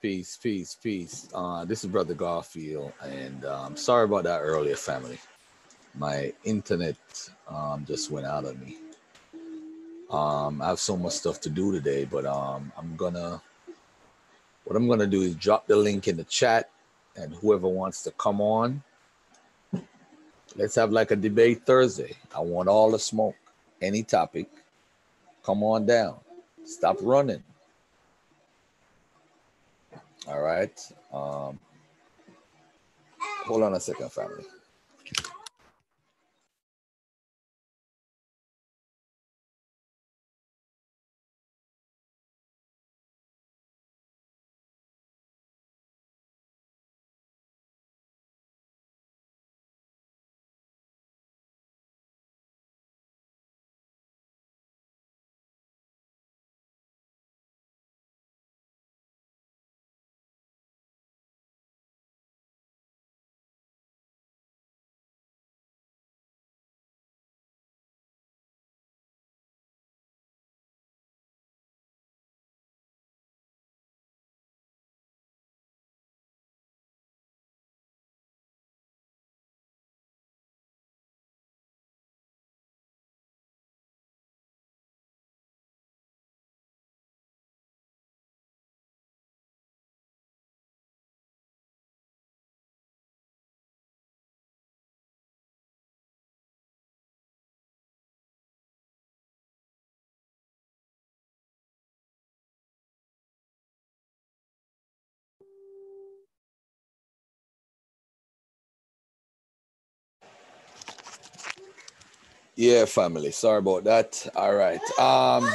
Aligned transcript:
Peace, 0.00 0.36
peace, 0.36 0.76
peace. 0.80 1.28
Uh, 1.34 1.64
this 1.64 1.82
is 1.82 1.90
Brother 1.90 2.14
Garfield, 2.14 2.92
and 3.02 3.44
um, 3.44 3.76
sorry 3.76 4.04
about 4.04 4.22
that 4.22 4.42
earlier, 4.42 4.76
family. 4.76 5.18
My 5.96 6.32
internet 6.44 6.94
um, 7.48 7.84
just 7.84 8.08
went 8.08 8.24
out 8.24 8.44
of 8.44 8.60
me. 8.60 8.76
Um, 10.08 10.62
I 10.62 10.68
have 10.68 10.78
so 10.78 10.96
much 10.96 11.14
stuff 11.14 11.40
to 11.40 11.50
do 11.50 11.72
today, 11.72 12.04
but 12.04 12.24
um, 12.26 12.70
I'm 12.78 12.94
gonna. 12.94 13.42
What 14.62 14.76
I'm 14.76 14.86
gonna 14.86 15.08
do 15.08 15.22
is 15.22 15.34
drop 15.34 15.66
the 15.66 15.74
link 15.74 16.06
in 16.06 16.16
the 16.16 16.22
chat, 16.22 16.70
and 17.16 17.34
whoever 17.34 17.66
wants 17.66 18.04
to 18.04 18.12
come 18.12 18.40
on, 18.40 18.84
let's 20.54 20.76
have 20.76 20.92
like 20.92 21.10
a 21.10 21.16
debate 21.16 21.66
Thursday. 21.66 22.14
I 22.32 22.38
want 22.38 22.68
all 22.68 22.92
the 22.92 23.00
smoke, 23.00 23.34
any 23.82 24.04
topic. 24.04 24.46
Come 25.42 25.64
on 25.64 25.86
down. 25.86 26.18
Stop 26.64 26.98
running. 27.00 27.42
All 30.26 30.40
right. 30.40 30.78
Um, 31.12 31.58
hold 33.46 33.62
on 33.62 33.74
a 33.74 33.80
second, 33.80 34.12
family. 34.12 34.44
Yeah, 112.58 112.86
family. 112.86 113.30
Sorry 113.30 113.58
about 113.58 113.84
that. 113.84 114.26
All 114.34 114.52
right. 114.52 114.80
Um. 114.98 115.48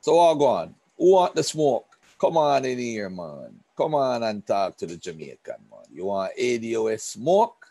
So 0.00 0.14
all 0.14 0.36
go 0.36 0.46
on. 0.46 0.76
Who 0.96 1.14
want 1.14 1.34
the 1.34 1.42
smoke? 1.42 1.98
Come 2.20 2.36
on 2.36 2.64
in 2.64 2.78
here, 2.78 3.10
man. 3.10 3.58
Come 3.76 3.96
on 3.96 4.22
and 4.22 4.46
talk 4.46 4.76
to 4.76 4.86
the 4.86 4.96
Jamaican 4.96 5.56
man. 5.68 5.80
You 5.92 6.04
want 6.04 6.30
ADOS 6.38 7.00
smoke? 7.00 7.66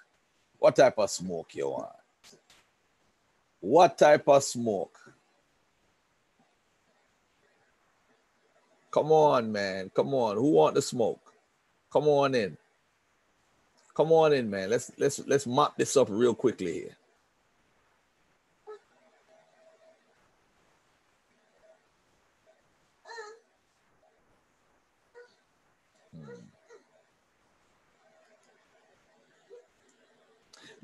What 0.60 0.76
type 0.76 0.96
of 0.98 1.10
smoke 1.10 1.56
you 1.56 1.70
want? 1.70 1.96
What 3.62 3.98
type 3.98 4.28
of 4.28 4.44
smoke? 4.44 5.00
Come 8.92 9.14
on, 9.14 9.50
man. 9.50 9.92
Come 9.96 10.14
on. 10.14 10.36
Who 10.36 10.52
want 10.52 10.76
the 10.76 10.82
smoke? 10.82 11.32
Come 11.90 12.10
on 12.10 12.36
in. 12.36 12.58
Come 13.94 14.12
on 14.12 14.34
in, 14.34 14.50
man. 14.50 14.70
Let's 14.70 14.92
let's 14.98 15.20
let's 15.26 15.48
mop 15.48 15.78
this 15.78 15.96
up 15.96 16.10
real 16.12 16.36
quickly 16.36 16.74
here. 16.74 16.98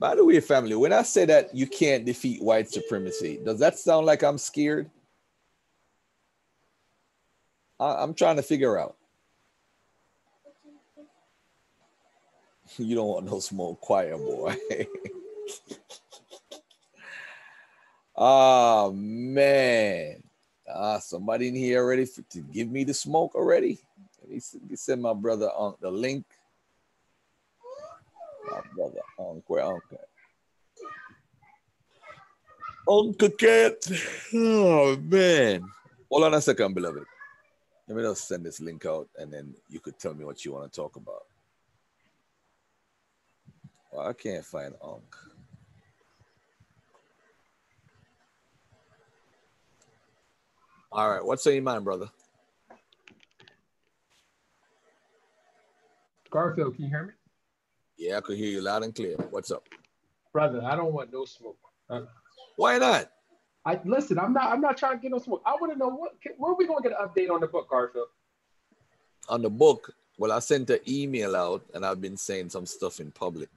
By 0.02 0.16
the 0.16 0.26
way, 0.26 0.40
family, 0.40 0.74
when 0.74 0.94
I 0.94 1.04
say 1.04 1.26
that 1.26 1.54
you 1.54 1.68
can't 1.68 2.06
defeat 2.06 2.42
white 2.42 2.68
supremacy, 2.68 3.40
does 3.46 3.60
that 3.60 3.78
sound 3.78 4.08
like 4.08 4.24
I'm 4.24 4.40
scared? 4.40 4.90
I, 7.80 8.02
am 8.02 8.16
trying 8.16 8.38
to 8.38 8.42
figure 8.42 8.80
out. 8.80 8.96
you 12.78 12.96
don't 12.96 13.10
want 13.10 13.28
no 13.28 13.40
smoke, 13.40 13.80
quiet 13.80 14.18
boy. 14.18 14.58
oh 18.16 18.92
man. 18.96 20.24
Ah, 20.68 20.98
somebody 20.98 21.50
in 21.50 21.56
here 21.56 21.88
ready 21.88 22.06
for, 22.06 22.24
to 22.24 22.40
give 22.40 22.72
me 22.72 22.84
the 22.84 22.94
smoke 22.96 23.36
already? 23.36 23.78
Let 24.20 24.32
me 24.32 24.76
send 24.76 25.00
my 25.00 25.14
brother 25.14 25.52
on 25.52 25.76
the 25.80 25.92
link 25.92 26.26
my 28.50 28.62
brother, 28.76 29.02
Uncle, 29.20 29.60
Uncle. 29.60 30.00
Uncle 32.90 33.30
Cat. 33.30 33.76
Oh, 34.34 34.98
man. 34.98 35.64
Hold 36.10 36.24
on 36.24 36.34
a 36.34 36.42
second, 36.42 36.74
beloved. 36.74 37.04
Let 37.88 37.98
me 37.98 38.04
just 38.04 38.28
send 38.28 38.46
this 38.46 38.60
link 38.60 38.86
out 38.86 39.10
and 39.18 39.32
then 39.32 39.54
you 39.70 39.80
could 39.80 40.00
tell 40.00 40.14
me 40.14 40.26
what 40.26 40.44
you 40.46 40.54
want 40.54 40.72
to 40.72 40.76
talk 40.76 40.96
about. 40.96 41.24
Well, 43.92 44.08
I 44.08 44.14
can't 44.14 44.46
find 44.46 44.74
Unc. 44.84 45.16
All 50.92 51.10
right, 51.10 51.24
what's 51.24 51.48
on 51.48 51.54
your 51.54 51.64
mind, 51.64 51.86
brother? 51.86 52.10
Garfield, 56.30 56.76
can 56.76 56.86
you 56.86 56.90
hear 56.90 57.04
me? 57.04 57.14
Yeah, 58.02 58.18
I 58.18 58.22
could 58.22 58.36
hear 58.36 58.50
you 58.50 58.62
loud 58.62 58.82
and 58.82 58.96
clear. 58.96 59.16
What's 59.30 59.52
up? 59.52 59.64
Brother, 60.34 60.64
I 60.66 60.76
don't 60.76 60.92
want 60.92 61.14
no 61.14 61.24
smoke. 61.24 61.60
Uh, 61.88 62.02
Why 62.56 62.80
not? 62.80 63.12
I 63.64 63.80
listen, 63.86 64.18
I'm 64.18 64.34
not 64.34 64.52
I'm 64.52 64.60
not 64.60 64.76
trying 64.76 64.98
to 64.98 65.02
get 65.04 65.12
no 65.12 65.20
smoke. 65.20 65.44
I 65.46 65.52
want 65.52 65.72
to 65.72 65.78
know 65.78 65.90
what 65.90 66.14
where 66.38 66.52
are 66.52 66.56
we 66.56 66.66
gonna 66.66 66.82
get 66.82 66.94
an 66.94 67.08
update 67.08 67.30
on 67.30 67.42
the 67.42 67.46
book, 67.46 67.70
Garfield? 67.70 68.08
On 69.30 69.44
the 69.44 69.52
book, 69.52 69.94
well, 70.18 70.32
I 70.32 70.40
sent 70.40 70.72
an 70.72 70.80
email 70.88 71.36
out 71.36 71.64
and 71.76 71.86
I've 71.86 72.02
been 72.02 72.18
saying 72.18 72.50
some 72.50 72.66
stuff 72.66 73.00
in 73.00 73.12
public. 73.12 73.50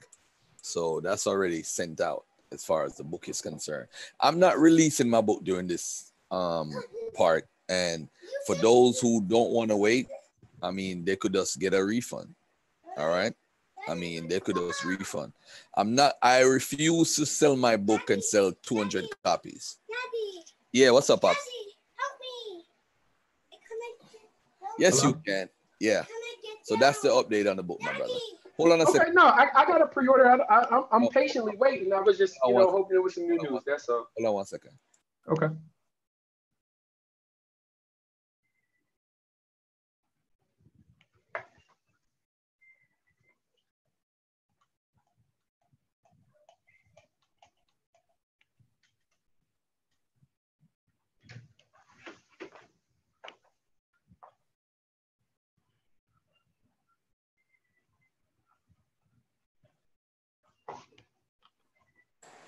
So 0.61 1.01
that's 1.01 1.27
already 1.27 1.63
sent 1.63 2.03
out 2.03 2.27
as 2.53 2.63
far 2.67 2.85
as 2.85 2.99
the 2.99 3.05
book 3.05 3.31
is 3.31 3.41
concerned. 3.41 3.89
I'm 4.21 4.39
not 4.39 4.59
releasing 4.59 5.09
my 5.09 5.23
book 5.23 5.43
during 5.43 5.67
this 5.69 6.13
um 6.31 6.71
part. 7.15 7.49
And 7.71 8.11
for 8.47 8.57
those 8.57 9.01
who 9.01 9.23
don't 9.23 9.53
want 9.53 9.71
to 9.71 9.77
wait, 9.79 10.07
I 10.63 10.71
mean 10.71 11.03
they 11.03 11.17
could 11.17 11.33
just 11.33 11.59
get 11.59 11.73
a 11.73 11.83
refund. 11.83 12.35
All 12.99 13.09
right. 13.09 13.33
I 13.89 13.95
mean, 13.95 14.29
they 14.29 14.41
could 14.41 14.57
just 14.57 14.85
refund. 14.85 15.33
I'm 15.77 15.95
not. 15.95 16.15
I 16.23 16.41
refuse 16.41 17.17
to 17.17 17.27
sell 17.27 17.57
my 17.57 17.77
book 17.77 18.11
and 18.11 18.23
sell 18.23 18.53
200 18.63 19.05
copies. 19.23 19.79
Daddy. 19.89 20.45
Yeah, 20.73 20.91
what's 20.91 21.11
up, 21.11 21.21
Pops? 21.21 21.37
help 21.97 22.13
me. 22.21 22.65
Yes, 24.79 25.01
Hello? 25.01 25.15
you 25.15 25.23
can. 25.27 25.49
Yeah. 25.81 26.05
So 26.65 26.77
that's 26.77 27.01
the 27.01 27.09
update 27.11 27.51
on 27.51 27.57
the 27.57 27.63
book, 27.63 27.79
my 27.83 27.93
brother. 27.93 28.15
Hold 28.57 28.73
on 28.73 28.81
a 28.81 28.85
okay, 28.85 28.99
second. 28.99 29.15
No, 29.15 29.27
I, 29.27 29.49
I 29.55 29.67
got 29.67 29.83
a 29.83 29.87
pre-order. 29.87 30.31
I, 30.31 30.37
I, 30.37 30.83
I'm 30.93 31.05
oh. 31.05 31.09
patiently 31.11 31.57
waiting. 31.57 31.93
I 31.93 32.01
was 32.01 32.17
just, 32.17 32.37
you 32.47 32.55
know, 32.55 32.71
hoping 32.71 32.97
it 32.97 33.03
was 33.03 33.15
some 33.15 33.25
new 33.25 33.37
news. 33.37 33.63
That's 33.67 33.89
all. 33.89 34.07
Hold 34.17 34.29
on 34.29 34.35
one 34.35 34.47
second. 34.47 34.71
Okay. 35.29 35.49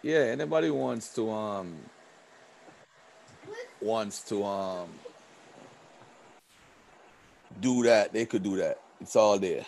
Yeah, 0.06 0.18
anybody 0.18 0.70
wants 0.70 1.12
to 1.16 1.28
um 1.32 1.74
wants 3.80 4.22
to 4.28 4.44
um 4.44 4.88
do 7.58 7.82
that, 7.82 8.12
they 8.12 8.24
could 8.24 8.44
do 8.44 8.56
that. 8.58 8.80
It's 9.00 9.16
all 9.16 9.36
there. 9.36 9.66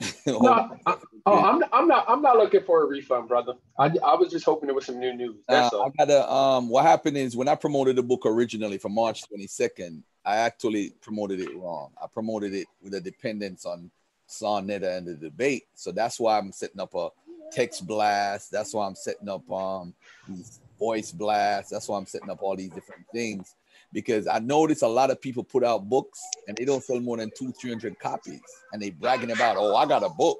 no, 0.26 0.70
I, 0.86 0.96
oh, 1.26 1.38
I'm 1.40 1.62
I'm 1.74 1.86
not 1.86 2.06
I'm 2.08 2.22
not 2.22 2.38
looking 2.38 2.62
for 2.62 2.84
a 2.84 2.86
refund, 2.86 3.28
brother. 3.28 3.52
I, 3.78 3.88
I 4.02 4.14
was 4.14 4.32
just 4.32 4.46
hoping 4.46 4.68
there 4.68 4.74
was 4.74 4.86
some 4.86 4.98
new 4.98 5.12
news. 5.12 5.44
That's 5.46 5.74
uh, 5.74 5.76
all. 5.76 5.92
I 5.94 6.04
gotta 6.06 6.32
um. 6.32 6.70
What 6.70 6.86
happened 6.86 7.18
is 7.18 7.36
when 7.36 7.48
I 7.48 7.54
promoted 7.54 7.96
the 7.96 8.02
book 8.02 8.22
originally 8.24 8.78
for 8.78 8.88
March 8.88 9.24
22nd, 9.28 10.04
I 10.24 10.36
actually 10.36 10.94
promoted 11.02 11.40
it 11.40 11.54
wrong. 11.54 11.90
I 12.02 12.06
promoted 12.06 12.54
it 12.54 12.66
with 12.82 12.94
a 12.94 13.00
dependence 13.02 13.66
on 13.66 13.90
Sonetta 14.26 14.96
and 14.96 15.06
the 15.06 15.16
debate. 15.16 15.64
So 15.74 15.92
that's 15.92 16.18
why 16.18 16.38
I'm 16.38 16.50
setting 16.50 16.80
up 16.80 16.94
a 16.94 17.10
text 17.52 17.86
blast. 17.86 18.50
That's 18.50 18.74
why 18.74 18.86
I'm 18.86 18.94
setting 18.94 19.28
up 19.28 19.50
um 19.50 19.94
these 20.28 20.60
voice 20.78 21.12
blasts. 21.12 21.70
That's 21.70 21.88
why 21.88 21.98
I'm 21.98 22.06
setting 22.06 22.30
up 22.30 22.42
all 22.42 22.56
these 22.56 22.70
different 22.70 23.04
things 23.12 23.54
because 23.94 24.26
I 24.26 24.40
notice 24.40 24.82
a 24.82 24.88
lot 24.88 25.10
of 25.10 25.20
people 25.20 25.44
put 25.44 25.64
out 25.64 25.88
books 25.88 26.20
and 26.48 26.56
they 26.56 26.64
don't 26.64 26.82
sell 26.82 27.00
more 27.00 27.16
than 27.16 27.30
two, 27.38 27.52
three 27.52 27.70
hundred 27.70 27.98
copies, 27.98 28.42
and 28.72 28.82
they 28.82 28.90
bragging 28.90 29.30
about, 29.30 29.56
oh, 29.56 29.74
I 29.76 29.86
got 29.86 30.02
a 30.02 30.10
book. 30.10 30.38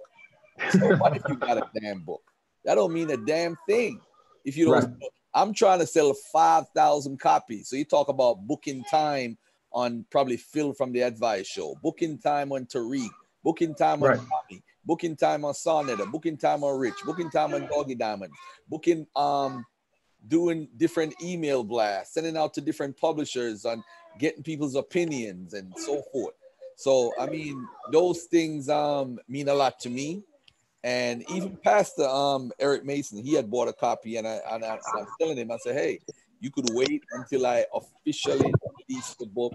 So 0.71 0.97
what 0.97 1.17
if 1.17 1.23
you 1.29 1.37
got 1.37 1.57
a 1.57 1.71
damn 1.81 2.01
book? 2.01 2.23
That 2.65 2.75
don't 2.75 2.93
mean 2.93 3.11
a 3.11 3.17
damn 3.17 3.57
thing. 3.69 4.01
If 4.45 4.57
you 4.57 4.67
don't, 4.67 4.85
right. 4.85 4.93
I'm 5.33 5.55
trying 5.55 5.79
to 5.79 5.87
sell 5.87 6.13
five 6.33 6.69
thousand 6.75 7.21
copies. 7.21 7.69
So 7.69 7.77
you 7.77 7.85
talk 7.85 8.09
about 8.09 8.47
booking 8.47 8.85
time 8.91 9.39
on 9.73 10.05
probably 10.11 10.37
Phil 10.37 10.73
from 10.73 10.93
the 10.93 11.03
Advice 11.03 11.47
Show, 11.47 11.77
booking 11.83 12.19
time 12.19 12.53
on 12.53 12.67
Tariq, 12.67 13.09
booking 13.43 13.75
time 13.75 14.03
on 14.03 14.11
right. 14.11 14.19
Tommy, 14.19 14.63
booking 14.87 15.17
time 15.17 15.45
on 15.45 15.55
Sonetta, 15.55 16.11
booking 16.11 16.37
time 16.37 16.65
on 16.65 16.79
Rich, 16.79 16.97
booking 17.05 17.31
time 17.31 17.55
on 17.55 17.67
Doggy 17.69 17.95
Diamond, 17.95 18.33
booking 18.69 19.07
um 19.17 19.65
doing 20.27 20.69
different 20.77 21.15
email 21.23 21.63
blasts, 21.63 22.15
sending 22.15 22.37
out 22.37 22.55
to 22.55 22.61
different 22.61 22.97
publishers 22.97 23.65
on 23.65 23.83
getting 24.19 24.43
people's 24.43 24.75
opinions 24.75 25.55
and 25.55 25.73
so 25.77 26.03
forth. 26.13 26.35
So 26.77 27.13
I 27.19 27.27
mean, 27.27 27.67
those 27.93 28.25
things 28.25 28.69
um, 28.69 29.19
mean 29.29 29.49
a 29.49 29.55
lot 29.55 29.79
to 29.81 29.91
me. 29.91 30.23
And 30.83 31.25
even 31.31 31.57
Pastor 31.57 32.07
um, 32.07 32.53
Eric 32.59 32.85
Mason, 32.85 33.23
he 33.23 33.33
had 33.33 33.51
bought 33.51 33.69
a 33.69 33.73
copy, 33.73 34.17
and 34.17 34.29
I 34.29 34.41
and 34.51 34.65
I, 34.65 34.79
I'm 34.99 35.07
telling 35.19 35.39
him, 35.39 35.51
I 35.51 35.57
said, 35.57 35.77
hey, 35.77 36.01
you 36.41 36.51
could 36.51 36.69
wait 36.73 37.03
until 37.13 37.47
I 37.47 37.65
officially 37.75 38.53
release 38.89 39.15
the 39.19 39.27
book. 39.27 39.55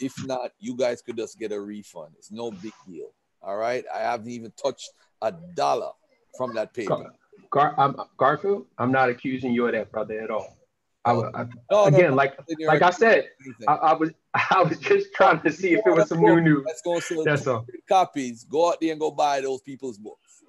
If 0.00 0.12
not, 0.26 0.50
you 0.58 0.76
guys 0.76 1.00
could 1.00 1.16
just 1.16 1.38
get 1.38 1.52
a 1.52 1.60
refund. 1.60 2.12
It's 2.18 2.30
no 2.30 2.50
big 2.50 2.72
deal. 2.86 3.08
All 3.46 3.56
right. 3.56 3.84
I 3.94 4.00
haven't 4.00 4.28
even 4.28 4.52
touched 4.60 4.90
a 5.22 5.32
dollar 5.54 5.92
from 6.36 6.54
that 6.54 6.74
paper. 6.74 7.12
Gar, 7.50 7.74
I'm, 7.78 7.94
Garfield, 8.18 8.66
I'm 8.76 8.90
not 8.90 9.08
accusing 9.08 9.52
you 9.52 9.66
of 9.66 9.72
that, 9.72 9.92
brother, 9.92 10.20
at 10.20 10.30
all. 10.30 10.56
I, 11.04 11.12
oh. 11.12 11.30
I 11.32 11.46
no, 11.70 11.84
again, 11.84 12.10
no, 12.10 12.16
like 12.16 12.36
like 12.66 12.82
I 12.82 12.90
said, 12.90 13.28
I, 13.68 13.74
I, 13.74 13.92
was 13.92 14.10
I 14.34 14.64
was 14.64 14.78
just 14.78 15.14
trying 15.14 15.40
to 15.42 15.52
see 15.52 15.74
if 15.74 15.86
it 15.86 15.94
was 15.94 16.08
some 16.08 16.20
new 16.20 16.40
news. 16.40 16.64
Let's 16.66 16.82
go 16.82 16.98
sell 16.98 17.22
That's 17.22 17.46
all. 17.46 17.64
copies. 17.88 18.42
Go 18.44 18.70
out 18.70 18.78
there 18.80 18.90
and 18.90 19.00
go 19.00 19.12
buy 19.12 19.40
those 19.40 19.60
people's 19.60 19.98
books. 19.98 20.42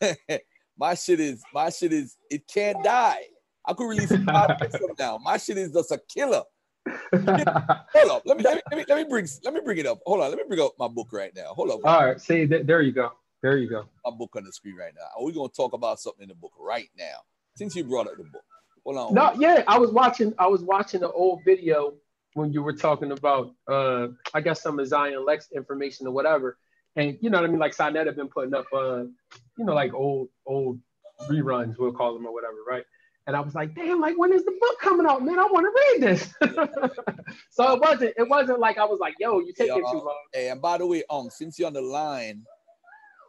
my 0.76 0.94
shit 0.94 1.20
is 1.20 1.40
my 1.54 1.70
shit 1.70 1.92
is 1.92 2.16
it 2.28 2.48
can't 2.48 2.82
die. 2.82 3.22
I 3.64 3.72
could 3.72 3.88
release 3.88 4.10
it 4.10 4.24
five 4.24 4.48
minutes 4.60 4.78
from 4.78 4.90
now. 4.98 5.18
My 5.18 5.36
shit 5.36 5.58
is 5.58 5.72
just 5.72 5.92
a 5.92 6.00
killer. 6.12 6.42
Hold 7.12 8.10
up. 8.10 8.22
Let 8.24 8.36
me, 8.36 8.44
let 8.44 8.56
me, 8.56 8.62
let 8.70 8.78
me 8.78 8.84
let 8.88 8.96
me 8.98 9.04
bring 9.08 9.28
let 9.44 9.54
me 9.54 9.60
bring 9.64 9.78
it 9.78 9.86
up. 9.86 10.00
Hold 10.06 10.20
on. 10.20 10.30
Let 10.30 10.38
me 10.38 10.44
bring 10.48 10.60
up 10.60 10.72
my 10.78 10.88
book 10.88 11.08
right 11.12 11.32
now. 11.34 11.54
Hold 11.54 11.70
up. 11.70 11.80
All 11.84 12.06
right. 12.06 12.20
See, 12.20 12.46
th- 12.46 12.66
there 12.66 12.82
you 12.82 12.92
go. 12.92 13.12
There 13.42 13.56
you 13.56 13.68
go. 13.68 13.86
My 14.04 14.10
book 14.16 14.34
on 14.36 14.44
the 14.44 14.52
screen 14.52 14.76
right 14.76 14.92
now. 14.94 15.06
Are 15.16 15.24
We're 15.24 15.32
gonna 15.32 15.48
talk 15.48 15.72
about 15.72 15.98
something 16.00 16.22
in 16.22 16.28
the 16.28 16.34
book 16.34 16.52
right 16.58 16.88
now. 16.98 17.20
Since 17.56 17.76
you 17.76 17.84
brought 17.84 18.06
up 18.06 18.16
the 18.16 18.24
book. 18.24 18.42
Hold 18.84 18.96
on. 18.96 19.14
No, 19.14 19.32
yeah, 19.38 19.62
I 19.66 19.78
was 19.78 19.90
watching. 19.90 20.34
I 20.38 20.46
was 20.46 20.62
watching 20.62 21.00
the 21.00 21.10
old 21.10 21.40
video 21.44 21.94
when 22.34 22.52
you 22.52 22.62
were 22.62 22.72
talking 22.72 23.12
about, 23.12 23.52
uh, 23.66 24.08
I 24.34 24.40
guess 24.40 24.62
some 24.62 24.78
of 24.78 24.86
Zion 24.86 25.24
Lexx 25.26 25.52
information 25.52 26.06
or 26.06 26.12
whatever. 26.12 26.58
And 26.96 27.18
you 27.20 27.30
know 27.30 27.38
what 27.38 27.48
I 27.48 27.50
mean? 27.50 27.60
Like 27.60 27.76
Sonetta 27.76 28.06
have 28.06 28.16
been 28.16 28.28
putting 28.28 28.54
up, 28.54 28.66
uh, 28.72 29.02
you 29.02 29.64
know, 29.64 29.74
like 29.74 29.94
old 29.94 30.28
old 30.46 30.80
reruns, 31.28 31.76
we'll 31.78 31.92
call 31.92 32.14
them 32.14 32.26
or 32.26 32.32
whatever, 32.32 32.56
right? 32.68 32.84
And 33.26 33.36
I 33.36 33.40
was 33.40 33.54
like, 33.54 33.74
damn, 33.74 34.00
like 34.00 34.18
when 34.18 34.32
is 34.32 34.44
the 34.44 34.56
book 34.60 34.80
coming 34.80 35.06
out, 35.06 35.24
man? 35.24 35.38
I 35.38 35.44
want 35.44 35.66
to 35.66 35.82
read 35.82 36.02
this. 36.02 36.34
so 37.50 37.74
it 37.74 37.80
wasn't, 37.80 38.14
it 38.16 38.28
wasn't 38.28 38.58
like 38.58 38.78
I 38.78 38.84
was 38.84 38.98
like, 38.98 39.14
yo, 39.20 39.40
you 39.40 39.52
taking 39.52 39.84
uh, 39.84 39.92
too 39.92 39.98
long. 39.98 40.24
Hey, 40.32 40.48
and 40.48 40.60
by 40.60 40.78
the 40.78 40.86
way, 40.86 41.04
um, 41.10 41.28
since 41.30 41.58
you're 41.58 41.68
on 41.68 41.74
the 41.74 41.82
line, 41.82 42.44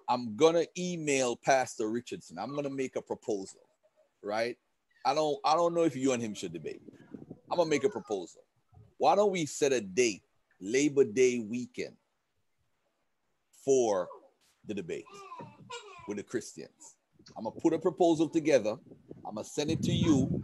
I'm 0.09 0.35
gonna 0.35 0.65
email 0.77 1.35
Pastor 1.35 1.89
Richardson. 1.89 2.37
I'm 2.37 2.55
gonna 2.55 2.69
make 2.69 2.95
a 2.95 3.01
proposal, 3.01 3.61
right? 4.23 4.57
I 5.05 5.13
don't 5.13 5.37
I 5.45 5.55
don't 5.55 5.73
know 5.73 5.83
if 5.83 5.95
you 5.95 6.11
and 6.13 6.21
him 6.21 6.33
should 6.33 6.53
debate. 6.53 6.81
I'm 7.49 7.57
gonna 7.57 7.69
make 7.69 7.83
a 7.83 7.89
proposal. 7.89 8.41
Why 8.97 9.15
don't 9.15 9.31
we 9.31 9.45
set 9.45 9.71
a 9.71 9.81
date, 9.81 10.23
Labor 10.59 11.03
Day 11.03 11.39
weekend, 11.39 11.95
for 13.63 14.07
the 14.65 14.73
debate 14.73 15.05
with 16.07 16.17
the 16.17 16.23
Christians? 16.23 16.97
I'm 17.37 17.43
gonna 17.43 17.55
put 17.59 17.73
a 17.73 17.79
proposal 17.79 18.29
together. 18.29 18.75
I'm 19.25 19.35
gonna 19.35 19.43
send 19.43 19.71
it 19.71 19.81
to 19.83 19.91
you. 19.91 20.41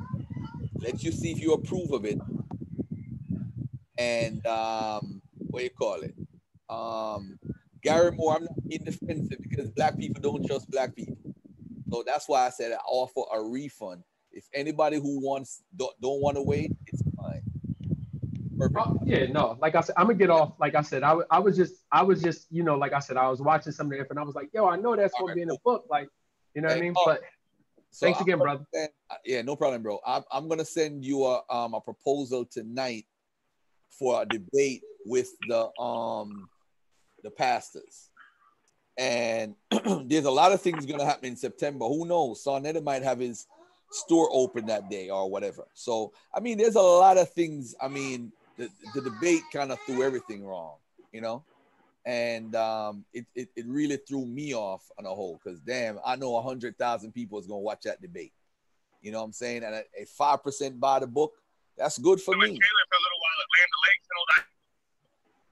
Let 0.79 1.03
you 1.03 1.11
see 1.11 1.31
if 1.31 1.39
you 1.39 1.53
approve 1.53 1.91
of 1.91 2.05
it. 2.05 2.19
And 3.97 4.45
um, 4.45 5.21
what 5.37 5.59
do 5.59 5.63
you 5.63 5.69
call 5.71 6.01
it? 6.01 6.13
Um, 6.69 7.39
Gary 7.81 8.11
Moore, 8.11 8.35
I'm 8.35 8.43
not 8.43 8.67
being 8.67 8.83
defensive 8.83 9.39
because 9.41 9.69
black 9.71 9.97
people 9.97 10.21
don't 10.21 10.45
trust 10.45 10.69
black 10.69 10.95
people. 10.95 11.17
So 11.89 12.03
that's 12.05 12.27
why 12.27 12.45
I 12.45 12.49
said 12.49 12.73
I 12.73 12.77
offer 12.87 13.21
a 13.33 13.41
refund. 13.41 14.03
If 14.31 14.45
anybody 14.53 14.97
who 14.97 15.19
wants 15.19 15.63
don't, 15.75 15.99
don't 16.01 16.21
want 16.21 16.35
to 16.37 16.43
wait, 16.43 16.71
it's 16.85 17.01
fine. 17.15 17.41
Perfect. 18.57 18.77
Uh, 18.77 18.93
yeah, 19.05 19.25
no, 19.27 19.57
like 19.61 19.75
I 19.75 19.81
said, 19.81 19.95
I'm 19.97 20.07
gonna 20.07 20.17
get 20.17 20.29
off. 20.29 20.53
Like 20.59 20.75
I 20.75 20.81
said, 20.81 21.03
I, 21.03 21.17
I 21.31 21.39
was 21.39 21.55
just, 21.55 21.73
I 21.91 22.03
was 22.03 22.21
just, 22.21 22.47
you 22.51 22.63
know, 22.63 22.75
like 22.75 22.93
I 22.93 22.99
said, 22.99 23.17
I 23.17 23.29
was 23.29 23.41
watching 23.41 23.71
some 23.71 23.91
of 23.91 23.97
the 23.97 24.05
and 24.09 24.19
I 24.19 24.23
was 24.23 24.35
like, 24.35 24.49
yo, 24.53 24.67
I 24.67 24.75
know 24.75 24.95
that's 24.95 25.13
gonna 25.13 25.27
right, 25.27 25.35
be 25.35 25.41
in 25.41 25.47
the 25.47 25.57
book, 25.63 25.85
like, 25.89 26.09
you 26.57 26.63
know 26.63 26.69
what 26.69 26.77
I 26.77 26.81
mean? 26.81 26.93
But 27.05 27.21
so 27.91 28.07
thanks 28.07 28.19
again, 28.19 28.39
brother. 28.39 28.65
Send, 28.73 28.89
uh, 29.11 29.15
yeah, 29.23 29.43
no 29.43 29.55
problem, 29.55 29.83
bro. 29.83 29.99
I'm, 30.03 30.23
I'm 30.31 30.49
gonna 30.49 30.65
send 30.65 31.05
you 31.05 31.23
a 31.23 31.43
um 31.51 31.75
a 31.75 31.81
proposal 31.81 32.45
tonight 32.45 33.05
for 33.91 34.23
a 34.23 34.25
debate 34.25 34.81
with 35.05 35.29
the 35.47 35.69
um 35.79 36.49
the 37.23 37.29
pastors. 37.29 38.09
And 38.97 39.53
there's 40.09 40.25
a 40.25 40.31
lot 40.31 40.51
of 40.51 40.59
things 40.59 40.87
going 40.87 40.99
to 40.99 41.05
happen 41.05 41.27
in 41.27 41.35
September. 41.35 41.85
Who 41.85 42.07
knows? 42.07 42.43
Sonetta 42.43 42.83
might 42.83 43.03
have 43.03 43.19
his 43.19 43.45
store 43.91 44.27
open 44.31 44.65
that 44.65 44.89
day 44.89 45.11
or 45.11 45.29
whatever. 45.29 45.67
So, 45.75 46.13
I 46.33 46.39
mean, 46.39 46.57
there's 46.57 46.73
a 46.73 46.81
lot 46.81 47.19
of 47.19 47.29
things. 47.29 47.75
I 47.79 47.89
mean, 47.89 48.31
the, 48.57 48.67
the 48.95 49.01
debate 49.01 49.43
kind 49.53 49.71
of 49.71 49.77
threw 49.85 50.01
everything 50.01 50.43
wrong, 50.43 50.77
you 51.11 51.21
know? 51.21 51.43
And 52.07 52.55
um, 52.55 53.03
it, 53.13 53.25
it, 53.35 53.49
it 53.57 53.65
really 53.67 53.97
threw 53.97 54.25
me 54.25 54.55
off 54.55 54.89
on 54.97 55.05
a 55.05 55.09
whole 55.09 55.41
because, 55.43 55.59
damn, 55.59 55.99
I 56.05 56.15
know 56.15 56.31
100,000 56.31 57.11
people 57.11 57.37
is 57.37 57.47
going 57.47 57.59
to 57.59 57.63
watch 57.63 57.81
that 57.83 58.01
debate. 58.01 58.31
You 59.01 59.11
know 59.11 59.19
what 59.19 59.25
I'm 59.25 59.33
saying? 59.33 59.65
And 59.65 59.75
a, 59.75 59.83
a 59.99 60.05
5% 60.05 60.79
buy 60.79 60.99
the 60.99 61.07
book, 61.07 61.33
that's 61.77 61.97
good 61.97 62.21
for 62.21 62.33
me. 62.37 62.57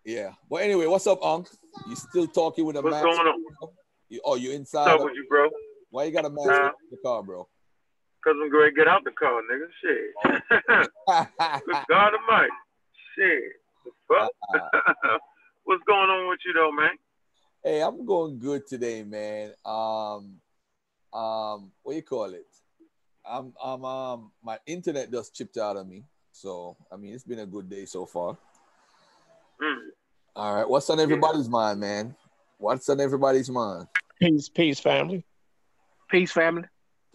Yeah. 0.05 0.31
But 0.49 0.61
anyway, 0.61 0.85
what's 0.85 1.05
up, 1.07 1.21
Unc? 1.21 1.49
You 1.89 1.95
still 1.97 2.27
talking 2.27 2.65
with 2.65 2.77
a 2.77 2.81
what's 2.81 2.93
mask? 2.93 3.05
What's 3.05 3.17
going 3.17 3.35
on? 3.61 3.69
You, 4.07 4.21
oh, 4.23 4.35
you 4.35 4.51
inside? 4.51 4.85
What's 4.85 5.01
up 5.01 5.05
with 5.07 5.15
you, 5.15 5.25
bro? 5.27 5.49
Why 5.89 6.05
you 6.05 6.13
got 6.13 6.23
a 6.23 6.29
mask 6.29 6.49
uh, 6.49 6.67
in 6.67 6.89
the 6.91 6.97
car, 7.03 7.21
bro? 7.21 7.49
Cause 8.23 8.33
I'm 8.41 8.49
going 8.49 8.69
to 8.69 8.75
get 8.75 8.87
out 8.87 9.03
the 9.03 9.11
car, 9.11 9.41
nigga. 9.51 9.67
Shit. 9.83 10.89
Good 11.65 11.77
God 11.89 12.13
Almighty. 12.13 12.49
Shit. 13.17 13.43
The 13.83 13.91
fuck? 14.07 14.31
Uh, 14.53 15.17
what's 15.65 15.83
going 15.83 16.09
on 16.09 16.29
with 16.29 16.39
you, 16.45 16.53
though, 16.53 16.71
man? 16.71 16.91
Hey, 17.63 17.81
I'm 17.81 18.05
going 18.05 18.39
good 18.39 18.65
today, 18.67 19.03
man. 19.03 19.51
Um, 19.65 20.39
um, 21.11 21.71
what 21.83 21.91
do 21.91 21.95
you 21.95 22.03
call 22.03 22.33
it? 22.33 22.45
I'm, 23.27 23.53
I'm, 23.63 23.83
um, 23.83 24.31
my 24.43 24.59
internet 24.65 25.11
just 25.11 25.35
chipped 25.35 25.57
out 25.57 25.75
of 25.75 25.87
me. 25.87 26.03
So, 26.31 26.77
I 26.91 26.95
mean, 26.95 27.13
it's 27.13 27.23
been 27.23 27.39
a 27.39 27.45
good 27.45 27.69
day 27.69 27.85
so 27.85 28.05
far. 28.05 28.37
Mm. 29.61 29.77
All 30.35 30.55
right. 30.55 30.69
What's 30.69 30.89
on 30.89 30.99
everybody's 30.99 31.45
yeah. 31.45 31.51
mind, 31.51 31.79
man? 31.79 32.15
What's 32.57 32.87
on 32.89 33.01
everybody's 33.01 33.49
mind? 33.49 33.87
Peace, 34.21 34.47
peace, 34.49 34.79
family. 34.79 35.25
Peace, 36.09 36.31
family. 36.31 36.65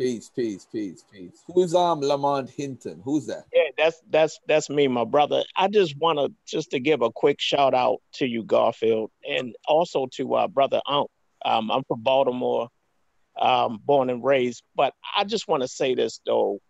Peace, 0.00 0.30
peace, 0.34 0.66
peace, 0.72 1.04
peace. 1.12 1.42
Who's 1.54 1.74
um 1.74 2.00
Lamont 2.00 2.48
Hinton? 2.48 3.02
Who's 3.04 3.26
that? 3.26 3.44
Yeah, 3.52 3.64
that's 3.76 4.00
that's 4.08 4.40
that's 4.48 4.70
me, 4.70 4.88
my 4.88 5.04
brother. 5.04 5.44
I 5.54 5.68
just 5.68 5.94
want 5.98 6.18
to 6.18 6.32
just 6.46 6.70
to 6.70 6.80
give 6.80 7.02
a 7.02 7.10
quick 7.10 7.38
shout 7.38 7.74
out 7.74 7.98
to 8.14 8.26
you, 8.26 8.42
Garfield, 8.42 9.10
and 9.28 9.54
also 9.68 10.06
to 10.12 10.36
uh, 10.36 10.48
brother 10.48 10.80
Aunt. 10.86 11.10
Um, 11.44 11.70
I'm 11.70 11.84
from 11.84 12.00
Baltimore, 12.00 12.70
um, 13.38 13.78
born 13.84 14.08
and 14.08 14.24
raised. 14.24 14.62
But 14.74 14.94
I 15.14 15.24
just 15.24 15.48
want 15.48 15.64
to 15.64 15.68
say 15.68 15.94
this 15.94 16.22
though, 16.24 16.60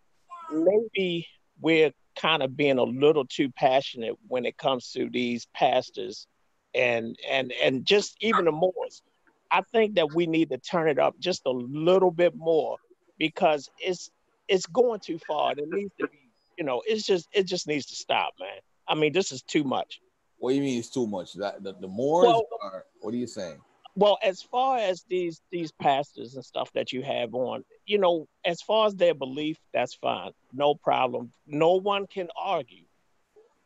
maybe 0.51 1.25
we're 1.61 1.93
kind 2.17 2.43
of 2.43 2.57
being 2.57 2.79
a 2.79 2.83
little 2.83 3.25
too 3.25 3.49
passionate 3.49 4.15
when 4.27 4.45
it 4.45 4.57
comes 4.57 4.91
to 4.91 5.09
these 5.09 5.47
pastors 5.55 6.27
and 6.75 7.15
and 7.29 7.53
and 7.63 7.85
just 7.85 8.17
even 8.19 8.43
the 8.43 8.51
Moors. 8.51 9.01
I 9.49 9.61
think 9.71 9.95
that 9.95 10.13
we 10.13 10.27
need 10.27 10.49
to 10.49 10.57
turn 10.57 10.89
it 10.89 10.99
up 10.99 11.15
just 11.17 11.43
a 11.45 11.51
little 11.51 12.11
bit 12.11 12.35
more 12.35 12.75
because 13.21 13.69
it's 13.77 14.09
it's 14.47 14.65
going 14.65 14.99
too 14.99 15.19
far. 15.19 15.51
It 15.51 15.69
needs 15.69 15.93
to 15.99 16.07
be, 16.07 16.17
you 16.57 16.65
know, 16.65 16.81
it's 16.87 17.05
just 17.05 17.29
it 17.31 17.43
just 17.43 17.67
needs 17.67 17.85
to 17.85 17.95
stop, 17.95 18.33
man. 18.39 18.59
I 18.87 18.95
mean, 18.95 19.13
this 19.13 19.31
is 19.31 19.43
too 19.43 19.63
much. 19.63 20.01
What 20.39 20.49
do 20.49 20.55
you 20.55 20.63
mean 20.63 20.79
it's 20.79 20.89
too 20.89 21.05
much? 21.05 21.33
That 21.35 21.63
the, 21.63 21.73
the 21.79 21.87
Moors 21.87 22.25
Well- 22.25 22.47
are, 22.63 22.85
what 22.99 23.13
are 23.13 23.17
you 23.17 23.27
saying? 23.27 23.61
Well, 23.93 24.17
as 24.23 24.41
far 24.41 24.77
as 24.77 25.03
these 25.09 25.41
these 25.51 25.71
pastors 25.73 26.35
and 26.35 26.43
stuff 26.43 26.71
that 26.73 26.93
you 26.93 27.03
have 27.03 27.35
on, 27.35 27.63
you 27.85 27.99
know, 27.99 28.27
as 28.43 28.61
far 28.61 28.87
as 28.87 28.95
their 28.95 29.13
belief, 29.13 29.57
that's 29.73 29.93
fine, 29.93 30.31
no 30.53 30.73
problem. 30.75 31.31
No 31.45 31.73
one 31.73 32.07
can 32.07 32.29
argue 32.39 32.85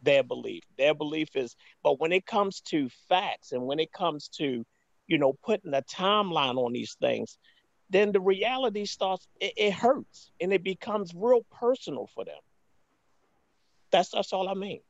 their 0.01 0.24
belief. 0.24 0.63
Their 0.77 0.95
belief 0.95 1.35
is, 1.35 1.55
but 1.83 2.00
when 2.00 2.12
it 2.12 2.25
comes 2.25 2.59
to 2.71 2.89
facts 3.07 3.51
and 3.51 3.67
when 3.67 3.79
it 3.79 3.93
comes 3.93 4.27
to, 4.39 4.65
you 5.07 5.17
know, 5.19 5.33
putting 5.45 5.75
a 5.75 5.83
timeline 5.83 6.57
on 6.57 6.74
these 6.74 6.95
things, 7.00 7.38
then 7.89 8.12
the 8.12 8.20
reality 8.20 8.86
starts. 8.86 9.27
It, 9.39 9.54
it 9.58 9.74
hurts 9.74 10.32
and 10.42 10.51
it 10.54 10.63
becomes 10.63 11.13
real 11.15 11.46
personal 11.51 12.08
for 12.13 12.25
them. 12.25 12.36
That's 13.92 14.10
that's 14.10 14.34
all 14.34 14.50
I 14.50 14.54
mean. 14.54 14.82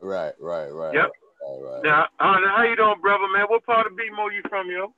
Right, 0.00 0.34
right, 0.40 0.68
right. 0.68 0.94
Yep. 0.94 1.10
Right, 1.42 1.60
right. 1.62 1.82
Now, 1.84 2.02
uh, 2.20 2.38
how 2.48 2.64
you 2.64 2.76
doing, 2.76 3.00
brother, 3.00 3.24
man? 3.32 3.46
What 3.48 3.64
part 3.64 3.86
of 3.86 3.92
BMO 3.92 4.32
you 4.34 4.42
from, 4.48 4.70
yo? 4.70 4.94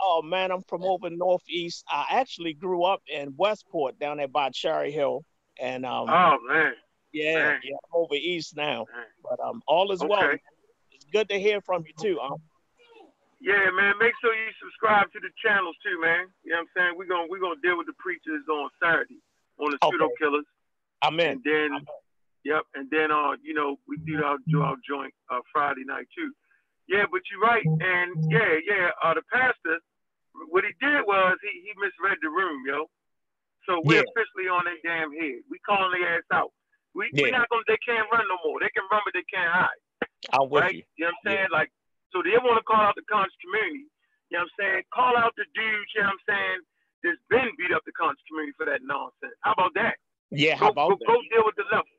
Oh 0.00 0.22
man, 0.22 0.50
I'm 0.50 0.62
from 0.62 0.82
over 0.82 1.08
northeast. 1.10 1.84
I 1.88 2.06
actually 2.10 2.52
grew 2.52 2.84
up 2.84 3.02
in 3.06 3.34
Westport 3.36 3.98
down 3.98 4.16
there 4.18 4.28
by 4.28 4.50
Cherry 4.50 4.90
Hill, 4.90 5.24
and 5.60 5.86
um, 5.86 6.08
Oh, 6.08 6.36
man. 6.48 6.72
yeah, 7.12 7.34
man. 7.34 7.60
yeah, 7.62 7.76
I'm 7.76 8.00
over 8.02 8.14
east 8.14 8.56
now. 8.56 8.86
Man. 8.94 9.04
But 9.22 9.40
um, 9.44 9.62
all 9.66 9.92
is 9.92 10.00
well. 10.00 10.24
Okay. 10.24 10.40
It's 10.92 11.04
good 11.12 11.28
to 11.28 11.38
hear 11.38 11.60
from 11.60 11.84
you 11.86 11.92
too. 12.00 12.20
Um, 12.20 12.38
Yeah, 13.44 13.68
man. 13.76 14.00
Make 14.00 14.16
sure 14.24 14.32
you 14.32 14.48
subscribe 14.56 15.12
to 15.12 15.20
the 15.20 15.28
channels 15.36 15.76
too, 15.84 16.00
man. 16.00 16.32
You 16.48 16.56
know 16.56 16.64
what 16.64 16.72
I'm 16.72 16.72
saying? 16.72 16.92
We're 16.96 17.12
gonna 17.12 17.28
we're 17.28 17.44
gonna 17.44 17.60
deal 17.60 17.76
with 17.76 17.84
the 17.84 17.98
preachers 18.00 18.40
on 18.48 18.72
Saturday 18.80 19.20
on 19.60 19.68
the 19.68 19.76
Okay. 19.84 19.92
pseudo 19.92 20.08
killers. 20.16 20.48
I'm. 21.04 21.20
And 21.20 21.44
then 21.44 21.76
yep, 22.48 22.64
and 22.72 22.88
then 22.88 23.12
uh, 23.12 23.36
you 23.44 23.52
know, 23.52 23.76
we 23.84 24.00
do 24.08 24.24
our 24.24 24.40
do 24.48 24.64
our 24.64 24.80
joint 24.80 25.12
uh 25.28 25.44
Friday 25.52 25.84
night 25.84 26.08
too. 26.16 26.32
Yeah, 26.88 27.04
but 27.12 27.20
you're 27.28 27.44
right. 27.44 27.68
And 27.84 28.16
yeah, 28.32 28.56
yeah, 28.64 28.96
uh 29.04 29.12
the 29.12 29.22
pastor 29.28 29.76
what 30.48 30.64
he 30.64 30.72
did 30.80 31.04
was 31.04 31.36
he, 31.44 31.68
he 31.68 31.70
misread 31.76 32.16
the 32.24 32.32
room, 32.32 32.64
yo. 32.64 32.88
So 33.68 33.84
we're 33.84 34.00
Yeah. 34.00 34.08
officially 34.08 34.48
on 34.48 34.64
their 34.64 34.80
damn 34.80 35.12
head. 35.12 35.44
We 35.52 35.60
calling 35.68 35.92
their 35.92 36.16
ass 36.16 36.28
out. 36.32 36.48
We 36.96 37.12
we 37.20 37.28
not 37.28 37.48
gonna 37.52 37.68
they 37.68 37.76
can't 37.84 38.08
run 38.08 38.24
no 38.24 38.40
more. 38.40 38.56
They 38.64 38.72
can 38.72 38.88
run 38.88 39.04
but 39.04 39.12
they 39.12 39.26
can't 39.28 39.52
hide 39.52 39.80
I'm 40.32 40.48
with 40.48 40.64
right? 40.64 40.74
you. 40.74 40.82
You 40.96 41.04
know 41.04 41.12
what 41.12 41.30
I'm 41.30 41.36
saying? 41.36 41.48
Like, 41.52 41.70
so 42.14 42.22
they 42.22 42.38
want 42.38 42.56
to 42.62 42.64
call 42.64 42.78
out 42.80 42.94
the 42.94 43.02
conscious 43.10 43.34
community. 43.42 43.90
You 44.30 44.38
know 44.38 44.46
what 44.46 44.54
I'm 44.54 44.78
saying? 44.78 44.80
Call 44.94 45.14
out 45.18 45.34
the 45.34 45.44
dudes, 45.52 45.90
you 45.94 46.00
know 46.06 46.14
what 46.14 46.22
I'm 46.22 46.24
saying, 46.30 46.58
that's 47.02 47.22
been 47.28 47.50
beat 47.58 47.74
up 47.74 47.82
the 47.84 47.92
conscious 47.98 48.22
community 48.30 48.54
for 48.56 48.64
that 48.70 48.80
nonsense. 48.86 49.34
How 49.42 49.52
about 49.58 49.74
that? 49.74 49.98
Yeah, 50.30 50.54
Go, 50.56 50.70
how 50.70 50.70
about 50.72 50.88
go, 50.90 50.96
that? 51.02 51.06
go 51.10 51.14
deal 51.34 51.44
with 51.44 51.58
the 51.58 51.66
level. 51.74 51.90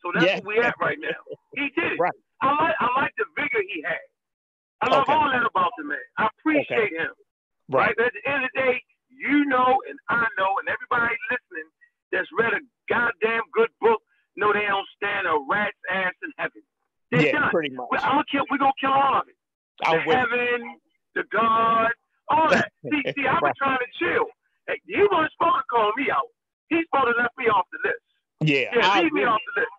So 0.00 0.14
that's 0.14 0.24
Yeah. 0.24 0.40
where 0.46 0.62
we 0.62 0.64
at 0.64 0.78
right 0.78 0.98
now. 1.02 1.18
He 1.58 1.68
did 1.74 1.94
it. 1.94 1.98
Right. 2.00 2.14
I 2.40 2.54
like 2.54 2.76
I 2.78 2.88
like 3.00 3.12
the 3.18 3.26
vigor 3.36 3.62
he 3.66 3.82
had. 3.82 4.04
I 4.82 4.90
love 4.90 5.04
Okay. 5.08 5.12
all 5.16 5.28
that 5.32 5.44
about 5.46 5.72
the 5.78 5.84
man. 5.84 6.06
I 6.18 6.28
appreciate 6.38 6.92
him. 6.92 7.12
Right. 7.68 7.88
Right. 7.88 7.94
But 7.96 8.06
at 8.06 8.14
the 8.14 8.24
end 8.28 8.44
of 8.44 8.50
the 8.54 8.60
day, 8.60 8.74
you 9.08 9.44
know 9.46 9.80
and 9.88 9.96
I 10.08 10.26
know 10.36 10.50
and 10.60 10.68
everybody 10.68 11.14
listening 11.30 11.68
that's 12.12 12.28
read 12.36 12.52
a 12.54 12.60
goddamn 12.88 13.44
good 13.52 13.70
book 13.80 14.02
know 14.36 14.52
they 14.52 14.66
don't 14.66 14.88
stand 14.96 15.26
a 15.26 15.36
rat's 15.48 15.78
ass 15.88 16.12
in 16.22 16.32
heaven. 16.36 16.62
They're 17.10 17.26
Yeah, 17.30 17.38
done. 17.38 17.50
pretty 17.50 17.70
much. 17.70 17.86
Well, 17.90 18.00
I'm 18.04 18.12
gonna 18.20 18.24
kill. 18.30 18.44
We're 18.50 18.58
gonna 18.58 18.72
kill 18.80 18.92
all 18.92 19.16
of 19.20 19.28
it. 19.28 19.36
The 19.80 19.90
you. 19.90 20.12
heaven, 20.12 20.78
the 21.14 21.24
God, 21.32 21.90
all 22.28 22.50
that. 22.50 22.70
see, 22.90 23.02
see, 23.14 23.26
I've 23.26 23.42
been 23.42 23.52
trying 23.58 23.78
to 23.78 23.90
chill. 23.98 24.26
Hey, 24.68 24.80
he 24.86 25.02
wasn't 25.10 25.32
supposed 25.36 25.60
to 25.60 25.68
call 25.70 25.92
me 25.96 26.08
out. 26.10 26.30
He's 26.68 26.86
supposed 26.88 27.12
to 27.12 27.20
let 27.20 27.30
me 27.36 27.46
off 27.50 27.66
the 27.72 27.80
list. 27.84 28.06
Yeah, 28.40 28.70
Yeah, 28.72 28.88
I 28.88 29.02
leave 29.02 29.12
me 29.12 29.24
off 29.24 29.40
the 29.54 29.60
list. 29.60 29.76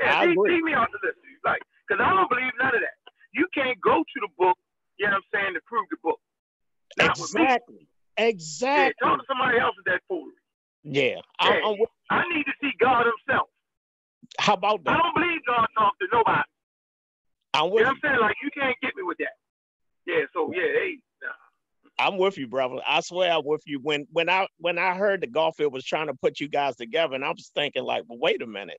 Yeah, 0.00 0.24
leave, 0.24 0.36
leave 0.38 0.64
me 0.64 0.74
off 0.74 0.88
the 0.92 1.00
list. 1.06 1.18
Like, 1.44 1.62
cause 1.88 1.98
I 2.02 2.10
don't 2.10 2.28
believe 2.28 2.52
none 2.58 2.74
of 2.74 2.82
that. 2.82 2.98
You 3.32 3.46
can't 3.54 3.78
go 3.80 4.02
to 4.02 4.18
the 4.20 4.28
book. 4.36 4.58
You 4.98 5.06
know 5.06 5.20
what 5.20 5.28
I'm 5.32 5.52
saying 5.52 5.54
to 5.54 5.60
prove 5.66 5.86
the 5.90 6.00
book. 6.02 6.20
Not 6.98 7.16
me. 7.18 7.24
Exactly. 7.24 7.88
Yeah, 8.18 8.24
Exactly. 8.24 8.94
talk 9.04 9.18
to 9.20 9.24
somebody 9.28 9.58
else 9.58 9.76
with 9.76 9.84
that 9.86 10.00
foolery. 10.08 10.40
Yeah. 10.82 11.20
Yeah. 11.44 11.60
I'm 11.64 11.76
I 12.08 12.22
need 12.32 12.44
to 12.44 12.54
see 12.60 12.72
God 12.80 13.04
Himself. 13.04 13.48
how 14.38 14.54
about 14.54 14.84
that? 14.84 14.94
I 14.94 15.02
don't 15.02 15.14
believe 15.14 15.44
God 15.46 15.66
talks 15.76 15.98
to 15.98 16.06
nobody. 16.12 16.48
I'm 17.56 17.70
with 17.70 17.82
know 17.82 17.90
you. 17.90 17.96
what 18.02 18.10
I'm 18.10 18.10
saying? 18.10 18.20
Like, 18.20 18.36
you 18.42 18.50
can't 18.50 18.76
get 18.82 18.96
me 18.96 19.02
with 19.02 19.18
that. 19.18 19.36
Yeah. 20.06 20.24
So 20.32 20.52
yeah, 20.54 20.62
hey, 20.62 20.98
nah. 21.22 22.04
I'm 22.04 22.18
with 22.18 22.36
you, 22.38 22.46
brother. 22.46 22.76
I 22.86 23.00
swear 23.00 23.32
I'm 23.32 23.42
with 23.44 23.62
you. 23.66 23.80
When 23.82 24.06
when 24.12 24.28
I 24.28 24.46
when 24.58 24.78
I 24.78 24.94
heard 24.94 25.22
that 25.22 25.32
Garfield 25.32 25.72
was 25.72 25.84
trying 25.84 26.08
to 26.08 26.14
put 26.14 26.40
you 26.40 26.48
guys 26.48 26.76
together, 26.76 27.14
and 27.14 27.24
I 27.24 27.30
was 27.30 27.50
thinking 27.54 27.84
like, 27.84 28.04
well, 28.06 28.18
wait 28.18 28.42
a 28.42 28.46
minute, 28.46 28.78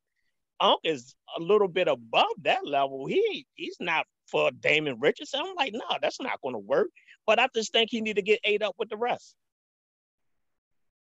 Unc 0.60 0.79
is 0.84 1.15
a 1.38 1.41
little 1.41 1.67
bit 1.67 1.88
above 1.88 2.34
that 2.43 2.65
level. 2.65 3.05
He 3.07 3.46
he's 3.55 3.77
not 3.79 4.05
for 4.29 4.51
Damon 4.51 4.98
Richardson. 5.00 5.41
I'm 5.43 5.55
like, 5.55 5.74
no, 5.74 5.98
that's 6.01 6.22
not 6.22 6.41
going 6.41 6.53
to 6.53 6.60
work. 6.60 6.88
But 7.25 7.39
I 7.39 7.48
just 7.53 7.74
think 7.74 7.89
he 7.91 8.01
need 8.01 8.15
to 8.15 8.22
get 8.22 8.39
ate 8.43 8.62
up 8.62 8.75
with 8.77 8.89
the 8.89 8.98
rest. 8.98 9.36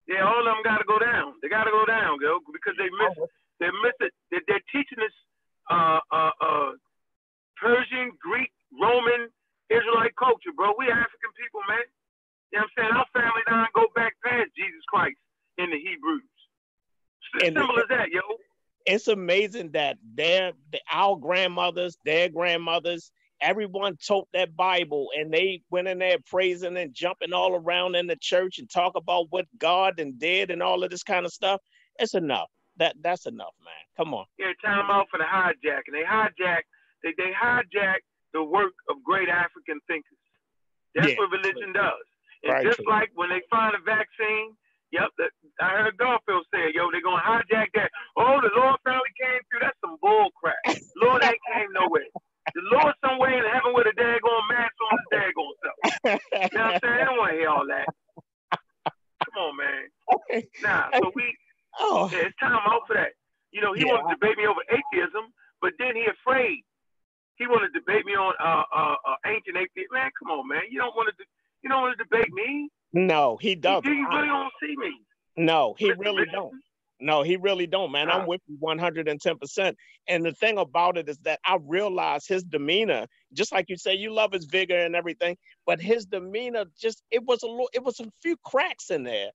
Yeah, 0.07 0.23
all 0.23 0.39
of 0.39 0.45
them 0.45 0.63
got 0.63 0.77
to 0.77 0.85
go 0.87 0.97
down. 0.99 1.33
They 1.41 1.49
got 1.49 1.65
to 1.65 1.71
go 1.71 1.83
down, 1.85 2.17
girl, 2.17 2.39
because 2.51 2.73
they 2.77 2.87
miss. 2.87 3.27
They 3.59 3.67
miss 3.83 3.93
it. 3.99 4.13
They're, 4.31 4.41
they're 4.47 4.63
teaching 4.71 4.99
us 5.03 5.11
uh, 5.69 5.99
uh, 6.11 6.31
uh, 6.39 6.71
Persian, 7.61 8.11
Greek, 8.21 8.51
Roman, 8.71 9.29
Israelite 9.69 10.15
culture, 10.15 10.53
bro. 10.55 10.73
We 10.77 10.85
African 10.87 11.31
people, 11.35 11.61
man. 11.67 11.83
You 12.51 12.59
know 12.59 12.63
what 12.63 12.63
I'm 12.63 12.73
saying? 12.77 12.93
Our 12.95 13.09
family 13.13 13.43
line 13.49 13.67
go 13.75 13.85
back 13.95 14.13
past 14.23 14.49
Jesus 14.55 14.83
Christ 14.87 15.17
in 15.57 15.69
the 15.69 15.77
Hebrews. 15.79 16.23
And- 17.43 17.57
Simple 17.57 17.79
as 17.79 17.89
that, 17.89 18.09
yo. 18.09 18.21
it's 18.85 19.07
amazing 19.09 19.71
that 19.71 19.97
their 20.15 20.53
the, 20.71 20.79
our 20.91 21.17
grandmothers, 21.17 21.97
their 22.05 22.29
grandmothers, 22.29 23.11
everyone 23.41 23.97
told 23.97 24.27
that 24.33 24.55
Bible 24.55 25.09
and 25.17 25.31
they 25.31 25.61
went 25.69 25.87
in 25.89 25.99
there 25.99 26.17
praising 26.25 26.77
and 26.77 26.93
jumping 26.93 27.33
all 27.33 27.55
around 27.55 27.95
in 27.95 28.07
the 28.07 28.15
church 28.15 28.59
and 28.59 28.69
talk 28.69 28.95
about 28.95 29.27
what 29.29 29.45
God 29.59 29.99
and 29.99 30.17
did 30.17 30.51
and 30.51 30.63
all 30.63 30.83
of 30.83 30.89
this 30.89 31.03
kind 31.03 31.25
of 31.25 31.33
stuff. 31.33 31.61
It's 31.99 32.13
enough. 32.13 32.49
That 32.77 32.95
that's 33.01 33.25
enough, 33.25 33.53
man. 33.63 33.73
Come 33.97 34.13
on. 34.13 34.25
Yeah, 34.39 34.53
time 34.63 34.89
out 34.89 35.07
for 35.11 35.17
the 35.17 35.25
hijacking. 35.25 35.91
They 35.91 36.03
hijack. 36.03 36.61
They 37.03 37.13
they 37.17 37.31
hijack 37.31 38.01
the 38.33 38.43
work 38.43 38.73
of 38.89 39.03
great 39.03 39.29
African 39.29 39.79
thinkers. 39.87 40.17
That's 40.95 41.09
Yeah. 41.09 41.17
what 41.17 41.31
religion 41.31 41.73
does. 41.73 42.05
And 42.43 42.53
Right, 42.53 42.65
just 42.65 42.81
like 42.87 43.09
when 43.15 43.29
they 43.29 43.41
find 43.49 43.73
a 43.75 43.81
vaccine, 43.81 44.55
yep, 44.91 45.09
that, 45.17 45.31
I 45.59 45.81
heard 45.81 45.97
Garfield 45.97 46.45
say, 46.53 46.69
yo, 46.73 46.89
they're 46.91 47.01
gonna 47.01 47.21
hijack 47.21 47.73
that. 47.73 47.91
Oh, 48.15 48.39
the 48.41 48.53
Lord 48.55 48.77
finally 48.83 49.13
came 49.17 49.41
through. 49.49 49.61
That's 49.61 49.77
some 49.81 49.97
bull 50.01 50.29
crap. 50.37 50.57
Lord 51.01 51.23
ain't 51.23 51.41
came 51.53 51.71
nowhere. 51.73 52.09
The 52.55 52.61
Lord 52.73 52.93
somewhere 53.05 53.37
in 53.37 53.45
heaven 53.51 53.73
with 53.73 53.87
a 53.87 53.95
daggone 53.97 54.47
mask 54.49 54.73
on 54.81 54.97
his 54.97 55.07
daggone 55.13 55.55
self. 55.61 55.79
You 56.51 56.57
know 56.57 56.65
what 56.65 56.73
I'm 56.73 56.79
saying? 56.81 57.01
I 57.01 57.05
don't 57.05 57.17
want 57.17 57.31
to 57.33 57.37
hear 57.37 57.49
all 57.49 57.67
that. 57.67 57.87
Come 59.25 59.37
on, 59.37 59.53
man. 59.57 59.83
Nah, 60.63 60.89
so 60.97 61.11
we 61.13 61.35
oh, 61.79 62.09
yeah, 62.11 62.25
it's 62.25 62.37
time 62.39 62.57
out 62.65 62.87
for 62.87 62.95
that. 62.95 63.13
You 63.51 63.61
know, 63.61 63.73
he 63.73 63.81
Yeah. 63.85 63.93
wanted 63.93 64.09
to 64.09 64.15
debate 64.15 64.37
me 64.37 64.47
over 64.47 64.61
atheism, 64.69 65.33
but 65.61 65.73
then 65.77 65.95
he 65.95 66.05
afraid. 66.07 66.63
He 67.37 67.47
wanted 67.47 67.73
to 67.73 67.79
debate 67.79 68.05
me 68.05 68.13
on 68.13 68.33
uh, 68.39 68.63
uh, 68.75 68.95
uh, 69.07 69.15
ancient 69.25 69.57
atheism. 69.57 69.89
Man, 69.93 70.09
come 70.17 70.31
on, 70.31 70.47
man. 70.47 70.61
You 70.69 70.79
don't 70.79 70.95
want 70.95 71.09
to. 71.17 71.23
You 71.63 71.69
don't 71.69 71.81
want 71.81 71.97
to 71.97 72.03
debate 72.03 72.31
me. 72.33 72.69
no, 72.93 73.37
he 73.37 73.49
You, 73.51 73.55
doesn't. 73.57 73.91
you 73.91 74.07
really 74.09 74.27
don't 74.27 74.51
see 74.61 74.75
me. 74.77 74.91
No, 75.37 75.75
he 75.77 75.91
Mr. 75.91 75.99
really 75.99 76.17
Richardson. 76.21 76.33
don't. 76.33 76.53
No, 76.99 77.21
he 77.21 77.35
really 77.35 77.67
don't, 77.67 77.91
man. 77.91 78.09
I'm 78.09 78.25
with 78.25 78.41
you 78.47 78.57
110%. 78.57 79.75
And 80.07 80.25
the 80.25 80.31
thing 80.31 80.57
about 80.57 80.97
it 80.97 81.07
is 81.07 81.19
that 81.19 81.39
I 81.45 81.57
realize 81.61 82.25
his 82.25 82.43
demeanor, 82.43 83.05
just 83.33 83.51
like 83.51 83.65
you 83.69 83.77
say, 83.77 83.93
you 83.93 84.11
love 84.11 84.31
his 84.31 84.45
vigor 84.45 84.79
and 84.79 84.95
everything, 84.95 85.37
but 85.67 85.79
his 85.79 86.05
demeanor 86.05 86.65
just 86.79 87.03
it 87.11 87.23
was 87.23 87.43
a 87.43 87.47
little, 87.47 87.69
it 87.73 87.83
was 87.83 87.99
a 87.99 88.05
few 88.23 88.35
cracks 88.43 88.89
in 88.89 89.03
there 89.03 89.29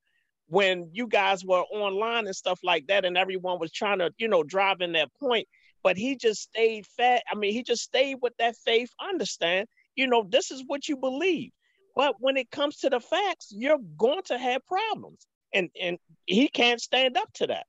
when 0.49 0.91
you 0.93 1.07
guys 1.07 1.45
were 1.45 1.63
online 1.73 2.27
and 2.27 2.35
stuff 2.35 2.59
like 2.65 2.87
that, 2.89 3.05
and 3.05 3.17
everyone 3.17 3.61
was 3.61 3.71
trying 3.71 4.01
to, 4.01 4.11
you 4.19 4.27
know, 4.27 4.43
drive 4.43 4.81
in 4.81 4.93
that 4.93 5.09
point. 5.21 5.47
But 5.83 5.97
he 5.97 6.17
just 6.17 6.43
stayed 6.43 6.87
fat. 6.87 7.23
I 7.31 7.35
mean, 7.35 7.53
he 7.53 7.63
just 7.63 7.83
stayed 7.83 8.17
with 8.23 8.35
that 8.39 8.57
faith. 8.65 8.91
Understand, 9.01 9.67
you 9.97 10.07
know, 10.07 10.27
this 10.29 10.51
is 10.51 10.63
what 10.67 10.89
you 10.89 10.97
believe. 10.97 11.51
But 11.95 12.17
when 12.21 12.37
it 12.37 12.51
comes 12.51 12.79
to 12.79 12.91
the 12.91 13.01
facts, 13.01 13.49
you're 13.51 13.79
going 13.97 14.23
to 14.27 14.39
have 14.39 14.67
problems. 14.67 15.27
And 15.55 15.69
and 15.81 15.99
he 16.27 16.49
can't 16.49 16.81
stand 16.81 17.17
up 17.17 17.31
to 17.35 17.47
that. 17.49 17.67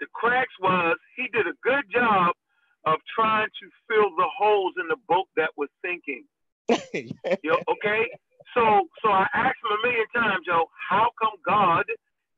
The 0.00 0.06
cracks 0.12 0.52
was 0.60 0.96
he 1.16 1.28
did 1.32 1.46
a 1.46 1.56
good 1.62 1.84
job 1.92 2.34
of 2.84 2.98
trying 3.14 3.46
to 3.46 3.68
fill 3.88 4.10
the 4.16 4.28
holes 4.36 4.74
in 4.80 4.88
the 4.88 4.96
boat 5.08 5.28
that 5.36 5.50
was 5.56 5.68
sinking. 5.84 6.24
Yo, 7.42 7.54
okay? 7.68 8.10
So 8.54 8.88
so 9.02 9.08
I 9.08 9.26
asked 9.32 9.58
him 9.64 9.78
a 9.78 9.86
million 9.86 10.06
times, 10.14 10.44
yo, 10.46 10.66
how 10.90 11.08
come 11.20 11.38
God 11.46 11.84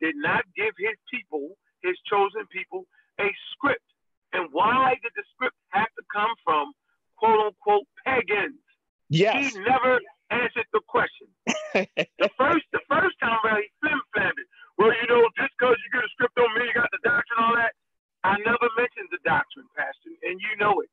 did 0.00 0.14
not 0.16 0.44
give 0.54 0.74
his 0.78 0.94
people, 1.10 1.56
his 1.82 1.96
chosen 2.08 2.46
people, 2.52 2.84
a 3.20 3.26
script? 3.52 3.82
And 4.34 4.50
why 4.52 4.98
did 5.02 5.12
the 5.14 5.22
script 5.34 5.56
have 5.70 5.88
to 5.94 6.02
come 6.12 6.34
from 6.44 6.72
quote 7.16 7.54
unquote 7.54 7.86
pagans? 8.04 8.58
yes. 9.08 9.54
He 9.54 9.60
never 9.60 10.00
answered 10.30 10.66
the 10.72 10.82
question. 10.88 11.28
the 11.74 12.30
first 12.36 12.66
the 12.72 12.82
first 12.90 13.14
time 13.22 13.38
around 13.44 13.62
he 13.62 13.70
flim 13.80 14.00
flammed 14.12 14.38
it. 14.38 14.48
Well, 14.76 14.90
you 14.90 15.06
know, 15.06 15.22
just 15.38 15.54
because 15.54 15.78
you 15.78 15.88
get 15.94 16.02
a 16.02 16.10
script 16.18 16.34
on 16.38 16.50
me, 16.58 16.66
you 16.66 16.74
got 16.74 16.90
the 16.90 16.98
doctrine, 17.06 17.38
all 17.38 17.54
that. 17.54 17.78
I 18.26 18.34
never 18.42 18.66
mentioned 18.74 19.12
the 19.12 19.22
doctrine, 19.22 19.68
Pastor, 19.76 20.10
and 20.26 20.40
you 20.40 20.52
know 20.58 20.80
it. 20.80 20.90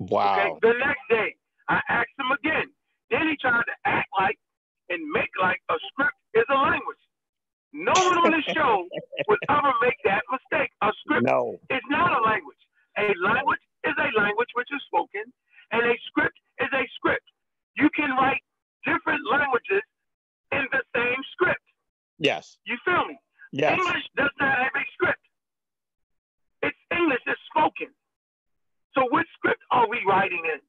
Wow. 0.00 0.34
Okay. 0.34 0.66
The 0.66 0.74
next 0.80 1.04
day, 1.08 1.36
I 1.68 1.78
asked 1.88 2.16
him 2.18 2.32
again. 2.32 2.72
Then 3.10 3.28
he 3.28 3.36
tried 3.38 3.68
to 3.68 3.76
act 3.84 4.08
like 4.18 4.38
and 4.88 4.98
make 5.12 5.30
like 5.38 5.60
a 5.70 5.76
script 5.92 6.18
is 6.34 6.48
a 6.50 6.58
language. 6.58 7.04
No 7.72 7.94
one 7.94 8.18
on 8.26 8.30
this 8.34 8.48
show 8.56 8.88
would 9.28 9.38
ever 9.48 9.72
make 9.82 9.98
that 10.04 10.22
mistake. 10.26 10.70
A 10.82 10.90
script 11.04 11.26
no. 11.26 11.54
is 11.70 11.84
not 11.88 12.18
a 12.18 12.22
language. 12.24 12.58
A 13.00 13.16
language 13.16 13.64
is 13.84 13.96
a 13.96 14.08
language 14.20 14.52
which 14.52 14.68
is 14.68 14.82
spoken, 14.84 15.24
and 15.72 15.82
a 15.88 15.96
script 16.06 16.36
is 16.60 16.68
a 16.72 16.84
script. 16.96 17.24
You 17.76 17.88
can 17.96 18.10
write 18.12 18.44
different 18.84 19.24
languages 19.24 19.80
in 20.52 20.68
the 20.70 20.82
same 20.94 21.20
script. 21.32 21.64
Yes. 22.18 22.58
You 22.64 22.76
feel 22.84 23.06
me? 23.08 23.16
Yes. 23.52 23.80
English 23.80 24.04
does 24.16 24.34
not 24.38 24.52
have 24.52 24.76
a 24.76 24.84
script. 24.92 25.24
It's 26.62 26.76
English 26.92 27.24
is 27.26 27.40
spoken. 27.48 27.88
So 28.94 29.08
which 29.10 29.26
script 29.38 29.62
are 29.70 29.88
we 29.88 30.04
writing 30.06 30.42
in? 30.44 30.60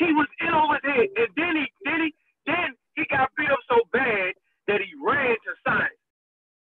He 0.00 0.12
was 0.12 0.28
in 0.40 0.54
over 0.54 0.80
there, 0.82 1.04
and 1.04 1.30
then 1.36 1.54
he 1.60 1.66
then 1.84 2.00
he 2.00 2.14
then 2.46 2.68
he 2.96 3.04
got 3.10 3.28
beat 3.36 3.50
up 3.50 3.60
so 3.68 3.76
bad 3.92 4.32
that 4.68 4.80
he 4.80 4.88
ran 5.04 5.36
to 5.36 5.52
science. 5.66 6.00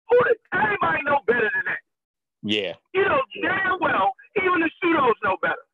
Who 0.09 0.17
did 0.23 0.37
everybody 0.53 1.01
know 1.03 1.19
better 1.25 1.49
than 1.49 1.65
that? 1.65 1.81
Yeah. 2.43 2.73
You 2.93 3.05
know 3.05 3.21
damn 3.41 3.79
well, 3.81 4.13
even 4.43 4.61
the 4.61 4.71
pseudos 4.77 5.17
know 5.23 5.37
better. 5.41 5.65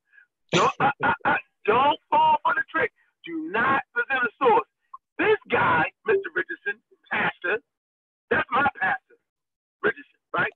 Don't, 0.52 0.72
I, 0.80 0.92
I, 1.04 1.14
I, 1.26 1.36
don't 1.66 2.00
fall 2.10 2.38
for 2.44 2.54
the 2.54 2.64
trick. 2.70 2.92
Do 3.26 3.50
not 3.52 3.82
present 3.94 4.24
a 4.24 4.32
source. 4.38 4.68
This 5.18 5.40
guy, 5.50 5.90
Mr. 6.08 6.30
Richardson, 6.36 6.82
pastor, 7.10 7.62
that's 8.30 8.48
my 8.52 8.68
pastor, 8.80 9.18
Richardson, 9.82 10.20
right? 10.34 10.52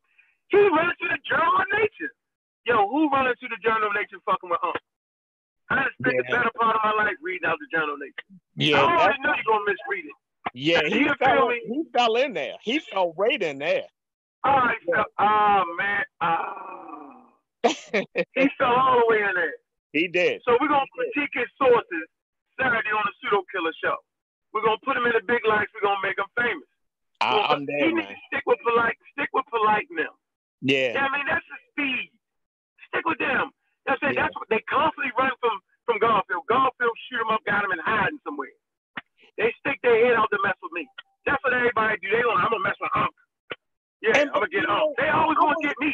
He 0.50 0.58
runs 0.58 0.94
to 1.02 1.08
the 1.08 1.20
Journal 1.28 1.62
of 1.62 1.68
Nature. 1.74 2.12
Yo, 2.66 2.88
who 2.90 3.10
runs 3.10 3.38
to 3.40 3.48
the 3.48 3.60
Journal 3.64 3.88
of 3.88 3.96
Nature 3.96 4.20
fucking 4.26 4.50
with 4.50 4.60
Unc? 4.64 4.76
I 5.70 5.84
just 5.84 5.96
spent 6.00 6.16
yeah. 6.16 6.22
the 6.28 6.36
better 6.36 6.52
part 6.60 6.76
of 6.76 6.82
my 6.84 6.94
life 7.04 7.18
reading 7.22 7.48
out 7.48 7.58
the 7.60 7.68
Journal 7.72 7.96
of 7.96 8.02
Nature. 8.02 8.28
Yeah, 8.56 8.82
I 8.82 9.08
already 9.08 9.20
know 9.24 9.34
you're 9.36 9.48
gonna 9.48 9.66
misread 9.68 10.06
it. 10.06 10.18
Yeah, 10.54 10.82
he 10.88 11.08
fell, 11.20 11.50
he 11.50 11.84
fell 11.94 12.16
in 12.16 12.34
there. 12.34 12.56
He 12.64 12.80
fell 12.80 13.14
right 13.18 13.42
in 13.42 13.60
there. 13.60 13.88
All 14.44 14.58
right, 14.58 14.78
so, 14.86 15.04
oh 15.20 15.64
man, 15.78 16.04
oh. 16.22 17.07
He 18.36 18.46
fell 18.58 18.76
all 18.76 19.02
the 19.02 19.08
way 19.08 19.22
in 19.22 19.34
there. 19.36 19.58
He 19.94 20.08
did. 20.08 20.42
So 20.46 20.58
we're 20.60 20.72
gonna 20.72 20.90
critique 20.94 21.34
his 21.34 21.50
sources 21.58 22.06
Saturday 22.60 22.92
on 22.92 23.04
the 23.06 23.14
Pseudo 23.22 23.44
Killer 23.50 23.74
Show. 23.82 23.98
We're 24.54 24.64
gonna 24.64 24.82
put 24.84 24.98
him 24.98 25.06
in 25.06 25.14
the 25.14 25.26
big 25.26 25.46
lights. 25.48 25.72
We're 25.74 25.86
gonna 25.86 26.04
make 26.04 26.18
him 26.18 26.30
famous. 26.38 26.70
I, 27.22 27.54
am 27.54 27.66
there, 27.66 27.90
he 27.90 27.94
man. 27.94 28.06
Need 28.06 28.14
to 28.14 28.20
stick 28.30 28.46
with 28.46 28.62
polite. 28.62 28.98
Stick 29.18 29.30
with 29.34 29.48
polite 29.50 29.90
now. 29.90 30.14
Yeah. 30.62 30.94
yeah. 30.94 31.06
I 31.06 31.10
mean 31.14 31.26
that's 31.26 31.46
the 31.50 31.60
speed. 31.74 32.10
Stick 32.90 33.06
with 33.06 33.18
them. 33.18 33.50
That's 33.86 34.02
it. 34.04 34.14
Yeah. 34.14 34.28
That's 34.28 34.36
what 34.38 34.50
they 34.50 34.62
constantly 34.70 35.14
run 35.18 35.34
from 35.42 35.58
from 35.88 35.98
Garfield. 36.04 36.46
Garfield 36.46 36.98
shoot 37.08 37.24
him 37.24 37.32
up, 37.32 37.42
got 37.48 37.64
him 37.64 37.72
in 37.72 37.82
hiding 37.82 38.20
somewhere. 38.22 38.54
They 39.38 39.54
stick 39.62 39.80
their 39.82 39.98
head 40.06 40.18
out 40.18 40.30
to 40.34 40.40
mess 40.44 40.58
with 40.62 40.74
me. 40.74 40.90
That's 41.26 41.42
what 41.46 41.54
everybody 41.54 41.98
do. 42.02 42.10
They 42.10 42.26
want. 42.26 42.42
I'm 42.42 42.52
gonna 42.52 42.66
mess 42.66 42.78
with 42.82 42.94
Unc. 42.98 43.14
Yeah, 44.02 44.18
and, 44.18 44.30
I'm 44.34 44.46
gonna 44.46 44.54
get 44.54 44.66
Unc. 44.66 44.98
They 44.98 45.10
always 45.10 45.38
to 45.38 45.62
get 45.62 45.78
me. 45.80 45.94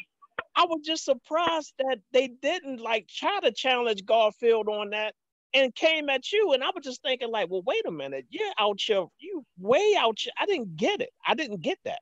I 0.56 0.66
was 0.66 0.82
just 0.86 1.06
surprised 1.06 1.74
that 1.80 2.00
they 2.12 2.28
didn't 2.28 2.80
like 2.80 3.08
try 3.08 3.40
to 3.42 3.52
challenge 3.52 4.06
Garfield 4.06 4.68
on 4.68 4.92
that 4.92 5.16
and 5.54 5.74
came 5.76 6.10
at 6.10 6.32
you. 6.32 6.54
And 6.54 6.64
I 6.64 6.68
was 6.68 6.84
just 6.84 7.02
thinking, 7.02 7.32
like, 7.32 7.50
well, 7.50 7.64
wait 7.66 7.86
a 7.88 7.92
minute, 7.92 8.26
you're 8.30 8.54
out 8.60 8.80
here, 8.80 9.06
you 9.20 9.46
way 9.60 9.96
out 9.98 10.18
here. 10.20 10.34
I 10.40 10.46
didn't 10.46 10.76
get 10.76 11.02
it. 11.02 11.10
I 11.26 11.34
didn't 11.34 11.62
get 11.62 11.80
that. 11.86 12.00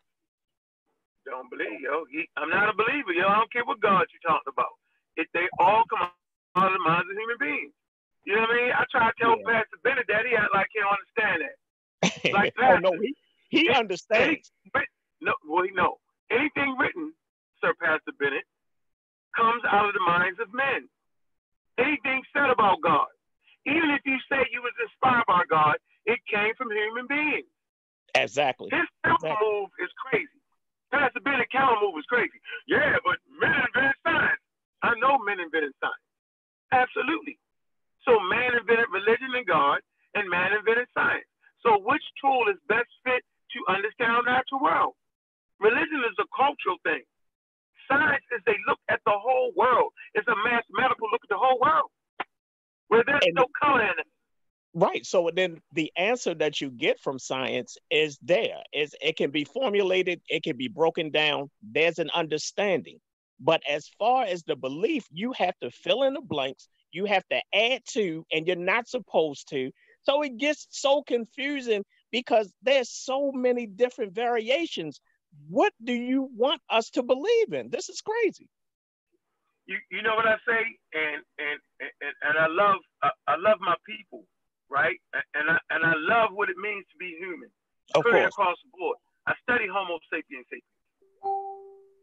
Don't 1.25 1.49
believe, 1.49 1.79
yo. 1.81 2.05
He, 2.11 2.27
I'm 2.35 2.49
not 2.49 2.69
a 2.69 2.73
believer, 2.73 3.13
yo. 3.13 3.27
I 3.27 3.37
don't 3.37 3.51
care 3.53 3.65
what 3.65 3.79
God 3.79 4.05
you're 4.11 4.25
talking 4.25 4.51
about. 4.51 4.73
If 5.15 5.27
they 5.33 5.47
all 5.59 5.83
come 5.89 6.09
out 6.55 6.71
of 6.71 6.73
the 6.73 6.83
minds 6.83 7.07
of 7.09 7.17
human 7.17 7.37
beings. 7.39 7.73
You 8.25 8.35
know 8.35 8.41
what 8.41 8.51
I 8.51 8.61
mean? 8.61 8.71
I 8.73 8.83
try 8.91 9.07
to 9.09 9.15
tell 9.19 9.35
yeah. 9.37 9.61
Pastor 9.61 9.79
Bennett 9.83 10.05
that 10.09 10.25
he 10.29 10.35
act 10.35 10.53
like 10.53 10.67
he 10.73 10.79
don't 10.79 10.97
understand 10.97 11.37
that. 11.45 11.57
Like 12.33 12.53
oh, 12.61 12.77
no, 12.77 12.93
he, 13.01 13.15
he 13.49 13.69
understands. 13.69 14.51
Any, 14.75 14.85
no, 15.21 15.33
well, 15.47 15.63
he 15.63 15.71
know. 15.71 15.97
Anything 16.29 16.75
written, 16.77 17.13
Sir 17.61 17.73
Pastor 17.77 18.11
Bennett, 18.17 18.45
comes 19.37 19.63
out 19.69 19.87
of 19.87 19.93
the 19.93 20.03
minds 20.03 20.41
of 20.41 20.51
men. 20.51 20.89
Anything 21.79 22.21
said 22.33 22.51
about 22.51 22.81
God, 22.83 23.09
even 23.65 23.93
if 23.93 24.01
you 24.03 24.17
say 24.27 24.41
you 24.51 24.61
was 24.61 24.75
inspired 24.81 25.25
by 25.29 25.45
God, 25.47 25.77
it 26.05 26.19
came 26.27 26.53
from 26.57 26.73
human 26.73 27.07
beings. 27.07 27.47
Exactly. 28.17 28.67
His 28.73 28.89
counter 29.05 29.31
exactly. 29.31 29.47
move 29.47 29.69
is 29.79 29.91
crazy. 29.95 30.39
Pastor 30.91 31.23
Bennett 31.23 31.47
counter 31.53 31.79
move 31.79 31.95
is 31.95 32.09
crazy. 32.11 32.35
Yeah, 32.67 32.99
but 33.05 33.21
men 33.39 33.55
invented 33.55 33.95
science. 34.03 34.43
I 34.83 34.91
know 34.99 35.15
men 35.23 35.39
invented 35.39 35.71
science. 35.79 36.07
Absolutely. 36.75 37.39
So 38.03 38.19
man 38.19 38.57
invented 38.57 38.91
religion 38.91 39.31
and 39.31 39.47
God, 39.47 39.79
and 40.17 40.27
man 40.27 40.51
invented 40.51 40.89
science. 40.91 41.27
So 41.63 41.79
which 41.79 42.03
tool 42.19 42.49
is 42.49 42.57
best 42.67 42.89
fit 43.05 43.21
to 43.21 43.59
understand 43.71 44.11
our 44.11 44.25
natural 44.25 44.59
world? 44.59 44.97
Religion 45.61 46.01
is 46.09 46.17
a 46.17 46.27
cultural 46.33 46.81
thing. 46.81 47.05
Science 47.91 48.23
is 48.31 48.41
they 48.45 48.55
look 48.67 48.79
at 48.89 49.01
the 49.05 49.13
whole 49.13 49.51
world. 49.55 49.91
It's 50.13 50.27
a 50.27 50.35
mathematical 50.35 51.07
look 51.11 51.21
at 51.23 51.29
the 51.29 51.37
whole 51.37 51.59
world. 51.59 51.89
Where 52.87 53.03
there's 53.05 53.21
and, 53.25 53.35
no 53.35 53.45
color 53.61 53.81
in 53.81 53.89
it. 53.89 54.07
Right. 54.73 55.05
So 55.05 55.29
then 55.33 55.61
the 55.73 55.91
answer 55.97 56.33
that 56.35 56.61
you 56.61 56.69
get 56.69 56.99
from 56.99 57.19
science 57.19 57.77
is 57.89 58.17
there. 58.21 58.63
Is 58.73 58.95
it 59.01 59.17
can 59.17 59.31
be 59.31 59.43
formulated, 59.43 60.21
it 60.29 60.43
can 60.43 60.57
be 60.57 60.69
broken 60.69 61.11
down. 61.11 61.49
There's 61.61 61.99
an 61.99 62.09
understanding. 62.13 62.99
But 63.39 63.61
as 63.69 63.89
far 63.99 64.23
as 64.23 64.43
the 64.43 64.55
belief, 64.55 65.05
you 65.11 65.33
have 65.33 65.57
to 65.61 65.71
fill 65.71 66.03
in 66.03 66.13
the 66.13 66.21
blanks 66.21 66.67
you 66.91 67.05
have 67.05 67.23
to 67.29 67.41
add 67.53 67.81
to, 67.89 68.25
and 68.31 68.45
you're 68.45 68.55
not 68.55 68.87
supposed 68.87 69.49
to. 69.49 69.71
So 70.03 70.21
it 70.23 70.37
gets 70.37 70.67
so 70.71 71.03
confusing 71.03 71.83
because 72.11 72.51
there's 72.61 72.89
so 72.89 73.31
many 73.31 73.65
different 73.65 74.13
variations. 74.13 74.99
What 75.49 75.73
do 75.83 75.93
you 75.93 76.29
want 76.35 76.61
us 76.69 76.89
to 76.91 77.03
believe 77.03 77.53
in? 77.53 77.69
This 77.69 77.89
is 77.89 78.01
crazy. 78.01 78.49
You, 79.65 79.77
you 79.89 80.01
know 80.01 80.15
what 80.15 80.27
I 80.27 80.35
say, 80.47 80.63
and 80.93 81.21
and 81.39 81.57
and, 81.79 82.15
and 82.23 82.35
I 82.37 82.47
love 82.49 82.79
I, 83.03 83.09
I 83.27 83.35
love 83.37 83.59
my 83.61 83.75
people, 83.85 84.25
right? 84.69 84.99
And 85.35 85.49
I 85.49 85.57
and 85.69 85.85
I 85.85 85.93
love 85.95 86.31
what 86.33 86.49
it 86.49 86.57
means 86.57 86.85
to 86.91 86.97
be 86.97 87.15
human. 87.19 87.49
Of 87.95 88.03
course. 88.03 88.31
across 88.31 88.57
the 88.63 88.71
board. 88.71 88.97
I 89.27 89.33
study 89.43 89.67
Homo 89.67 89.99
sapiens 90.07 90.47
sapiens. 90.47 90.79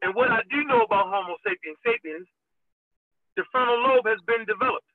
And 0.00 0.14
what 0.14 0.30
I 0.30 0.40
do 0.52 0.62
know 0.64 0.84
about 0.84 1.10
Homo 1.10 1.36
sapiens 1.42 1.80
sapiens 1.84 2.28
the 3.38 3.46
frontal 3.54 3.78
lobe 3.78 4.10
has 4.10 4.18
been 4.26 4.42
developed. 4.50 4.90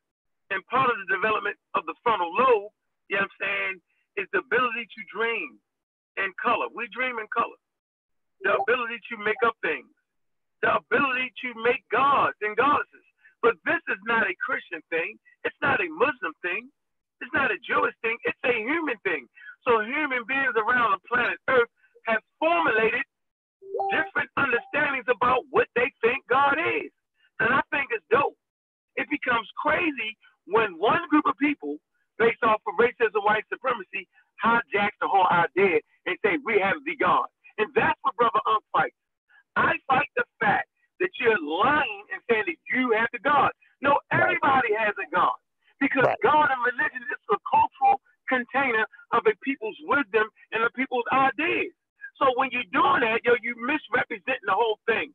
And 0.52 0.60
part 0.68 0.92
of 0.92 1.00
the 1.00 1.08
development 1.16 1.56
of 1.80 1.88
the 1.88 1.96
frontal 2.04 2.28
lobe, 2.36 2.76
you 3.08 3.16
know 3.16 3.24
what 3.24 3.32
I'm 3.32 3.36
saying, 3.40 3.74
is 4.20 4.28
the 4.36 4.44
ability 4.44 4.84
to 4.84 5.02
dream 5.08 5.56
in 6.20 6.30
color. 6.36 6.68
We 6.76 6.92
dream 6.92 7.24
in 7.24 7.26
color. 7.32 7.56
The 8.44 8.54
ability 8.60 9.00
to 9.12 9.16
make 9.24 9.40
up 9.46 9.56
things. 9.64 9.90
The 10.62 10.76
ability 10.80 11.32
to 11.44 11.50
make 11.64 11.84
gods 11.92 12.36
and 12.44 12.56
goddesses. 12.56 13.08
But 13.42 13.60
this 13.68 13.80
is 13.92 14.00
not 14.08 14.24
a 14.24 14.36
Christian 14.40 14.80
thing. 14.88 15.20
It's 15.44 15.60
not 15.60 15.84
a 15.84 15.88
Muslim 15.92 16.32
thing. 16.44 16.72
It's 17.20 17.32
not 17.36 17.52
a 17.52 17.60
Jewish 17.64 17.96
thing. 18.04 18.16
It's 18.24 18.40
a 18.44 18.56
human 18.56 19.00
thing. 19.04 19.28
So 19.68 19.84
human 19.84 20.24
beings 20.28 20.56
around 20.56 20.96
the 20.96 21.02
planet 21.08 21.40
Earth 21.48 21.72
have 22.08 22.20
formulated 22.40 23.04
different 23.92 24.30
understandings 24.36 25.08
about 25.08 25.48
what 25.52 25.68
they 25.76 25.88
think 26.04 26.24
God 26.28 26.60
is. 26.60 26.92
And 27.40 27.52
I 27.52 27.64
think 27.72 27.92
it's 27.92 28.06
dope. 28.12 28.36
It 28.96 29.08
becomes 29.10 29.48
crazy 29.60 30.16
when 30.46 30.78
one 30.78 31.02
group 31.10 31.26
of 31.26 31.36
people, 31.40 31.78
based 32.20 32.44
off 32.44 32.62
of 32.68 32.76
racism, 32.80 33.24
white 33.24 33.48
supremacy, 33.52 34.08
hijacks 34.44 35.00
the 35.02 35.08
whole 35.08 35.28
idea 35.32 35.80
and 36.06 36.18
say 36.24 36.38
we 36.44 36.60
have 36.60 36.78
the 36.86 36.96
God. 36.96 37.28
And 37.58 37.70
that's 37.76 37.98
what 38.02 38.16
Brother 38.16 38.42
Unc 38.50 38.64
fights. 38.74 38.98
I 39.56 39.78
fight 39.88 40.10
the 40.18 40.26
fact 40.40 40.68
that 41.00 41.10
you're 41.20 41.40
lying 41.42 42.04
and 42.14 42.22
saying 42.30 42.46
that 42.48 42.60
you 42.74 42.96
have 42.98 43.10
the 43.14 43.20
God. 43.20 43.52
No, 43.82 44.00
everybody 44.12 44.74
has 44.74 44.96
a 44.98 45.08
God. 45.14 45.38
Because 45.80 46.08
right. 46.08 46.18
God 46.24 46.48
and 46.50 46.62
religion 46.64 47.04
is 47.04 47.22
a 47.30 47.40
cultural 47.44 48.00
container 48.30 48.88
of 49.12 49.22
a 49.28 49.36
people's 49.44 49.78
wisdom 49.84 50.26
and 50.56 50.64
a 50.64 50.72
people's 50.72 51.06
ideas. 51.12 51.76
So 52.18 52.32
when 52.40 52.50
you're 52.52 52.70
doing 52.72 53.04
that, 53.04 53.20
yo, 53.26 53.36
you 53.42 53.54
misrepresenting 53.60 54.48
the 54.48 54.56
whole 54.56 54.80
thing. 54.88 55.12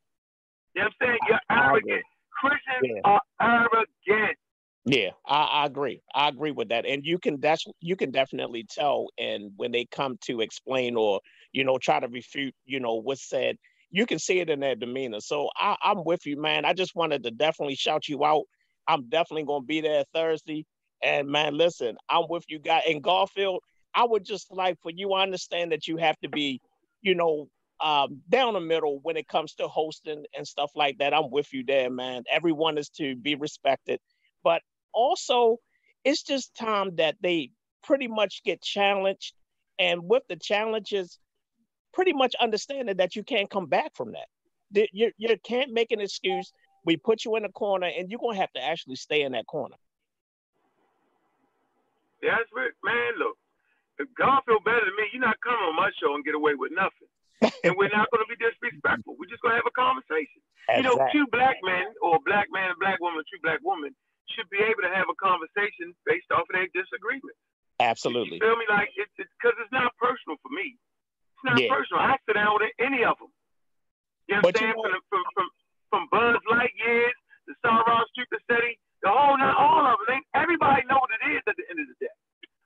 You 0.75 0.83
know 0.85 0.91
what 0.93 1.09
I'm 1.09 1.09
saying? 1.09 1.21
You're 1.29 1.47
arrogant. 1.51 2.05
Christians 2.37 2.85
yeah. 2.85 3.01
are 3.05 3.23
arrogant. 3.41 4.39
Yeah, 4.85 5.11
I, 5.27 5.63
I, 5.63 5.67
agree. 5.67 6.01
I 6.15 6.29
agree 6.29 6.53
with 6.53 6.71
that, 6.71 6.87
and 6.87 7.05
you 7.05 7.19
can 7.19 7.41
that's 7.41 7.67
you 7.81 7.95
can 7.95 8.11
definitely 8.11 8.65
tell. 8.71 9.09
And 9.19 9.53
when 9.57 9.71
they 9.71 9.85
come 9.85 10.17
to 10.23 10.41
explain 10.41 10.97
or 10.97 11.21
you 11.53 11.65
know 11.65 11.79
try 11.79 12.01
to 12.01 12.09
refute, 12.09 12.55
you 12.65 12.81
know 12.81 12.95
what's 12.95 13.29
said, 13.29 13.57
you 13.91 14.07
can 14.07 14.19
see 14.19 14.41
it 14.41 14.51
in 14.51 14.61
their 14.61 14.75
demeanor. 14.75 15.21
So 15.21 15.51
I, 15.57 15.77
I'm 15.83 16.05
with 16.05 16.27
you, 16.27 16.41
man. 16.41 16.65
I 16.65 16.73
just 16.73 16.95
wanted 16.95 17.23
to 17.25 17.31
definitely 17.31 17.77
shout 17.77 18.09
you 18.09 18.25
out. 18.25 18.45
I'm 18.87 19.09
definitely 19.09 19.45
gonna 19.45 19.65
be 19.65 19.81
there 19.81 20.05
Thursday. 20.15 20.67
And 21.03 21.29
man, 21.29 21.57
listen, 21.57 21.97
I'm 22.09 22.25
with 22.29 22.45
you 22.49 22.59
guys. 22.59 22.83
In 22.87 23.01
Garfield, 23.01 23.63
I 23.95 24.05
would 24.05 24.25
just 24.25 24.53
like 24.53 24.79
for 24.83 24.91
you. 24.91 25.13
I 25.13 25.23
understand 25.23 25.73
that 25.73 25.87
you 25.87 25.97
have 25.97 26.19
to 26.21 26.29
be, 26.29 26.61
you 27.03 27.15
know, 27.15 27.49
um, 27.81 28.21
down 28.29 28.55
the 28.55 28.61
middle 28.61 28.99
when 29.03 29.17
it 29.17 29.29
comes 29.29 29.55
to 29.55 29.69
hosting 29.69 30.25
and 30.37 30.47
stuff 30.47 30.73
like 30.75 30.99
that. 30.99 31.15
I'm 31.15 31.31
with 31.31 31.53
you 31.53 31.65
there, 31.65 31.91
man. 31.91 32.25
Everyone 32.31 32.77
is 32.77 32.89
to 32.91 33.15
be 33.17 33.37
respected. 33.37 34.01
But 34.43 34.63
also 34.93 35.59
it's 36.05 36.23
just 36.23 36.55
time 36.55 36.97
that 36.97 37.17
they 37.23 37.51
pretty 37.83 38.09
much 38.09 38.43
get 38.45 38.63
challenged. 38.63 39.35
And 39.79 40.03
with 40.05 40.23
the 40.29 40.37
challenges, 40.37 41.19
pretty 41.99 42.15
much 42.15 42.39
understanding 42.39 42.95
that 42.95 43.19
you 43.19 43.27
can't 43.27 43.51
come 43.51 43.67
back 43.67 43.91
from 43.99 44.15
that. 44.15 44.31
You, 44.95 45.11
you 45.19 45.35
can't 45.43 45.75
make 45.75 45.91
an 45.91 45.99
excuse. 45.99 46.55
We 46.87 46.95
put 46.95 47.27
you 47.27 47.35
in 47.35 47.43
a 47.43 47.51
corner 47.51 47.91
and 47.91 48.07
you're 48.07 48.23
going 48.23 48.39
to 48.39 48.41
have 48.41 48.55
to 48.55 48.63
actually 48.63 48.95
stay 48.95 49.27
in 49.27 49.35
that 49.35 49.51
corner. 49.51 49.75
That's 52.23 52.47
right, 52.55 52.71
man. 52.87 53.19
Look, 53.19 53.35
if 53.99 54.07
God 54.15 54.47
feel 54.47 54.63
better 54.63 54.87
than 54.87 54.95
me, 54.95 55.11
you're 55.11 55.27
not 55.27 55.43
coming 55.43 55.59
on 55.59 55.75
my 55.75 55.91
show 55.99 56.15
and 56.15 56.23
get 56.23 56.39
away 56.39 56.55
with 56.55 56.71
nothing. 56.71 57.11
and 57.67 57.75
we're 57.75 57.91
not 57.91 58.07
going 58.15 58.23
to 58.23 58.31
be 58.31 58.39
disrespectful. 58.39 59.19
We're 59.19 59.27
just 59.27 59.43
going 59.43 59.59
to 59.59 59.61
have 59.63 59.67
a 59.67 59.75
conversation. 59.75 60.39
You 60.71 60.87
know, 60.87 61.03
two 61.11 61.27
black 61.35 61.59
men 61.67 61.99
or 61.99 62.23
black 62.23 62.47
man 62.55 62.71
and 62.71 62.79
black 62.79 63.03
woman, 63.03 63.27
two 63.27 63.43
black 63.43 63.59
women 63.67 63.91
should 64.39 64.47
be 64.55 64.63
able 64.63 64.87
to 64.87 64.93
have 64.95 65.11
a 65.11 65.19
conversation 65.19 65.99
based 66.07 66.31
off 66.31 66.47
of 66.47 66.55
their 66.55 66.71
disagreement. 66.71 67.35
Absolutely. 67.83 68.39
You 68.39 68.47
feel 68.47 68.55
me? 68.55 68.71
Like 68.71 68.95
it's 68.95 69.11
because 69.19 69.59
it's, 69.59 69.67
it's, 69.67 69.75
not 69.75 69.91
personal 69.99 70.39
for 70.47 70.55
me. 70.55 70.79
It's 71.39 71.47
not 71.47 71.55
yeah. 71.63 71.71
personal. 71.71 72.03
I 72.03 72.19
sit 72.27 72.35
down 72.35 72.59
with 72.59 72.75
any 72.83 73.07
of 73.07 73.15
them. 73.23 73.31
You 74.27 74.43
know 74.43 74.51
what 74.51 74.59
I'm 74.59 74.75
saying? 74.75 74.75
From, 74.75 75.01
from, 75.07 75.25
from, 75.39 75.49
from 75.89 76.03
Buzz 76.11 76.43
Lightyear 76.51 77.15
to 77.47 77.51
Sarah 77.63 78.03
Street 78.11 78.29
City, 78.51 78.75
the 79.07 79.09
whole 79.09 79.39
not 79.39 79.55
all 79.55 79.87
of 79.87 80.03
them. 80.03 80.19
They, 80.19 80.21
everybody 80.35 80.83
know 80.91 80.99
what 80.99 81.15
it 81.15 81.23
is 81.31 81.43
at 81.47 81.55
the 81.55 81.65
end 81.71 81.79
of 81.79 81.87
the 81.87 81.99
day. 82.03 82.17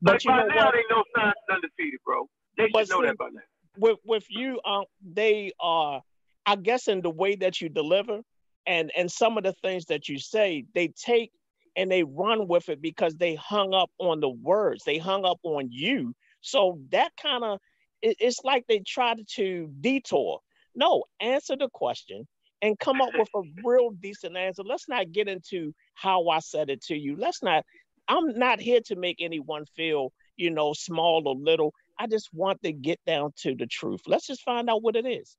But 0.01 0.25
like 0.25 0.49
by 0.49 0.49
now, 0.49 0.73
what? 0.73 0.75
they 0.75 0.85
know 0.89 1.05
science 1.15 1.37
is 1.37 1.51
undefeated, 1.53 2.01
bro. 2.03 2.27
They 2.57 2.73
should 2.73 2.89
know 2.91 3.05
see, 3.05 3.13
that 3.13 3.19
by 3.21 3.29
now 3.31 3.45
with 3.77 3.99
with 4.05 4.25
you, 4.29 4.61
um, 4.65 4.85
they 5.03 5.53
are, 5.61 6.03
I 6.47 6.57
guess, 6.57 6.89
in 6.89 7.03
the 7.03 7.11
way 7.11 7.37
that 7.37 7.61
you 7.61 7.69
deliver, 7.69 8.21
and 8.67 8.91
and 8.97 9.11
some 9.11 9.39
of 9.39 9.45
the 9.45 9.53
things 9.53 9.87
that 9.87 10.09
you 10.09 10.19
say, 10.19 10.65
they 10.75 10.89
take 10.89 11.31
and 11.77 11.91
they 11.91 12.03
run 12.03 12.49
with 12.49 12.69
it 12.69 12.83
because 12.83 13.15
they 13.15 13.35
hung 13.35 13.73
up 13.73 13.91
on 13.99 14.21
the 14.21 14.29
words, 14.29 14.85
they 14.85 14.99
hung 14.99 15.25
up 15.25 15.39
on 15.43 15.69
you. 15.71 16.15
So 16.43 16.79
that 16.91 17.13
kind 17.21 17.45
of, 17.45 17.61
it, 18.03 18.17
it's 18.21 18.41
like 18.45 18.65
they 18.69 18.81
tried 18.81 19.27
to 19.37 19.71
detour. 19.81 20.41
No, 20.75 21.05
answer 21.21 21.57
the 21.57 21.69
question 21.73 22.27
and 22.61 22.79
come 22.79 23.01
up 23.01 23.11
with 23.17 23.29
a 23.35 23.43
real 23.65 23.91
decent 23.91 24.37
answer. 24.37 24.63
Let's 24.65 24.89
not 24.89 25.13
get 25.13 25.29
into 25.29 25.75
how 25.95 26.29
I 26.29 26.39
said 26.39 26.71
it 26.71 26.83
to 26.85 26.97
you. 26.97 27.17
Let's 27.17 27.43
not. 27.43 27.65
I'm 28.09 28.37
not 28.39 28.61
here 28.61 28.81
to 28.87 28.97
make 28.97 29.19
anyone 29.21 29.65
feel, 29.77 30.13
you 30.37 30.51
know, 30.51 30.73
small 30.73 31.23
or 31.27 31.37
little. 31.37 31.73
I 31.99 32.07
just 32.07 32.31
want 32.33 32.63
to 32.63 32.73
get 32.73 32.99
down 33.07 33.33
to 33.43 33.55
the 33.55 33.67
truth. 33.67 34.01
Let's 34.07 34.27
just 34.27 34.43
find 34.43 34.69
out 34.69 34.83
what 34.83 34.97
it 34.97 35.07
is. 35.07 35.37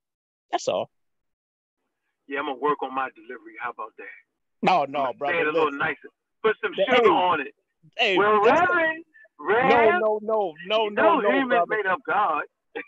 That's 0.51 0.67
all. 0.67 0.89
Yeah, 2.27 2.39
I'm 2.39 2.45
gonna 2.45 2.59
work 2.59 2.81
on 2.83 2.95
my 2.95 3.09
delivery. 3.15 3.55
How 3.59 3.71
about 3.71 3.91
that? 3.97 4.71
Oh, 4.71 4.85
no, 4.85 5.05
no, 5.05 5.13
brother. 5.13 5.33
Say 5.33 5.41
it 5.41 5.47
a 5.47 5.51
little 5.51 5.71
nicer. 5.71 6.09
Put 6.41 6.55
some 6.63 6.73
sugar 6.73 7.03
hey, 7.03 7.09
on 7.09 7.41
it. 7.41 7.53
Hey, 7.97 8.17
well, 8.17 8.41
Reverend, 8.41 9.03
Rev, 9.39 9.99
no, 9.99 10.19
no, 10.21 10.21
no, 10.21 10.53
no, 10.67 10.87
no, 10.89 11.19
no, 11.19 11.43
no, 11.43 11.65
made 11.67 11.85
up 11.85 11.99
God. 12.07 12.43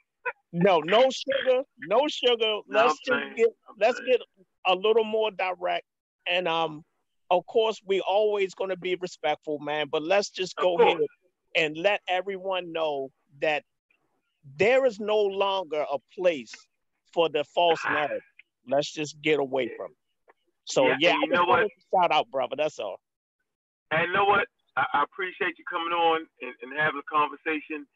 no, 0.54 0.80
no 0.80 1.10
sugar, 1.10 1.64
no 1.80 2.08
sugar. 2.08 2.60
Let's 2.70 2.98
just 3.06 3.36
get 3.36 3.48
I'm 3.68 3.76
let's 3.80 3.98
saying. 3.98 4.10
get 4.12 4.22
a 4.66 4.76
little 4.76 5.04
more 5.04 5.32
direct. 5.32 5.86
And 6.28 6.48
um, 6.48 6.84
of 7.30 7.46
course, 7.46 7.82
we 7.86 8.02
always 8.02 8.54
gonna 8.54 8.78
be 8.78 8.96
respectful, 8.96 9.60
man. 9.60 9.88
But 9.92 10.04
let's 10.04 10.30
just 10.30 10.56
go 10.56 10.80
ahead 10.80 10.98
and 11.56 11.78
let 11.78 12.02
everyone 12.08 12.72
know 12.72 13.10
that 13.42 13.64
there 14.58 14.86
is 14.86 15.00
no 15.00 15.18
longer 15.18 15.86
a 15.92 15.98
place 16.18 16.54
for 17.14 17.30
the 17.30 17.44
false 17.56 17.80
narrative. 17.90 18.22
Let's 18.68 18.92
just 18.92 19.22
get 19.22 19.40
away 19.40 19.72
from 19.76 19.92
it. 19.92 19.98
So 20.66 20.88
yeah, 20.88 20.96
yeah 21.00 21.14
you 21.22 21.30
know 21.30 21.46
what? 21.46 21.68
Shout 21.94 22.12
out, 22.12 22.30
brother. 22.32 22.56
That's 22.58 22.80
all. 22.80 23.00
And 23.92 24.08
you 24.08 24.14
know 24.14 24.26
what? 24.26 24.48
I, 24.76 24.86
I 24.94 25.04
appreciate 25.04 25.58
you 25.58 25.66
coming 25.70 25.94
on 25.94 26.28
and, 26.42 26.54
and, 26.62 26.72
having 26.78 27.00
a 27.00 27.08
conversation. 27.12 27.88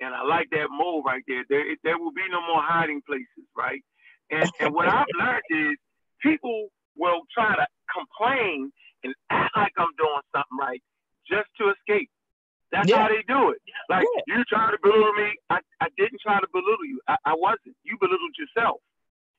And 0.00 0.14
I 0.14 0.22
like 0.26 0.50
that 0.50 0.68
move 0.70 1.04
right 1.06 1.22
there. 1.28 1.44
There, 1.48 1.64
there 1.84 1.98
will 1.98 2.12
be 2.12 2.26
no 2.30 2.40
more 2.42 2.62
hiding 2.62 3.02
places, 3.06 3.46
right? 3.56 3.82
And, 4.30 4.50
and 4.60 4.74
what 4.74 4.88
I've 4.88 5.06
learned 5.18 5.46
is 5.50 5.76
people 6.20 6.68
will 6.96 7.22
try 7.32 7.54
to 7.54 7.66
complain 7.92 8.72
and 9.04 9.14
act 9.30 9.56
like 9.56 9.72
I'm 9.78 9.94
doing 9.98 10.24
something 10.34 10.58
right 10.58 10.82
just 11.28 11.48
to 11.60 11.70
escape. 11.70 12.10
That's 12.72 12.90
yeah. 12.90 13.06
how 13.06 13.08
they 13.08 13.22
do 13.28 13.54
it. 13.54 13.60
Like 13.88 14.02
yeah. 14.26 14.34
you 14.34 14.44
try 14.50 14.70
to 14.70 14.78
belittle 14.82 15.14
me, 15.14 15.30
I, 15.48 15.62
I 15.78 15.86
didn't 15.96 16.18
try 16.18 16.40
to 16.40 16.48
belittle 16.50 16.88
you. 16.88 16.98
I, 17.06 17.16
I 17.24 17.34
wasn't. 17.38 17.78
You 17.84 17.94
belittled 18.00 18.34
yourself. 18.34 18.82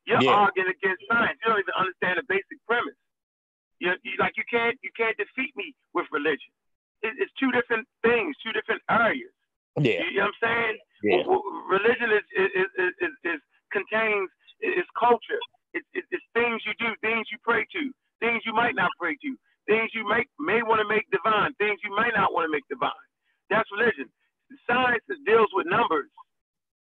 You're 0.08 0.24
yeah. 0.24 0.48
arguing 0.48 0.72
against 0.72 1.04
science. 1.10 1.36
You 1.44 1.52
don't 1.52 1.60
even 1.60 1.76
understand 1.76 2.22
the 2.22 2.26
basic 2.30 2.62
premise. 2.70 2.96
You, 3.82 3.92
you 4.08 4.16
like 4.22 4.40
you 4.40 4.48
can't 4.48 4.78
you 4.80 4.90
can't 4.96 5.18
defeat 5.18 5.52
me 5.58 5.76
with 5.92 6.08
religion. 6.16 6.48
It, 7.04 7.14
it's 7.20 7.32
two 7.40 7.52
different 7.52 7.88
things, 8.04 8.36
two 8.44 8.54
different 8.54 8.82
areas. 8.90 9.32
Yeah. 9.80 10.04
You, 10.08 10.24
know 10.24 10.32
what 10.32 10.40
I'm 10.40 10.40
saying? 10.44 10.76
Yeah. 11.04 11.24
Religion 11.68 12.10
is 12.16 12.26
is, 12.36 12.70
is, 12.80 13.14
is, 13.24 13.40
contains 13.72 14.30
is 14.64 14.88
culture. 14.96 15.42
It's, 15.76 15.86
it's 15.92 16.28
things 16.32 16.64
you 16.64 16.72
do, 16.80 16.96
things 17.04 17.28
you 17.28 17.38
pray 17.44 17.68
to, 17.76 17.84
things 18.24 18.42
you 18.48 18.56
might 18.56 18.80
not 18.80 18.88
pray 18.96 19.20
to, 19.20 19.32
things 19.68 19.92
you 19.92 20.08
make 20.08 20.32
may 20.40 20.64
want 20.64 20.80
to 20.80 20.88
make 20.88 21.04
divine, 21.12 21.52
things 21.60 21.84
you 21.84 21.92
may 21.92 22.08
not 22.16 22.32
want 22.32 22.48
to 22.48 22.52
make 22.52 22.64
divine. 22.72 23.06
That's 23.52 23.68
religion. 23.76 24.08
Science 24.64 25.04
deals 25.28 25.52
with 25.52 25.68
numbers. 25.68 26.08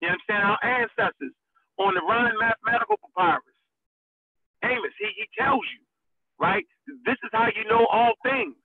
You 0.01 0.09
understand? 0.09 0.49
Our 0.49 0.61
ancestors 0.65 1.37
on 1.77 1.93
the 1.95 2.01
Rhind 2.01 2.37
mathematical 2.41 2.97
papyrus. 2.97 3.57
Ahmes, 4.65 4.97
he, 4.97 5.09
he 5.17 5.27
tells 5.37 5.65
you, 5.73 5.81
right? 6.41 6.65
This 7.05 7.17
is 7.25 7.31
how 7.33 7.49
you 7.53 7.65
know 7.69 7.85
all 7.89 8.13
things. 8.25 8.57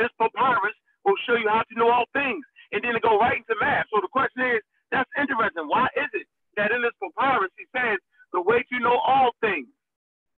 This 0.00 0.08
papyrus 0.16 0.72
will 1.04 1.20
show 1.28 1.36
you 1.36 1.52
how 1.52 1.60
to 1.60 1.74
know 1.76 1.92
all 1.92 2.08
things. 2.16 2.40
And 2.72 2.80
then 2.80 2.96
to 2.96 3.02
go 3.04 3.20
right 3.20 3.36
into 3.36 3.52
math. 3.60 3.84
So 3.92 4.00
the 4.00 4.08
question 4.08 4.46
is, 4.56 4.64
that's 4.88 5.10
interesting. 5.20 5.68
Why 5.68 5.92
is 5.92 6.08
it 6.16 6.24
that 6.56 6.72
in 6.72 6.80
this 6.80 6.96
papyrus 6.96 7.52
he 7.60 7.68
says 7.76 8.00
the 8.32 8.40
way 8.40 8.64
to 8.72 8.76
know 8.80 8.96
all 8.96 9.36
things? 9.44 9.68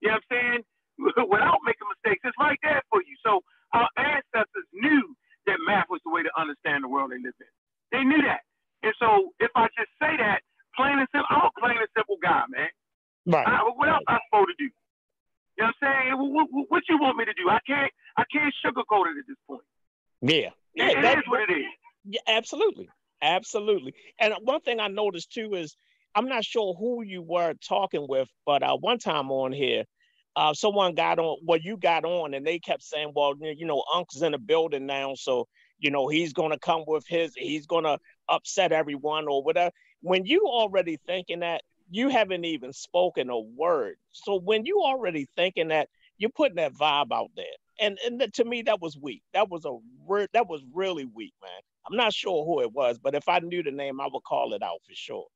You 0.02 0.10
know 0.10 0.18
what 0.18 0.26
I'm 0.34 0.34
saying? 0.34 0.60
Without 0.98 1.62
making 1.62 1.86
mistakes. 1.86 2.26
It's 2.26 2.36
right 2.42 2.58
there 2.66 2.82
for 2.90 3.00
you. 3.06 3.14
So 3.22 3.46
our 3.72 3.88
ancestors 3.96 4.68
knew 4.74 5.14
that 5.46 5.62
math 5.62 5.86
was 5.88 6.02
the 6.04 6.10
way 6.10 6.26
to 6.26 6.32
understand 6.34 6.82
the 6.84 6.90
world 6.90 7.14
they 7.14 7.22
live 7.22 7.36
in. 7.38 7.52
They 7.94 8.02
knew 8.02 8.22
that. 8.26 8.42
And 8.82 8.94
so 8.98 9.30
if 9.38 9.50
I 9.54 9.70
just 9.78 9.92
say 10.02 10.16
that, 10.18 10.42
plain 10.74 10.98
and 10.98 11.08
simple, 11.12 11.30
I'm 11.30 11.48
a 11.48 11.54
plain 11.60 11.78
and 11.78 11.92
simple 11.94 12.18
guy, 12.18 12.42
man. 12.50 12.72
Right. 13.26 13.46
I, 13.46 13.62
what 13.62 13.88
else 13.88 14.02
am 14.08 14.16
I 14.16 14.18
supposed 14.26 14.50
to 14.50 14.58
do? 14.58 14.68
You 15.56 15.64
know 15.64 15.70
what 15.70 15.74
I'm 15.76 15.78
saying? 15.84 16.12
What, 16.18 16.48
what, 16.50 16.66
what, 16.68 16.82
you 16.88 16.98
want 16.98 17.16
me 17.16 17.24
to 17.24 17.36
do? 17.36 17.48
I 17.48 17.60
can't 17.66 17.92
I 18.16 18.24
can't 18.32 18.52
sugarcoat 18.64 19.12
it 19.12 19.20
at 19.20 19.26
this 19.28 19.38
point. 19.46 19.62
Yeah. 20.20 20.50
yeah 20.74 20.90
it, 20.90 21.04
it 21.04 21.18
is 21.18 21.24
what 21.28 21.40
it 21.48 21.52
is. 21.52 21.66
Yeah, 22.04 22.20
absolutely. 22.26 22.88
Absolutely. 23.54 23.94
And 24.18 24.34
one 24.42 24.60
thing 24.60 24.80
I 24.80 24.88
noticed 24.88 25.32
too 25.32 25.54
is 25.54 25.76
I'm 26.14 26.28
not 26.28 26.44
sure 26.44 26.74
who 26.74 27.02
you 27.02 27.22
were 27.22 27.54
talking 27.66 28.06
with, 28.08 28.28
but 28.46 28.62
uh, 28.62 28.76
one 28.78 28.98
time 28.98 29.30
on 29.30 29.52
here, 29.52 29.84
uh, 30.36 30.54
someone 30.54 30.94
got 30.94 31.18
on, 31.18 31.38
well, 31.44 31.58
you 31.62 31.76
got 31.76 32.04
on, 32.04 32.32
and 32.34 32.46
they 32.46 32.58
kept 32.58 32.82
saying, 32.82 33.12
well, 33.14 33.34
you 33.40 33.66
know, 33.66 33.84
Unc's 33.94 34.22
in 34.22 34.32
the 34.32 34.38
building 34.38 34.86
now, 34.86 35.14
so 35.14 35.46
you 35.78 35.90
know 35.90 36.08
he's 36.08 36.32
going 36.32 36.50
to 36.52 36.58
come 36.58 36.84
with 36.86 37.04
his, 37.06 37.34
he's 37.36 37.66
going 37.66 37.84
to 37.84 37.98
upset 38.28 38.72
everyone 38.72 39.28
or 39.28 39.42
whatever. 39.42 39.72
When 40.00 40.24
you 40.24 40.42
already 40.46 40.98
thinking 41.06 41.40
that, 41.40 41.62
you 41.90 42.08
haven't 42.08 42.44
even 42.46 42.72
spoken 42.72 43.28
a 43.28 43.38
word. 43.38 43.96
So 44.12 44.38
when 44.40 44.64
you 44.64 44.80
already 44.82 45.26
thinking 45.36 45.68
that, 45.68 45.88
you're 46.16 46.30
putting 46.30 46.56
that 46.56 46.72
vibe 46.72 47.12
out 47.12 47.30
there, 47.36 47.44
and 47.80 47.98
and 48.06 48.32
to 48.34 48.44
me 48.44 48.62
that 48.62 48.80
was 48.80 48.96
weak. 48.96 49.22
That 49.34 49.50
was 49.50 49.64
a 49.66 49.76
re- 50.08 50.28
that 50.32 50.48
was 50.48 50.62
really 50.72 51.04
weak, 51.04 51.34
man. 51.42 51.60
I'm 51.86 51.96
not 51.96 52.12
sure 52.12 52.44
who 52.44 52.60
it 52.60 52.72
was, 52.72 52.98
but 52.98 53.14
if 53.14 53.28
I 53.28 53.40
knew 53.40 53.62
the 53.62 53.70
name, 53.70 54.00
I 54.00 54.08
would 54.12 54.22
call 54.22 54.54
it 54.54 54.62
out 54.62 54.80
for 54.86 54.94
sure 54.94 55.26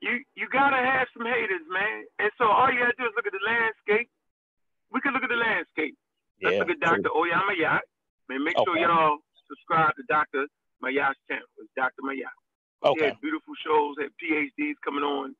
you 0.00 0.22
you 0.34 0.46
gotta 0.50 0.78
have 0.78 1.08
some 1.16 1.26
haters, 1.26 1.66
man. 1.70 2.06
And 2.18 2.30
so 2.38 2.46
all 2.46 2.70
you 2.70 2.78
gotta 2.78 2.94
do 2.98 3.06
is 3.06 3.14
look 3.16 3.26
at 3.26 3.34
the 3.34 3.42
landscape. 3.42 4.08
We 4.90 5.00
can 5.00 5.12
look 5.12 5.26
at 5.26 5.32
the 5.32 5.40
landscape. 5.40 5.96
Let's 6.42 6.54
yeah, 6.54 6.60
look 6.62 6.70
at 6.70 6.80
Dr. 6.80 7.10
Oyama 7.10 7.54
Yat. 7.58 7.82
Man, 8.28 8.44
make 8.44 8.56
okay. 8.56 8.64
sure 8.64 8.78
y'all 8.78 9.18
subscribe 9.50 9.96
to 9.96 10.04
Dr. 10.08 10.46
Mayat's 10.84 11.18
channel. 11.26 11.48
It's 11.58 11.72
Dr. 11.74 12.06
Mayat. 12.06 12.30
Okay. 12.84 12.94
He 12.94 13.04
has 13.10 13.18
beautiful 13.20 13.54
shows, 13.58 13.98
had 13.98 14.14
PhDs 14.22 14.78
coming 14.84 15.02
on. 15.02 15.34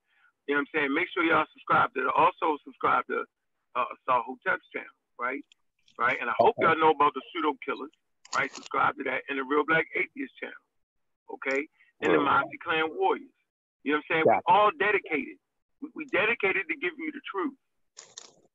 You 0.48 0.56
know 0.56 0.64
what 0.64 0.72
I'm 0.74 0.90
saying? 0.90 0.90
Make 0.94 1.06
sure 1.14 1.22
y'all 1.22 1.46
subscribe 1.54 1.94
to 1.94 2.10
Also 2.16 2.58
subscribe 2.64 3.06
to 3.08 3.22
uh 3.78 3.92
Saul 4.04 4.26
Hotep's 4.26 4.66
channel, 4.74 4.98
right? 5.20 5.44
Right? 5.98 6.18
And 6.20 6.28
I 6.28 6.34
hope 6.38 6.58
y'all 6.58 6.78
know 6.78 6.90
about 6.90 7.14
the 7.14 7.22
pseudo 7.30 7.54
killers, 7.62 7.94
right? 8.34 8.52
Subscribe 8.54 8.96
to 8.96 9.04
that 9.04 9.24
and 9.28 9.38
the 9.38 9.44
Real 9.44 9.64
Black 9.64 9.86
Atheist 9.96 10.34
channel. 10.40 10.64
Okay? 11.32 11.68
And 12.00 12.14
the 12.14 12.22
Moxie 12.22 12.58
Clan 12.62 12.94
Warriors. 12.94 13.32
You 13.82 13.94
know 13.94 14.02
what 14.06 14.22
I'm 14.22 14.22
saying? 14.22 14.24
We're 14.26 14.48
all 14.50 14.70
dedicated. 14.78 15.38
We, 15.82 15.90
we 15.94 16.02
dedicated 16.10 16.66
to 16.68 16.76
giving 16.78 16.98
you 16.98 17.12
the 17.14 17.24
truth. 17.26 17.56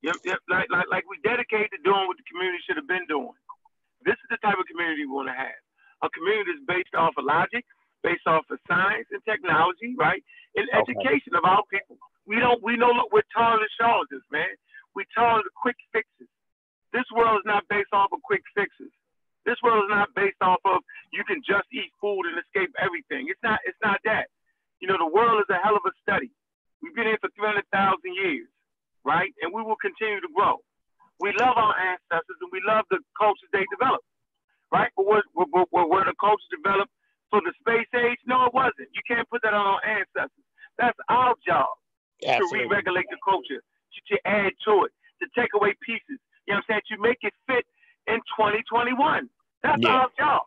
Yep, 0.04 0.20
yep. 0.28 0.40
Like, 0.52 0.68
like, 0.68 0.88
like 0.92 1.06
we 1.08 1.16
dedicated 1.24 1.72
to 1.72 1.80
doing 1.84 2.08
what 2.12 2.20
the 2.20 2.28
community 2.28 2.60
should 2.68 2.76
have 2.76 2.88
been 2.92 3.08
doing. 3.08 3.36
This 4.04 4.20
is 4.20 4.28
the 4.32 4.40
type 4.44 4.60
of 4.60 4.68
community 4.68 5.08
we 5.08 5.16
want 5.16 5.32
to 5.32 5.38
have. 5.38 5.60
A 6.04 6.12
community 6.12 6.60
that's 6.60 6.68
based 6.68 6.92
off 6.92 7.16
of 7.16 7.24
logic, 7.24 7.64
based 8.04 8.28
off 8.28 8.44
of 8.52 8.60
science 8.68 9.08
and 9.16 9.24
technology, 9.24 9.96
right? 9.96 10.20
And 10.60 10.68
okay. 10.68 10.84
education 10.84 11.40
of 11.40 11.48
our 11.48 11.64
people. 11.72 11.96
We 12.28 12.40
don't, 12.40 12.60
we 12.60 12.76
know, 12.76 12.92
look, 12.92 13.16
we're 13.16 13.28
tired 13.32 13.64
of 13.64 13.72
charlatans, 13.80 14.28
man. 14.28 14.52
We're 14.92 15.08
tired 15.16 15.48
of 15.48 15.54
quick 15.56 15.80
fixes. 15.96 16.28
This 16.92 17.08
world 17.16 17.40
is 17.40 17.48
not 17.48 17.64
based 17.72 17.96
off 17.96 18.12
of 18.12 18.20
quick 18.22 18.44
fixes. 18.52 18.92
This 19.46 19.60
world 19.64 19.84
is 19.86 19.92
not 19.92 20.08
based 20.16 20.40
off 20.40 20.64
of 20.64 20.82
you 21.12 21.24
can 21.28 21.44
just 21.44 21.68
eat 21.72 21.92
food 22.00 22.24
and 22.32 22.40
escape 22.40 22.72
everything. 22.80 23.28
It's 23.28 23.44
not. 23.44 23.60
It's 23.68 23.80
not 23.84 24.00
that. 24.06 24.32
You 24.80 24.88
know, 24.88 24.98
the 25.00 25.08
world 25.08 25.44
is 25.44 25.50
a 25.52 25.60
hell 25.60 25.76
of 25.76 25.84
a 25.88 25.94
study. 26.04 26.32
We've 26.84 26.96
been 26.96 27.08
here 27.08 27.20
for 27.24 27.32
300,000 27.40 27.64
years, 28.12 28.52
right? 29.08 29.32
And 29.40 29.56
we 29.56 29.64
will 29.64 29.80
continue 29.80 30.20
to 30.20 30.32
grow. 30.36 30.60
We 31.24 31.32
love 31.40 31.56
our 31.56 31.72
ancestors 31.72 32.36
and 32.44 32.52
we 32.52 32.60
love 32.68 32.84
the 32.92 33.00
cultures 33.16 33.48
they 33.56 33.64
developed, 33.72 34.04
right? 34.76 34.92
But 35.00 35.08
were, 35.08 35.24
were, 35.32 35.48
were, 35.72 35.88
were 35.88 36.04
the 36.04 36.18
cultures 36.20 36.52
developed 36.52 36.92
for 37.32 37.40
the 37.40 37.56
space 37.64 37.88
age? 37.96 38.20
No, 38.28 38.44
it 38.44 38.54
wasn't. 38.54 38.92
You 38.92 39.00
can't 39.08 39.24
put 39.32 39.40
that 39.48 39.56
on 39.56 39.64
our 39.64 39.84
ancestors. 39.88 40.44
That's 40.76 41.00
our 41.08 41.32
job 41.48 41.72
Absolutely. 42.20 42.68
to 42.68 42.68
re-regulate 42.68 43.08
the 43.08 43.22
culture, 43.24 43.64
to, 43.64 44.00
to 44.12 44.16
add 44.28 44.52
to 44.68 44.84
it, 44.90 44.92
to 45.24 45.26
take 45.32 45.56
away 45.56 45.80
pieces. 45.80 46.20
You 46.44 46.60
know 46.60 46.60
what 46.60 46.76
I'm 46.76 46.84
saying? 46.84 46.92
To 46.92 46.98
make 47.00 47.24
it 47.24 47.32
fit 47.48 47.64
in 48.08 48.18
2021. 48.36 49.30
That's 49.64 49.82
yeah. 49.82 49.90
our 49.90 50.10
job. 50.18 50.42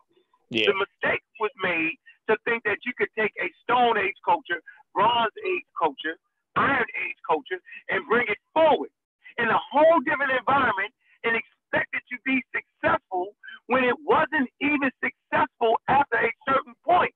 Yeah. 0.49 0.67
The 0.67 0.75
mistake 0.77 1.23
was 1.39 1.51
made 1.61 1.97
to 2.29 2.37
think 2.45 2.63
that 2.63 2.79
you 2.85 2.93
could 2.97 3.09
take 3.17 3.31
a 3.41 3.49
Stone 3.63 3.97
Age 3.97 4.15
culture, 4.23 4.61
Bronze 4.93 5.33
Age 5.43 5.67
culture, 5.77 6.15
Iron 6.55 6.87
Age 7.05 7.19
culture, 7.27 7.59
and 7.89 8.05
bring 8.07 8.27
it 8.27 8.37
forward 8.53 8.89
in 9.37 9.47
a 9.49 9.59
whole 9.71 9.99
different 10.01 10.31
environment 10.31 10.91
and 11.23 11.35
expect 11.35 11.93
it 11.93 12.03
to 12.09 12.17
be 12.25 12.41
successful 12.53 13.35
when 13.67 13.83
it 13.83 13.95
wasn't 14.05 14.49
even 14.61 14.89
successful 15.03 15.79
after 15.87 16.17
a 16.17 16.31
certain 16.47 16.73
point. 16.85 17.13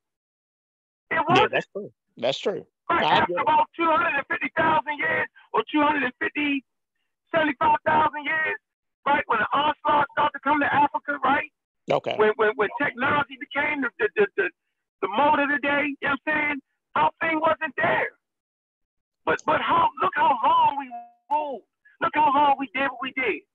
It 1.10 1.24
wasn't. 1.28 1.52
Yeah, 1.52 1.56
that's 1.56 1.68
true. 1.72 1.92
That's 2.18 2.40
true. 2.40 2.66
Right, 2.90 3.04
after 3.04 3.40
about 3.40 3.72
250,000 3.78 4.52
years 5.00 5.28
or 5.54 5.64
250, 5.72 6.12
75,000 7.32 8.26
years, 8.26 8.60
right, 9.08 9.24
when 9.28 9.40
the 9.40 9.48
Okay. 12.02 12.18
When, 12.18 12.34
when, 12.36 12.52
when 12.58 12.70
technology 12.82 13.38
became 13.38 13.82
the, 13.82 13.90
the, 14.00 14.10
the, 14.18 14.26
the, 14.38 14.48
the 15.06 15.10
mode 15.14 15.38
of 15.38 15.50
the 15.54 15.62
day, 15.62 15.94
you 16.02 16.08
know 16.10 16.18
what 16.18 16.34
I'm 16.34 16.34
saying? 16.34 16.58
Our 16.98 17.12
thing 17.22 17.40
wasn't 17.40 17.76
there. 17.78 18.10
But 19.26 19.38
but 19.46 19.62
how 19.62 19.90
look 20.02 20.12
how 20.16 20.34
long 20.44 20.82
we 20.82 20.90
ruled. 21.30 21.62
Look 22.02 22.12
how 22.16 22.34
long 22.34 22.56
we 22.58 22.68
did 22.74 22.90
what 22.90 23.02
we 23.02 23.14
did. 23.14 23.46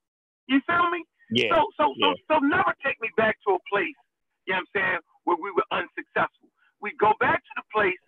You 0.47 0.61
feel 0.65 0.89
me? 0.89 1.03
Yeah. 1.29 1.51
So 1.51 1.67
so 1.75 1.93
yeah. 1.97 2.15
so 2.27 2.39
so 2.39 2.39
never 2.39 2.73
take 2.83 2.95
me 3.03 3.09
back 3.17 3.35
to 3.45 3.59
a 3.59 3.61
place, 3.67 3.99
you 4.47 4.55
know 4.55 4.63
what 4.63 4.71
I'm 4.71 4.71
saying, 4.71 4.99
where 5.27 5.37
we 5.37 5.51
were 5.51 5.67
unsuccessful. 5.75 6.47
We 6.79 6.95
go 6.95 7.11
back 7.19 7.43
to 7.43 7.53
the 7.59 7.67
place 7.75 7.99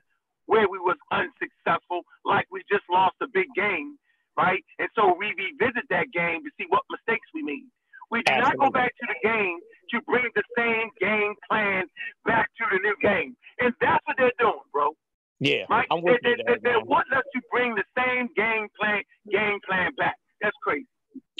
where 0.47 0.65
we 0.71 0.79
was 0.79 0.97
unsuccessful, 1.11 2.01
like 2.25 2.47
we 2.49 2.63
just 2.71 2.87
lost 2.89 3.19
a 3.21 3.27
big 3.27 3.45
game, 3.55 3.99
right? 4.37 4.63
And 4.79 4.89
so 4.95 5.13
we 5.13 5.35
revisit 5.37 5.85
that 5.91 6.09
game 6.09 6.41
to 6.41 6.49
see 6.57 6.65
what 6.69 6.81
mistakes 6.89 7.27
we 7.35 7.43
made. 7.43 7.69
We 8.09 8.23
do 8.25 8.33
Absolutely. 8.33 8.57
not 8.57 8.65
go 8.65 8.71
back 8.73 8.91
to 8.97 9.05
the 9.05 9.19
game 9.21 9.59
to 9.91 10.01
bring 10.09 10.25
the 10.33 10.43
same 10.57 10.89
game 10.97 11.35
plan 11.45 11.85
back 12.25 12.49
to 12.57 12.65
the 12.71 12.79
new 12.81 12.95
game. 13.01 13.37
And 13.59 13.73
that's 13.79 14.01
what 14.07 14.17
they're 14.17 14.33
doing, 14.39 14.65
bro. 14.73 14.97
Yeah. 15.39 15.65
Right? 15.69 15.87
I'm 15.91 16.03
they, 16.03 16.17
they, 16.23 16.35
they, 16.45 16.57
they're 16.63 16.81
wanting 16.81 17.13
us 17.13 17.23
to 17.33 17.41
bring 17.51 17.75
the 17.75 17.85
same 17.95 18.27
game 18.35 18.67
plan 18.79 19.03
game 19.31 19.59
plan 19.67 19.91
back. 19.97 20.15
That's 20.41 20.55
crazy. 20.63 20.87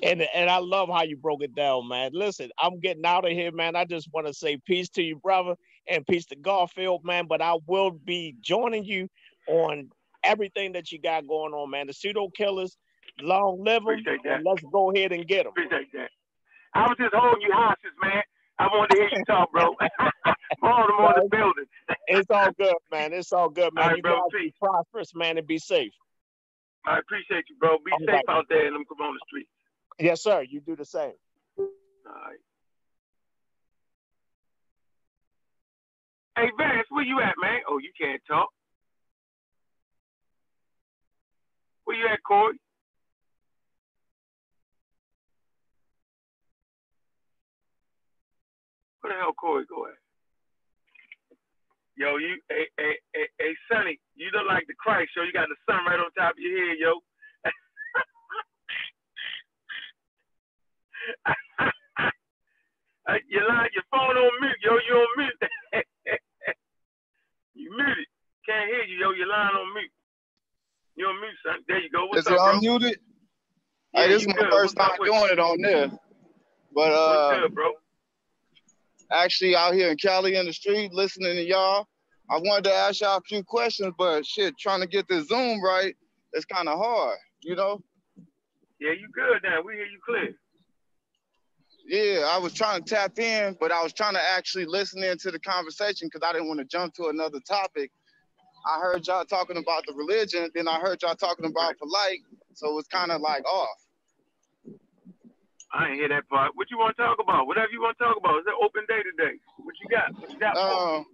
And 0.04 0.22
and 0.22 0.50
I 0.50 0.59
love 0.70 0.90
how 0.90 1.04
you 1.04 1.18
broke 1.18 1.44
it 1.44 1.56
down, 1.56 1.88
man. 1.88 2.12
Listen, 2.14 2.50
I'm 2.60 2.80
getting 2.80 3.06
out 3.06 3.26
of 3.26 3.32
here, 3.32 3.52
man. 3.52 3.76
I 3.76 3.86
just 3.86 4.10
want 4.14 4.28
to 4.28 4.34
say 4.34 4.58
peace 4.66 4.90
to 4.90 5.02
you, 5.02 5.18
brother, 5.18 5.56
and 5.88 6.06
peace 6.06 6.26
to 6.28 6.36
Garfield, 6.36 7.04
man. 7.04 7.26
But 7.28 7.42
I 7.42 7.56
will 7.68 7.92
be 7.92 8.36
joining 8.42 8.86
you 8.86 9.08
on 9.48 9.90
everything 10.24 10.74
that 10.74 10.92
you 10.92 11.00
got 11.02 11.28
going 11.28 11.54
on, 11.54 11.70
man. 11.72 11.88
The 11.88 11.94
pseudo 11.94 12.30
killers, 12.30 12.78
long 13.20 13.64
live 13.64 13.84
them. 13.84 14.18
And 14.26 14.46
let's 14.46 14.64
go 14.72 14.92
ahead 14.92 15.12
and 15.12 15.28
get 15.28 15.44
them. 15.44 15.54
Appreciate 15.58 15.92
that. 15.94 16.10
I 16.74 16.84
was 16.84 16.98
just 17.00 17.14
holding 17.14 17.42
you 17.42 17.52
hostage, 17.52 17.92
man. 18.02 18.22
I 18.60 18.68
wanted 18.68 18.96
to 18.96 18.98
hear 18.98 19.10
you 19.18 19.26
talk, 19.26 19.52
bro. 19.52 19.76
Baltimore 20.62 21.14
the 21.16 21.30
building. 21.32 21.66
it's 22.08 22.30
all 22.30 22.52
good, 22.60 22.76
man. 22.92 23.14
It's 23.14 23.32
all 23.32 23.50
good, 23.50 23.74
man. 23.74 23.84
All 23.84 23.90
right, 23.90 23.98
you 23.98 24.04
bro, 24.04 24.16
guys 24.16 24.22
peace. 24.32 24.52
be 24.52 24.54
prosperous, 24.60 25.16
man, 25.16 25.38
and 25.38 25.48
be 25.48 25.58
safe. 25.58 25.94
I 26.86 27.00
appreciate 27.00 27.46
you, 27.50 27.56
bro. 27.60 27.78
Be 27.86 27.92
all 27.92 28.00
safe 28.00 28.10
right. 28.10 28.24
out 28.28 28.46
there 28.50 28.68
in 28.68 28.74
them 28.74 28.84
on 29.02 29.14
the 29.14 29.20
street. 29.28 29.48
Yes, 30.00 30.24
sir. 30.24 30.44
You 30.44 30.62
do 30.62 30.76
the 30.76 30.86
same. 30.86 31.14
All 31.58 31.68
right. 32.08 32.40
Hey, 36.38 36.52
Vance, 36.58 36.88
where 36.90 37.04
you 37.04 37.20
at, 37.20 37.36
man? 37.42 37.60
Oh, 37.68 37.80
you 37.80 37.92
can't 38.00 38.22
talk. 38.28 38.50
Where 41.84 41.98
you 41.98 42.08
at, 42.08 42.24
Corey? 42.24 42.60
Where 49.02 49.14
the 49.14 49.20
hell 49.20 49.34
Corey 49.34 49.66
go 49.68 49.88
at? 49.88 50.00
Yo, 51.98 52.16
you, 52.16 52.40
hey, 52.48 52.68
hey, 52.78 52.96
hey, 53.14 53.28
hey, 53.40 53.54
Sonny, 53.68 54.00
you 54.16 54.32
look 54.32 54.48
like 54.48 54.64
the 54.68 54.74
Christ, 54.80 55.12
yo. 55.18 55.24
You 55.24 55.34
got 55.34 55.50
the 55.50 55.60
sun 55.68 55.84
right 55.84 56.00
on 56.00 56.12
top 56.16 56.32
of 56.32 56.40
your 56.40 56.56
head, 56.56 56.78
yo. 56.80 57.04
You 63.30 63.40
line 63.48 63.70
your 63.74 63.84
phone 63.92 64.18
on 64.18 64.32
mute, 64.42 64.58
yo. 64.64 64.72
You 64.88 64.96
on 64.96 65.08
mute. 65.18 65.40
you 67.56 67.70
muted. 67.72 68.08
Can't 68.48 68.70
hear 68.70 68.84
you, 68.84 68.98
yo. 69.00 69.12
Your 69.12 69.28
line 69.28 69.56
on 69.56 69.74
mute. 69.74 69.92
You 70.96 71.06
on 71.08 71.20
mute, 71.22 71.38
son. 71.46 71.64
There 71.68 71.80
you 71.80 71.90
go. 71.90 72.06
What's 72.08 72.22
is 72.22 72.28
up, 72.28 72.34
it 72.34 72.38
bro? 72.38 72.60
unmuted? 72.60 72.96
Yeah, 73.94 74.02
hey, 74.04 74.10
this 74.10 74.22
is 74.22 74.28
my 74.28 74.34
good. 74.34 74.52
first 74.52 74.76
time 74.78 74.92
doing 75.04 75.30
it 75.32 75.40
on 75.40 75.62
there. 75.62 75.92
But 76.74 76.92
uh, 76.94 77.30
What's 77.30 77.42
good, 77.42 77.56
bro? 77.56 77.72
Actually, 79.12 79.56
out 79.56 79.74
here 79.74 79.90
in 79.90 79.98
Cali 79.98 80.36
in 80.36 80.46
the 80.46 80.54
street, 80.54 80.94
listening 80.94 81.36
to 81.36 81.44
y'all. 81.44 81.88
I 82.30 82.38
wanted 82.38 82.66
to 82.66 82.74
ask 82.74 83.02
y'all 83.02 83.18
a 83.18 83.22
few 83.22 83.44
questions, 83.44 83.92
but 83.98 84.24
shit, 84.24 84.56
trying 84.60 84.82
to 84.82 84.88
get 84.88 85.08
the 85.08 85.24
Zoom 85.24 85.64
right, 85.64 85.96
it's 86.34 86.46
kind 86.46 86.70
of 86.70 86.78
hard, 86.78 87.18
you 87.42 87.56
know? 87.56 87.82
Yeah, 88.80 88.92
you 88.92 89.10
good 89.12 89.42
now. 89.44 89.62
We 89.66 89.74
hear 89.74 89.86
you 89.86 90.00
clear. 90.06 90.36
Yeah, 91.90 92.30
I 92.30 92.38
was 92.38 92.54
trying 92.54 92.84
to 92.84 92.96
tap 92.96 93.18
in, 93.18 93.58
but 93.60 93.72
I 93.72 93.82
was 93.82 93.94
trying 93.94 94.14
to 94.14 94.22
actually 94.22 94.66
listen 94.66 95.04
into 95.04 95.32
the 95.32 95.40
conversation 95.40 96.08
because 96.08 96.22
I 96.24 96.34
didn't 96.34 96.48
want 96.48 96.60
to 96.60 96.66
jump 96.66 96.94
to 96.96 97.08
another 97.08 97.40
topic. 97.40 97.90
I 98.68 98.80
heard 98.80 99.08
y'all 99.08 99.26
talking 99.26 99.58
about 99.58 99.88
the 99.88 99.94
religion, 99.96 100.52
then 100.54 100.68
I 100.68 100.80
heard 100.80 101.02
y'all 101.02 101.16
talking 101.16 101.46
about 101.46 101.80
polite, 101.80 102.20
so 102.54 102.70
it 102.70 102.76
was 102.76 102.86
kind 102.88 103.12
of 103.12 103.22
like 103.22 103.44
off. 103.44 103.70
I 105.74 105.88
ain't 105.88 105.96
hear 105.96 106.10
that 106.10 106.30
part. 106.30 106.52
What 106.54 106.70
you 106.70 106.78
want 106.78 106.96
to 106.96 107.02
talk 107.02 107.18
about? 107.20 107.48
Whatever 107.48 107.70
you 107.72 107.82
want 107.82 107.98
to 107.98 108.04
talk 108.04 108.18
about. 108.18 108.38
It's 108.38 108.48
an 108.48 108.54
open 108.64 108.86
day 108.88 109.02
today. 109.02 109.40
What 109.58 109.74
you 109.82 109.90
got? 109.90 110.14
What 110.22 110.32
you 110.32 110.40
got? 110.40 110.58
Um, 110.58 111.06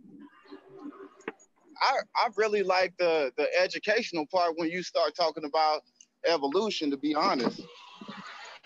I 1.82 2.00
I 2.18 2.30
really 2.36 2.64
like 2.64 2.94
the 2.98 3.32
the 3.38 3.48
educational 3.62 4.26
part 4.26 4.58
when 4.58 4.70
you 4.70 4.84
start 4.84 5.16
talking 5.16 5.46
about 5.46 5.84
evolution. 6.26 6.92
To 6.92 6.98
be 6.98 7.16
honest, 7.16 7.62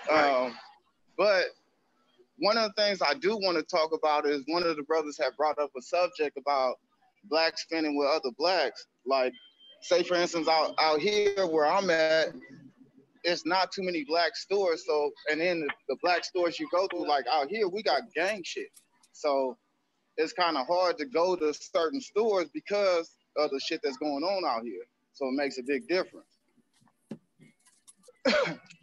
right. 0.09 0.45
um, 0.45 0.53
but 1.15 1.45
one 2.39 2.57
of 2.57 2.71
the 2.75 2.81
things 2.81 3.01
I 3.01 3.13
do 3.13 3.37
want 3.37 3.57
to 3.57 3.63
talk 3.63 3.91
about 3.93 4.25
is 4.25 4.43
one 4.47 4.63
of 4.63 4.75
the 4.75 4.83
brothers 4.83 5.17
had 5.17 5.35
brought 5.37 5.59
up 5.59 5.71
a 5.77 5.81
subject 5.81 6.37
about 6.37 6.75
blacks 7.25 7.63
spending 7.63 7.97
with 7.97 8.07
other 8.07 8.31
blacks. 8.37 8.85
Like, 9.05 9.33
say 9.81 10.03
for 10.03 10.15
instance, 10.15 10.47
out 10.47 10.73
out 10.79 10.99
here 10.99 11.45
where 11.47 11.67
I'm 11.67 11.89
at, 11.89 12.29
it's 13.23 13.45
not 13.45 13.71
too 13.71 13.83
many 13.83 14.03
black 14.05 14.35
stores. 14.35 14.85
So, 14.85 15.11
and 15.31 15.39
then 15.41 15.61
the, 15.61 15.69
the 15.89 15.97
black 16.01 16.23
stores 16.23 16.59
you 16.59 16.67
go 16.71 16.87
through, 16.87 17.07
like 17.07 17.25
out 17.31 17.49
here, 17.49 17.67
we 17.67 17.83
got 17.83 18.01
gang 18.15 18.41
shit. 18.43 18.69
So 19.11 19.57
it's 20.17 20.33
kind 20.33 20.57
of 20.57 20.67
hard 20.67 20.97
to 20.99 21.05
go 21.05 21.35
to 21.35 21.53
certain 21.53 22.01
stores 22.01 22.47
because 22.53 23.11
of 23.37 23.49
the 23.51 23.59
shit 23.59 23.81
that's 23.83 23.97
going 23.97 24.23
on 24.23 24.43
out 24.45 24.63
here. 24.63 24.83
So 25.13 25.27
it 25.27 25.33
makes 25.33 25.57
a 25.57 25.63
big 25.63 25.87
difference. 25.87 26.37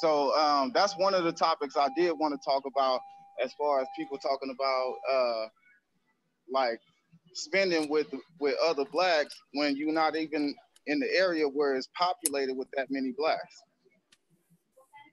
so 0.00 0.34
um, 0.34 0.72
that's 0.74 0.96
one 0.96 1.12
of 1.12 1.24
the 1.24 1.32
topics 1.32 1.76
I 1.76 1.88
did 1.94 2.12
want 2.12 2.32
to 2.32 2.40
talk 2.42 2.62
about 2.66 3.00
as 3.44 3.52
far 3.52 3.80
as 3.80 3.86
people 3.94 4.16
talking 4.16 4.54
about 4.54 4.94
uh, 5.12 5.46
like 6.50 6.80
spending 7.34 7.90
with 7.90 8.06
with 8.38 8.56
other 8.66 8.86
blacks 8.86 9.34
when 9.52 9.76
you're 9.76 9.92
not 9.92 10.16
even 10.16 10.54
in 10.86 11.00
the 11.00 11.08
area 11.14 11.44
where 11.46 11.76
it's 11.76 11.88
populated 11.94 12.56
with 12.56 12.68
that 12.76 12.86
many 12.88 13.12
blacks. 13.16 13.62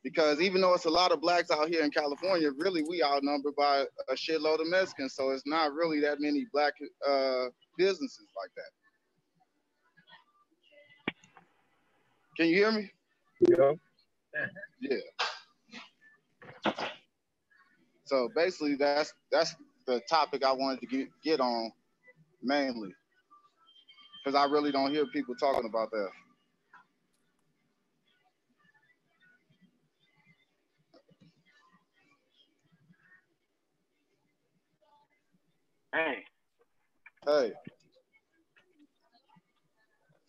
Because 0.06 0.40
even 0.40 0.62
though 0.62 0.74
it's 0.74 0.86
a 0.86 0.90
lot 0.90 1.12
of 1.12 1.20
blacks 1.20 1.52
out 1.52 1.68
here 1.68 1.84
in 1.84 1.92
California, 1.92 2.50
really 2.58 2.82
we 2.88 3.04
outnumbered 3.04 3.56
by 3.58 3.84
a 4.08 4.14
shitload 4.14 4.62
of 4.62 4.68
Mexicans. 4.68 5.16
So 5.16 5.32
it's 5.32 5.44
not 5.46 5.74
really 5.74 6.00
that 6.00 6.22
many 6.22 6.46
black 6.54 6.72
uh, 7.06 7.48
businesses 7.78 8.28
like 8.42 8.52
that. 8.56 8.72
Can 12.38 12.48
you 12.48 12.56
hear 12.56 12.72
me? 12.72 12.90
Yeah 13.42 13.74
yeah. 14.82 14.98
So 18.06 18.30
basically, 18.36 18.76
that's 18.76 19.14
that's 19.32 19.56
the 19.86 20.02
topic 20.10 20.44
I 20.44 20.52
wanted 20.52 20.82
to 20.82 20.88
get, 20.88 21.08
get 21.24 21.40
on 21.40 21.72
mainly 22.42 22.94
because 24.24 24.36
I 24.38 24.46
really 24.52 24.72
don't 24.72 24.92
hear 24.92 25.06
people 25.08 25.36
talking 25.36 25.68
about 25.68 25.90
that. 25.92 26.10
Hey. 35.94 36.24
Hey. 37.26 37.54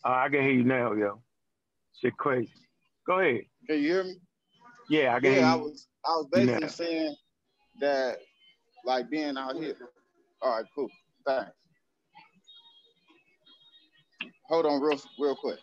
Uh, 0.04 0.08
I 0.08 0.28
can 0.28 0.42
hear 0.42 0.52
you 0.52 0.64
now, 0.64 0.92
yo. 0.94 1.20
Shit 2.00 2.16
crazy. 2.16 2.50
Go 3.08 3.20
ahead. 3.20 3.40
Can 3.66 3.78
you 3.78 3.88
hear 3.88 4.04
me? 4.04 4.16
Yeah, 4.90 5.14
I 5.14 5.20
can 5.20 5.32
yeah, 5.32 5.52
I 5.52 5.56
was 5.56 5.88
I 6.04 6.10
was 6.10 6.28
basically 6.30 6.68
saying 6.68 7.16
that 7.80 8.18
like 8.84 9.08
being 9.08 9.38
out 9.38 9.56
here. 9.56 9.76
All 10.42 10.56
right, 10.56 10.66
cool. 10.74 10.88
Thanks. 11.26 11.50
Hold 14.50 14.66
on 14.66 14.82
real 14.82 15.00
real 15.18 15.36
quick. 15.36 15.58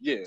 Yeah. 0.00 0.18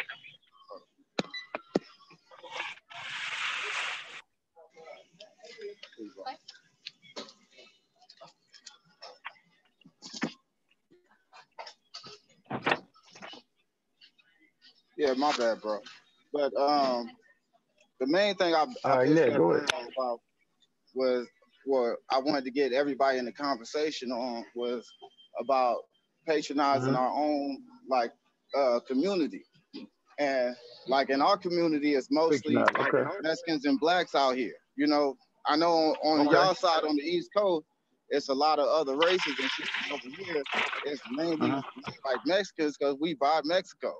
Yeah, 15.01 15.13
my 15.15 15.35
bad, 15.35 15.59
bro. 15.61 15.79
But 16.31 16.53
um, 16.55 17.09
the 17.99 18.05
main 18.05 18.35
thing 18.35 18.53
I, 18.53 18.67
I 18.85 18.97
uh, 18.97 19.01
yeah, 19.01 19.35
go 19.35 19.53
ahead. 19.53 19.67
about 19.97 20.19
was 20.93 21.25
what 21.65 21.95
I 22.11 22.19
wanted 22.19 22.45
to 22.45 22.51
get 22.51 22.71
everybody 22.71 23.17
in 23.17 23.25
the 23.25 23.31
conversation 23.31 24.11
on 24.11 24.45
was 24.55 24.87
about 25.39 25.77
patronizing 26.27 26.93
mm-hmm. 26.93 27.01
our 27.01 27.09
own 27.09 27.63
like 27.89 28.11
uh, 28.55 28.79
community. 28.87 29.43
And 30.19 30.55
like 30.87 31.09
in 31.09 31.19
our 31.19 31.35
community, 31.35 31.95
it's 31.95 32.09
mostly 32.11 32.55
okay. 32.55 33.03
Mexicans 33.23 33.65
and 33.65 33.79
blacks 33.79 34.13
out 34.13 34.35
here. 34.35 34.53
You 34.75 34.85
know, 34.85 35.15
I 35.47 35.55
know 35.55 35.95
on, 36.03 36.19
on 36.19 36.27
okay. 36.27 36.35
y'all 36.35 36.53
side 36.53 36.83
on 36.83 36.95
the 36.95 37.01
East 37.01 37.31
Coast, 37.35 37.65
it's 38.09 38.29
a 38.29 38.33
lot 38.35 38.59
of 38.59 38.67
other 38.67 38.95
races 38.97 39.33
and 39.41 39.49
shit 39.49 39.67
over 39.91 40.15
here. 40.15 40.43
It's 40.85 41.01
mainly 41.09 41.49
uh-huh. 41.49 41.91
like 42.05 42.17
Mexicans 42.27 42.77
because 42.77 42.97
we 43.01 43.15
by 43.15 43.41
Mexico. 43.45 43.95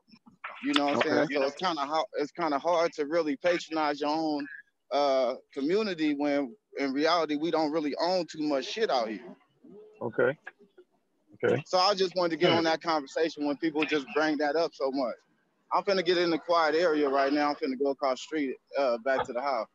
You 0.64 0.74
know 0.74 0.86
what 0.86 1.06
I'm 1.06 1.28
saying? 1.28 1.28
So 1.34 1.44
it's 1.44 1.62
kind 1.62 1.80
of 1.80 1.88
hard. 1.88 2.06
It's 2.20 2.32
kind 2.32 2.54
of 2.54 2.62
hard 2.62 2.94
to 2.94 3.06
really 3.06 3.36
patronize 3.38 4.02
your 4.02 4.10
own 4.10 4.48
uh, 4.92 5.36
community 5.54 6.14
when 6.14 6.56
in 6.78 6.94
reality 6.94 7.36
we 7.36 7.52
don't 7.52 7.72
really 7.72 7.96
own 8.00 8.26
too 8.32 8.42
much 8.44 8.66
shit 8.66 8.90
out 8.90 9.10
here. 9.10 9.20
Okay. 10.02 10.38
Okay. 11.44 11.62
So 11.66 11.80
I 11.80 11.96
just 11.96 12.16
wanted 12.16 12.32
to 12.32 12.38
get 12.38 12.52
on 12.52 12.64
that 12.66 12.82
conversation 12.82 13.46
when 13.46 13.58
people 13.58 13.84
just 13.84 14.06
bring 14.14 14.38
that 14.38 14.56
up 14.56 14.72
so 14.74 14.92
much. 14.92 15.16
I'm 15.74 15.84
finna 15.84 16.06
get 16.06 16.18
in 16.18 16.30
the 16.30 16.38
quiet 16.38 16.76
area 16.76 17.10
right 17.10 17.32
now. 17.32 17.50
I'm 17.50 17.56
finna 17.56 17.80
go 17.82 17.92
across 17.92 18.20
the 18.20 18.24
street 18.24 18.56
uh, 18.78 18.98
back 19.00 19.26
to 19.26 19.34
the 19.34 19.42
house. 19.42 19.68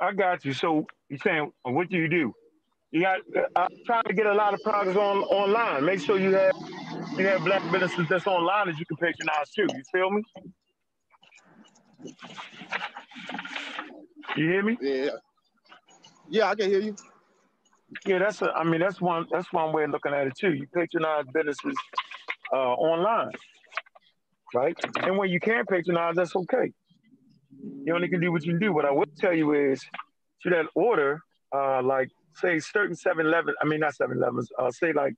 I 0.00 0.12
got 0.12 0.44
you. 0.44 0.52
So 0.52 0.86
you're 1.08 1.18
saying, 1.18 1.52
what 1.64 1.90
do 1.90 1.96
you 1.96 2.08
do? 2.08 2.32
You 2.90 3.02
got. 3.02 3.18
I'm 3.56 3.68
trying 3.84 4.04
to 4.04 4.14
get 4.14 4.26
a 4.26 4.32
lot 4.32 4.54
of 4.54 4.60
products 4.62 4.96
on 4.96 5.18
online. 5.24 5.84
Make 5.84 6.00
sure 6.00 6.18
you 6.18 6.34
have 6.34 6.54
you 7.16 7.26
have 7.26 7.44
black 7.44 7.62
businesses 7.70 8.06
that's 8.08 8.26
online 8.26 8.66
that 8.66 8.78
you 8.78 8.86
can 8.86 8.96
patronize 8.96 9.50
too. 9.54 9.66
You 9.68 9.82
feel 9.92 10.10
me? 10.10 10.22
You 14.36 14.50
hear 14.50 14.62
me? 14.62 14.78
Yeah. 14.80 15.10
Yeah, 16.28 16.50
I 16.50 16.54
can 16.54 16.70
hear 16.70 16.80
you. 16.80 16.96
Yeah, 18.04 18.18
that's 18.18 18.42
a. 18.42 18.50
I 18.52 18.64
mean, 18.64 18.80
that's 18.80 19.00
one. 19.00 19.26
That's 19.30 19.50
one 19.52 19.72
way 19.72 19.84
of 19.84 19.90
looking 19.90 20.12
at 20.12 20.26
it 20.26 20.34
too. 20.38 20.52
You 20.52 20.66
patronize 20.74 21.24
businesses 21.32 21.74
uh, 22.52 22.56
online, 22.74 23.30
right? 24.54 24.76
And 25.02 25.16
when 25.16 25.30
you 25.30 25.40
can't 25.40 25.66
patronize, 25.66 26.16
that's 26.16 26.36
okay. 26.36 26.72
You 27.84 27.94
only 27.94 28.08
can 28.08 28.20
do 28.20 28.30
what 28.30 28.44
you 28.44 28.52
can 28.52 28.60
do. 28.60 28.72
What 28.72 28.84
I 28.84 28.90
would 28.90 29.16
tell 29.16 29.32
you 29.32 29.54
is, 29.54 29.82
to 30.42 30.50
that 30.50 30.66
order, 30.74 31.20
uh, 31.54 31.82
like 31.82 32.08
say 32.34 32.58
certain 32.58 32.94
7-Eleven, 32.94 33.54
I 33.60 33.66
mean 33.66 33.80
not 33.80 33.94
7-Elevens, 34.00 34.50
uh, 34.58 34.70
say 34.70 34.92
like 34.92 35.14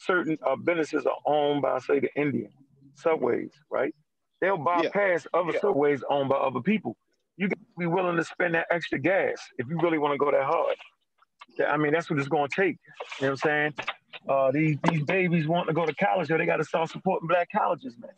certain 0.00 0.38
uh, 0.46 0.56
businesses 0.56 1.06
are 1.06 1.18
owned 1.26 1.62
by 1.62 1.78
say 1.78 2.00
the 2.00 2.10
Indian 2.16 2.50
subways, 2.94 3.52
right? 3.70 3.94
They'll 4.40 4.56
bypass 4.56 5.26
yeah. 5.32 5.40
other 5.40 5.52
yeah. 5.52 5.60
subways 5.60 6.02
owned 6.08 6.30
by 6.30 6.36
other 6.36 6.60
people. 6.60 6.96
You 7.36 7.48
got 7.48 7.58
to 7.58 7.78
be 7.78 7.86
willing 7.86 8.16
to 8.16 8.24
spend 8.24 8.54
that 8.54 8.66
extra 8.70 8.98
gas 8.98 9.40
if 9.58 9.68
you 9.68 9.78
really 9.80 9.98
want 9.98 10.12
to 10.14 10.18
go 10.18 10.30
that 10.30 10.44
hard. 10.44 10.76
I 11.66 11.76
mean, 11.76 11.92
that's 11.92 12.08
what 12.08 12.18
it's 12.18 12.28
going 12.28 12.48
to 12.48 12.56
take. 12.56 12.78
You 13.20 13.26
know 13.26 13.32
what 13.32 13.32
I'm 13.32 13.36
saying? 13.36 13.74
Uh, 14.28 14.50
these 14.50 14.76
these 14.88 15.02
babies 15.02 15.46
want 15.46 15.68
to 15.68 15.74
go 15.74 15.84
to 15.84 15.94
college, 15.94 16.28
so 16.28 16.38
they 16.38 16.46
got 16.46 16.56
to 16.56 16.64
start 16.64 16.90
supporting 16.90 17.28
black 17.28 17.48
colleges, 17.54 17.96
man. 17.98 18.10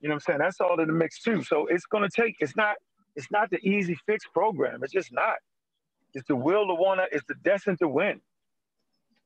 You 0.00 0.08
know 0.08 0.14
what 0.14 0.16
I'm 0.16 0.20
saying? 0.20 0.38
That's 0.40 0.60
all 0.60 0.78
in 0.80 0.86
the 0.86 0.92
mix 0.92 1.22
too. 1.22 1.42
So 1.42 1.66
it's 1.66 1.86
going 1.86 2.08
to 2.08 2.10
take. 2.10 2.36
It's 2.40 2.56
not. 2.56 2.76
It's 3.16 3.30
not 3.30 3.50
the 3.50 3.58
easy 3.66 3.96
fix 4.06 4.24
program. 4.26 4.80
It's 4.82 4.92
just 4.92 5.12
not. 5.12 5.36
It's 6.14 6.26
the 6.28 6.36
will 6.36 6.66
to 6.66 6.74
wanna. 6.74 7.06
It's 7.12 7.24
the 7.26 7.34
destined 7.42 7.78
to 7.80 7.88
win, 7.88 8.20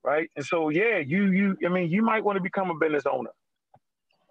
right? 0.09 0.31
And 0.37 0.45
so 0.45 0.71
yeah, 0.71 0.99
you 0.99 1.33
you. 1.33 1.57
I 1.67 1.69
mean, 1.69 1.91
you 1.91 2.03
might 2.03 2.25
want 2.25 2.37
to 2.37 2.43
become 2.43 2.71
a 2.71 2.75
business 2.75 3.05
owner, 3.11 3.31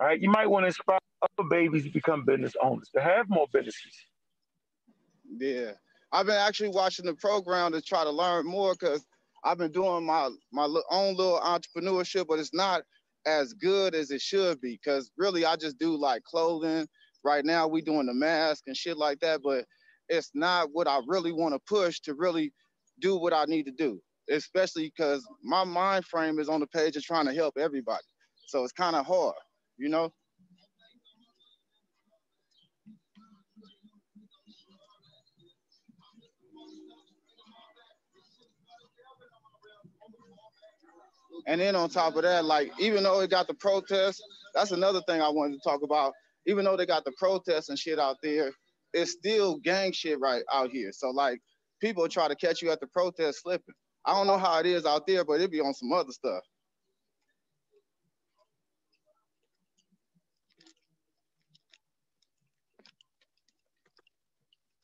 right? 0.01 0.19
You 0.19 0.31
might 0.31 0.47
want 0.47 0.63
to 0.63 0.67
inspire 0.67 0.99
other 1.21 1.47
babies 1.49 1.83
to 1.83 1.91
become 1.91 2.25
business 2.25 2.53
owners 2.61 2.89
to 2.95 3.01
have 3.01 3.29
more 3.29 3.45
businesses. 3.53 3.93
Yeah, 5.37 5.73
I've 6.11 6.25
been 6.25 6.35
actually 6.35 6.69
watching 6.69 7.05
the 7.05 7.13
program 7.13 7.73
to 7.73 7.81
try 7.81 8.03
to 8.03 8.09
learn 8.09 8.47
more 8.47 8.73
because 8.73 9.05
I've 9.43 9.59
been 9.59 9.71
doing 9.71 10.03
my 10.03 10.31
my 10.51 10.65
own 10.89 11.15
little 11.15 11.39
entrepreneurship, 11.39 12.25
but 12.27 12.39
it's 12.39 12.55
not 12.55 12.81
as 13.27 13.53
good 13.53 13.93
as 13.93 14.09
it 14.09 14.21
should 14.21 14.59
be 14.61 14.79
because 14.81 15.11
really 15.15 15.45
I 15.45 15.57
just 15.57 15.77
do 15.77 15.95
like 15.95 16.23
clothing. 16.23 16.87
Right 17.23 17.45
now 17.45 17.67
we 17.67 17.81
doing 17.81 18.07
the 18.07 18.13
mask 18.15 18.63
and 18.65 18.75
shit 18.75 18.97
like 18.97 19.19
that, 19.19 19.41
but 19.43 19.65
it's 20.09 20.31
not 20.33 20.69
what 20.71 20.87
I 20.87 21.01
really 21.05 21.33
want 21.33 21.53
to 21.53 21.59
push 21.67 21.99
to 22.01 22.15
really 22.15 22.51
do 22.99 23.17
what 23.17 23.33
I 23.33 23.45
need 23.45 23.65
to 23.65 23.71
do, 23.71 24.01
especially 24.31 24.91
because 24.95 25.25
my 25.43 25.63
mind 25.63 26.05
frame 26.05 26.39
is 26.39 26.49
on 26.49 26.59
the 26.59 26.67
page 26.67 26.95
of 26.97 27.03
trying 27.03 27.25
to 27.27 27.33
help 27.33 27.57
everybody. 27.57 28.03
So 28.47 28.63
it's 28.63 28.73
kind 28.73 28.95
of 28.95 29.05
hard, 29.05 29.35
you 29.77 29.89
know? 29.89 30.11
And 41.47 41.61
then 41.61 41.75
on 41.75 41.89
top 41.89 42.15
of 42.15 42.23
that, 42.23 42.45
like 42.45 42.71
even 42.79 43.03
though 43.03 43.21
it 43.21 43.29
got 43.29 43.47
the 43.47 43.53
protest, 43.55 44.21
that's 44.53 44.71
another 44.71 45.01
thing 45.07 45.21
I 45.21 45.29
wanted 45.29 45.55
to 45.55 45.69
talk 45.69 45.81
about. 45.83 46.13
Even 46.45 46.65
though 46.65 46.77
they 46.77 46.85
got 46.85 47.05
the 47.05 47.13
protests 47.17 47.69
and 47.69 47.77
shit 47.79 47.99
out 47.99 48.17
there, 48.23 48.51
it's 48.93 49.11
still 49.11 49.57
gang 49.59 49.91
shit 49.91 50.19
right 50.19 50.43
out 50.53 50.69
here. 50.71 50.91
So 50.93 51.09
like 51.09 51.39
people 51.81 52.07
try 52.07 52.27
to 52.27 52.35
catch 52.35 52.61
you 52.61 52.71
at 52.71 52.79
the 52.79 52.87
protest 52.87 53.41
slipping. 53.43 53.75
I 54.07 54.13
don't 54.13 54.27
know 54.27 54.39
how 54.39 54.59
it 54.61 54.67
is 54.67 54.85
out 54.87 55.07
there, 55.07 55.25
but 55.25 55.41
it 55.41 55.51
be 55.51 55.61
on 55.61 55.75
some 55.75 55.93
other 55.93 56.13
stuff. 56.13 56.43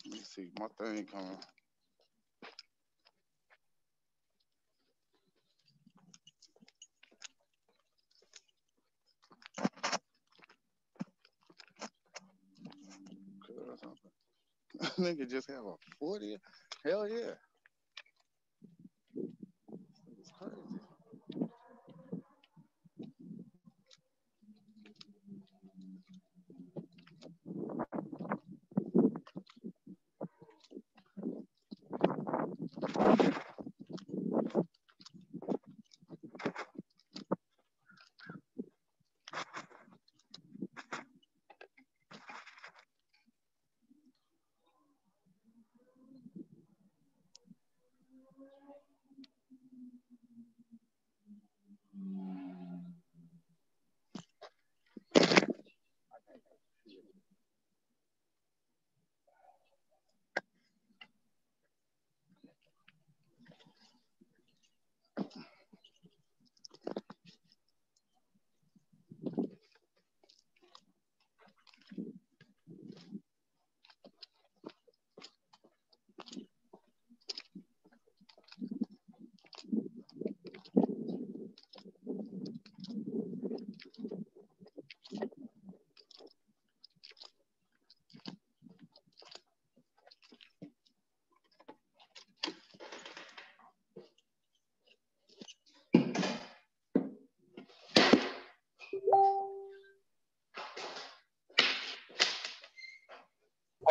Let 0.05 0.13
me 0.15 0.21
see, 0.23 0.47
my 0.59 0.67
thing 0.79 1.05
coming. 1.05 1.39
Nigga 14.99 15.29
just 15.29 15.49
have 15.49 15.65
a 15.65 15.75
40. 15.99 16.37
Hell 16.85 17.09
yeah. 17.09 17.52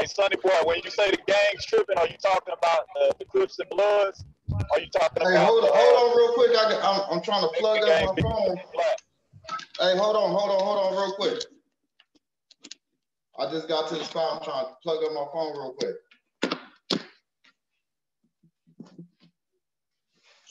Hey, 0.03 0.09
Sonny 0.09 0.35
boy, 0.43 0.51
when 0.65 0.81
you 0.83 0.91
say 0.91 1.13
the 1.13 1.19
gang's 1.29 1.65
tripping, 1.65 1.97
are 1.97 2.09
you 2.09 2.17
talking 2.21 2.53
about 2.59 2.89
the, 2.93 3.15
the 3.21 3.25
Crips 3.25 3.61
and 3.61 3.71
Bloods? 3.71 4.25
Are 4.53 4.81
you 4.81 4.89
talking 4.89 5.23
hey, 5.23 5.37
about? 5.37 5.47
hold 5.47 5.63
on, 5.63 5.71
hold 5.73 5.97
uh, 5.97 6.11
on, 6.11 6.17
real 6.17 6.33
quick. 6.33 6.51
I, 6.57 6.81
I'm, 6.83 7.19
I'm 7.19 7.23
trying 7.23 7.43
to 7.43 7.49
plug 7.57 7.85
up 7.85 8.17
my 8.17 8.21
phone. 8.21 8.57
Hey, 9.79 9.97
hold 9.97 10.17
on, 10.17 10.33
hold 10.33 10.51
on, 10.51 10.61
hold 10.61 10.79
on, 10.87 10.93
real 10.95 11.13
quick. 11.13 11.45
I 13.39 13.49
just 13.49 13.69
got 13.69 13.89
to 13.91 13.95
the 13.95 14.03
spot. 14.03 14.39
I'm 14.39 14.45
trying 14.45 14.65
to 14.65 14.73
plug 14.83 15.05
up 15.05 15.13
my 15.13 15.25
phone 15.33 15.57
real 15.57 15.77
quick. 15.79 15.95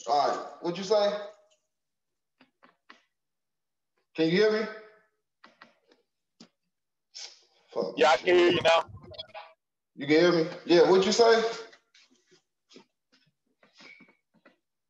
All 0.06 0.28
right, 0.28 0.46
what'd 0.62 0.78
you 0.78 0.84
say? 0.84 1.12
Can 4.16 4.30
you 4.30 4.30
hear 4.30 4.50
me? 4.50 4.66
Fuck. 7.74 7.92
Yeah, 7.98 8.12
I 8.12 8.16
can 8.16 8.34
hear 8.34 8.50
you 8.50 8.62
now. 8.62 8.84
You 9.96 10.06
can 10.06 10.16
hear 10.16 10.32
me? 10.32 10.46
Yeah, 10.64 10.88
what'd 10.88 11.04
you 11.04 11.12
say? 11.12 11.42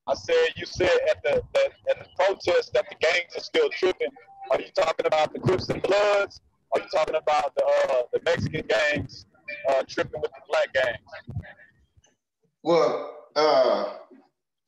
I 0.06 0.14
said 0.14 0.48
you 0.56 0.66
said 0.66 0.90
at 1.10 1.22
the, 1.22 1.42
the 1.54 1.70
at 1.90 1.98
the 1.98 2.06
protest 2.16 2.72
that 2.74 2.86
the 2.88 2.96
gangs 3.00 3.36
are 3.36 3.40
still 3.40 3.68
tripping. 3.70 4.08
Are 4.50 4.60
you 4.60 4.68
talking 4.74 5.06
about 5.06 5.32
the 5.32 5.40
Crips 5.40 5.68
and 5.68 5.80
Bloods? 5.82 6.40
Are 6.74 6.80
you 6.80 6.86
talking 6.92 7.14
about 7.14 7.54
the 7.54 7.64
uh, 7.64 8.02
the 8.12 8.20
Mexican 8.24 8.66
gangs 8.66 9.26
uh, 9.70 9.82
tripping 9.88 10.20
with 10.20 10.30
the 10.32 10.40
black 10.48 10.72
gangs? 10.72 10.98
Well, 12.62 13.16
uh, 13.36 13.94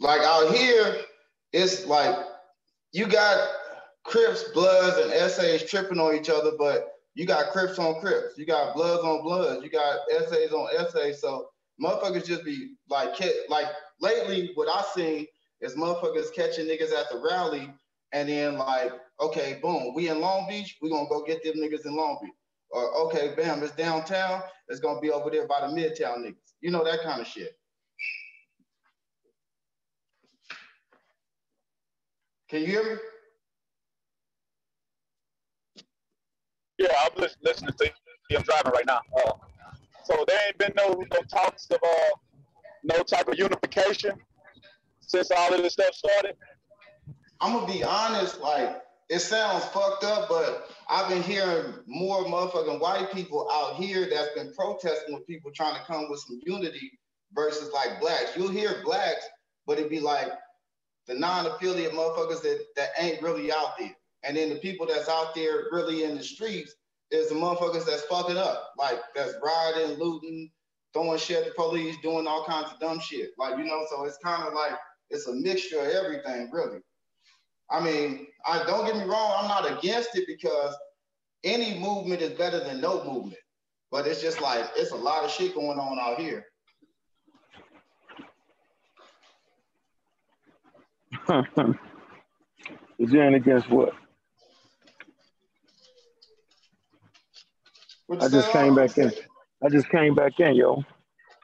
like 0.01 0.21
out 0.21 0.55
here, 0.55 0.97
it's 1.53 1.87
like 1.87 2.17
you 2.93 3.07
got 3.07 3.49
Crips, 4.05 4.45
Bloods, 4.53 4.99
and 4.99 5.31
SAs 5.31 5.69
tripping 5.69 5.99
on 5.99 6.15
each 6.15 6.29
other, 6.29 6.53
but 6.59 6.94
you 7.15 7.27
got 7.27 7.53
Crips 7.53 7.79
on 7.79 8.01
Crips, 8.01 8.37
you 8.37 8.47
got 8.47 8.75
Bloods 8.75 9.05
on 9.05 9.23
Bloods, 9.23 9.63
you 9.63 9.71
got 9.71 10.01
SAs 10.11 10.53
on 10.53 10.69
SAs. 10.91 11.21
So 11.21 11.49
motherfuckers 11.81 12.27
just 12.27 12.45
be 12.45 12.75
like, 12.89 13.15
like 13.49 13.67
lately, 14.01 14.51
what 14.55 14.69
I 14.69 14.83
seen 14.95 15.27
is 15.61 15.77
motherfuckers 15.77 16.35
catching 16.35 16.67
niggas 16.67 16.93
at 16.93 17.11
the 17.11 17.23
rally, 17.25 17.73
and 18.13 18.29
then 18.29 18.59
like, 18.59 18.93
okay, 19.21 19.59
boom, 19.63 19.95
we 19.95 20.09
in 20.09 20.21
Long 20.21 20.49
Beach, 20.49 20.77
we 20.83 20.91
gonna 20.91 21.09
go 21.09 21.25
get 21.25 21.43
them 21.43 21.57
niggas 21.57 21.87
in 21.87 21.97
Long 21.97 22.19
Beach. 22.23 22.33
Or 22.71 22.93
okay, 23.07 23.35
bam, 23.37 23.63
it's 23.63 23.75
downtown, 23.75 24.43
it's 24.69 24.81
gonna 24.81 25.01
be 25.01 25.11
over 25.11 25.31
there 25.31 25.47
by 25.47 25.61
the 25.61 25.69
Midtown 25.69 26.19
niggas. 26.19 26.55
You 26.61 26.71
know 26.71 26.85
that 26.85 27.03
kind 27.03 27.21
of 27.21 27.27
shit. 27.27 27.57
Can 32.49 32.61
you 32.61 32.67
hear 32.67 32.85
me? 32.85 32.97
Yeah, 36.85 36.91
I'm 37.03 37.29
listening 37.43 37.73
to 37.79 37.91
you. 38.29 38.37
I'm 38.37 38.43
driving 38.43 38.73
right 38.73 38.85
now. 38.87 39.01
Uh, 39.25 39.33
so 40.05 40.23
there 40.29 40.39
ain't 40.47 40.59
been 40.59 40.73
no 40.77 41.03
no 41.11 41.21
talks 41.23 41.67
of 41.71 41.79
uh, 41.83 42.17
no 42.83 43.03
type 43.03 43.27
of 43.29 43.39
unification 43.39 44.13
since 45.01 45.31
all 45.31 45.55
of 45.55 45.63
this 45.63 45.73
stuff 45.73 45.95
started. 45.95 46.37
I'm 47.41 47.55
gonna 47.55 47.73
be 47.73 47.83
honest, 47.83 48.39
like 48.41 48.83
it 49.09 49.21
sounds 49.21 49.65
fucked 49.67 50.05
up, 50.05 50.29
but 50.29 50.69
I've 50.91 51.09
been 51.09 51.23
hearing 51.23 51.73
more 51.87 52.25
motherfucking 52.25 52.81
white 52.81 53.11
people 53.15 53.49
out 53.51 53.77
here 53.77 54.07
that's 54.11 54.35
been 54.35 54.53
protesting 54.53 55.15
with 55.15 55.27
people 55.27 55.51
trying 55.55 55.77
to 55.77 55.87
come 55.87 56.11
with 56.11 56.21
some 56.21 56.39
unity 56.45 56.91
versus 57.33 57.71
like 57.73 57.99
blacks. 57.99 58.33
You'll 58.37 58.51
hear 58.51 58.83
blacks, 58.85 59.27
but 59.67 59.79
it'd 59.79 59.91
be 59.91 60.01
like 60.01 60.29
the 61.07 61.15
non-affiliate 61.15 61.93
motherfuckers 61.93 62.43
that, 62.43 62.65
that 62.77 62.91
ain't 62.99 63.23
really 63.23 63.51
out 63.51 63.79
there. 63.79 63.95
And 64.27 64.37
then 64.37 64.49
the 64.49 64.57
people 64.57 64.87
that's 64.87 65.09
out 65.09 65.35
there 65.35 65.67
really 65.71 66.05
in 66.05 66.17
the 66.17 66.23
streets 66.23 66.75
is 67.11 67.29
the 67.29 67.35
motherfuckers 67.35 67.87
that's 67.87 68.05
fucking 68.05 68.39
up, 68.39 68.73
like 68.79 68.99
that's 69.15 69.35
rioting, 69.43 69.99
looting, 69.99 70.51
throwing 70.93 71.19
shit 71.19 71.39
at 71.39 71.45
the 71.47 71.55
police, 71.55 71.97
doing 72.03 72.27
all 72.27 72.45
kinds 72.45 72.73
of 72.73 72.81
dumb 72.81 73.01
shit. 73.01 73.31
Like, 73.39 73.59
you 73.59 73.65
know, 73.65 73.85
so 73.91 74.05
it's 74.05 74.19
kind 74.25 74.43
of 74.47 74.55
like 74.55 74.73
it's 75.11 75.27
a 75.27 75.35
mixture 75.35 75.81
of 75.81 75.89
everything, 75.89 76.51
really. 76.53 76.79
I 77.71 77.81
mean, 77.81 78.27
I 78.47 78.65
don't 78.65 78.87
get 78.87 78.97
me 78.97 79.05
wrong, 79.05 79.37
I'm 79.39 79.49
not 79.49 79.79
against 79.79 80.17
it 80.17 80.27
because 80.27 80.75
any 81.45 81.79
movement 81.79 82.23
is 82.23 82.31
better 82.31 82.61
than 82.61 82.81
no 82.81 83.05
movement. 83.05 83.41
But 83.91 84.07
it's 84.07 84.23
just 84.23 84.41
like 84.41 84.65
it's 84.77 84.91
a 84.91 84.97
lot 84.97 85.25
of 85.25 85.31
shit 85.31 85.55
going 85.55 85.79
on 85.79 85.99
out 86.01 86.19
here. 86.19 86.47
Is 92.99 93.11
there 93.11 93.33
against 93.35 93.71
what? 93.71 93.93
I 98.21 98.29
just 98.29 98.51
came 98.51 98.75
back 98.75 98.97
in. 98.99 99.13
I 99.65 99.69
just 99.69 99.89
came 99.89 100.15
back 100.15 100.39
in, 100.41 100.55
yo. 100.55 100.85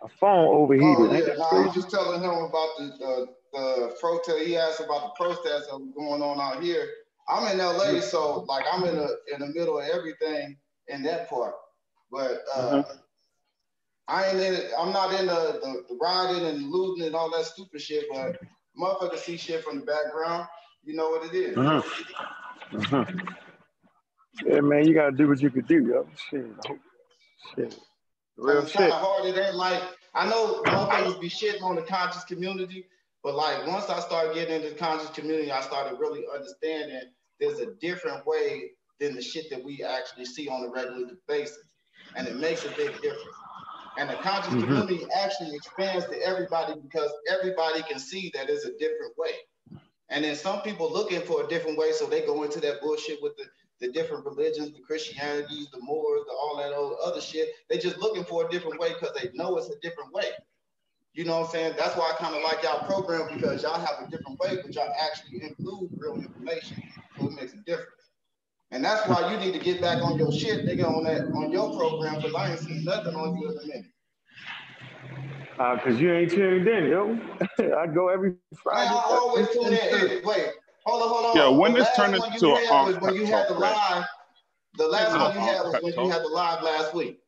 A 0.03 0.09
phone 0.09 0.49
overheated. 0.49 0.97
Oh, 0.99 1.13
yeah. 1.13 1.35
no, 1.37 1.45
I 1.45 1.67
was 1.67 1.75
just 1.75 1.91
telling 1.91 2.23
him 2.23 2.31
about 2.31 2.69
the 2.79 2.95
uh, 3.05 3.27
the 3.53 3.97
protest. 4.01 4.39
He 4.47 4.57
asked 4.57 4.81
about 4.81 5.03
the 5.03 5.25
protests 5.25 5.67
that 5.69 5.79
was 5.79 5.93
going 5.97 6.23
on 6.23 6.41
out 6.41 6.63
here. 6.63 6.89
I'm 7.29 7.51
in 7.53 7.59
LA, 7.59 8.01
so 8.01 8.45
like 8.49 8.65
I'm 8.73 8.85
in 8.85 8.97
the 8.97 9.17
in 9.33 9.41
the 9.41 9.49
middle 9.49 9.79
of 9.79 9.87
everything 9.89 10.57
in 10.89 11.03
that 11.05 11.29
part. 11.29 11.55
But 12.11 12.43
uh, 12.55 12.83
mm-hmm. 12.83 12.97
I 14.09 14.27
ain't 14.27 14.39
in 14.39 14.55
it. 14.55 14.71
I'm 14.79 14.93
not 14.93 15.19
in 15.19 15.27
the, 15.27 15.61
the, 15.63 15.85
the 15.89 15.99
riding 16.01 16.45
and 16.45 16.71
looting 16.71 17.07
and 17.07 17.15
all 17.15 17.31
that 17.31 17.45
stupid 17.45 17.81
shit. 17.81 18.07
But 18.13 18.39
motherfucker 18.79 19.19
see 19.19 19.37
shit 19.37 19.63
from 19.63 19.81
the 19.81 19.87
background. 19.87 20.49
You 20.83 20.97
know 20.97 21.11
what 21.11 21.33
it 21.33 21.37
is. 21.37 21.57
Mm-hmm. 21.57 22.77
Mm-hmm. 22.77 23.29
Yeah, 24.47 24.61
man, 24.61 24.87
you 24.87 24.95
gotta 24.95 25.17
do 25.17 25.29
what 25.29 25.41
you 25.41 25.51
could 25.51 25.67
do, 25.67 25.85
yo. 25.85 26.07
Shit. 26.31 26.47
Shit. 27.55 27.79
Real 28.37 28.63
it's 28.63 28.73
kind 28.73 28.93
of 28.93 29.01
hard. 29.01 29.27
It 29.27 29.39
ain't 29.39 29.55
like 29.55 29.83
I 30.15 30.29
know 30.29 30.63
motherfuckers 30.67 31.21
be 31.21 31.29
shitting 31.29 31.63
on 31.63 31.77
the 31.77 31.83
conscious 31.83 32.25
community, 32.25 32.87
but 33.23 33.35
like 33.35 33.67
once 33.67 33.89
I 33.89 34.01
started 34.01 34.35
getting 34.35 34.57
into 34.57 34.71
the 34.71 34.75
conscious 34.75 35.11
community, 35.11 35.53
I 35.53 35.61
started 35.61 35.99
really 35.99 36.25
understanding 36.35 37.01
there's 37.39 37.61
a 37.61 37.75
different 37.81 38.27
way 38.27 38.73
than 38.99 39.15
the 39.15 39.23
shit 39.23 39.51
that 39.51 39.65
we 39.65 39.83
actually 39.83 40.27
see 40.27 40.49
on 40.49 40.65
a 40.65 40.71
regular 40.71 41.13
basis. 41.27 41.59
And 42.17 42.27
it 42.27 42.37
makes 42.37 42.65
a 42.65 42.71
big 42.71 42.93
difference. 43.01 43.37
And 43.99 44.09
the 44.09 44.15
conscious 44.15 44.53
mm-hmm. 44.53 44.65
community 44.65 45.07
actually 45.15 45.55
expands 45.55 46.07
to 46.07 46.17
everybody 46.23 46.75
because 46.81 47.11
everybody 47.31 47.83
can 47.83 47.99
see 47.99 48.31
that 48.35 48.49
it's 48.49 48.65
a 48.65 48.73
different 48.79 49.17
way. 49.19 49.33
And 50.09 50.25
then 50.25 50.35
some 50.35 50.61
people 50.63 50.93
looking 50.93 51.21
for 51.23 51.45
a 51.45 51.49
different 51.49 51.79
way, 51.79 51.93
so 51.93 52.07
they 52.07 52.23
go 52.23 52.43
into 52.43 52.61
that 52.61 52.81
bullshit 52.81 53.23
with 53.23 53.37
the, 53.37 53.45
the 53.81 53.91
different 53.91 54.25
religions, 54.25 54.73
the 54.73 54.81
Christianities, 54.81 55.71
the 55.71 55.81
Moors, 55.81 56.23
the, 56.27 56.33
all 56.33 56.57
that 56.59 56.73
old 56.73 56.97
other 57.03 57.21
shit. 57.21 57.49
They 57.69 57.79
just 57.79 57.99
looking 57.99 58.25
for 58.25 58.47
a 58.47 58.51
different 58.51 58.79
way 58.79 58.93
because 58.93 59.15
they 59.21 59.31
know 59.35 59.57
it's 59.57 59.71
a 59.71 59.79
different 59.81 60.13
way. 60.13 60.27
You 61.15 61.25
know 61.25 61.41
what 61.41 61.47
I'm 61.47 61.53
saying? 61.53 61.75
That's 61.77 61.97
why 61.97 62.13
I 62.13 62.23
kind 62.23 62.37
of 62.37 62.43
like 62.43 62.63
y'all 62.63 62.87
program 62.87 63.29
because 63.35 63.63
y'all 63.63 63.81
have 63.81 64.07
a 64.07 64.11
different 64.11 64.39
way, 64.39 64.59
but 64.63 64.75
y'all 64.75 64.93
actually 65.01 65.43
include 65.43 65.91
real 65.97 66.15
information. 66.15 66.83
So 67.19 67.27
it 67.27 67.33
makes 67.33 67.53
a 67.53 67.57
difference. 67.57 68.01
And 68.71 68.85
that's 68.85 69.07
why 69.09 69.33
you 69.33 69.39
need 69.39 69.53
to 69.53 69.59
get 69.59 69.81
back 69.81 70.03
on 70.03 70.17
your 70.17 70.31
shit, 70.31 70.65
nigga, 70.65 70.87
on 70.87 71.03
that 71.05 71.23
on 71.35 71.51
your 71.51 71.77
program, 71.77 72.17
because 72.17 72.35
I 72.35 72.53
ain't 72.53 72.61
seen 72.61 72.85
nothing 72.85 73.17
on 73.17 73.37
you 73.37 73.51
in 73.51 73.59
a 73.59 73.67
minute. 73.67 73.87
Uh, 75.59 75.77
cause 75.79 76.01
you 76.01 76.13
ain't 76.13 76.31
tuned 76.31 76.67
in, 76.69 76.87
yo. 76.87 77.19
I 77.77 77.87
go 77.87 78.09
every 78.09 78.35
Friday. 78.57 78.89
I 78.89 78.95
always 78.95 79.49
tune 79.49 79.67
in. 79.67 79.73
Hey, 79.73 80.21
wait, 80.25 80.47
hold 80.85 81.03
on, 81.03 81.09
hold 81.09 81.25
on. 81.27 81.37
Yeah, 81.37 81.59
when 81.59 81.73
this 81.75 81.89
turned 81.95 82.15
into 82.15 82.49
a 82.49 82.73
um, 82.73 82.95
when 83.01 83.15
you 83.15 83.27
had 83.27 83.49
the 83.49 83.55
live. 83.55 84.05
The 84.79 84.87
last 84.87 85.11
one 85.11 85.35
you 85.35 85.41
had 85.41 85.63
was 85.63 85.83
when 85.83 85.93
you 85.93 86.11
had 86.11 86.23
the 86.23 86.29
live 86.29 86.63
last 86.63 86.95
week. 86.95 87.21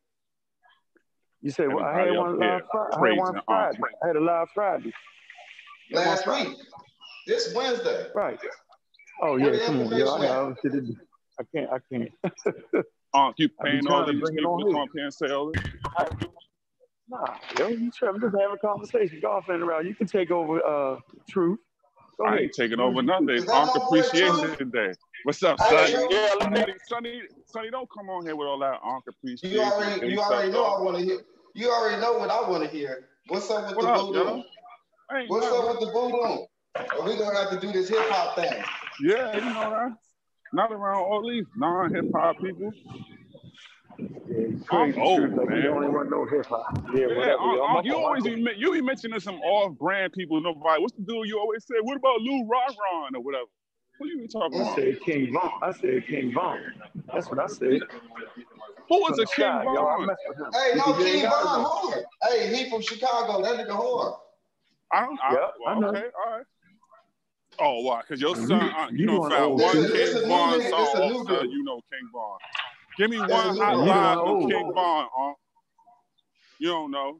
You 1.41 1.51
say 1.51 1.67
well, 1.67 1.83
I 1.83 1.99
had 1.99 2.11
one 2.15 2.39
live 2.39 2.61
Friday. 2.71 2.95
I 2.95 3.09
had 3.09 3.17
one 3.17 3.41
Friday. 3.45 3.79
I 4.01 4.07
had 4.07 4.15
a 4.15 4.19
live 4.21 4.47
Friday. 4.53 4.93
Last 5.91 6.25
week. 6.25 6.57
This 7.27 7.53
Wednesday. 7.53 8.07
Right. 8.15 8.39
Oh 9.21 9.35
yeah, 9.35 9.57
come 9.65 9.81
on, 9.81 9.97
yo. 9.97 10.07
I, 10.07 10.53
I 11.39 11.43
can't. 11.53 11.69
I 11.69 11.77
can't. 11.91 12.85
Aren't 13.13 13.37
you 13.39 13.49
paying 13.49 13.87
all 13.87 14.05
these 14.05 14.21
people 14.31 14.59
to 14.59 14.65
come 14.71 14.81
up 14.81 14.89
here 14.93 15.03
and 15.03 15.13
say 15.13 15.29
all 15.29 15.51
this? 15.51 15.63
Nah, 17.09 17.35
yo, 17.59 17.67
you 17.67 17.91
trying 17.91 18.19
just 18.19 18.35
have 18.39 18.51
a 18.51 18.57
conversation, 18.57 19.19
golfing 19.21 19.61
around. 19.61 19.85
You 19.85 19.93
can 19.93 20.07
take 20.07 20.31
over 20.31 20.65
uh 20.65 20.99
truth. 21.29 21.59
Go 22.17 22.25
I 22.25 22.37
ain't 22.37 22.53
taking 22.53 22.79
over 22.79 23.01
nothing. 23.01 23.29
Ankh 23.29 23.75
Appreciation 23.75 24.69
Day. 24.71 24.93
What's 25.23 25.41
up, 25.43 25.59
Sonny? 25.59 25.91
Yeah, 26.09 26.29
Sonny, 26.41 26.65
Sonny, 26.87 27.21
Sonny, 27.45 27.71
don't 27.71 27.89
come 27.91 28.09
on 28.09 28.25
here 28.25 28.35
with 28.35 28.47
all 28.47 28.59
that 28.59 28.79
Ankh 28.85 29.03
Appreciation. 29.07 29.57
You 29.57 29.63
already, 29.63 30.11
you 30.11 30.19
already 30.19 30.51
know 30.51 30.63
I 30.63 30.81
want 30.81 30.97
to 30.97 31.03
hear. 31.03 31.19
You 31.55 31.69
already 31.69 32.01
know 32.01 32.13
what 32.13 32.29
I 32.29 32.47
want 32.47 32.63
to 32.63 32.69
hear. 32.69 33.09
What's 33.27 33.49
up 33.49 33.67
with 33.67 33.77
what 33.77 33.85
the 33.85 33.91
up, 33.91 34.07
voodoo? 34.07 34.43
What's 35.27 35.47
up 35.47 35.67
with 35.69 35.79
the 35.79 35.91
voodoo? 35.91 36.45
Are 36.75 37.07
we 37.07 37.17
gonna 37.17 37.37
have 37.37 37.51
to 37.51 37.59
do 37.59 37.71
this 37.71 37.89
hip 37.89 37.99
hop 38.09 38.35
thing? 38.35 38.63
Yeah, 39.01 39.35
you 39.35 39.53
know 39.53 39.69
that. 39.69 39.93
Not 40.53 40.71
around 40.71 41.03
all 41.03 41.27
these 41.27 41.45
non 41.55 41.93
hip 41.93 42.05
hop 42.13 42.35
people. 42.41 42.71
Yeah. 43.97 44.07
I'm 44.71 44.99
old, 44.99 45.35
like 45.35 45.49
man. 45.49 45.63
You 45.63 45.69
only 45.69 45.87
want 45.87 46.09
no 46.09 46.25
hip 46.25 46.45
hop. 46.45 46.83
Yeah, 46.93 47.07
yeah 47.07 47.35
uh, 47.39 47.77
uh, 47.77 47.81
you 47.83 47.95
always 47.95 48.23
be, 48.23 48.43
you 48.57 48.71
be 48.71 48.81
mentioning 48.81 49.19
some 49.19 49.35
off-brand 49.35 50.13
people. 50.13 50.41
Nobody. 50.41 50.81
What's 50.81 50.93
the 50.95 51.03
dude 51.03 51.27
you 51.27 51.39
always 51.39 51.65
say? 51.65 51.75
What 51.81 51.97
about 51.97 52.21
Lou 52.21 52.47
Ron 52.47 53.15
or 53.15 53.21
whatever? 53.21 53.45
What 53.97 54.09
are 54.09 54.13
you 54.13 54.27
talking 54.27 54.59
I 54.59 54.63
about? 54.63 54.73
I 54.73 54.75
said 54.75 55.01
King 55.01 55.33
Von. 55.33 55.51
I 55.61 55.71
said 55.71 56.07
King 56.07 56.33
Von. 56.33 56.59
That's 57.13 57.29
what 57.29 57.39
I 57.39 57.47
said. 57.47 57.81
Who 58.89 59.01
was 59.01 59.19
a 59.19 59.25
King 59.25 59.63
Von? 59.63 60.09
Hey, 60.53 60.73
no, 60.75 60.93
King 60.93 61.21
Von 61.21 61.31
hard. 61.31 62.03
Hey, 62.23 62.55
he 62.55 62.69
from 62.69 62.81
Chicago. 62.81 63.41
That 63.43 63.65
nigga 63.65 63.75
hard. 63.75 64.13
I 64.91 65.05
don't. 65.05 65.19
I, 65.23 65.33
Yeah, 65.33 65.47
well, 65.63 65.75
I 65.75 65.79
know. 65.79 65.87
okay, 65.89 66.05
all 66.25 66.37
right. 66.37 66.45
Oh, 67.59 67.81
why? 67.81 68.01
Because 68.01 68.19
your 68.19 68.35
son, 68.35 68.51
uh, 68.51 68.87
you, 68.91 68.97
you 68.97 69.05
know, 69.05 69.19
doing 69.19 69.31
found 69.31 69.59
one 69.59 69.73
shit. 69.73 69.91
It's 69.91 70.15
a 70.15 70.19
King 70.19 70.27
Von 70.29 70.49
nigga, 70.49 70.55
it's 70.59 70.65
a 70.65 70.69
song, 70.69 70.77
new 70.77 70.83
all 70.83 71.21
of 71.21 71.27
a 71.27 71.33
sudden 71.33 71.49
nigga. 71.49 71.51
you 71.51 71.63
know 71.63 71.75
King 71.91 72.09
Von. 72.11 72.37
Give 72.97 73.09
me 73.09 73.19
one 73.19 73.29
hot 73.57 73.77
line 73.77 74.17
You 74.17 74.23
from 74.23 74.49
King 74.49 74.63
old. 74.65 74.75
Von. 74.75 75.05
Uh, 75.19 75.33
you 76.59 76.69
don't 76.69 76.91
know. 76.91 77.19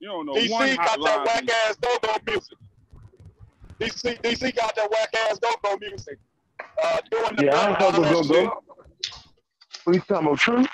You 0.00 0.08
don't 0.08 0.26
know 0.26 0.34
DC 0.34 0.50
one 0.50 0.68
hot 0.76 0.86
got 0.86 1.00
that 1.04 1.16
line. 1.16 1.24
whack 1.26 1.50
ass 1.66 1.76
go-go 1.76 2.12
music. 2.26 2.58
DC, 3.80 4.20
DC 4.20 4.56
got 4.56 4.74
that 4.76 4.90
whack 4.90 5.08
ass 5.28 5.38
go-go 5.38 5.76
music. 5.80 6.18
Uh, 6.82 7.00
doing 7.10 7.36
the 7.36 7.44
Yeah, 7.44 7.56
I 7.56 7.68
ain't 7.70 7.80
all 7.80 7.90
talking 7.92 8.02
that 8.02 8.12
go 8.12 8.22
shit. 8.22 8.46
go. 8.46 8.62
What 9.84 9.94
you 9.94 10.00
talking 10.00 10.26
about, 10.26 10.38
true? 10.38 10.64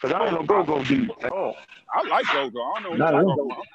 Cause 0.00 0.12
I 0.12 0.18
don't 0.18 0.34
know 0.34 0.42
go 0.44 0.62
go 0.62 0.84
dude 0.84 1.10
at 1.22 1.32
all. 1.32 1.56
I 1.92 2.06
like 2.08 2.26
Go 2.32 2.50
Go. 2.50 2.62
I 2.62 2.74
don't 2.74 2.82
know 2.84 2.90
what 2.90 2.98
Not 2.98 3.12
you're 3.14 3.22
talking 3.24 3.46
about. 3.50 3.66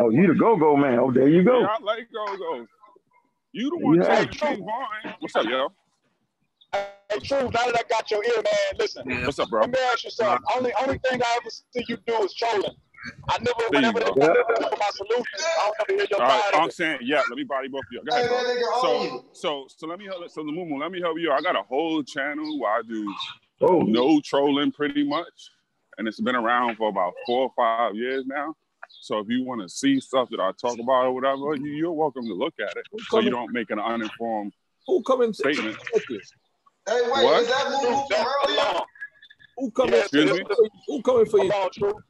Oh, 0.00 0.10
you 0.10 0.26
the 0.28 0.34
go 0.34 0.56
go 0.56 0.76
man. 0.76 0.98
Oh, 0.98 1.12
there 1.12 1.28
you 1.28 1.42
go. 1.42 1.60
Yeah, 1.60 1.66
I 1.66 1.82
like 1.82 2.08
Go 2.12 2.36
Go. 2.36 2.66
You 3.52 3.70
the 3.70 3.78
one 3.84 4.00
Yeah. 4.00 4.20
taking 4.24 4.28
King 4.28 4.64
Von. 4.64 5.14
What's 5.20 5.36
up, 5.36 5.44
yo? 5.46 5.68
Hey, 7.10 7.20
True, 7.20 7.42
now 7.42 7.50
that 7.50 7.76
I 7.76 7.82
got 7.88 8.10
your 8.10 8.22
ear, 8.24 8.36
man, 8.36 8.54
listen. 8.78 9.24
What's 9.24 9.38
up, 9.38 9.48
bro? 9.48 9.62
Let 9.62 9.70
me 9.70 9.78
ask 9.90 10.04
you 10.04 10.10
something. 10.10 10.38
Only 10.54 10.72
only 10.82 10.98
thing 10.98 11.20
I 11.22 11.38
ever 11.40 11.50
see 11.50 11.84
you 11.88 11.96
do 12.06 12.22
is 12.22 12.34
trolling. 12.34 12.76
I 13.30 13.38
never, 13.38 13.56
There 13.70 13.80
whenever 13.80 14.00
they 14.00 14.04
come 14.04 14.34
for 14.70 14.76
my 14.78 14.90
solutions, 14.92 15.26
I 15.40 15.62
don't 15.64 15.74
ever 15.80 15.98
hear 15.98 16.06
your 16.10 16.20
All 16.20 16.28
right, 16.28 16.44
side 16.44 16.54
of 16.54 16.60
I'm 16.60 16.70
saying, 16.70 16.98
yeah, 17.02 17.22
let 17.28 17.36
me 17.36 17.44
body 17.44 17.68
both 17.68 17.80
of 17.80 17.86
you. 17.90 18.02
Go 18.04 18.14
ahead, 18.14 18.28
bro. 18.28 18.36
that 18.36 18.46
nigga 18.46 18.80
So, 18.80 19.24
so, 19.32 19.66
so 19.74 19.86
let 19.86 19.98
me 19.98 20.06
help. 20.06 20.28
So 20.30 20.42
the 20.42 20.52
Mumu, 20.52 20.78
let 20.80 20.90
me 20.90 21.00
help 21.00 21.18
you. 21.18 21.32
I 21.32 21.40
got 21.40 21.56
a 21.56 21.62
whole 21.62 22.02
channel 22.02 22.58
where 22.60 22.72
I 22.72 22.82
do 22.86 23.14
Oh, 23.60 23.80
no 23.80 24.20
trolling, 24.24 24.70
pretty 24.70 25.02
much, 25.02 25.50
and 25.96 26.06
it's 26.06 26.20
been 26.20 26.36
around 26.36 26.76
for 26.76 26.88
about 26.88 27.12
four 27.26 27.44
or 27.44 27.52
five 27.56 27.96
years 27.96 28.24
now. 28.26 28.54
So 29.00 29.18
if 29.18 29.26
you 29.28 29.44
want 29.44 29.62
to 29.62 29.68
see 29.68 29.98
stuff 30.00 30.28
that 30.30 30.38
I 30.40 30.52
talk 30.60 30.78
about 30.78 31.06
or 31.06 31.12
whatever, 31.12 31.56
you, 31.56 31.72
you're 31.72 31.92
welcome 31.92 32.24
to 32.26 32.34
look 32.34 32.54
at 32.60 32.76
it, 32.76 32.86
so 33.10 33.18
you 33.18 33.30
don't 33.30 33.52
make 33.52 33.70
an 33.70 33.80
uninformed 33.80 34.52
Who 34.86 35.02
coming? 35.02 35.32
statement. 35.32 35.76
Hey, 36.88 37.02
wait, 37.04 37.24
What? 37.24 37.42
is 37.42 37.48
that 37.48 37.68
Moo 37.68 37.80
True, 37.80 37.96
from 37.96 38.06
that's 38.08 38.30
earlier? 38.48 38.60
hold. 38.62 38.86
Who 39.58 39.70
coming? 39.72 39.92
Yes, 39.94 40.04
Excuse 40.06 40.32
me? 40.32 40.44
Who 40.86 41.02
coming 41.02 41.26
for 41.26 41.38
you? 41.38 41.50
Hold 41.50 41.64
on, 41.64 41.70
True. 41.72 42.02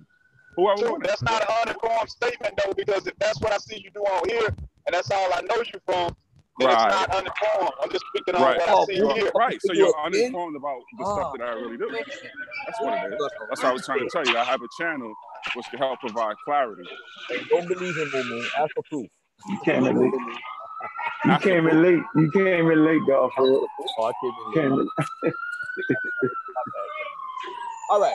Whoever 0.56 0.82
True, 0.82 0.98
that's 1.02 1.22
not 1.22 1.42
an 1.42 1.48
uninformed 1.62 2.08
statement 2.10 2.54
though, 2.64 2.72
because 2.74 3.06
if 3.08 3.18
that's 3.18 3.40
what 3.40 3.52
I 3.52 3.58
see 3.58 3.80
you 3.82 3.90
do 3.90 4.00
on 4.02 4.28
here, 4.28 4.46
and 4.46 4.92
that's 4.92 5.10
all 5.10 5.32
I 5.34 5.40
know 5.42 5.56
you 5.56 5.80
from, 5.84 6.14
then 6.58 6.68
Right. 6.68 6.74
it's 6.74 6.90
not 6.90 7.10
uninformed. 7.10 7.74
I'm 7.82 7.90
just 7.90 8.04
speaking 8.14 8.36
on 8.36 8.42
Right. 8.42 8.58
what 8.58 8.68
Oh, 8.68 8.82
I 8.82 8.84
see 8.86 8.94
here. 9.20 9.32
Right. 9.34 9.60
So 9.62 9.72
You 9.72 9.80
you're 9.80 9.96
a 9.96 10.02
uninformed 10.02 10.56
about 10.56 10.80
the 10.98 11.04
Ah. 11.06 11.12
stuff 11.12 11.32
that 11.38 11.44
I 11.44 11.50
really 11.52 11.76
do. 11.76 11.90
That's 12.66 12.80
what 12.80 12.94
it 12.94 13.12
is. 13.12 13.18
That's 13.48 13.62
what 13.62 13.70
I 13.70 13.72
was 13.72 13.84
trying 13.84 14.00
to 14.00 14.10
tell 14.10 14.26
you. 14.26 14.36
I 14.38 14.44
have 14.44 14.62
a 14.62 14.68
channel 14.80 15.12
which 15.54 15.66
can 15.70 15.78
help 15.78 15.98
provide 16.00 16.36
clarity. 16.44 16.84
Hey, 17.28 17.38
don't 17.50 17.66
believe 17.68 17.96
him, 17.96 18.10
Mumu. 18.10 18.44
Ask 18.62 18.74
for 18.74 18.82
proof. 18.90 19.06
you 19.48 19.58
came 19.64 19.86
in 19.86 19.96
late. 19.98 20.12
You 21.24 21.38
came 21.40 21.66
in 21.66 21.82
late. 21.82 22.02
You 22.14 22.30
came 22.30 22.70
in 22.70 22.84
late, 22.84 23.02
Garfield. 23.06 23.66
Oh, 23.98 24.04
I 24.04 24.12
came 24.22 24.32
in 24.46 24.52
Came 24.54 24.72
late. 24.78 24.88
in. 25.24 25.32
All 27.90 28.00
right. 28.00 28.12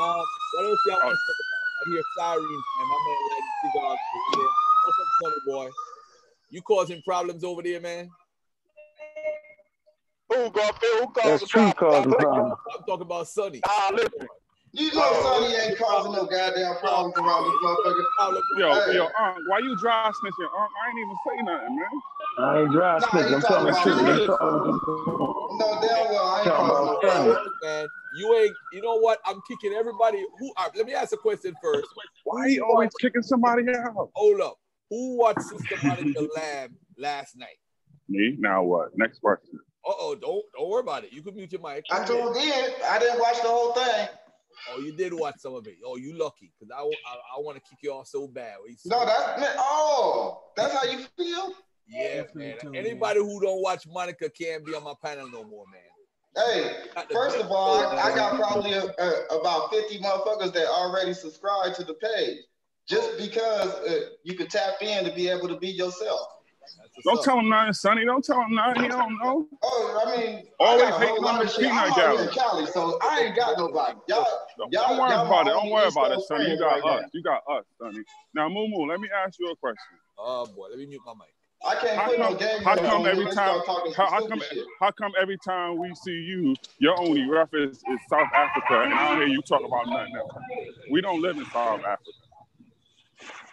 Um, 0.00 0.24
what 0.54 0.64
else 0.64 0.78
y'all 0.86 0.98
want 1.04 1.14
to 1.14 1.20
talk 1.26 1.38
about? 1.40 1.60
I 1.80 1.90
hear 1.90 2.02
sirens, 2.18 2.42
man. 2.44 2.86
My 2.88 2.98
man 3.06 3.18
like 3.30 3.46
cigars. 3.62 3.98
over 4.14 4.36
there. 4.36 4.52
What's 4.84 4.98
up, 4.98 5.06
Sonny 5.22 5.40
boy? 5.46 5.68
You 6.50 6.62
causing 6.62 7.02
problems 7.02 7.44
over 7.44 7.62
there, 7.62 7.80
man? 7.80 8.10
Who 10.30 10.50
Garfield? 10.50 10.74
Who 11.00 11.06
caused 11.08 11.26
That's 11.26 11.42
the 11.42 11.48
problem? 11.48 11.74
causing 11.74 12.12
problems. 12.12 12.54
I'm 12.76 12.84
talking 12.84 13.02
about 13.02 13.28
Sonny. 13.28 13.60
Ah, 13.66 13.90
listen. 13.92 14.26
You 14.72 14.94
know 14.94 15.12
Sonny 15.22 15.54
ain't 15.56 15.78
causing 15.78 16.12
no 16.12 16.26
goddamn 16.26 16.76
problems 16.76 17.14
around 17.16 17.44
this 17.44 17.54
motherfucker. 17.62 18.04
Problem- 18.16 18.42
Yo, 18.56 18.74
Hey. 18.74 18.94
yo, 18.94 19.04
Unc, 19.18 19.38
why 19.48 19.58
you 19.58 19.74
dry 19.76 20.10
snitching? 20.22 20.44
Unc, 20.44 20.70
I 20.82 20.88
ain't 20.88 20.98
even 20.98 21.16
say 21.26 21.42
nothing, 21.42 21.76
man. 21.76 21.86
I 22.38 22.58
ain't 22.60 22.72
dry 22.72 22.98
nah, 22.98 23.06
snitching. 23.08 23.34
I'm 23.34 23.40
talking 23.40 23.74
telling 23.74 24.06
the 24.06 24.26
truth. 24.26 24.30
I'm 24.30 24.38
telling 24.38 24.72
the 24.72 24.80
truth. 24.84 25.08
No, 25.58 25.78
damn 25.82 26.12
well, 26.12 26.24
I 26.26 26.40
ain't 26.40 26.48
causing 26.48 26.86
no 26.86 26.98
problems. 27.00 27.50
man. 27.62 27.88
You 28.12 28.34
ain't. 28.36 28.56
You 28.72 28.82
know 28.82 28.96
what? 28.96 29.18
I'm 29.26 29.40
kicking 29.48 29.72
everybody. 29.72 30.24
Who? 30.38 30.52
All 30.56 30.66
right, 30.66 30.76
let 30.76 30.86
me 30.86 30.94
ask 30.94 31.12
a 31.12 31.16
question 31.16 31.54
first. 31.60 31.88
Why 32.24 32.48
he 32.48 32.60
always 32.60 32.90
kicking 33.00 33.22
somebody 33.22 33.64
out? 33.70 34.10
Hold 34.14 34.40
up. 34.40 34.56
Who 34.90 35.16
watched 35.18 35.42
Systematic 35.42 36.06
Lab 36.34 36.70
last 36.98 37.36
night? 37.36 37.58
Me? 38.08 38.36
Now 38.38 38.62
what? 38.62 38.90
Next 38.96 39.20
question. 39.20 39.58
Uh 39.84 39.92
oh, 39.98 40.14
don't 40.14 40.44
don't 40.56 40.68
worry 40.68 40.80
about 40.80 41.04
it. 41.04 41.12
You 41.12 41.22
can 41.22 41.34
mute 41.34 41.50
your 41.52 41.60
mic. 41.60 41.84
I 41.90 42.04
told 42.04 42.36
in. 42.36 42.70
I 42.84 42.98
didn't 43.00 43.18
watch 43.18 43.36
the 43.42 43.48
whole 43.48 43.72
thing. 43.72 44.08
Oh, 44.68 44.80
you 44.80 44.92
did 44.92 45.12
watch 45.12 45.36
some 45.38 45.54
of 45.54 45.66
it. 45.66 45.76
Oh, 45.84 45.96
you 45.96 46.16
lucky 46.18 46.52
because 46.58 46.74
I, 46.76 46.82
I, 46.82 47.36
I 47.36 47.40
want 47.40 47.56
to 47.56 47.62
kick 47.68 47.78
you 47.82 47.92
off 47.92 48.06
so 48.06 48.26
bad. 48.26 48.54
When 48.62 48.76
No, 48.86 49.04
that's 49.04 49.40
man, 49.40 49.54
oh, 49.58 50.42
that's 50.56 50.74
how 50.74 50.84
you 50.84 51.04
feel. 51.16 51.52
yeah, 51.88 52.22
man. 52.34 52.56
Anybody 52.74 53.20
who 53.20 53.40
don't 53.40 53.62
watch 53.62 53.86
Monica 53.86 54.30
can't 54.30 54.64
be 54.64 54.74
on 54.74 54.84
my 54.84 54.94
panel 55.02 55.28
no 55.28 55.44
more, 55.44 55.64
man. 55.70 55.80
Hey, 56.36 56.76
first 57.12 57.38
of 57.38 57.50
all, 57.50 57.80
I, 57.80 58.02
I 58.02 58.14
got 58.14 58.36
probably 58.36 58.72
a, 58.72 58.84
a, 58.84 59.40
about 59.40 59.72
50 59.72 59.98
motherfuckers 59.98 60.52
that 60.52 60.66
already 60.68 61.12
subscribe 61.12 61.74
to 61.74 61.84
the 61.84 61.94
page. 61.94 62.38
Just 62.86 63.18
because 63.18 63.74
uh, 63.88 64.10
you 64.24 64.34
can 64.34 64.48
tap 64.48 64.74
in 64.80 65.04
to 65.04 65.12
be 65.12 65.28
able 65.28 65.48
to 65.48 65.56
be 65.56 65.68
yourself. 65.68 66.28
That's 66.78 66.90
what's 66.94 67.04
Don't 67.06 67.18
up. 67.18 67.24
tell 67.24 67.38
him 67.40 67.48
nothing, 67.48 67.72
Sonny. 67.72 68.04
Don't 68.04 68.24
tell 68.24 68.40
him 68.42 68.54
nothing. 68.54 68.82
He 68.82 68.88
don't 68.88 69.18
know. 69.18 69.48
Oh, 69.62 70.04
I 70.06 70.16
mean, 70.16 70.42
Always 70.58 70.82
I 70.84 70.90
got 70.90 71.02
a 71.02 71.06
hating 71.06 71.16
whole 71.22 71.26
on 71.28 71.34
lot 71.34 71.38
the 71.40 71.44
of 71.46 71.52
shit. 71.52 71.64
I'm 71.66 71.70
peanut 71.92 71.98
out 71.98 72.18
here 72.18 72.28
in. 72.28 72.34
Cali, 72.34 72.66
so 72.66 72.98
I 73.02 73.20
ain't 73.20 73.36
got 73.36 73.58
nobody. 73.58 73.98
Y'all, 74.08 74.26
Don't, 74.58 74.72
y'all, 74.72 74.88
don't 74.88 74.98
worry 75.00 75.10
y'all 75.10 75.26
about 75.26 75.46
it. 75.46 75.50
Don't 75.50 75.70
worry 75.70 75.88
about 75.88 76.12
it, 76.12 76.20
Sonny. 76.26 76.50
You 76.50 76.58
got 76.58 76.66
right 76.82 76.84
us. 76.84 77.00
now. 77.02 77.08
You 77.12 77.22
got 77.22 77.42
us, 77.50 77.64
Sonny. 77.80 78.02
Now, 78.34 78.48
Mumu, 78.48 78.88
let 78.88 79.00
me 79.00 79.08
ask 79.24 79.38
you 79.38 79.50
a 79.50 79.56
question. 79.56 79.78
Oh 80.18 80.46
boy, 80.46 80.68
let 80.70 80.78
me 80.78 80.86
mute 80.86 81.00
my 81.06 81.12
mic. 81.14 81.34
I 81.62 81.74
can't 81.74 81.96
How 81.98 82.06
put 82.08 82.18
no 82.18 82.34
game 82.34 82.62
how 82.62 82.74
come 82.74 83.04
every 83.06 83.26
time- 83.34 83.60
How, 83.94 84.10
how 84.10 84.26
come? 84.26 84.40
shit. 84.40 84.64
How 84.80 84.90
come 84.92 85.12
every 85.20 85.36
time 85.36 85.78
we 85.78 85.94
see 85.94 86.10
you, 86.12 86.54
your 86.78 86.98
only 86.98 87.28
reference 87.28 87.76
is 87.78 88.00
South 88.08 88.28
Africa, 88.34 88.80
and 88.82 88.94
I 88.94 89.08
don't 89.10 89.18
hear 89.18 89.26
you 89.26 89.42
talk 89.42 89.60
about 89.62 89.86
nothing 89.86 90.16
else? 90.16 90.30
We 90.90 91.02
don't 91.02 91.20
live 91.20 91.36
in 91.36 91.44
South 91.46 91.80
Africa. 91.80 92.10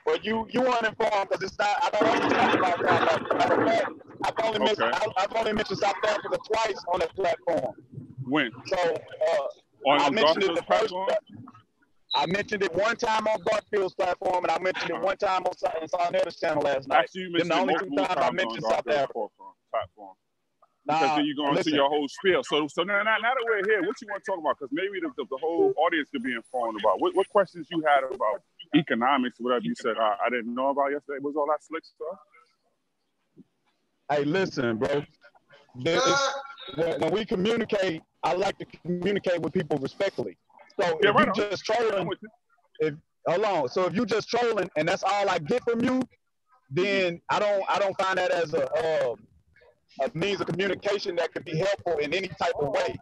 But 0.08 0.24
you 0.24 0.47
you 0.51 0.62
uninformed 0.62 1.28
because 1.30 1.43
it's 1.43 1.60
not. 1.60 1.68
I 1.84 1.89
don't 1.89 2.08
want 2.08 2.22
to 2.24 2.30
talk 2.30 2.55
about 2.55 2.78
South 2.80 3.10
Africa. 3.12 3.36
Matter 3.36 3.62
of 3.62 3.68
fact, 3.68 3.91
I've 4.24 4.45
only 4.45 4.60
mentioned 4.60 4.93
Okay. 4.93 5.12
I, 5.18 5.24
I've 5.24 5.36
only 5.36 5.51
mentioned 5.51 5.80
South 5.80 5.95
Africa 6.08 6.38
twice 6.47 6.86
on 6.93 6.99
that 7.01 7.14
platform. 7.14 7.76
When 8.24 8.49
So 8.68 8.78
uh, 8.78 9.89
on 9.89 9.99
I 9.99 10.05
on 10.05 10.16
mentioned 10.16 10.43
it 10.43 10.55
the 10.55 10.64
first. 10.64 10.93
I 12.16 12.26
mentioned 12.26 12.64
it 12.64 12.74
one 12.74 12.95
time 12.95 13.28
on 13.28 13.38
Garfield's 13.51 13.95
platform, 13.95 14.45
and 14.45 14.51
I 14.51 14.60
mentioned 14.60 14.91
it 14.91 15.01
one 15.01 15.18
time 15.18 15.43
on 15.43 15.51
on 15.51 15.88
Sarnetta's 15.89 16.39
channel 16.39 16.64
last 16.64 16.88
night. 16.88 16.99
Actually, 16.99 17.24
you 17.24 17.32
mentioned 17.34 17.51
the 17.51 17.55
it 17.55 17.60
only 17.60 17.74
two 17.76 17.95
times 17.97 18.10
I 18.10 18.16
times 18.16 18.28
on 18.30 18.36
mentioned 18.38 18.64
South 18.64 18.88
Africa. 18.88 19.12
platform. 19.12 19.30
platform. 19.72 20.16
Because 20.88 21.18
then 21.18 21.26
you 21.26 21.36
go 21.36 21.51
into 21.51 21.70
your 21.72 21.89
whole 21.89 22.08
spiel. 22.08 22.43
So, 22.47 22.66
so 22.72 22.84
now, 22.84 23.03
now, 23.03 23.18
now 23.20 23.36
that 23.36 23.43
we're 23.43 23.60
here, 23.68 23.84
what 23.84 23.99
you 23.99 24.08
want 24.08 24.24
to 24.24 24.32
talk 24.32 24.39
about? 24.39 24.55
Because 24.58 24.72
maybe 24.72 25.03
the, 25.03 25.12
the, 25.20 25.28
the 25.30 25.36
whole 25.36 25.74
audience 25.76 26.08
could 26.10 26.24
be 26.24 26.32
informed 26.32 26.80
about 26.80 27.01
what, 27.01 27.14
what 27.14 27.28
questions 27.28 27.68
you 27.70 27.84
had 27.84 28.08
about 28.08 28.39
economics, 28.76 29.38
whatever 29.39 29.63
you 29.63 29.76
said. 29.76 29.95
I, 29.99 30.15
I 30.26 30.30
didn't 30.30 30.53
know 30.53 30.70
about 30.70 30.91
yesterday. 30.91 31.20
Was 31.22 31.36
all 31.36 31.47
that 31.47 31.63
slick 31.63 31.84
stuff? 31.86 32.20
Hey, 34.09 34.24
listen, 34.24 34.78
bro. 34.78 35.03
There 35.76 36.01
is, 36.07 36.30
when, 36.76 36.99
when 37.01 37.11
we 37.13 37.26
communicate, 37.26 38.01
I 38.24 38.34
like 38.34 38.57
to 38.59 38.65
communicate 38.65 39.41
with 39.41 39.53
people 39.53 39.78
respectfully. 39.78 40.38
So 40.80 40.99
Yeah, 41.01 41.09
if 41.09 41.15
right 41.15 41.28
you 41.28 41.43
on. 41.43 41.49
just 41.49 41.65
trolling, 41.65 42.09
if 42.80 42.93
hold 43.28 43.43
on. 43.43 43.70
So 43.70 43.86
if 43.86 43.95
you 43.95 44.05
just 44.05 44.30
trolling 44.30 44.70
and 44.76 44.88
that's 44.88 45.03
all 45.03 45.30
I 45.30 45.39
get 45.39 45.63
from 45.63 45.84
you, 45.84 46.01
then 46.70 47.22
I 47.30 47.39
don't 47.39 47.63
I 47.70 47.80
don't 47.80 47.97
find 47.99 48.18
that 48.18 48.32
as 48.32 48.53
a 48.53 48.70
uh, 48.74 49.15
a 50.03 50.11
means 50.13 50.41
of 50.41 50.47
communication 50.47 51.15
that 51.15 51.34
could 51.34 51.45
be 51.45 51.57
helpful 51.57 51.97
in 51.97 52.13
any 52.13 52.28
type 52.28 52.53
of 52.59 52.70
way. 52.70 52.95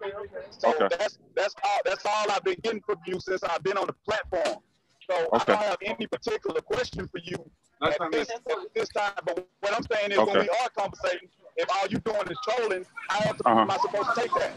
So 0.50 0.70
Okay. 0.70 0.88
that's 0.98 1.18
that's 1.36 1.56
all 1.64 1.80
that's 1.86 2.06
all 2.06 2.32
I've 2.32 2.44
been 2.44 2.58
getting 2.64 2.82
from 2.82 2.98
you 3.06 3.20
since 3.20 3.44
I've 3.44 3.64
been 3.64 3.78
on 3.78 3.88
the 3.88 3.96
platform. 4.08 4.64
So 5.10 5.30
I 5.34 5.44
don't 5.46 5.58
have 5.58 5.78
any 5.84 6.08
particular 6.08 6.62
question 6.62 7.08
for 7.08 7.20
you 7.24 7.38
at 7.84 7.98
this, 8.12 8.30
at 8.30 8.42
this 8.74 8.90
time. 8.90 9.12
But 9.26 9.48
what 9.62 9.74
I'm 9.76 9.86
saying 9.92 10.12
is 10.12 10.18
when 10.18 10.40
we 10.40 10.50
are 10.50 10.70
conversating, 10.78 11.30
if 11.58 11.70
all 11.70 11.88
you're 11.90 12.02
doing 12.02 12.28
is 12.30 12.38
trolling, 12.44 12.86
how 13.10 13.20
Uh-huh. 13.30 13.60
am 13.62 13.72
I 13.72 13.78
supposed 13.78 14.10
to 14.16 14.22
take 14.22 14.34
that? 14.36 14.54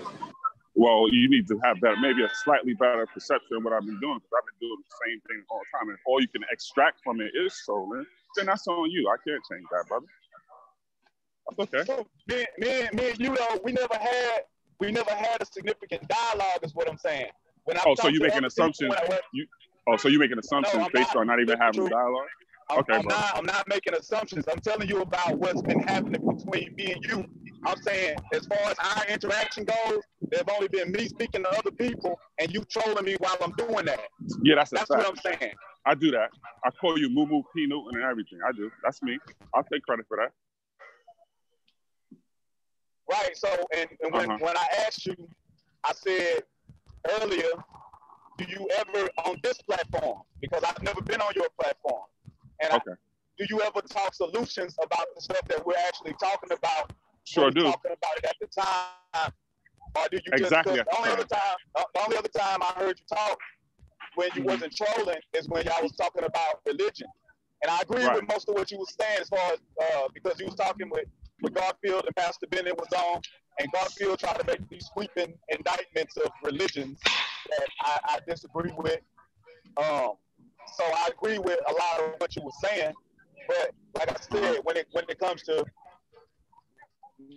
Well, 0.74 1.07
you 1.11 1.28
need 1.28 1.49
to 1.49 1.59
have 1.64 1.80
better, 1.80 1.96
maybe 2.01 2.22
a 2.24 2.30
slightly 2.44 2.72
better 2.74 3.07
perception 3.07 3.57
of 3.57 3.64
what 3.64 3.72
I've 3.72 3.84
been 3.84 3.99
doing 4.01 4.18
because 4.18 4.32
I've 4.38 4.46
been 4.46 4.68
doing 4.68 4.78
the 4.78 4.94
same 5.07 5.20
thing 5.26 5.44
all 5.51 5.61
the 5.61 5.78
time. 5.78 5.88
And 5.90 5.99
all 6.07 6.20
you 6.20 6.28
can 6.28 6.44
extract 6.51 7.01
from 7.03 7.20
it 7.20 7.32
is 7.34 7.53
trolling, 7.64 8.07
then 8.36 8.46
that's 8.46 8.66
on 8.68 8.90
you. 8.90 9.09
I 9.09 9.16
can't 9.26 9.42
change 9.51 9.66
that, 9.72 9.84
brother. 9.88 10.07
That's 11.57 11.74
okay. 11.74 11.84
So 11.84 12.07
me, 12.28 12.46
me, 12.59 12.88
me 12.92 13.11
and 13.11 13.18
you 13.20 13.34
though, 13.34 13.61
we 13.64 13.72
never 13.72 13.96
had 13.96 14.44
we 14.78 14.92
never 14.92 15.11
had 15.12 15.42
a 15.42 15.46
significant 15.46 16.07
dialogue 16.07 16.61
is 16.62 16.74
what 16.74 16.88
I'm 16.88 16.99
saying. 16.99 17.30
When 17.64 17.76
I 17.76 17.82
Oh, 17.84 17.94
so 17.96 18.07
you 18.09 18.20
to 18.20 18.26
making 18.26 18.38
other 18.38 18.46
assumptions? 18.46 18.94
people, 18.94 19.09
when 19.09 19.18
I- 19.18 19.22
You, 19.32 19.46
oh, 19.89 19.97
so 19.97 20.09
you're 20.09 20.20
making 20.20 20.39
assumptions 20.39 20.82
No, 20.82 20.89
based 20.93 21.14
not. 21.14 21.20
on 21.22 21.26
not 21.26 21.41
even 21.41 21.59
having 21.59 21.86
a 21.86 21.91
dialogue? 21.91 22.26
I'm, 22.70 22.78
Okay, 22.80 22.95
I'm 22.97 23.03
bro. 23.03 23.14
not 23.14 23.36
I'm 23.39 23.47
not 23.47 23.66
making 23.68 23.95
assumptions. 23.95 24.45
I'm 24.51 24.61
telling 24.61 24.89
you 24.89 25.01
about 25.01 25.39
what's 25.39 25.62
been 25.62 25.80
happening 25.80 26.20
between 26.36 26.74
me 26.76 26.93
and 26.93 27.05
you 27.09 27.24
I'm 27.66 27.76
saying, 27.82 28.16
as 28.32 28.47
far 28.47 28.59
as 28.70 28.76
our 28.78 29.05
interaction 29.07 29.64
goes, 29.64 30.01
there's 30.30 30.45
only 30.55 30.68
been 30.68 30.93
me 30.93 31.09
speaking 31.09 31.43
to 31.43 31.49
other 31.51 31.70
people 31.72 32.18
and 32.39 32.53
you 32.53 32.62
trolling 32.64 33.05
me 33.05 33.16
while 33.18 33.36
I'm 33.43 33.53
doing 33.53 33.84
that. 33.86 34.01
Yeah, 34.45 34.55
that's 34.57 34.70
That's 34.70 34.89
fact. 34.89 34.91
what 34.91 35.09
I'm 35.09 35.16
saying. 35.16 35.53
I 35.84 35.95
do 35.95 36.11
that. 36.12 36.30
I 36.64 36.70
call 36.70 36.99
you 36.99 37.09
Moo 37.11 37.26
Moo 37.26 37.43
P 37.55 37.66
Newton 37.66 37.97
and 38.01 38.05
everything. 38.05 38.39
I 38.47 38.53
do. 38.53 38.70
That's 38.84 39.03
me. 39.03 39.18
I'll 39.55 39.64
take 39.64 39.82
credit 39.82 40.07
for 40.07 40.18
that. 40.18 40.30
Right. 43.11 43.36
So, 43.36 43.49
and, 43.76 43.89
and 44.03 44.12
when, 44.12 44.30
Uh-huh. 44.30 44.39
when 44.41 44.57
I 44.57 44.66
asked 44.86 45.07
you, 45.07 45.16
I 45.84 45.93
said 45.95 46.43
earlier, 47.20 47.51
do 48.39 48.45
you 48.49 48.68
ever 48.78 49.09
on 49.26 49.36
this 49.43 49.61
platform? 49.62 50.22
Because 50.41 50.62
I've 50.64 50.82
never 50.82 51.03
been 51.03 51.20
on 51.20 51.32
your 51.36 51.49
platform. 51.61 52.05
And 52.62 52.72
Okay. 52.72 52.93
I, 52.93 52.95
do 53.39 53.47
you 53.51 53.61
ever 53.62 53.80
talk 53.82 54.14
solutions 54.14 54.74
about 54.82 55.07
the 55.14 55.20
stuff 55.20 55.43
that 55.49 55.64
we're 55.66 55.74
actually 55.86 56.14
talking 56.14 56.51
about? 56.57 56.93
Sure 57.24 57.51
do. 57.51 57.62
Talking 57.64 57.93
about 57.93 58.16
it 58.18 58.24
at 58.24 58.36
the 58.41 58.47
time, 58.47 59.32
or 59.97 60.05
do 60.11 60.16
you 60.16 60.32
just? 60.32 60.45
Exactly 60.45 60.76
'cause 60.78 60.84
The 60.91 60.97
only 60.99 61.11
other 61.11 61.24
time, 61.24 61.57
the 61.74 62.01
only 62.05 62.16
other 62.16 62.28
time 62.28 62.62
I 62.62 62.72
heard 62.80 62.99
you 62.99 63.05
talk 63.14 63.39
when 64.14 64.30
you 64.34 64.43
Mhm. 64.43 64.47
wasn't 64.47 64.74
trolling 64.76 65.20
is 65.34 65.49
when 65.49 65.64
y'all 65.66 65.82
was 65.82 65.93
talking 65.93 66.24
about 66.24 66.61
religion. 66.64 67.09
And 67.62 67.70
I 67.70 67.80
agree 67.80 68.05
Right. 68.05 68.14
with 68.14 68.28
most 68.28 68.49
of 68.49 68.55
what 68.55 68.70
you 68.70 68.78
were 68.78 68.86
saying 68.86 69.18
as 69.20 69.28
far 69.28 69.53
as 69.53 69.59
uh, 69.82 70.09
because 70.14 70.39
you 70.41 70.47
was 70.47 70.55
talking 70.55 70.89
with, 70.91 71.07
with 71.43 71.55
Garfield 71.55 72.05
and 72.07 72.16
Pastor 72.16 72.47
Bennett 72.51 72.76
was 72.78 72.89
on, 72.93 73.20
and 73.59 73.70
Garfield 73.72 74.18
tried 74.18 74.39
to 74.39 74.47
make 74.47 74.68
these 74.68 74.89
sweeping 74.93 75.34
indictments 75.49 76.16
of 76.16 76.30
religions 76.45 76.99
that 77.05 77.68
I, 77.80 77.99
I 78.09 78.18
disagree 78.28 78.72
with. 78.76 79.01
Um, 79.76 80.12
so 80.74 80.84
I 80.84 81.09
agree 81.16 81.39
with 81.39 81.59
a 81.68 81.72
lot 81.72 82.01
of 82.01 82.20
what 82.20 82.34
you 82.36 82.43
were 82.43 82.51
saying, 82.62 82.93
but 83.47 83.70
like 83.97 84.11
I 84.11 84.16
said, 84.20 84.61
when 84.64 84.76
it 84.76 84.86
when 84.93 85.05
it 85.09 85.18
comes 85.18 85.43
to 85.45 85.64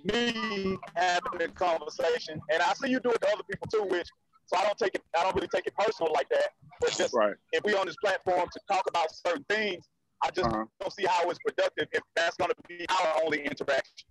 me 0.03 0.77
having 0.95 1.41
a 1.41 1.47
conversation, 1.49 2.41
and 2.51 2.61
I 2.61 2.73
see 2.73 2.89
you 2.89 2.99
do 2.99 3.11
it 3.11 3.21
to 3.21 3.27
other 3.29 3.43
people 3.49 3.67
too, 3.67 3.83
which 3.89 4.07
so 4.45 4.57
I 4.57 4.65
don't 4.65 4.77
take 4.77 4.95
it, 4.95 5.01
I 5.17 5.23
don't 5.23 5.35
really 5.35 5.47
take 5.47 5.65
it 5.67 5.73
personal 5.77 6.11
like 6.13 6.27
that. 6.29 6.49
But 6.81 6.91
just 6.91 7.13
Right. 7.13 7.35
if 7.53 7.63
we 7.63 7.73
on 7.75 7.85
this 7.85 7.95
platform 8.03 8.49
to 8.51 8.59
talk 8.69 8.85
about 8.87 9.07
certain 9.11 9.45
things, 9.49 9.87
I 10.23 10.29
just 10.31 10.47
Uh-huh. 10.47 10.65
don't 10.79 10.93
see 10.93 11.05
how 11.05 11.29
it's 11.29 11.39
productive 11.39 11.87
if 11.91 12.01
that's 12.15 12.37
going 12.37 12.51
to 12.51 12.57
be 12.67 12.85
our 12.89 13.21
only 13.23 13.43
interaction. 13.45 14.07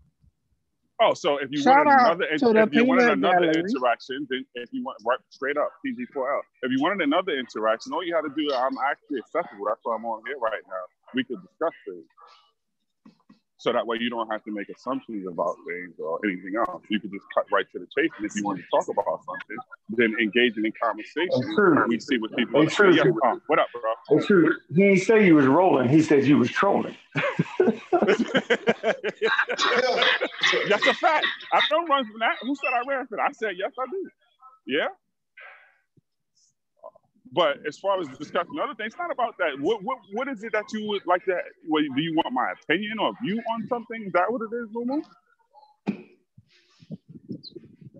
Oh, 1.02 1.14
so 1.14 1.36
if 1.38 1.48
you 1.52 1.62
Shout 1.62 1.86
wanted 1.86 2.00
another, 2.00 2.24
to 2.38 2.52
the 2.52 2.66
if 2.66 2.74
you 2.74 2.84
wanted 2.84 3.08
another 3.08 3.44
gallery. 3.44 3.60
interaction, 3.60 4.26
then 4.30 4.44
if 4.54 4.68
you 4.72 4.84
want 4.84 4.98
right 5.06 5.18
straight 5.30 5.56
up 5.56 5.70
PG4L, 5.84 6.40
if 6.62 6.72
you 6.72 6.80
wanted 6.80 7.02
another 7.02 7.32
interaction, 7.38 7.92
all 7.92 8.04
you 8.04 8.14
had 8.14 8.22
to 8.22 8.32
do, 8.36 8.52
I'm 8.52 8.76
actually 8.90 9.18
accessible. 9.20 9.64
That's 9.68 9.80
why 9.82 9.96
I'm 9.96 10.04
on 10.04 10.22
here 10.26 10.38
right 10.40 10.60
now. 10.68 10.84
We 11.14 11.24
could 11.24 11.40
discuss 11.42 11.72
things. 11.88 12.04
So 13.60 13.70
that 13.74 13.86
way 13.86 13.98
you 14.00 14.08
don't 14.08 14.26
have 14.32 14.42
to 14.44 14.50
make 14.50 14.70
assumptions 14.70 15.26
about 15.28 15.54
things 15.68 15.92
or 16.02 16.18
anything 16.24 16.54
else. 16.56 16.82
You 16.88 16.98
can 16.98 17.10
just 17.10 17.26
cut 17.34 17.44
right 17.52 17.66
to 17.72 17.78
the 17.78 17.84
chase. 17.94 18.10
And 18.16 18.24
if 18.24 18.34
you 18.34 18.42
want 18.42 18.58
to 18.58 18.64
talk 18.70 18.88
about 18.88 19.20
something, 19.26 19.56
then 19.90 20.16
engaging 20.18 20.64
in 20.64 20.72
conversation. 20.82 21.54
True. 21.54 21.86
We 21.86 22.00
see 22.00 22.16
what 22.16 22.34
people 22.34 22.62
That's 22.62 22.74
true. 22.74 22.94
Yeah, 22.94 23.02
uh, 23.02 23.36
what 23.48 23.58
up, 23.58 23.66
bro? 23.70 24.16
It's 24.16 24.26
true. 24.26 24.56
He 24.74 24.82
didn't 24.82 25.00
say 25.00 25.26
you 25.26 25.34
was 25.34 25.44
rolling. 25.44 25.90
He 25.90 26.00
said 26.00 26.24
you 26.24 26.38
was 26.38 26.50
trolling. 26.50 26.96
That's 27.14 27.36
a 30.86 30.94
fact. 30.94 31.26
I 31.52 31.60
don't 31.68 31.86
run 31.86 32.06
from 32.06 32.18
that. 32.20 32.36
Who 32.40 32.54
said 32.54 32.70
I 32.72 32.88
ran 32.88 33.06
from 33.08 33.18
that? 33.18 33.28
I 33.28 33.32
said 33.32 33.56
yes, 33.58 33.72
I 33.78 33.84
do. 33.90 34.10
Yeah. 34.66 34.88
But 37.32 37.58
as 37.66 37.78
far 37.78 38.00
as 38.00 38.08
discussing 38.18 38.58
other 38.62 38.74
things, 38.74 38.88
it's 38.88 38.98
not 38.98 39.12
about 39.12 39.38
that. 39.38 39.60
What 39.60 39.82
what 39.84 39.98
what 40.12 40.28
is 40.28 40.42
it 40.42 40.52
that 40.52 40.64
you 40.72 40.86
would 40.88 41.02
like 41.06 41.24
to? 41.26 41.38
What, 41.68 41.82
do 41.94 42.02
you 42.02 42.14
want 42.16 42.32
my 42.32 42.52
opinion 42.52 42.98
or 42.98 43.12
view 43.22 43.40
on 43.52 43.66
something? 43.68 44.02
Is 44.06 44.12
that 44.14 44.30
what 44.30 44.42
it 44.42 44.54
is, 44.54 44.68
Mumu? 44.74 45.00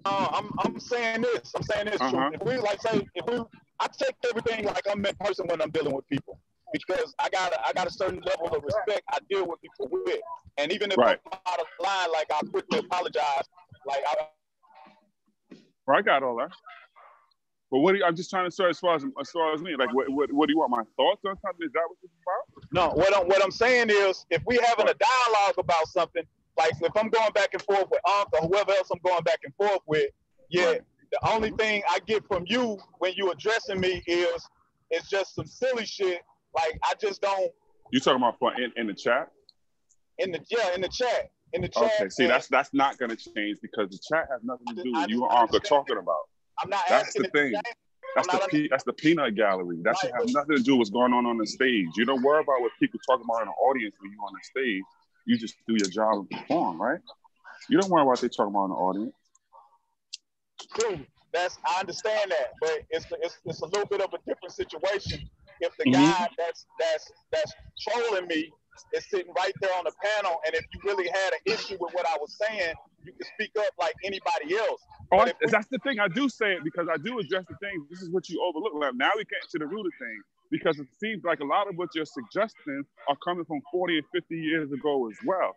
Uh, 0.05 0.29
I'm, 0.33 0.51
I'm 0.59 0.81
saying 0.81 1.23
this. 1.23 1.53
I'm 1.55 1.63
saying 1.63 1.87
this. 1.87 2.01
Uh-huh. 2.01 2.31
If 2.33 2.43
we 2.43 2.57
like 2.59 2.81
say, 2.81 3.07
if 3.15 3.27
we, 3.27 3.39
I 3.79 3.87
take 3.87 4.17
everything 4.29 4.65
like 4.65 4.85
I'm 4.91 5.05
in 5.05 5.15
person 5.17 5.47
when 5.47 5.61
I'm 5.61 5.71
dealing 5.71 5.95
with 5.95 6.09
people 6.09 6.41
because 6.73 7.15
I 7.19 7.29
got 7.29 7.53
a, 7.53 7.67
I 7.67 7.73
got 7.73 7.87
a 7.87 7.91
certain 7.91 8.21
level 8.21 8.57
of 8.57 8.65
respect 8.65 9.03
I 9.13 9.19
deal 9.29 9.47
with 9.47 9.61
people 9.61 9.89
with, 9.91 10.21
and 10.57 10.73
even 10.73 10.91
if 10.91 10.99
Right. 10.99 11.21
I'm 11.33 11.39
out 11.47 11.61
of 11.61 11.67
line, 11.79 12.13
like 12.13 12.27
I 12.33 12.41
quickly 12.49 12.79
apologize. 12.79 13.45
Like 13.87 14.03
I, 14.09 15.57
Well, 15.87 15.99
I 15.99 16.03
got 16.03 16.23
all 16.23 16.37
that. 16.37 16.51
But 17.71 17.79
what 17.81 17.93
do 17.93 17.99
you, 17.99 18.05
I'm 18.05 18.17
just 18.17 18.31
trying 18.31 18.47
to 18.47 18.51
say 18.51 18.69
as 18.69 18.81
far 18.81 18.97
as 18.97 19.05
as 19.21 19.31
far 19.31 19.55
as 19.55 19.63
me, 19.63 19.77
like 19.79 19.95
what, 19.95 20.09
what 20.11 20.33
what 20.33 20.47
do 20.47 20.53
you 20.53 20.59
want? 20.59 20.71
My 20.71 20.83
thoughts 20.97 21.23
on 21.25 21.37
something? 21.41 21.67
Is 21.67 21.73
that 21.73 21.83
what 21.87 21.97
it's 22.03 22.13
about? 22.25 22.73
No, 22.73 22.97
what 22.97 23.17
I'm 23.17 23.29
what 23.29 23.43
I'm 23.45 23.51
saying 23.51 23.91
is, 23.91 24.27
if 24.31 24.43
we 24.47 24.57
having 24.57 24.89
a 24.89 24.95
dialogue 24.95 25.55
about 25.59 25.87
something, 25.89 26.25
like 26.59 26.73
if 26.81 26.97
I'm 26.97 27.09
going 27.11 27.33
back 27.33 27.51
and 27.53 27.63
forth 27.63 27.87
with 27.91 28.01
Unc 28.09 28.29
or 28.33 28.49
whoever 28.49 28.73
else 28.73 28.89
I'm 28.91 29.01
going 29.05 29.23
back 29.23 29.39
and 29.45 29.55
forth 29.55 29.81
with, 29.87 30.11
yeah, 30.49 30.75
the 31.13 31.31
only 31.31 31.49
mm-hmm. 31.49 31.57
thing 31.59 31.83
I 31.89 32.01
get 32.07 32.27
from 32.27 32.45
you 32.47 32.79
when 32.99 33.13
you 33.15 33.31
addressing 33.31 33.81
me 33.81 34.03
is 34.07 34.49
it's 34.91 35.09
just 35.09 35.37
some 35.37 35.47
silly 35.47 35.87
shit. 35.87 36.23
Like 36.55 36.79
I 36.83 36.95
just 37.01 37.23
don't 37.23 37.53
You 37.93 38.01
talking 38.01 38.21
about 38.21 38.59
in, 38.59 38.73
in 38.77 38.89
the 38.89 38.95
chat? 38.95 39.31
in 40.21 40.33
the 40.33 40.41
yeah 40.51 40.75
in 40.75 40.81
the 40.81 40.89
chat 40.89 41.31
in 41.53 41.63
the 41.63 41.69
chat. 41.69 41.91
Okay, 42.01 42.09
see 42.09 42.25
and 42.25 42.33
that's 42.33 42.49
that's 42.49 42.73
not 42.73 42.99
gonna 42.99 43.17
change 43.17 43.59
because 43.61 43.91
the 43.91 43.99
chat 43.99 44.29
has 44.31 44.41
nothing 44.45 44.77
to 44.77 44.83
do 44.83 44.93
with 44.93 45.09
you 45.09 45.25
and 45.25 45.33
Uncle 45.33 45.61
talking 45.61 45.99
about. 45.99 46.29
I'm 46.63 46.71
not 46.71 46.83
That's 46.89 47.09
asking 47.09 47.23
the 47.25 47.29
thing. 47.31 47.53
That's 48.17 48.27
the 48.27 48.49
pe- 48.51 48.69
that's 48.69 48.85
the 48.85 48.93
peanut 48.93 49.37
gallery. 49.37 49.79
That 49.83 49.97
should 49.99 50.11
have 50.13 50.29
nothing 50.29 50.57
to 50.57 50.63
do 50.63 50.73
with 50.73 50.79
what's 50.79 50.91
going 50.91 51.13
on 51.13 51.27
on 51.27 51.39
the 51.39 51.47
stage. 51.47 51.87
You 51.97 52.05
don't 52.05 52.23
worry 52.23 52.41
about 52.41 52.61
what 52.61 52.73
people 52.81 52.99
talk 53.07 53.21
about 53.23 53.43
in 53.43 53.49
the 53.49 53.55
audience 53.55 53.95
when 54.01 54.11
you're 54.13 54.25
on 54.25 54.33
the 54.33 54.61
stage. 54.61 54.83
You 55.27 55.39
just 55.39 55.55
do 55.69 55.75
your 55.77 55.89
job 55.89 56.15
and 56.19 56.31
perform, 56.31 56.81
right? 56.81 56.99
You 57.69 57.79
don't 57.79 57.89
worry 57.91 58.03
about 58.03 58.11
what 58.11 58.21
they 58.21 58.29
talking 58.29 58.53
about 58.53 58.65
in 58.65 58.71
the 58.71 58.77
audience. 58.77 59.13
True. 60.79 61.07
That's 61.33 61.59
I 61.65 61.81
understand 61.81 62.33
that, 62.33 62.55
but 62.61 62.81
it's 62.91 63.07
it's, 63.23 63.39
it's 63.45 63.61
a 63.61 63.67
little 63.67 63.87
bit 63.87 64.01
of 64.01 64.13
a 64.13 64.19
different 64.27 64.53
situation 64.53 65.21
if 65.61 65.77
the 65.77 65.85
Mhm. 65.85 65.93
guy 65.93 66.29
that's 66.37 66.67
that's 66.79 67.13
that's 67.31 67.53
trolling 67.89 68.27
me 68.27 68.53
is 68.95 69.07
sitting 69.11 69.33
right 69.37 69.53
there 69.61 69.73
on 69.79 69.85
the 69.85 69.93
panel, 70.03 70.39
and 70.47 70.55
if 70.55 70.65
you 70.75 70.81
really 70.85 71.09
had 71.09 71.33
an 71.35 71.41
issue 71.47 71.77
with 71.81 71.95
what 71.95 72.07
I 72.07 72.17
was 72.21 72.37
saying, 72.41 72.75
you 73.05 73.13
can 73.13 73.29
speak 73.35 73.53
up 73.59 73.73
like 73.81 73.95
anybody 74.05 74.57
else. 74.57 74.83
Oh, 75.13 75.21
I, 75.21 75.27
we- 75.27 75.33
that's 75.51 75.69
the 75.69 75.79
thing. 75.81 76.01
I 76.01 76.09
do 76.09 76.29
say 76.29 76.53
it 76.55 76.65
because 76.65 76.89
I 76.93 76.99
do 76.99 77.19
address 77.19 77.47
the 77.49 77.57
things. 77.61 77.89
This 77.91 78.03
is 78.03 78.11
what 78.11 78.29
you 78.29 78.43
overlook. 78.45 78.75
Like, 78.75 78.95
now 78.97 79.11
we 79.17 79.25
get 79.25 79.43
to 79.53 79.59
the 79.59 79.67
root 79.67 79.87
of 79.87 79.93
things 79.99 80.25
because 80.51 80.79
it 80.81 80.89
seems 81.01 81.25
like 81.25 81.41
a 81.41 81.45
lot 81.47 81.69
of 81.69 81.77
what 81.77 81.91
you're 81.95 82.07
suggesting 82.07 82.85
are 83.09 83.17
coming 83.25 83.45
from 83.47 83.61
40 83.73 83.99
and 83.99 84.07
50 84.13 84.37
years 84.37 84.73
ago 84.73 85.09
as 85.09 85.17
well. 85.27 85.57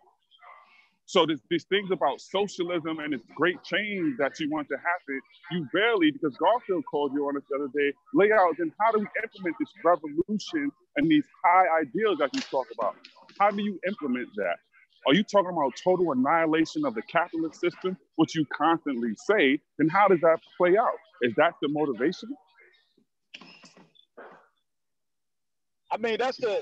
So 1.06 1.26
this, 1.26 1.40
these 1.50 1.64
things 1.64 1.90
about 1.90 2.20
socialism 2.20 2.98
and 2.98 3.12
this 3.12 3.22
great 3.36 3.62
change 3.62 4.16
that 4.18 4.40
you 4.40 4.50
want 4.50 4.68
to 4.68 4.76
happen, 4.76 5.20
you 5.52 5.66
barely, 5.72 6.10
because 6.10 6.36
Garfield 6.38 6.84
called 6.90 7.12
you 7.14 7.26
on 7.28 7.36
it 7.36 7.42
the 7.50 7.56
other 7.56 7.70
day, 7.74 7.92
lay 8.14 8.32
out 8.32 8.54
then 8.58 8.72
how 8.80 8.90
do 8.92 9.00
we 9.00 9.06
implement 9.22 9.56
this 9.60 9.68
revolution 9.84 10.70
and 10.96 11.10
these 11.10 11.26
high 11.44 11.80
ideals 11.82 12.18
that 12.18 12.30
you 12.34 12.40
talk 12.50 12.66
about? 12.72 12.96
How 13.38 13.50
do 13.50 13.62
you 13.62 13.78
implement 13.86 14.28
that? 14.36 14.56
Are 15.06 15.14
you 15.14 15.22
talking 15.22 15.50
about 15.50 15.72
total 15.84 16.12
annihilation 16.12 16.86
of 16.86 16.94
the 16.94 17.02
capitalist 17.02 17.60
system, 17.60 17.96
which 18.16 18.34
you 18.34 18.46
constantly 18.56 19.14
say? 19.16 19.60
Then 19.78 19.88
how 19.88 20.08
does 20.08 20.20
that 20.20 20.38
play 20.56 20.78
out? 20.78 20.96
Is 21.20 21.34
that 21.36 21.52
the 21.60 21.68
motivation? 21.68 22.30
I 25.92 25.98
mean, 25.98 26.16
that's 26.18 26.38
the 26.38 26.60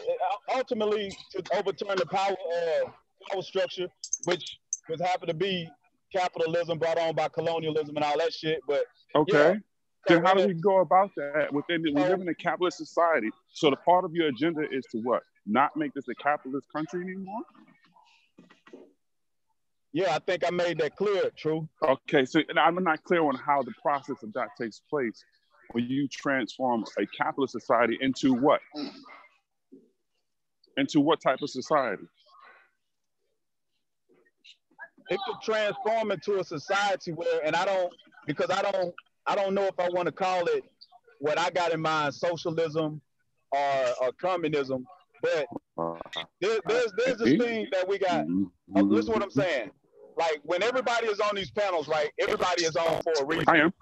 ultimately 0.55 1.17
to 1.31 1.43
overturn 1.57 1.97
the 1.97 2.07
power 2.07 2.33
uh, 2.33 2.91
power 3.31 3.43
structure, 3.43 3.89
which 4.25 4.59
was 4.89 5.01
happen 5.01 5.29
to 5.29 5.35
be 5.35 5.69
capitalism 6.15 6.79
brought 6.79 6.99
on 6.99 7.15
by 7.15 7.29
colonialism 7.29 7.97
and 7.97 8.05
all 8.05 8.19
that 8.19 8.33
shit. 8.33 8.61
But 8.67 8.85
Okay. 9.15 9.33
Yeah. 9.53 9.55
Then 10.09 10.25
how 10.25 10.35
do 10.35 10.47
we 10.49 10.55
go 10.55 10.81
about 10.81 11.11
that 11.17 11.53
within 11.53 11.83
the, 11.83 11.93
we 11.93 12.03
live 12.03 12.21
in 12.21 12.29
a 12.29 12.35
capitalist 12.35 12.79
society. 12.79 13.31
So 13.53 13.71
the 13.71 13.77
part 13.77 14.05
of 14.05 14.13
your 14.13 14.29
agenda 14.29 14.63
is 14.73 14.85
to 14.91 14.99
what? 14.99 15.23
Not 15.47 15.77
make 15.77 15.95
this 15.95 16.09
a 16.09 16.15
capitalist 16.17 16.67
country 16.75 17.03
anymore? 17.03 17.43
yeah, 19.93 20.15
I 20.15 20.19
think 20.19 20.45
I 20.47 20.51
made 20.51 20.79
that 20.79 20.97
clear. 20.97 21.31
True. 21.37 21.69
Okay, 21.83 22.25
so 22.25 22.41
and 22.49 22.59
I'm 22.59 22.83
not 22.83 23.05
clear 23.05 23.23
on 23.23 23.37
how 23.37 23.63
the 23.63 23.73
process 23.81 24.23
of 24.23 24.33
that 24.33 24.49
takes 24.61 24.81
place 24.91 25.23
when 25.73 25.85
you 25.85 26.09
transform 26.09 26.85
a 26.99 27.07
capitalist 27.17 27.53
society 27.53 27.99
into 28.01 28.35
what? 28.35 28.61
Into 30.77 31.01
what 31.01 31.21
type 31.21 31.43
of 31.43 31.51
society? 31.51 32.05
It 35.13 35.21
could 35.27 35.41
transform 35.43 36.11
into 36.11 36.41
a 36.41 36.45
society 36.45 37.13
where, 37.13 37.45
and 37.45 37.55
I 37.55 37.65
don't, 37.65 37.93
because 38.27 38.51
I 38.51 38.63
don't, 38.63 38.95
I 39.27 39.35
don't 39.35 39.55
know 39.55 39.65
if 39.65 39.79
I 39.79 39.89
want 39.91 40.07
to 40.07 40.13
call 40.13 40.47
it 40.47 40.65
what 41.19 41.39
I 41.39 41.51
got 41.51 41.73
in 41.73 41.81
mind, 41.81 42.15
socialism 42.15 43.01
or, 43.53 43.85
or 44.01 44.13
communism, 44.21 44.87
but 45.23 45.47
there, 46.41 46.59
there's 46.67 46.93
there's 46.97 47.19
this 47.19 47.39
thing 47.39 47.69
that 47.73 47.87
we 47.87 47.99
got. 47.99 48.27
Uh, 48.75 48.81
listen 48.81 49.13
to 49.13 49.19
what 49.19 49.23
I'm 49.23 49.31
saying. 49.31 49.71
Like 50.17 50.41
when 50.43 50.63
everybody 50.63 51.07
is 51.07 51.21
on 51.21 51.37
these 51.37 51.51
panels, 51.51 51.89
right? 51.89 52.11
Everybody 52.19 52.65
is 52.65 52.77
on 52.77 53.03
for 53.03 53.13
a 53.23 53.25
reason. 53.25 53.45
I 53.49 53.59
am. 53.59 53.73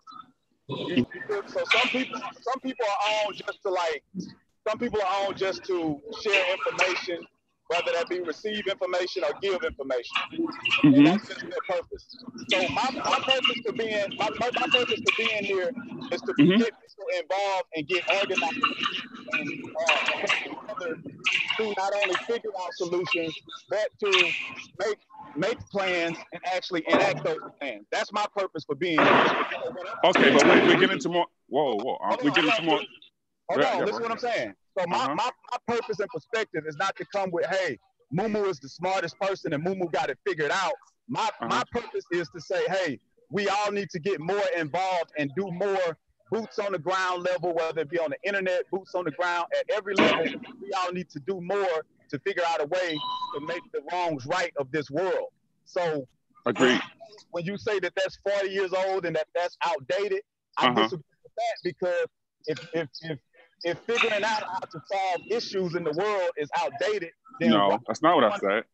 So 0.69 1.65
some 1.65 1.89
people, 1.91 2.21
some 2.21 2.61
people 2.63 2.87
are 2.87 3.27
on 3.27 3.35
just 3.35 3.63
to 3.63 3.71
like, 3.71 4.05
some 4.69 4.79
people 4.79 5.01
are 5.01 5.27
on 5.27 5.37
just 5.37 5.65
to 5.65 6.01
share 6.23 6.45
information 6.53 7.27
whether 7.71 7.93
that 7.93 8.09
be 8.09 8.21
receive 8.21 8.67
information 8.67 9.23
or 9.23 9.31
give 9.41 9.63
information. 9.63 10.17
Mm-hmm. 10.83 11.05
that's 11.05 11.29
just 11.29 11.41
their 11.41 11.51
purpose. 11.69 12.17
So 12.49 12.59
my, 12.75 12.91
my 12.93 13.21
purpose 13.25 13.63
to 13.65 13.73
being 13.73 14.17
my, 14.19 14.29
my 14.41 14.51
purpose 14.51 15.01
for 15.01 15.17
being 15.17 15.45
here 15.45 15.71
is 16.11 16.21
to 16.23 16.33
mm-hmm. 16.33 16.59
get 16.59 16.73
people 16.83 17.07
involved 17.17 17.67
and 17.77 17.87
get 17.87 18.03
organized 18.13 18.59
and 19.35 19.65
uh, 19.79 20.85
to 21.59 21.75
not 21.77 21.93
only 22.03 22.17
figure 22.27 22.51
out 22.61 22.75
solutions, 22.75 23.39
but 23.69 23.89
to 24.01 24.31
make 24.81 24.99
make 25.37 25.59
plans 25.69 26.19
and 26.33 26.43
actually 26.53 26.83
enact 26.89 27.23
those 27.25 27.39
plans. 27.61 27.87
That's 27.93 28.13
my 28.13 28.27
purpose 28.37 28.65
for 28.65 28.75
being 28.75 28.99
here. 28.99 29.47
Okay, 30.05 30.33
but 30.33 30.45
wait, 30.45 30.65
we're 30.67 30.81
getting 30.81 30.99
to 30.99 31.09
more. 31.09 31.27
Whoa, 31.47 31.77
whoa, 31.77 31.99
we're 32.25 32.31
getting 32.33 32.51
to 32.51 32.63
more. 32.63 32.81
Hold 33.49 33.65
on, 33.65 33.85
listen 33.85 34.03
what 34.03 34.11
I'm 34.11 34.19
saying. 34.19 34.55
So 34.79 34.87
my, 34.87 34.97
uh-huh. 34.97 35.15
my, 35.15 35.31
my 35.51 35.77
purpose 35.77 36.01
and 36.01 36.09
perspective 36.09 36.65
is 36.67 36.77
not 36.77 36.97
to 36.97 37.05
come 37.07 37.31
with, 37.31 37.47
hey, 37.47 37.79
Mumu 38.15 38.47
is 38.49 38.59
the 38.59 38.69
smartest 38.69 39.19
person 39.21 39.53
and 39.53 39.65
Mumu 39.65 39.91
got 39.93 40.11
it 40.11 40.19
figured 40.27 40.51
out. 40.51 40.73
My 41.09 41.25
uh-huh. 41.25 41.49
my 41.49 41.63
purpose 41.73 42.05
is 42.13 42.29
to 42.31 42.41
say, 42.41 42.63
hey, 42.69 42.99
we 43.31 43.49
all 43.49 43.73
need 43.73 43.91
to 43.91 43.99
get 43.99 44.21
more 44.21 44.43
involved 44.57 45.13
and 45.19 45.31
do 45.37 45.51
more 45.51 45.97
boots 46.31 46.59
on 46.59 46.73
the 46.73 46.79
ground 46.79 47.25
level, 47.25 47.55
whether 47.55 47.81
it 47.81 47.91
be 47.91 47.99
on 47.99 48.11
the 48.11 48.29
internet, 48.29 48.63
boots 48.71 48.95
on 48.95 49.05
the 49.05 49.11
ground 49.11 49.47
at 49.59 49.65
every 49.75 49.95
level. 49.95 50.25
We 50.25 50.71
all 50.79 50.93
need 50.93 51.11
to 51.11 51.21
do 51.21 51.41
more 51.41 51.85
to 52.11 52.19
figure 52.21 52.43
out 52.47 52.63
a 52.63 52.67
way 52.67 52.99
to 53.35 53.47
make 53.47 53.63
the 53.73 53.81
wrongs 53.93 54.27
right 54.27 54.53
of 54.59 54.71
this 54.71 54.91
world. 54.91 55.29
So, 55.65 56.07
agree. 56.47 56.79
When 57.31 57.45
you 57.45 57.57
say 57.57 57.79
that 57.81 57.93
that's 57.97 58.19
40 58.29 58.51
years 58.51 58.73
old 58.73 59.05
and 59.07 59.15
that 59.17 59.27
that's 59.35 59.57
outdated, 59.65 60.23
I 60.57 60.69
uh-huh. 60.69 60.83
disagree 60.83 61.05
with 61.23 61.33
that 61.37 61.57
because 61.65 62.07
if 62.47 62.69
if 62.75 62.89
if 63.03 63.19
if 63.65 63.79
figuring 63.81 64.25
out 64.25 64.43
how 64.43 64.59
to 64.59 64.81
solve 64.93 65.21
issues 65.31 65.75
in 65.75 65.85
the 65.85 65.93
world 65.93 66.31
is 66.37 66.49
outdated, 66.59 67.11
then 67.41 67.51
no, 67.51 67.79
that's 67.87 68.03
not 68.03 68.17
what 68.17 68.25
I 68.25 68.39
said. 68.39 68.65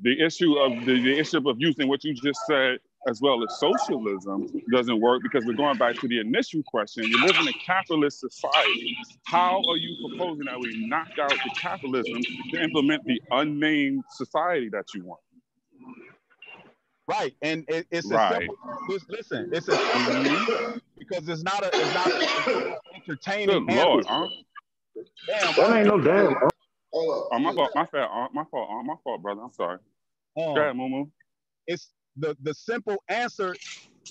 The 0.00 0.20
issue 0.20 0.56
of 0.58 0.84
the, 0.84 1.00
the 1.00 1.18
issue 1.18 1.48
of 1.48 1.56
using 1.60 1.88
what 1.88 2.02
you 2.02 2.14
just 2.14 2.40
said 2.46 2.78
as 3.06 3.20
well 3.20 3.42
as 3.44 3.58
socialism 3.58 4.48
doesn't 4.72 5.00
work 5.00 5.22
because 5.22 5.44
we're 5.44 5.52
going 5.52 5.76
back 5.76 5.94
to 5.96 6.08
the 6.08 6.20
initial 6.20 6.62
question. 6.64 7.04
You 7.04 7.20
live 7.24 7.36
in 7.38 7.48
a 7.48 7.52
capitalist 7.64 8.20
society. 8.20 8.96
How 9.24 9.62
are 9.68 9.76
you 9.76 10.08
proposing 10.08 10.46
that 10.46 10.58
we 10.58 10.86
knock 10.88 11.10
out 11.20 11.30
the 11.30 11.50
capitalism 11.56 12.22
to 12.50 12.62
implement 12.62 13.04
the 13.04 13.20
unnamed 13.30 14.04
society 14.10 14.68
that 14.70 14.86
you 14.94 15.04
want? 15.04 15.20
Right, 17.06 17.34
and 17.42 17.64
it, 17.68 17.86
it's 17.90 18.10
right. 18.10 18.48
Simple, 18.88 19.06
listen, 19.10 19.50
it's 19.52 19.68
a 19.68 19.72
mm-hmm. 19.72 20.78
because 20.98 21.28
it's 21.28 21.42
not 21.42 21.62
a 21.62 21.70
it's 21.74 21.94
not 21.94 22.08
a 22.08 22.76
entertaining. 22.94 23.66
Good 23.66 23.76
Lord, 23.76 24.06
huh? 24.06 24.26
Damn, 25.26 25.54
that 25.54 25.76
ain't 25.76 25.86
no 25.86 26.00
damn. 26.00 26.34
Oh, 26.94 27.28
my 27.38 27.52
fault, 27.52 27.72
my 27.74 27.84
fault, 27.84 28.10
uh, 28.10 28.28
my 28.32 28.44
fault, 28.50 28.70
uh, 28.72 28.82
my 28.84 28.94
fault, 29.02 29.20
brother. 29.20 29.42
I'm 29.42 29.52
sorry. 29.52 29.78
Um, 30.38 30.54
Go 30.54 30.56
ahead, 30.56 30.76
Mumu. 30.76 31.10
It's 31.66 31.90
the 32.16 32.36
the 32.42 32.54
simple 32.54 33.02
answer 33.08 33.54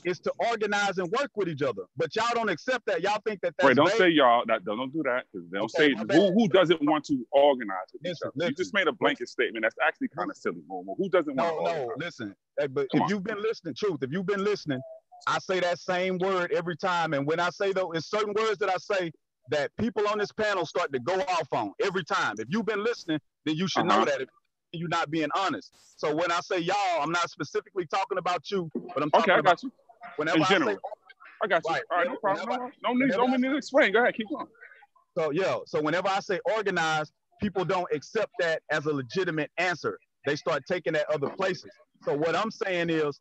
is 0.06 0.20
to 0.20 0.34
organize 0.39 0.98
and 0.98 1.12
work 1.12 1.32
with 1.36 1.48
each 1.48 1.62
other. 1.62 1.84
But 1.98 2.16
y'all 2.16 2.26
don't 2.34 2.50
accept 2.50 2.86
that. 2.88 3.02
Y'all 3.02 3.22
think 3.26 3.41
that 3.41 3.54
that's 3.58 3.68
Wait, 3.68 3.76
don't 3.76 3.89
vague. 3.89 3.98
say 3.98 4.10
y'all. 4.10 4.44
That 4.48 4.66
don't 4.66 4.91
do 4.91 5.04
that 5.04 5.24
don't 5.52 5.64
okay, 5.76 5.94
say 5.94 6.16
who, 6.16 6.32
who 6.34 6.48
doesn't 6.48 6.82
want 6.82 7.06
to 7.06 7.26
organize 7.32 7.78
with 7.94 8.02
listen, 8.04 8.32
listen, 8.36 8.50
You 8.50 8.56
just 8.56 8.74
made 8.74 8.88
a 8.88 8.91
blanket 8.91 9.30
statement. 9.30 9.64
That's 9.64 9.76
actually 9.86 10.10
kind 10.10 10.30
of 10.30 10.38
silly, 10.38 10.62
Momo. 10.70 10.96
Who 10.98 11.10
doesn't 11.10 11.36
want 11.36 11.64
no, 11.64 11.66
to? 11.66 11.74
No, 11.74 11.86
no. 11.86 11.94
Listen, 11.98 12.36
but 12.58 12.68
Come 12.74 12.86
if 12.94 13.02
on. 13.02 13.10
you've 13.10 13.24
been 13.24 13.41
listening, 13.41 13.76
truth. 13.76 14.00
If 14.02 14.12
you've 14.12 14.26
been 14.26 14.44
listening, 14.44 14.82
I 15.28 15.39
say 15.39 15.60
that 15.60 15.80
same 15.80 16.18
word 16.18 16.52
every 16.52 16.76
time. 16.76 17.14
And 17.14 17.26
when 17.26 17.39
I 17.39 17.50
say 17.50 17.74
though, 17.74 17.91
it's 17.91 18.10
certain 18.10 18.34
words 18.34 18.58
that 18.60 18.70
I 18.70 18.78
say 18.78 19.12
that 19.50 19.72
people 19.78 20.08
on 20.08 20.18
this 20.18 20.32
panel 20.32 20.66
start 20.66 20.91
to 20.94 21.00
go 21.00 21.20
off 21.20 21.48
on 21.52 21.74
every 21.84 22.04
time. 22.04 22.36
If 22.38 22.48
you've 22.50 22.66
been 22.66 22.84
listening, 22.84 23.20
then 23.46 23.56
you 23.56 23.68
should 23.68 23.88
uh-huh. 23.88 24.00
know 24.00 24.06
that. 24.06 24.22
If 24.22 24.30
you're 24.74 24.89
not 24.89 25.12
being 25.12 25.30
honest. 25.36 25.72
So 25.98 26.16
when 26.16 26.32
I 26.32 26.39
say 26.39 26.58
y'all, 26.60 26.76
I'm 27.00 27.12
not 27.12 27.30
specifically 27.30 27.86
talking 27.86 28.18
about 28.18 28.50
you, 28.50 28.70
but 28.74 29.04
I'm 29.04 29.12
talking 29.12 29.32
okay, 29.32 29.39
I 29.39 29.41
got 29.41 29.62
you. 29.62 29.72
Whenever 30.18 30.38
In 30.38 30.43
general. 30.45 30.70
I, 30.70 30.74
say, 30.74 30.80
I 31.43 31.47
got 31.47 31.64
you. 31.66 31.74
Right, 31.74 31.84
All 31.91 31.97
right, 31.97 32.08
no 32.08 32.16
problem. 32.18 32.72
No, 32.84 32.93
no, 32.93 33.06
need, 33.06 33.12
don't 33.12 33.41
need 33.41 33.49
to 33.49 33.58
explain. 33.58 33.93
Go 33.93 34.01
ahead, 34.01 34.16
keep 34.16 34.30
going. 34.30 34.47
So 35.18 35.32
yeah, 35.32 35.58
so 35.66 35.82
whenever 35.82 36.08
I 36.08 36.20
say 36.20 36.39
organize, 36.56 37.12
people 37.41 37.66
don't 37.66 37.88
accept 37.93 38.32
that 38.39 38.62
as 38.72 38.86
a 38.86 38.93
legitimate 38.93 39.51
answer. 39.58 39.99
They 40.26 40.36
start 40.36 40.64
taking 40.68 40.93
that 40.93 41.10
other 41.10 41.30
places. 41.30 41.72
So 42.04 42.16
what 42.16 42.36
I'm 42.36 42.51
saying 42.51 42.89
is 42.89 43.20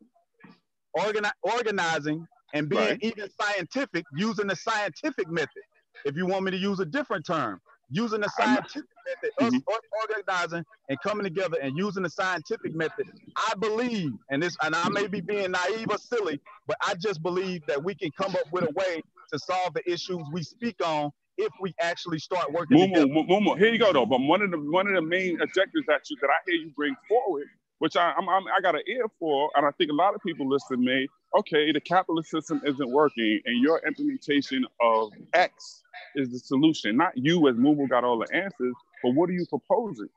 organi- 0.97 1.31
organizing 1.43 2.25
and 2.53 2.69
being 2.69 2.81
right. 2.81 2.99
even 3.01 3.29
scientific 3.39 4.05
using 4.15 4.47
the 4.47 4.55
scientific 4.55 5.29
method. 5.29 5.63
If 6.05 6.15
you 6.15 6.25
want 6.25 6.45
me 6.45 6.51
to 6.51 6.57
use 6.57 6.79
a 6.79 6.85
different 6.85 7.25
term, 7.25 7.59
using 7.93 8.21
the 8.21 8.29
scientific 8.29 8.89
method, 9.05 9.31
mm-hmm. 9.39 9.55
us 9.55 9.81
organizing 10.01 10.65
and 10.89 10.99
coming 11.01 11.23
together 11.23 11.57
and 11.61 11.77
using 11.77 12.03
the 12.03 12.09
scientific 12.09 12.73
method, 12.73 13.05
I 13.37 13.53
believe, 13.59 14.11
and 14.29 14.41
this, 14.41 14.57
and 14.63 14.75
I 14.75 14.89
may 14.89 15.07
be 15.07 15.21
being 15.21 15.51
naive 15.51 15.87
or 15.89 15.97
silly, 15.97 16.39
but 16.67 16.77
I 16.85 16.95
just 16.95 17.21
believe 17.21 17.61
that 17.67 17.81
we 17.83 17.93
can 17.93 18.09
come 18.19 18.35
up 18.35 18.51
with 18.51 18.63
a 18.63 18.71
way 18.73 19.01
to 19.31 19.39
solve 19.39 19.73
the 19.75 19.91
issues 19.91 20.21
we 20.31 20.43
speak 20.43 20.75
on 20.83 21.11
if 21.37 21.51
we 21.61 21.73
actually 21.79 22.19
start 22.19 22.51
working 22.51 22.77
Mumu, 22.77 22.87
together. 22.87 23.07
Mumu, 23.07 23.57
here 23.57 23.71
you 23.71 23.79
go 23.79 23.93
though. 23.93 24.05
But 24.05 24.21
one 24.21 24.41
of 24.41 24.51
the 24.51 24.57
one 24.57 24.87
of 24.87 24.93
the 24.93 25.01
main 25.01 25.39
objectives 25.41 25.85
that 25.87 26.01
you 26.09 26.17
that 26.21 26.29
I 26.29 26.37
hear 26.45 26.55
you 26.55 26.71
bring 26.75 26.95
forward, 27.07 27.47
which 27.83 27.97
I 27.97 28.13
I'm, 28.17 28.29
I'm, 28.29 28.43
i 28.57 28.61
got 28.61 28.75
an 28.75 28.81
ear 28.87 29.07
for, 29.19 29.51
and 29.55 29.65
I 29.65 29.71
think 29.71 29.91
a 29.91 29.93
lot 29.93 30.15
of 30.15 30.21
people 30.21 30.47
listen 30.47 30.77
to 30.77 30.81
me. 30.81 31.05
Okay, 31.37 31.73
the 31.73 31.81
capitalist 31.81 32.29
system 32.29 32.61
isn't 32.65 32.89
working, 32.89 33.41
and 33.43 33.61
your 33.61 33.85
implementation 33.85 34.65
of 34.79 35.11
X 35.33 35.81
is 36.15 36.31
the 36.31 36.39
solution. 36.39 36.95
Not 36.95 37.11
you 37.17 37.45
as 37.49 37.57
Mumu 37.57 37.89
got 37.89 38.05
all 38.05 38.19
the 38.19 38.33
answers, 38.33 38.73
but 39.03 39.09
what 39.15 39.29
are 39.29 39.33
you 39.33 39.45
proposing? 39.47 40.07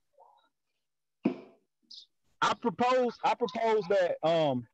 I 2.40 2.54
propose 2.54 3.14
I 3.24 3.34
propose 3.34 3.82
that 3.88 4.14
um 4.22 4.64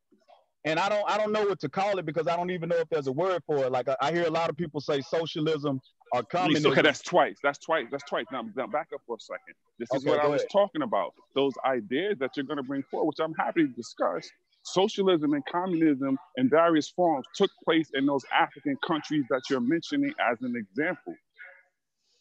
and 0.63 0.79
I 0.79 0.87
don't 0.87 1.09
I 1.09 1.17
don't 1.17 1.31
know 1.31 1.45
what 1.45 1.61
to 1.61 1.69
call 1.69 1.97
it 1.97 2.05
because 2.05 2.27
I 2.27 2.35
don't 2.35 2.51
even 2.51 2.69
know 2.69 2.75
if 2.75 2.89
there's 2.89 3.07
a 3.07 3.11
word 3.11 3.41
for 3.47 3.65
it. 3.65 3.71
Like 3.71 3.89
I, 3.89 3.95
I 4.01 4.11
hear 4.11 4.27
a 4.27 4.31
lot 4.31 4.51
of 4.51 4.55
people 4.55 4.79
say 4.81 5.01
socialism 5.01 5.81
communism. 6.21 6.71
Okay, 6.71 6.81
that's 6.83 7.01
twice. 7.01 7.37
That's 7.41 7.57
twice. 7.57 7.87
That's 7.89 8.03
twice. 8.03 8.25
Now, 8.31 8.43
now 8.55 8.67
back 8.67 8.89
up 8.93 9.01
for 9.07 9.15
a 9.15 9.19
second. 9.19 9.55
This 9.79 9.89
is 9.95 10.03
okay, 10.05 10.11
what 10.11 10.19
I 10.19 10.27
was 10.27 10.41
ahead. 10.41 10.51
talking 10.51 10.83
about. 10.83 11.13
Those 11.33 11.53
ideas 11.65 12.17
that 12.19 12.31
you're 12.35 12.45
going 12.45 12.57
to 12.57 12.63
bring 12.63 12.83
forward, 12.83 13.07
which 13.07 13.19
I'm 13.19 13.33
happy 13.33 13.63
to 13.63 13.73
discuss, 13.73 14.29
socialism 14.63 15.33
and 15.33 15.43
communism 15.45 16.17
in 16.37 16.49
various 16.49 16.89
forms 16.89 17.25
took 17.35 17.49
place 17.65 17.89
in 17.95 18.05
those 18.05 18.23
African 18.31 18.77
countries 18.85 19.25
that 19.29 19.41
you're 19.49 19.59
mentioning 19.59 20.13
as 20.19 20.37
an 20.41 20.55
example. 20.55 21.15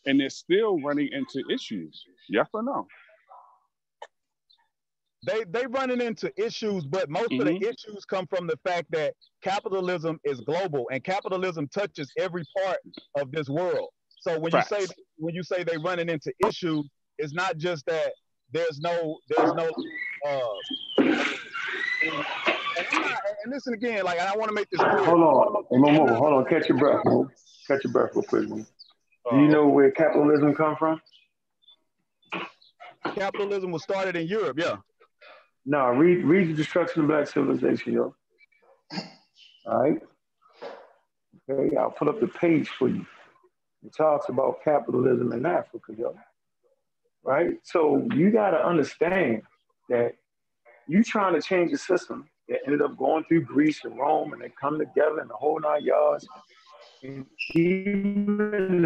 And 0.07 0.19
they're 0.19 0.31
still 0.31 0.81
running 0.81 1.09
into 1.13 1.45
issues. 1.53 2.03
Yes 2.29 2.49
or 2.55 2.63
no? 2.63 2.87
They 5.25 5.45
they 5.49 5.67
running 5.67 6.01
into 6.01 6.33
issues, 6.37 6.85
but 6.85 7.09
most 7.09 7.31
mm-hmm. 7.31 7.41
of 7.41 7.47
the 7.47 7.53
mm-hmm. 7.53 7.65
issues 7.65 8.05
come 8.05 8.27
from 8.27 8.47
the 8.47 8.59
fact 8.67 8.91
that 8.91 9.15
capitalism 9.43 10.19
is 10.25 10.41
global 10.41 10.89
and 10.91 11.03
capitalism 11.03 11.69
touches 11.69 12.13
every 12.19 12.45
part 12.59 12.79
of 13.17 13.31
this 13.31 13.49
world. 13.49 13.91
So 14.21 14.39
when 14.39 14.53
Facts. 14.53 14.71
you 14.71 14.87
say 14.87 14.87
when 15.19 15.35
you 15.35 15.43
say 15.43 15.63
they 15.63 15.79
running 15.79 16.09
into 16.09 16.33
issues, 16.47 16.89
it's 17.19 17.35
not 17.35 17.57
just 17.57 17.87
that 17.87 18.13
there's 18.53 18.81
no 18.81 19.19
there's 19.29 19.55
no 19.55 19.71
uh, 20.27 20.41
and, 20.99 22.87
not, 22.93 23.21
and, 23.45 23.53
listen 23.53 23.75
again, 23.75 24.05
like 24.05 24.19
I 24.19 24.37
want 24.37 24.49
to 24.49 24.55
make 24.55 24.69
this 24.71 24.81
clear. 24.81 25.05
Hold 25.05 25.23
on, 25.23 25.65
hey, 25.71 25.77
Momo, 25.77 26.17
hold 26.17 26.33
on, 26.33 26.45
catch 26.47 26.69
your 26.69 26.79
breath, 26.79 27.01
Mo. 27.05 27.29
Catch 27.67 27.85
your 27.85 27.93
breath 27.93 28.11
real 28.15 28.25
quick, 28.25 28.49
Mo. 28.49 28.57
Do 28.57 29.37
you 29.37 29.47
uh, 29.47 29.51
know 29.51 29.69
where 29.69 29.91
capitalism 29.91 30.55
come 30.55 30.77
from? 30.77 31.01
Capitalism 33.15 33.71
was 33.71 33.83
started 33.83 34.17
in 34.17 34.27
Europe, 34.27 34.59
yeah. 34.59 34.77
No, 35.65 35.91
read 35.91 36.25
read 36.25 36.49
the 36.49 36.55
destruction 36.55 37.03
of 37.03 37.09
black 37.09 37.29
civilization, 37.29 37.93
yo. 37.93 38.15
All 39.67 39.83
right. 39.83 40.03
Okay, 41.49 41.77
I'll 41.77 41.91
put 41.91 42.09
up 42.09 42.21
the 42.21 42.29
page 42.29 42.69
for 42.69 42.89
you. 42.89 43.07
It 43.85 43.95
talks 43.97 44.29
about 44.29 44.63
capitalism 44.65 45.33
in 45.33 45.47
Africa, 45.47 45.93
yo. 45.97 46.17
Right? 47.25 47.59
So 47.63 48.07
you 48.15 48.31
gotta 48.31 48.65
understand 48.65 49.43
that 49.89 50.15
you 50.89 51.05
trying 51.05 51.35
to 51.35 51.43
change 51.43 51.71
the 51.71 51.79
system 51.79 52.29
that 52.49 52.59
ended 52.67 52.83
up 52.83 52.97
going 52.97 53.25
through 53.25 53.43
Greece 53.43 53.85
and 53.85 53.99
Rome 53.99 54.33
and 54.33 54.43
they 54.43 54.51
come 54.61 54.79
together 54.79 55.21
in 55.21 55.29
the 55.29 55.35
whole 55.35 55.61
nine 55.61 55.85
yards. 55.85 56.27
And 57.03 57.27
even 57.55 58.83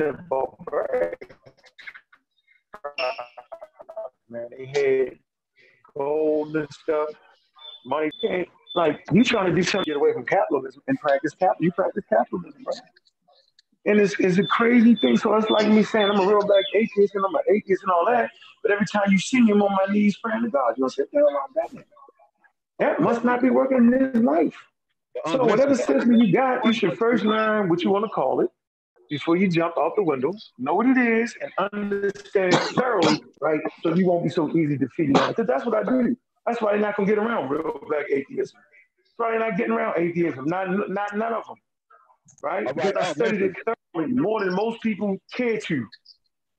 man, 4.28 4.48
they 4.50 4.66
had 4.66 5.18
gold 5.96 6.56
and 6.56 6.70
stuff, 6.72 7.08
money 7.84 8.10
can't 8.20 8.48
like 8.74 9.02
you 9.10 9.24
trying 9.24 9.46
to 9.46 9.54
do 9.54 9.62
something 9.62 9.84
to 9.84 9.90
get 9.90 9.96
away 9.96 10.12
from 10.12 10.24
capitalism 10.24 10.82
and 10.86 10.98
practice 10.98 11.34
cap 11.34 11.56
you 11.60 11.72
practice 11.72 12.04
capitalism, 12.08 12.62
right? 12.66 12.76
And 13.86 14.00
it's, 14.00 14.18
it's 14.18 14.38
a 14.38 14.44
crazy 14.44 14.96
thing. 14.96 15.16
So 15.16 15.34
it's 15.36 15.48
like 15.48 15.68
me 15.68 15.84
saying 15.84 16.10
I'm 16.10 16.18
a 16.18 16.26
real 16.26 16.44
black 16.44 16.64
atheist 16.74 17.14
and 17.14 17.24
I'm 17.24 17.34
an 17.34 17.42
atheist 17.48 17.82
and 17.84 17.92
all 17.92 18.04
that. 18.06 18.30
But 18.62 18.72
every 18.72 18.86
time 18.86 19.04
you 19.10 19.18
see 19.18 19.40
me, 19.40 19.52
I'm 19.52 19.62
on 19.62 19.72
my 19.72 19.92
knees 19.92 20.16
praying 20.16 20.42
to 20.42 20.50
God. 20.50 20.74
You'll 20.76 20.90
say, 20.90 21.04
the 21.12 21.18
hell 21.18 21.28
on 21.28 21.50
that 21.54 21.84
That 22.80 23.00
must 23.00 23.24
not 23.24 23.40
be 23.40 23.50
working 23.50 23.92
in 23.92 24.12
his 24.12 24.22
life. 24.24 24.56
So 25.30 25.44
whatever 25.44 25.76
system 25.76 26.12
you 26.12 26.32
got, 26.32 26.64
you 26.64 26.72
should 26.72 26.98
first 26.98 27.24
learn 27.24 27.68
what 27.68 27.82
you 27.82 27.90
want 27.90 28.04
to 28.04 28.10
call 28.10 28.40
it. 28.40 28.50
Before 29.08 29.36
you 29.36 29.48
jump 29.48 29.74
out 29.78 29.92
the 29.96 30.02
window. 30.02 30.32
Know 30.58 30.74
what 30.74 30.86
it 30.86 30.98
is 30.98 31.34
and 31.40 31.52
understand 31.72 32.60
thoroughly, 32.76 33.22
right? 33.40 33.60
So 33.82 33.94
you 33.94 34.06
won't 34.06 34.24
be 34.24 34.30
so 34.30 34.48
easy 34.50 34.76
defeated. 34.76 35.14
Because 35.14 35.46
that's 35.46 35.64
what 35.64 35.74
I 35.74 35.82
do. 35.82 36.16
That's 36.46 36.60
why 36.60 36.72
they're 36.72 36.80
not 36.80 36.96
gonna 36.96 37.08
get 37.08 37.18
around 37.18 37.48
real 37.50 37.80
black 37.88 38.06
atheism. 38.10 38.58
That's 38.98 39.14
why 39.16 39.30
they're 39.32 39.40
not 39.40 39.56
getting 39.56 39.72
around 39.72 39.98
atheism. 39.98 40.44
Not, 40.46 40.88
not 40.88 41.16
none 41.16 41.32
of 41.32 41.46
them, 41.46 41.56
right? 42.42 42.66
Because 42.66 42.94
I 42.96 43.12
studied 43.12 43.42
it 43.42 43.52
thoroughly 43.64 44.12
more 44.12 44.44
than 44.44 44.54
most 44.54 44.80
people 44.82 45.16
care 45.34 45.58
to, 45.58 45.86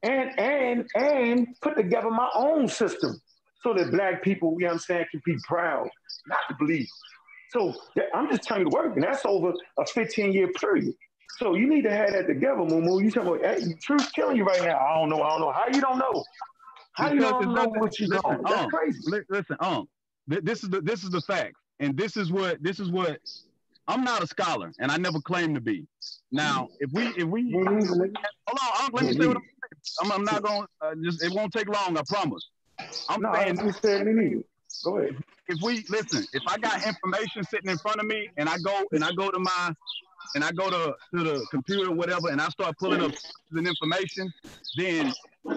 and 0.04 0.40
and 0.40 0.86
and 0.96 1.48
put 1.62 1.76
together 1.76 2.10
my 2.10 2.30
own 2.36 2.68
system 2.68 3.20
so 3.64 3.74
that 3.74 3.92
black 3.92 4.24
people, 4.24 4.54
we 4.56 4.66
understand, 4.66 5.06
can 5.12 5.22
be 5.26 5.36
proud, 5.48 5.88
not 6.28 6.40
to 6.50 6.56
believe. 6.60 6.88
So 7.52 7.74
I'm 8.14 8.30
just 8.30 8.44
telling 8.44 8.66
you 8.66 8.70
the 8.70 8.76
work, 8.76 8.96
and 8.96 9.04
that's 9.04 9.26
over 9.26 9.54
a 9.80 9.86
15 9.86 10.34
year 10.34 10.50
period. 10.60 10.94
So 11.38 11.54
you 11.54 11.70
need 11.70 11.84
to 11.84 11.92
have 11.92 12.12
that 12.14 12.28
together, 12.28 12.58
Moo 12.58 13.00
You 13.00 13.12
talking 13.12 13.30
about 13.30 13.46
hey, 13.46 13.76
truth 13.82 14.12
killing 14.14 14.38
you 14.38 14.44
right 14.44 14.62
now. 14.64 14.80
I 14.80 14.96
don't 14.96 15.10
know. 15.10 15.22
I 15.22 15.30
don't 15.30 15.42
know. 15.42 15.52
How 15.52 15.66
you 15.72 15.82
don't 15.82 16.00
know? 16.00 16.24
How 16.94 17.12
you 17.12 17.20
don't 17.20 17.54
know 17.54 17.68
what 17.68 18.00
you're 18.00 18.10
doing? 18.10 18.42
That's 18.44 18.62
um, 18.64 18.70
crazy. 18.72 19.00
Listen, 19.30 19.56
um, 19.60 19.88
this 20.28 20.64
is 20.64 20.70
the 20.70 20.82
this 20.82 21.04
is 21.04 21.12
the 21.12 21.22
fact, 21.22 21.54
and 21.80 21.96
this 21.96 22.18
is 22.18 22.32
what 22.32 22.62
this 22.64 22.80
is 22.80 22.90
what 22.90 23.20
I'm 23.88 24.04
not 24.04 24.24
a 24.24 24.28
scholar, 24.28 24.72
and 24.80 24.92
I 24.92 24.98
never 24.98 25.20
claim 25.20 25.54
to 25.54 25.62
be. 25.62 25.86
Now, 26.32 26.70
if 26.80 26.92
we 26.92 27.06
if 27.10 27.26
we 27.26 27.52
hold 27.52 27.68
on, 27.68 28.86
um, 28.86 28.90
let 28.94 29.06
me 29.06 29.14
say 29.14 29.28
what 29.28 29.38
I'm 29.38 29.44
saying. 29.44 30.02
I'm, 30.02 30.12
I'm 30.12 30.24
not 30.24 30.42
going. 30.42 30.66
to 30.82 30.88
uh, 30.88 30.96
just 31.04 31.24
it 31.24 31.32
won't 31.32 31.54
take 31.54 31.68
long. 31.68 31.96
I 31.98 32.02
promise. 32.08 32.50
I'm 33.10 33.22
no, 33.22 33.32
saying. 33.34 33.60
I 33.60 33.72
saying. 33.72 34.44
Go 34.84 34.98
ahead. 34.98 35.16
If 35.48 35.62
we 35.62 35.86
listen, 35.88 36.26
if 36.34 36.42
I 36.48 36.58
got 36.58 36.86
information 36.86 37.44
sitting 37.44 37.70
in 37.70 37.78
front 37.78 38.00
of 38.00 38.08
me, 38.08 38.28
and 38.38 38.50
I 38.50 38.58
go 38.58 38.84
and 38.92 39.04
I 39.04 39.12
go 39.12 39.30
to 39.30 39.40
my 39.40 39.74
and 40.36 40.44
I 40.44 40.52
go 40.52 40.70
to, 40.70 40.96
to 41.16 41.24
the 41.24 41.46
computer 41.52 41.90
or 41.92 41.96
whatever 41.96 42.30
and 42.30 42.42
I 42.42 42.50
start 42.50 42.76
pulling 42.80 43.02
up 43.02 43.12
the 43.52 43.62
information, 43.62 44.32
then 44.76 45.14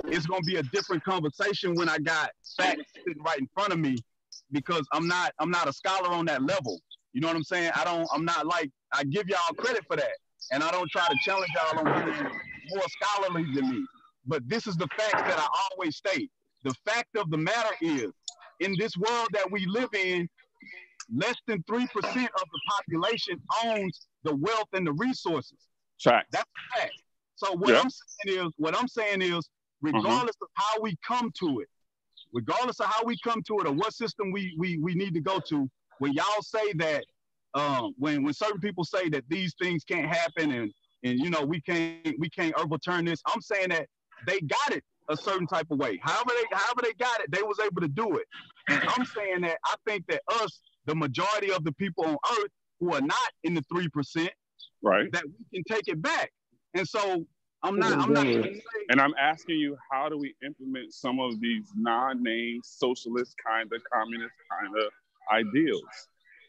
it's 0.07 0.27
gonna 0.27 0.43
be 0.43 0.57
a 0.57 0.62
different 0.64 1.05
conversation 1.05 1.75
when 1.75 1.89
I 1.89 1.99
got 1.99 2.31
facts 2.59 2.83
sitting 2.95 3.23
right 3.23 3.39
in 3.39 3.49
front 3.55 3.73
of 3.73 3.79
me 3.79 3.97
because 4.53 4.87
I'm 4.93 5.07
not 5.07 5.33
I'm 5.39 5.51
not 5.51 5.68
a 5.68 5.73
scholar 5.73 6.09
on 6.09 6.25
that 6.27 6.43
level. 6.43 6.81
You 7.12 7.21
know 7.21 7.29
what 7.29 7.37
I'm 7.37 7.45
saying? 7.45 7.73
I 7.75 7.85
don't 7.85 8.09
I'm 8.12 8.25
not 8.25 8.47
like 8.47 8.71
I 8.93 9.05
give 9.05 9.29
y'all 9.29 9.55
credit 9.57 9.85
for 9.87 9.97
that. 9.97 10.16
And 10.53 10.62
I 10.62 10.71
don't 10.71 10.91
try 10.91 11.07
to 11.07 11.16
challenge 11.25 11.51
y'all 11.55 11.87
on 11.87 12.05
being 12.05 12.31
more 12.71 12.85
scholarly 13.01 13.47
than 13.55 13.71
me. 13.71 13.85
But 14.27 14.49
this 14.49 14.66
is 14.66 14.77
the 14.77 14.89
facts 14.97 15.23
that 15.23 15.39
I 15.39 15.47
always 15.71 15.97
state. 15.97 16.31
The 16.64 16.75
fact 16.85 17.16
of 17.16 17.31
the 17.31 17.39
matter 17.39 17.75
is, 17.81 18.11
in 18.61 18.75
this 18.79 18.97
world 18.97 19.29
that 19.33 19.51
we 19.51 19.64
live 19.66 19.89
in, 19.95 20.29
less 21.14 21.37
than 21.47 21.62
3% 21.62 21.85
of 21.85 21.89
the 22.05 22.61
population 22.68 23.41
owns 23.64 24.07
the 24.25 24.35
wealth 24.35 24.68
and 24.73 24.87
the 24.87 24.93
resources. 24.93 25.59
Fact. 26.03 26.33
That's 26.33 26.45
a 26.45 26.79
fact. 26.79 26.93
So 27.37 27.53
what 27.53 27.71
yeah. 27.71 27.81
I'm 27.81 27.91
saying 27.91 28.47
is, 28.47 28.53
what 28.57 28.77
I'm 28.79 28.89
saying 28.89 29.23
is, 29.23 29.35
uh-huh. 29.35 29.93
regardless 29.93 30.37
uh-huh. 30.43 30.45
of 30.45 30.49
how 30.55 30.83
we 30.83 30.97
come 31.07 31.33
to 31.41 31.61
it, 31.61 31.68
regardless 32.33 32.81
of 32.81 32.87
how 32.87 33.05
we 33.05 33.16
come 33.25 33.43
to 33.43 33.61
it 33.61 33.66
or 33.66 33.73
what 33.73 33.95
system 33.95 34.31
we 34.31 34.55
we 34.59 34.79
we 34.79 34.95
need 34.95 35.14
to 35.14 35.21
go 35.21 35.41
to, 35.49 35.68
when 35.99 36.12
y'all 36.12 36.43
say 36.43 36.73
that, 36.75 37.05
um, 37.55 37.95
when 37.99 38.23
when 38.23 38.35
certain 38.35 38.61
people 38.61 38.85
say 38.85 39.09
that 39.09 39.25
these 39.29 39.55
things 39.61 39.85
can't 39.85 40.07
happen 40.07 40.51
and 40.53 40.73
and 41.03 41.18
you 41.18 41.31
know 41.31 41.45
we 41.45 41.61
can't 41.61 42.14
we 42.18 42.29
can't 42.29 42.55
overturn 42.57 43.05
this, 43.05 43.23
I'm 43.27 43.41
saying 43.41 43.71
that 43.71 43.87
they 44.27 44.41
got 44.41 44.73
it 44.73 44.85
a 45.09 45.16
certain 45.16 45.47
type 45.47 45.66
of 45.71 45.79
way. 45.79 45.99
However 46.03 46.31
they 46.31 46.57
however 46.57 46.83
they 46.83 46.93
got 46.95 47.21
it, 47.21 47.31
they 47.33 47.43
was 47.43 47.59
able 47.59 47.81
to 47.81 47.89
do 47.89 48.16
it. 48.16 48.27
And 48.68 48.83
I'm 48.97 49.05
saying 49.05 49.41
that 49.43 49.59
I 49.64 49.75
think 49.87 50.07
that 50.09 50.23
us, 50.43 50.61
the 50.87 50.95
majority 50.95 51.53
of 51.53 51.64
the 51.64 51.73
people 51.73 52.05
on 52.05 52.16
earth, 52.39 52.51
who 52.81 52.95
are 52.95 53.01
not 53.01 53.31
in 53.45 53.55
the 53.55 53.62
three 53.72 53.89
percent, 53.89 54.33
right? 54.83 55.12
That 55.12 55.24
we 55.24 55.62
can 55.62 55.64
take 55.76 55.89
it 55.89 56.01
back. 56.03 56.33
And 56.74 56.89
so 56.89 57.24
I'm 57.62 57.78
not. 57.78 57.93
I'm 57.93 58.12
not. 58.12 58.26
And 58.26 59.01
I'm 59.01 59.14
asking 59.20 59.59
you, 59.59 59.76
how 59.93 60.09
do 60.09 60.16
we 60.16 60.35
implement 60.45 60.95
some 60.95 61.20
of 61.20 61.41
these 61.41 61.66
non-name 61.76 62.61
socialist 62.64 63.35
kind 63.47 63.70
of 63.72 63.83
communist 63.93 64.35
kind 64.51 64.74
of 64.76 64.91
ideals? 65.33 65.85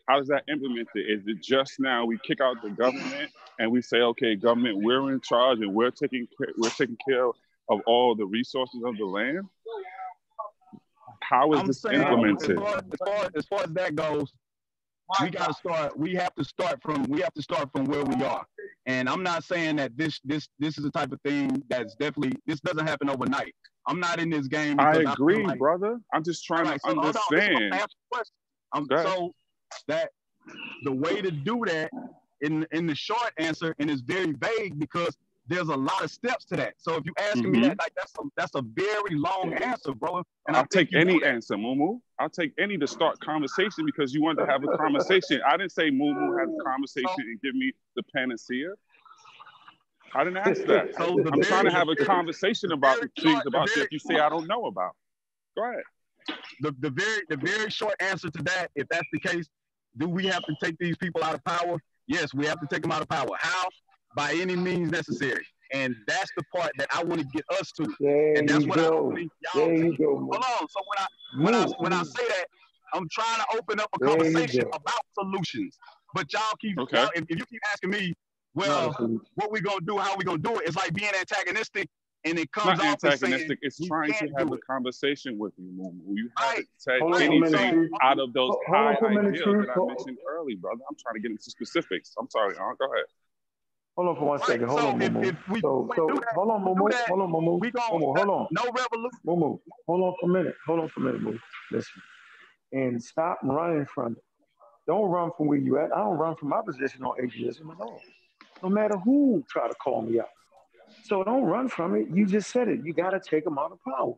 How 0.07 0.17
does 0.17 0.27
that 0.29 0.43
implement 0.49 0.87
it? 0.95 1.01
Is 1.01 1.27
it 1.27 1.43
just 1.43 1.79
now 1.79 2.05
we 2.05 2.17
kick 2.25 2.41
out 2.41 2.61
the 2.63 2.69
government 2.69 3.31
and 3.59 3.71
we 3.71 3.81
say, 3.81 3.97
okay, 3.97 4.35
government, 4.35 4.79
we're 4.81 5.11
in 5.11 5.21
charge 5.21 5.59
and 5.59 5.73
we're 5.73 5.91
taking 5.91 6.27
we're 6.57 6.69
taking 6.69 6.97
care 7.07 7.27
of 7.27 7.79
all 7.85 8.15
the 8.15 8.25
resources 8.25 8.81
of 8.85 8.97
the 8.97 9.05
land? 9.05 9.45
How 11.21 11.53
is 11.53 11.59
I'm 11.59 11.67
this 11.67 11.85
implemented? 11.85 12.51
As 12.51 12.57
far, 12.57 12.77
as, 12.77 12.83
far, 13.05 13.29
as 13.35 13.45
far 13.45 13.63
as 13.63 13.71
that 13.71 13.95
goes, 13.95 14.33
we 15.21 15.29
got 15.29 15.47
to 15.47 15.53
start. 15.53 15.97
We 15.97 16.13
have 16.15 16.33
to 16.35 16.43
start 16.43 16.81
from. 16.81 17.03
We 17.03 17.21
have 17.21 17.33
to 17.33 17.41
start 17.41 17.69
from 17.71 17.85
where 17.85 18.03
we 18.03 18.23
are. 18.23 18.45
And 18.85 19.09
I'm 19.09 19.23
not 19.23 19.43
saying 19.43 19.75
that 19.77 19.97
this 19.97 20.19
this 20.23 20.47
this 20.59 20.77
is 20.77 20.83
the 20.83 20.91
type 20.91 21.11
of 21.11 21.21
thing 21.21 21.61
that's 21.69 21.95
definitely 21.95 22.37
this 22.45 22.59
doesn't 22.61 22.87
happen 22.87 23.09
overnight. 23.09 23.53
I'm 23.87 23.99
not 23.99 24.19
in 24.19 24.29
this 24.29 24.47
game. 24.47 24.79
I 24.79 24.93
agree, 24.93 25.43
I 25.43 25.47
like, 25.47 25.59
brother. 25.59 25.99
I'm 26.13 26.23
just 26.23 26.45
trying 26.45 26.65
right, 26.65 26.79
to 26.85 26.91
so, 26.91 26.99
understand. 26.99 27.73
Um, 28.73 28.87
so 28.89 29.33
that 29.87 30.09
the 30.83 30.91
way 30.91 31.21
to 31.21 31.31
do 31.31 31.63
that 31.65 31.91
in 32.41 32.65
in 32.71 32.87
the 32.87 32.95
short 32.95 33.31
answer, 33.37 33.75
and 33.79 33.89
it's 33.89 34.01
very 34.01 34.33
vague 34.33 34.79
because 34.79 35.17
there's 35.51 35.67
a 35.67 35.75
lot 35.75 36.03
of 36.03 36.09
steps 36.09 36.45
to 36.45 36.55
that. 36.55 36.75
So 36.77 36.95
if 36.95 37.05
you 37.05 37.13
asking 37.17 37.43
mm-hmm. 37.43 37.51
me 37.51 37.67
that, 37.67 37.79
like 37.79 37.93
that's 37.95 38.13
a, 38.17 38.21
that's 38.37 38.55
a 38.55 38.61
very 38.61 39.15
long 39.15 39.53
answer, 39.55 39.93
bro. 39.93 40.23
And 40.47 40.55
I'll 40.55 40.65
take 40.65 40.95
any 40.95 41.23
answer, 41.23 41.55
Mumu. 41.55 41.99
I'll 42.19 42.29
take 42.29 42.53
any 42.57 42.77
to 42.77 42.87
start 42.87 43.19
conversation 43.19 43.85
because 43.85 44.13
you 44.13 44.21
want 44.21 44.39
to 44.39 44.45
have 44.45 44.63
a 44.63 44.77
conversation. 44.77 45.41
I 45.45 45.57
didn't 45.57 45.73
say 45.73 45.91
Mumu 45.91 46.39
had 46.39 46.47
a 46.47 46.63
conversation 46.63 47.09
so, 47.09 47.21
and 47.21 47.41
give 47.41 47.55
me 47.55 47.73
the 47.95 48.03
panacea. 48.15 48.69
I 50.15 50.23
didn't 50.23 50.37
ask 50.37 50.63
that. 50.65 50.95
So 50.95 51.19
I'm 51.19 51.23
very, 51.23 51.41
trying 51.41 51.65
to 51.65 51.71
have 51.71 51.89
a 51.89 51.95
conversation 51.95 52.71
about 52.71 53.01
the 53.01 53.09
things 53.21 53.41
about 53.45 53.69
very, 53.69 53.81
that 53.81 53.91
you 53.91 53.99
say 53.99 54.19
I 54.19 54.29
don't 54.29 54.47
know 54.47 54.65
about. 54.65 54.91
Go 55.57 55.69
ahead. 55.69 55.83
The, 56.61 56.75
the 56.79 56.89
very 56.91 57.23
the 57.29 57.37
very 57.37 57.69
short 57.69 57.95
answer 57.99 58.29
to 58.29 58.43
that, 58.43 58.71
if 58.75 58.87
that's 58.89 59.07
the 59.11 59.19
case, 59.19 59.47
do 59.97 60.07
we 60.07 60.27
have 60.27 60.43
to 60.43 60.55
take 60.63 60.77
these 60.79 60.97
people 60.97 61.23
out 61.23 61.33
of 61.33 61.43
power? 61.43 61.77
Yes, 62.07 62.33
we 62.33 62.45
have 62.45 62.59
to 62.61 62.67
take 62.67 62.83
them 62.83 62.91
out 62.91 63.01
of 63.01 63.09
power. 63.09 63.29
How? 63.37 63.67
By 64.15 64.33
any 64.33 64.55
means 64.55 64.91
necessary. 64.91 65.45
And 65.73 65.95
that's 66.05 66.29
the 66.35 66.43
part 66.53 66.71
that 66.77 66.89
I 66.93 67.03
want 67.03 67.21
to 67.21 67.27
get 67.27 67.45
us 67.59 67.71
to. 67.73 67.95
There 67.99 68.33
and 68.33 68.47
that's 68.47 68.65
what 68.65 68.75
go. 68.75 68.83
I 68.83 68.89
don't 68.89 69.15
think 69.15 69.31
y'all 69.41 69.65
there 69.65 69.75
you 69.75 69.97
go, 69.97 70.15
Hold 70.17 70.35
on. 70.35 70.67
So 70.67 70.81
when 70.85 70.97
I 70.97 71.07
when 71.43 71.55
I 71.55 71.65
when 71.77 71.93
I 71.93 72.03
say 72.03 72.27
that, 72.27 72.45
I'm 72.93 73.07
trying 73.09 73.37
to 73.37 73.57
open 73.57 73.79
up 73.79 73.89
a 73.95 73.99
there 73.99 74.09
conversation 74.09 74.65
about 74.73 74.99
solutions. 75.13 75.77
But 76.13 76.31
y'all 76.33 76.41
keep 76.59 76.77
okay. 76.77 76.97
y'all, 76.97 77.09
if, 77.15 77.23
if, 77.29 77.39
you 77.39 77.45
keep 77.45 77.61
asking 77.71 77.91
me, 77.91 78.13
well, 78.53 78.93
no, 78.99 79.21
what 79.35 79.49
we 79.49 79.61
gonna 79.61 79.79
do, 79.87 79.97
how 79.97 80.17
we 80.17 80.25
gonna 80.25 80.39
do 80.39 80.59
it, 80.59 80.67
it's 80.67 80.75
like 80.75 80.93
being 80.93 81.11
antagonistic 81.17 81.87
and 82.25 82.37
it 82.37 82.51
comes 82.51 82.79
not 82.79 83.03
off 83.03 83.03
antagonistic. 83.03 83.59
It's 83.61 83.79
trying 83.87 84.13
to 84.13 84.29
have 84.37 84.51
a 84.51 84.57
conversation 84.57 85.37
with 85.37 85.53
you, 85.57 85.71
Mumu. 85.71 86.15
You 86.15 86.29
haven't 86.37 86.57
right. 86.57 86.65
said 86.77 87.01
anything 87.01 87.89
out 88.01 88.19
of 88.19 88.33
those 88.33 88.53
high 88.67 88.97
ideas 89.01 89.39
that 89.39 89.69
I 89.75 89.85
mentioned 89.85 90.17
early, 90.29 90.55
brother. 90.55 90.81
I'm 90.89 90.95
trying 91.01 91.15
to 91.15 91.19
get 91.21 91.31
into 91.31 91.49
specifics. 91.49 92.13
I'm 92.19 92.29
sorry, 92.29 92.55
Aunt. 92.57 92.77
Go 92.77 92.85
ahead. 92.85 93.05
Hold 94.01 94.17
on 94.17 94.23
for 94.23 94.29
one 94.29 94.39
second. 94.47 94.67
Hold 94.67 94.79
so 94.79 94.87
on, 94.87 94.99
Momo. 94.99 95.23
If, 95.23 95.35
if 95.35 95.47
we, 95.47 95.61
so, 95.61 95.87
so 95.95 96.07
that, 96.07 96.33
hold 96.33 96.49
on, 96.49 96.61
Momo. 96.63 96.91
hold 97.07 97.21
on, 97.21 97.31
Momo. 97.31 97.59
We 97.59 97.71
hold 97.75 98.17
on. 98.17 98.47
No 98.49 98.63
revolution. 98.63 99.19
Momo, 99.27 99.59
hold 99.85 100.01
on 100.01 100.15
for 100.19 100.25
a 100.27 100.33
minute. 100.33 100.55
Hold 100.65 100.79
on 100.79 100.89
for 100.89 101.01
a 101.01 101.03
minute, 101.03 101.21
Momo. 101.21 101.39
Listen. 101.71 102.01
And 102.71 103.03
stop 103.03 103.37
running 103.43 103.85
from 103.85 104.13
it. 104.13 104.23
Don't 104.87 105.07
run 105.11 105.29
from 105.37 105.45
where 105.45 105.59
you 105.59 105.77
at. 105.77 105.95
I 105.95 105.99
don't 105.99 106.17
run 106.17 106.35
from 106.35 106.49
my 106.49 106.61
position 106.65 107.03
on 107.03 107.13
atheism 107.23 107.69
at 107.69 107.79
all. 107.79 108.01
No 108.63 108.69
matter 108.69 108.97
who 108.97 109.45
try 109.47 109.67
to 109.67 109.75
call 109.75 110.01
me 110.01 110.19
out. 110.19 110.29
So 111.03 111.23
don't 111.23 111.43
run 111.43 111.69
from 111.69 111.95
it. 111.95 112.07
You 112.11 112.25
just 112.25 112.49
said 112.49 112.69
it. 112.69 112.79
You 112.83 112.93
got 112.95 113.11
to 113.11 113.19
take 113.19 113.43
them 113.43 113.59
out 113.59 113.71
of 113.71 113.77
power. 113.83 114.15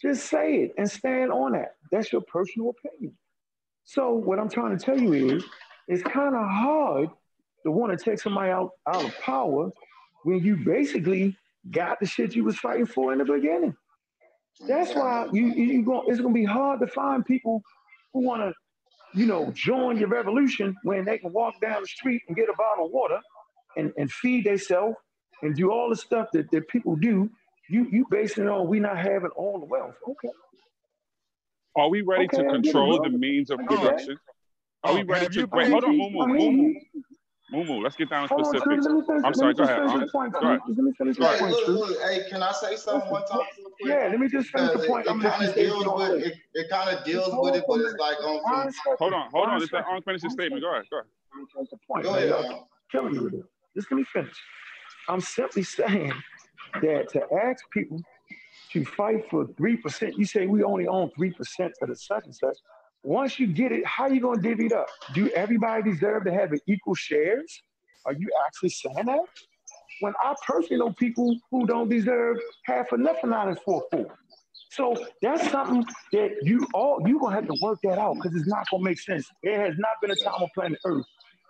Just 0.00 0.26
say 0.26 0.62
it 0.62 0.74
and 0.78 0.88
stand 0.88 1.32
on 1.32 1.54
that. 1.54 1.74
That's 1.90 2.12
your 2.12 2.22
personal 2.22 2.70
opinion. 2.70 3.16
So 3.82 4.12
what 4.12 4.38
I'm 4.38 4.48
trying 4.48 4.78
to 4.78 4.84
tell 4.84 4.96
you 4.96 5.34
is, 5.34 5.44
it's 5.88 6.04
kind 6.04 6.36
of 6.36 6.46
hard 6.48 7.08
to 7.64 7.70
want 7.70 7.96
to 7.96 8.02
take 8.02 8.20
somebody 8.20 8.50
out, 8.50 8.70
out 8.86 9.04
of 9.04 9.18
power 9.20 9.70
when 10.24 10.40
you 10.40 10.56
basically 10.56 11.36
got 11.70 12.00
the 12.00 12.06
shit 12.06 12.34
you 12.34 12.44
was 12.44 12.56
fighting 12.56 12.86
for 12.86 13.12
in 13.12 13.18
the 13.18 13.24
beginning. 13.24 13.74
That's 14.66 14.94
why 14.94 15.26
you 15.32 15.46
you 15.46 15.82
going 15.82 16.02
it's 16.08 16.20
gonna 16.20 16.34
be 16.34 16.44
hard 16.44 16.80
to 16.80 16.86
find 16.86 17.24
people 17.24 17.62
who 18.12 18.20
want 18.20 18.42
to, 18.42 19.18
you 19.18 19.26
know, 19.26 19.50
join 19.52 19.96
your 19.96 20.08
revolution 20.08 20.76
when 20.82 21.04
they 21.04 21.18
can 21.18 21.32
walk 21.32 21.60
down 21.60 21.82
the 21.82 21.88
street 21.88 22.22
and 22.28 22.36
get 22.36 22.48
a 22.48 22.54
bottle 22.58 22.86
of 22.86 22.92
water 22.92 23.20
and, 23.76 23.92
and 23.96 24.12
feed 24.12 24.44
themselves 24.44 24.96
and 25.42 25.56
do 25.56 25.70
all 25.70 25.88
the 25.88 25.96
stuff 25.96 26.28
that, 26.32 26.50
that 26.50 26.68
people 26.68 26.96
do. 26.96 27.30
You 27.68 27.86
you 27.90 28.06
basing 28.10 28.44
it 28.44 28.50
on 28.50 28.68
we 28.68 28.80
not 28.80 28.98
having 28.98 29.30
all 29.36 29.58
the 29.58 29.66
wealth. 29.66 29.94
Okay. 30.06 30.28
Are 31.76 31.88
we 31.88 32.02
ready 32.02 32.24
okay, 32.24 32.42
to 32.42 32.50
control 32.50 33.02
the 33.02 33.10
means 33.10 33.50
of 33.50 33.60
production? 33.60 34.18
Are 34.82 34.94
we 34.94 35.02
oh, 35.02 35.04
ready 35.04 35.28
to 35.28 35.48
wait? 35.52 35.70
Hold 35.70 35.84
on, 35.84 35.94
Mumu, 35.94 36.26
Mumu. 36.26 36.74
Mumu, 37.52 37.82
let's 37.82 37.96
get 37.96 38.08
down 38.10 38.28
to 38.28 38.44
specifics. 38.44 38.86
I'm 39.24 39.34
sorry, 39.34 39.54
go 39.54 39.64
ahead. 39.64 39.78
Go 39.78 40.38
ahead. 40.40 40.60
Let 40.68 40.76
me 40.76 40.92
finish 40.96 41.16
the 41.16 41.24
point. 41.24 41.52
Look, 41.52 41.66
look, 41.68 42.00
hey, 42.02 42.24
can 42.30 42.42
I 42.42 42.52
say 42.52 42.76
something 42.76 43.10
one 43.10 43.26
time? 43.26 43.40
Yeah, 43.80 44.08
let 44.10 44.20
me 44.20 44.28
just 44.28 44.50
finish 44.50 44.72
the 44.72 44.86
point. 44.86 45.06
It, 45.06 45.10
it 45.10 45.22
kind 45.22 45.48
of 45.48 45.54
deals 45.54 45.86
with 45.86 46.26
it. 46.26 46.36
It 46.54 46.70
kind 46.70 46.96
of 46.96 47.04
deals 47.04 47.30
with 47.32 47.56
it, 47.56 47.64
but 47.66 47.80
it's 47.80 47.94
like 47.98 48.18
um. 48.18 48.70
Hold 48.98 49.14
on, 49.14 49.30
hold 49.30 49.48
on. 49.48 49.60
Just 49.60 49.72
let 49.72 49.84
finish 50.04 50.22
his 50.22 50.32
statement. 50.32 50.62
Go 50.62 50.72
ahead. 50.72 50.84
Go 50.90 50.98
ahead. 50.98 52.04
Go 52.04 52.14
ahead. 52.14 52.60
Killing 52.92 53.14
you 53.14 53.22
with 53.24 53.34
it. 53.34 53.44
Just 53.74 53.90
let 53.90 53.98
me 53.98 54.04
finish. 54.12 54.36
I'm 55.08 55.20
simply 55.20 55.62
saying 55.64 56.12
that 56.82 57.08
to 57.10 57.22
ask 57.44 57.64
people 57.72 58.00
to 58.72 58.84
fight 58.84 59.28
for 59.30 59.46
3%, 59.46 60.16
you 60.16 60.24
say 60.24 60.46
we 60.46 60.62
only 60.62 60.86
own 60.86 61.10
3% 61.18 61.70
of 61.82 61.88
the 61.88 61.96
such 61.96 62.24
and 62.24 62.34
such. 62.34 62.56
Once 63.02 63.38
you 63.38 63.46
get 63.46 63.72
it, 63.72 63.84
how 63.86 64.04
are 64.04 64.12
you 64.12 64.20
going 64.20 64.40
to 64.40 64.48
divvy 64.48 64.66
it 64.66 64.72
up? 64.72 64.88
Do 65.14 65.30
everybody 65.30 65.90
deserve 65.90 66.24
to 66.24 66.32
have 66.32 66.52
equal 66.66 66.94
shares? 66.94 67.62
Are 68.04 68.12
you 68.12 68.28
actually 68.46 68.70
saying 68.70 69.06
that? 69.06 69.20
When 70.00 70.14
I 70.22 70.34
personally 70.46 70.78
know 70.78 70.92
people 70.92 71.36
who 71.50 71.66
don't 71.66 71.88
deserve 71.88 72.38
half 72.64 72.92
or 72.92 72.98
nothing 72.98 73.32
out 73.32 73.48
of 73.48 73.58
four 73.62 73.84
four. 73.90 74.18
So 74.70 74.94
that's 75.20 75.50
something 75.50 75.84
that 76.12 76.36
you 76.42 76.66
all 76.72 77.02
you 77.06 77.18
gonna 77.18 77.34
have 77.34 77.46
to 77.46 77.56
work 77.60 77.80
that 77.82 77.98
out 77.98 78.14
because 78.14 78.34
it's 78.34 78.48
not 78.48 78.66
gonna 78.70 78.84
make 78.84 78.98
sense. 78.98 79.28
There 79.42 79.60
has 79.60 79.74
not 79.78 79.90
been 80.00 80.12
a 80.12 80.16
time 80.16 80.34
on 80.34 80.48
planet 80.54 80.78
Earth 80.86 81.04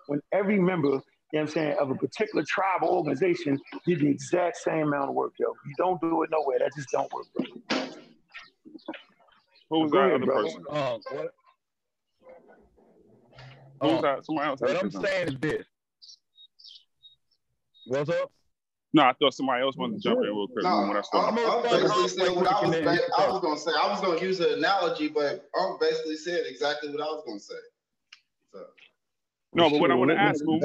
when 0.06 0.20
every 0.32 0.58
member, 0.58 0.88
you 0.88 0.94
know 0.94 1.02
what 1.32 1.40
I'm 1.42 1.48
saying, 1.48 1.76
of 1.78 1.90
a 1.90 1.94
particular 1.94 2.44
tribe 2.48 2.82
or 2.82 2.88
organization 2.88 3.60
did 3.86 4.00
the 4.00 4.08
exact 4.08 4.56
same 4.56 4.88
amount 4.88 5.10
of 5.10 5.14
work, 5.14 5.34
yo. 5.38 5.54
You 5.66 5.74
don't 5.76 6.00
do 6.00 6.22
it 6.22 6.30
nowhere. 6.30 6.58
That 6.60 6.72
just 6.74 6.88
don't 6.90 7.12
work, 7.12 7.26
bro. 7.36 7.78
Who 9.70 9.80
was 9.80 9.90
that 9.92 10.14
other 10.14 10.26
person? 10.26 10.64
Uh, 10.68 10.98
what, 11.12 11.34
Who 13.80 13.88
was 13.88 13.98
uh, 13.98 14.02
that? 14.02 14.24
Somebody 14.24 14.48
else. 14.48 14.60
what 14.60 14.70
I'm 14.70 14.90
something. 14.90 15.10
saying 15.10 15.28
is 15.28 15.34
this. 15.40 15.66
What's 17.86 18.10
up? 18.10 18.30
No, 18.92 19.02
I 19.04 19.12
thought 19.20 19.34
somebody 19.34 19.62
else 19.62 19.76
wanted 19.76 19.96
to 19.96 20.00
jump 20.02 20.18
in 20.18 20.24
real 20.24 20.48
quick 20.48 20.64
No, 20.64 20.80
when 20.80 20.90
I 20.90 20.98
I'm, 20.98 21.04
started. 21.04 21.40
I'm 21.44 21.62
basically 21.62 22.08
saying 22.08 22.36
what 22.36 22.46
I 22.48 22.66
was, 22.66 22.76
ba- 22.76 22.98
I 23.18 23.28
was 23.28 23.40
gonna 23.40 23.58
say. 23.58 23.70
I 23.80 23.88
was 23.88 24.00
gonna 24.00 24.20
use 24.20 24.40
an 24.40 24.52
analogy, 24.58 25.08
but 25.08 25.48
I'm 25.58 25.78
basically 25.80 26.16
saying 26.16 26.44
exactly 26.48 26.90
what 26.90 27.00
I 27.00 27.04
was 27.04 27.22
gonna 27.24 27.38
say. 27.38 27.54
So, 28.52 28.64
No, 29.54 29.70
but 29.70 29.80
what 29.80 29.92
I 29.92 29.94
want 29.94 30.10
to 30.10 30.16
ask, 30.16 30.44
Moo, 30.44 30.58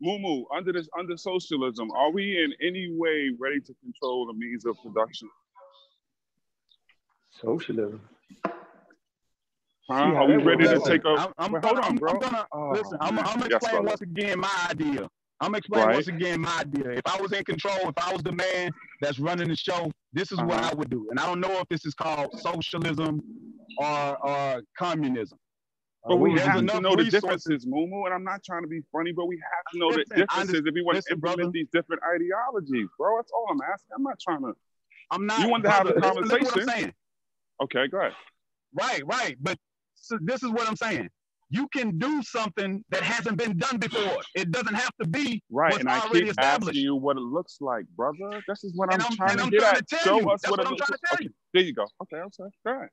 Moo, 0.00 0.18
Moo, 0.18 0.44
under 0.54 0.72
this 0.72 0.88
under 0.98 1.16
socialism, 1.16 1.92
are 1.92 2.10
we 2.10 2.42
in 2.42 2.52
any 2.60 2.92
way 2.96 3.30
ready 3.38 3.60
to 3.60 3.74
control 3.74 4.26
the 4.26 4.32
means 4.32 4.66
of 4.66 4.76
production? 4.82 5.28
Socialism. 7.40 8.00
Huh? 9.90 9.94
Are 10.14 10.26
we 10.26 10.36
ready 10.36 10.64
to 10.64 10.80
take 10.80 11.02
I'm, 11.04 11.18
up? 11.18 11.32
I'm, 11.38 11.52
gonna, 11.52 11.66
hold 11.66 11.78
on, 11.78 11.84
I'm, 11.84 11.96
bro. 11.96 12.10
I'm 12.12 12.18
gonna 12.20 12.46
Oh, 12.52 12.70
listen. 12.70 12.98
I'm. 13.00 13.18
I'm 13.18 13.24
gonna 13.24 13.46
explain 13.46 13.72
brother. 13.72 13.88
once 13.88 14.00
again 14.00 14.38
my 14.40 14.66
idea. 14.70 15.08
I'm 15.40 15.48
gonna 15.48 15.58
explain 15.58 15.86
Right. 15.86 15.94
once 15.94 16.06
again 16.08 16.40
my 16.40 16.60
idea. 16.60 16.90
If 16.90 17.02
I 17.06 17.20
was 17.20 17.32
in 17.32 17.44
control, 17.44 17.76
if 17.88 17.94
I 17.98 18.12
was 18.12 18.22
the 18.22 18.32
man 18.32 18.70
that's 19.00 19.18
running 19.18 19.48
the 19.48 19.56
show, 19.56 19.90
this 20.12 20.30
is 20.30 20.38
what 20.38 20.52
Uh-huh. 20.60 20.70
I 20.70 20.74
would 20.74 20.88
do. 20.88 21.08
And 21.10 21.18
I 21.18 21.26
don't 21.26 21.40
know 21.40 21.50
if 21.58 21.68
this 21.68 21.84
is 21.84 21.94
called 21.94 22.30
socialism 22.40 23.20
or 23.78 24.28
or 24.28 24.62
communism. 24.78 25.38
But 26.06 26.16
we 26.16 26.30
There's 26.30 26.42
have 26.46 26.54
to 26.56 26.58
enough 26.62 26.80
know 26.82 26.96
the 26.96 27.04
differences, 27.04 27.64
Moo 27.66 27.86
Moo, 27.86 28.04
and 28.06 28.14
I'm 28.14 28.24
not 28.24 28.42
trying 28.44 28.62
to 28.62 28.68
be 28.68 28.80
funny, 28.92 29.12
but 29.12 29.26
we 29.26 29.36
have 29.36 29.72
to 29.72 29.78
know 29.78 29.90
the 29.92 29.98
Listen, 29.98 30.26
I 30.30 30.40
differences 30.40 30.62
if 30.66 30.74
we 30.74 30.82
want 30.82 31.00
to 31.00 31.12
implement 31.12 31.36
brother. 31.38 31.50
these 31.52 31.68
different 31.72 32.02
ideologies, 32.02 32.88
bro. 32.98 33.16
That's 33.18 33.30
all 33.32 33.46
I'm 33.50 33.60
asking. 33.72 33.90
I'm 33.96 34.02
not 34.02 34.18
trying 34.20 34.42
to. 34.42 34.52
I'm 35.12 35.26
not. 35.26 35.40
You 35.40 35.48
want 35.48 35.62
to 35.64 35.70
have 35.70 35.86
a 35.86 35.92
brother, 35.94 36.20
listen- 36.22 36.22
listen 36.22 36.44
what 36.44 36.56
I'm 36.56 36.60
conversation. 36.60 36.80
saying. 36.82 36.94
Okay, 37.62 37.86
go 37.88 37.98
ahead. 37.98 38.12
Right, 38.74 39.02
right. 39.06 39.36
But 39.40 39.58
so 39.58 39.62
this 40.22 40.42
is 40.42 40.50
what 40.50 40.68
I'm 40.68 40.76
saying. 40.76 41.08
You 41.50 41.68
can 41.68 41.98
do 41.98 42.22
something 42.22 42.82
that 42.88 43.02
hasn't 43.02 43.36
been 43.36 43.58
done 43.58 43.76
before. 43.76 44.22
It 44.34 44.50
doesn't 44.50 44.74
have 44.74 44.90
to 45.02 45.06
be 45.06 45.42
Right, 45.50 45.72
what's 45.72 45.80
and 45.80 45.90
I 45.90 46.00
already 46.00 46.26
keep 46.28 46.40
asking 46.40 46.74
you 46.76 46.96
what 46.96 47.16
it 47.18 47.20
looks 47.20 47.58
like, 47.60 47.84
brother. 47.94 48.42
This 48.48 48.64
is 48.64 48.72
what 48.74 48.90
And 48.92 49.02
I'm, 49.02 49.08
I'm- 49.08 49.16
trying 49.16 49.30
and 49.32 49.38
to 49.38 49.44
I'm 49.44 49.50
get 49.50 49.60
trying 49.60 49.76
at. 49.76 49.88
to 49.88 49.96
tell 49.96 50.04
Show 50.04 50.20
you. 50.20 50.30
us 50.30 50.40
That's 50.40 50.50
what 50.50 50.58
what 50.60 50.60
it 50.60 50.66
I'm 50.68 50.72
looks 50.72 50.86
trying 50.86 50.96
to 50.98 51.06
tell 51.08 51.18
okay. 51.26 51.28
There 51.52 51.62
you 51.62 51.74
go. 51.74 51.86
Okay, 52.02 52.16
I'm 52.18 52.32
sorry. 52.32 52.50
Go 52.64 52.72
ahead. 52.72 52.88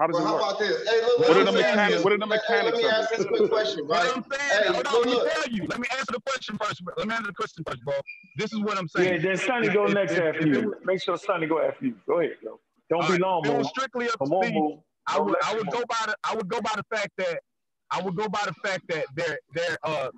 How 0.00 0.06
does 0.08 0.14
well, 0.14 0.24
it 0.24 0.26
how 0.26 0.34
work? 0.34 0.42
about 0.42 0.58
this? 0.58 0.88
Hey, 0.90 1.00
look, 1.02 1.18
What 1.20 1.28
let 1.28 1.36
are 1.36 1.44
the 1.44 1.52
mechanics? 1.52 1.94
this. 1.94 2.04
What 2.04 2.12
are 2.12 2.18
the 2.18 2.26
Hey, 2.26 2.40
hey, 2.48 2.62
Let 2.64 2.74
me 2.76 2.84
ask 2.84 3.10
this 3.16 3.24
quick 3.26 3.50
question, 3.50 3.84
What 3.86 4.04
right? 4.04 4.16
I'm 4.16 4.24
saying, 4.24 4.62
Hey, 4.64 4.72
hold 4.72 4.86
on, 4.86 4.92
look, 4.94 5.06
let 5.06 5.24
me 5.24 5.30
tell 5.30 5.52
you. 5.52 5.66
Let 5.68 5.78
me 5.80 5.88
answer 5.92 6.12
the 6.12 6.20
question 6.26 6.58
first. 6.62 6.84
bro. 6.84 6.94
Let 6.98 7.06
me 7.08 7.14
answer 7.14 7.26
the 7.28 7.32
question 7.32 7.64
first, 7.66 7.84
bro. 7.84 7.94
This 8.36 8.52
is 8.52 8.60
what 8.60 8.76
I'm 8.76 8.88
saying. 8.88 9.14
Yeah, 9.14 9.18
then 9.22 9.36
Sonny 9.36 9.68
go 9.68 9.86
if- 9.86 9.94
next 9.94 10.12
if- 10.14 10.18
after 10.20 10.40
if 10.40 10.46
you. 10.46 10.68
was- 10.68 10.78
Make 10.84 11.00
sure 11.00 11.16
Sonny 11.16 11.46
go 11.46 11.60
after 11.62 11.86
you. 11.86 11.94
Go 12.08 12.18
ahead, 12.20 12.32
yo. 12.42 12.58
Don't 12.90 13.06
be 13.06 13.12
right, 13.12 13.20
long, 13.20 13.46
if 13.46 13.52
it 13.52 13.56
was 13.58 13.68
strictly 13.68 14.08
up 14.10 14.18
Come 14.18 14.28
to 14.30 14.34
on, 14.34 14.40
me, 14.52 14.52
Mo. 14.60 14.84
I 15.08 15.20
would 15.20 15.36
I 15.44 15.54
would 15.56 15.70
go 15.70 15.84
by 15.88 16.04
the 16.06 16.16
I 16.24 16.36
would 16.36 16.48
go 16.48 16.60
by 16.62 16.74
the 16.76 16.84
fact 16.96 17.10
that 17.18 17.40
I 17.90 18.02
would 18.02 18.16
go 18.16 18.28
by 18.28 18.44
the 18.46 18.54
fact 18.68 18.84
that 18.88 19.06
there 19.14 19.38
there 19.54 19.78
uh 19.84 20.10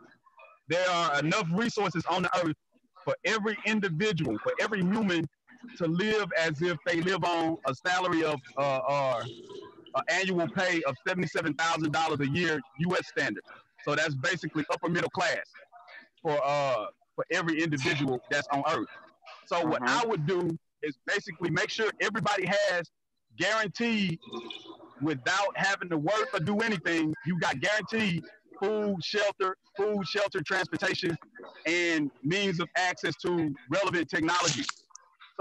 there 0.69 0.89
are 0.91 1.21
enough 1.21 1.49
resources 1.53 2.05
on 2.07 2.23
the 2.25 2.47
earth 2.47 2.57
for 3.05 3.17
every 3.25 3.59
individual, 3.65 4.39
for 4.43 4.53
every 4.61 4.81
human 4.81 5.29
to 5.79 5.87
live 5.87 6.29
as 6.39 6.63
if 6.63 6.79
they 6.87 7.01
live 7.03 7.25
on 7.25 7.57
a 7.67 7.75
salary 7.75 8.25
of 8.25 8.41
uh 8.57 9.25
an 9.97 10.03
annual 10.11 10.49
pay 10.49 10.83
of 10.85 10.97
seventy-seven 11.07 11.55
thousand 11.55 11.93
dollars 11.93 12.21
a 12.21 12.29
year 12.29 12.63
U.S. 12.79 13.09
standard. 13.09 13.45
So 13.81 13.97
that's 13.97 14.17
basically 14.17 14.65
upper 14.73 14.91
middle 14.91 15.11
class 15.11 15.57
for 16.23 16.41
uh 16.45 16.87
for 17.17 17.27
every 17.33 17.63
individual 17.63 18.23
that's 18.31 18.49
on 18.53 18.65
earth. 18.71 18.89
So 19.45 19.65
what 19.67 19.83
Uh-huh. 19.83 19.87
I 19.87 20.05
would 20.07 20.27
do 20.27 20.59
is 20.83 20.99
basically 21.07 21.51
make 21.51 21.71
sure 21.71 21.91
everybody 22.01 22.47
has 22.47 22.91
guaranteed 23.39 24.21
without 25.03 25.57
having 25.57 25.89
to 25.91 25.99
work 25.99 26.29
or 26.33 26.41
do 26.41 26.59
anything, 26.59 27.15
you 27.27 27.39
got 27.41 27.61
guaranteed 27.61 28.25
food, 28.61 28.97
shelter, 29.03 29.57
food, 29.77 30.07
shelter, 30.07 30.41
transportation, 30.43 31.17
and 31.67 32.11
means 32.23 32.61
of 32.61 32.69
access 32.77 33.15
to 33.17 33.55
relevant 33.71 34.09
technology. 34.09 34.65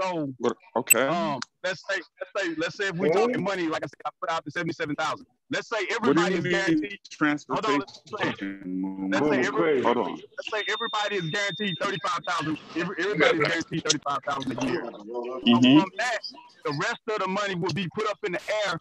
So 0.00 0.32
Okay. 0.76 1.06
um, 1.08 1.40
let's 1.64 1.82
say, 1.90 1.96
let's 2.20 2.46
say, 2.46 2.54
let's 2.56 2.76
say 2.76 2.84
if 2.88 2.94
we're 2.96 3.12
talking 3.12 3.42
money, 3.42 3.66
like 3.66 3.82
I 3.82 3.86
said, 3.86 4.00
I 4.06 4.10
put 4.20 4.30
out 4.30 4.44
the 4.44 4.50
seventy-seven 4.52 4.94
thousand. 4.94 5.26
Let's 5.50 5.68
say 5.68 5.78
everybody 5.90 6.36
is 6.36 6.44
mean 6.44 6.52
guaranteed. 6.52 6.98
Hold 7.50 7.66
on, 7.66 7.78
let's 7.80 7.94
say, 7.94 8.16
transportation? 8.16 9.10
Let's 9.10 9.28
say 9.28 9.36
Mo, 9.40 9.48
every, 9.48 9.50
crazy. 9.50 9.82
Hold 9.82 9.96
on. 9.96 10.10
let's 10.12 10.50
say 10.52 10.62
everybody 10.70 11.16
is 11.16 11.30
guaranteed 11.30 11.74
thirty-five 11.80 12.20
thousand. 12.28 12.58
Every, 12.76 12.94
everybody 13.00 13.38
is 13.38 13.48
guaranteed 13.48 13.82
thirty-five 13.84 14.18
thousand 14.28 14.52
a 14.62 14.66
year. 14.66 14.82
Mhm. 14.84 15.80
From 15.80 15.90
that, 15.98 16.18
the 16.64 16.72
rest 16.80 17.00
of 17.08 17.18
the 17.18 17.28
money 17.28 17.56
will 17.56 17.72
be 17.72 17.88
put 17.96 18.08
up 18.08 18.18
in 18.24 18.32
the 18.32 18.40
air 18.66 18.78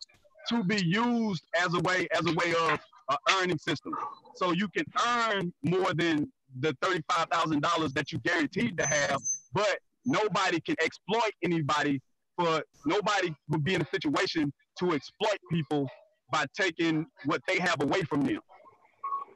to 0.49 0.63
be 0.63 0.83
used 0.83 1.43
as 1.59 1.73
a 1.73 1.79
way 1.79 2.07
as 2.11 2.25
a 2.25 2.33
way 2.33 2.53
of 2.69 2.79
a 3.09 3.17
earning 3.39 3.57
system. 3.57 3.93
So 4.35 4.51
you 4.51 4.67
can 4.69 4.85
earn 5.05 5.53
more 5.63 5.93
than 5.93 6.31
the 6.59 6.75
thirty-five 6.81 7.27
thousand 7.31 7.61
dollars 7.61 7.93
that 7.93 8.11
you 8.11 8.19
guaranteed 8.19 8.77
to 8.77 8.85
have, 8.85 9.21
but 9.53 9.79
nobody 10.05 10.59
can 10.61 10.75
exploit 10.81 11.31
anybody. 11.43 12.01
For 12.37 12.61
nobody 12.85 13.33
would 13.49 13.63
be 13.63 13.73
in 13.73 13.81
a 13.81 13.87
situation 13.87 14.53
to 14.77 14.93
exploit 14.93 15.39
people 15.51 15.89
by 16.31 16.45
taking 16.55 17.07
what 17.25 17.41
they 17.47 17.57
have 17.57 17.81
away 17.81 18.03
from 18.03 18.25
them. 18.27 18.39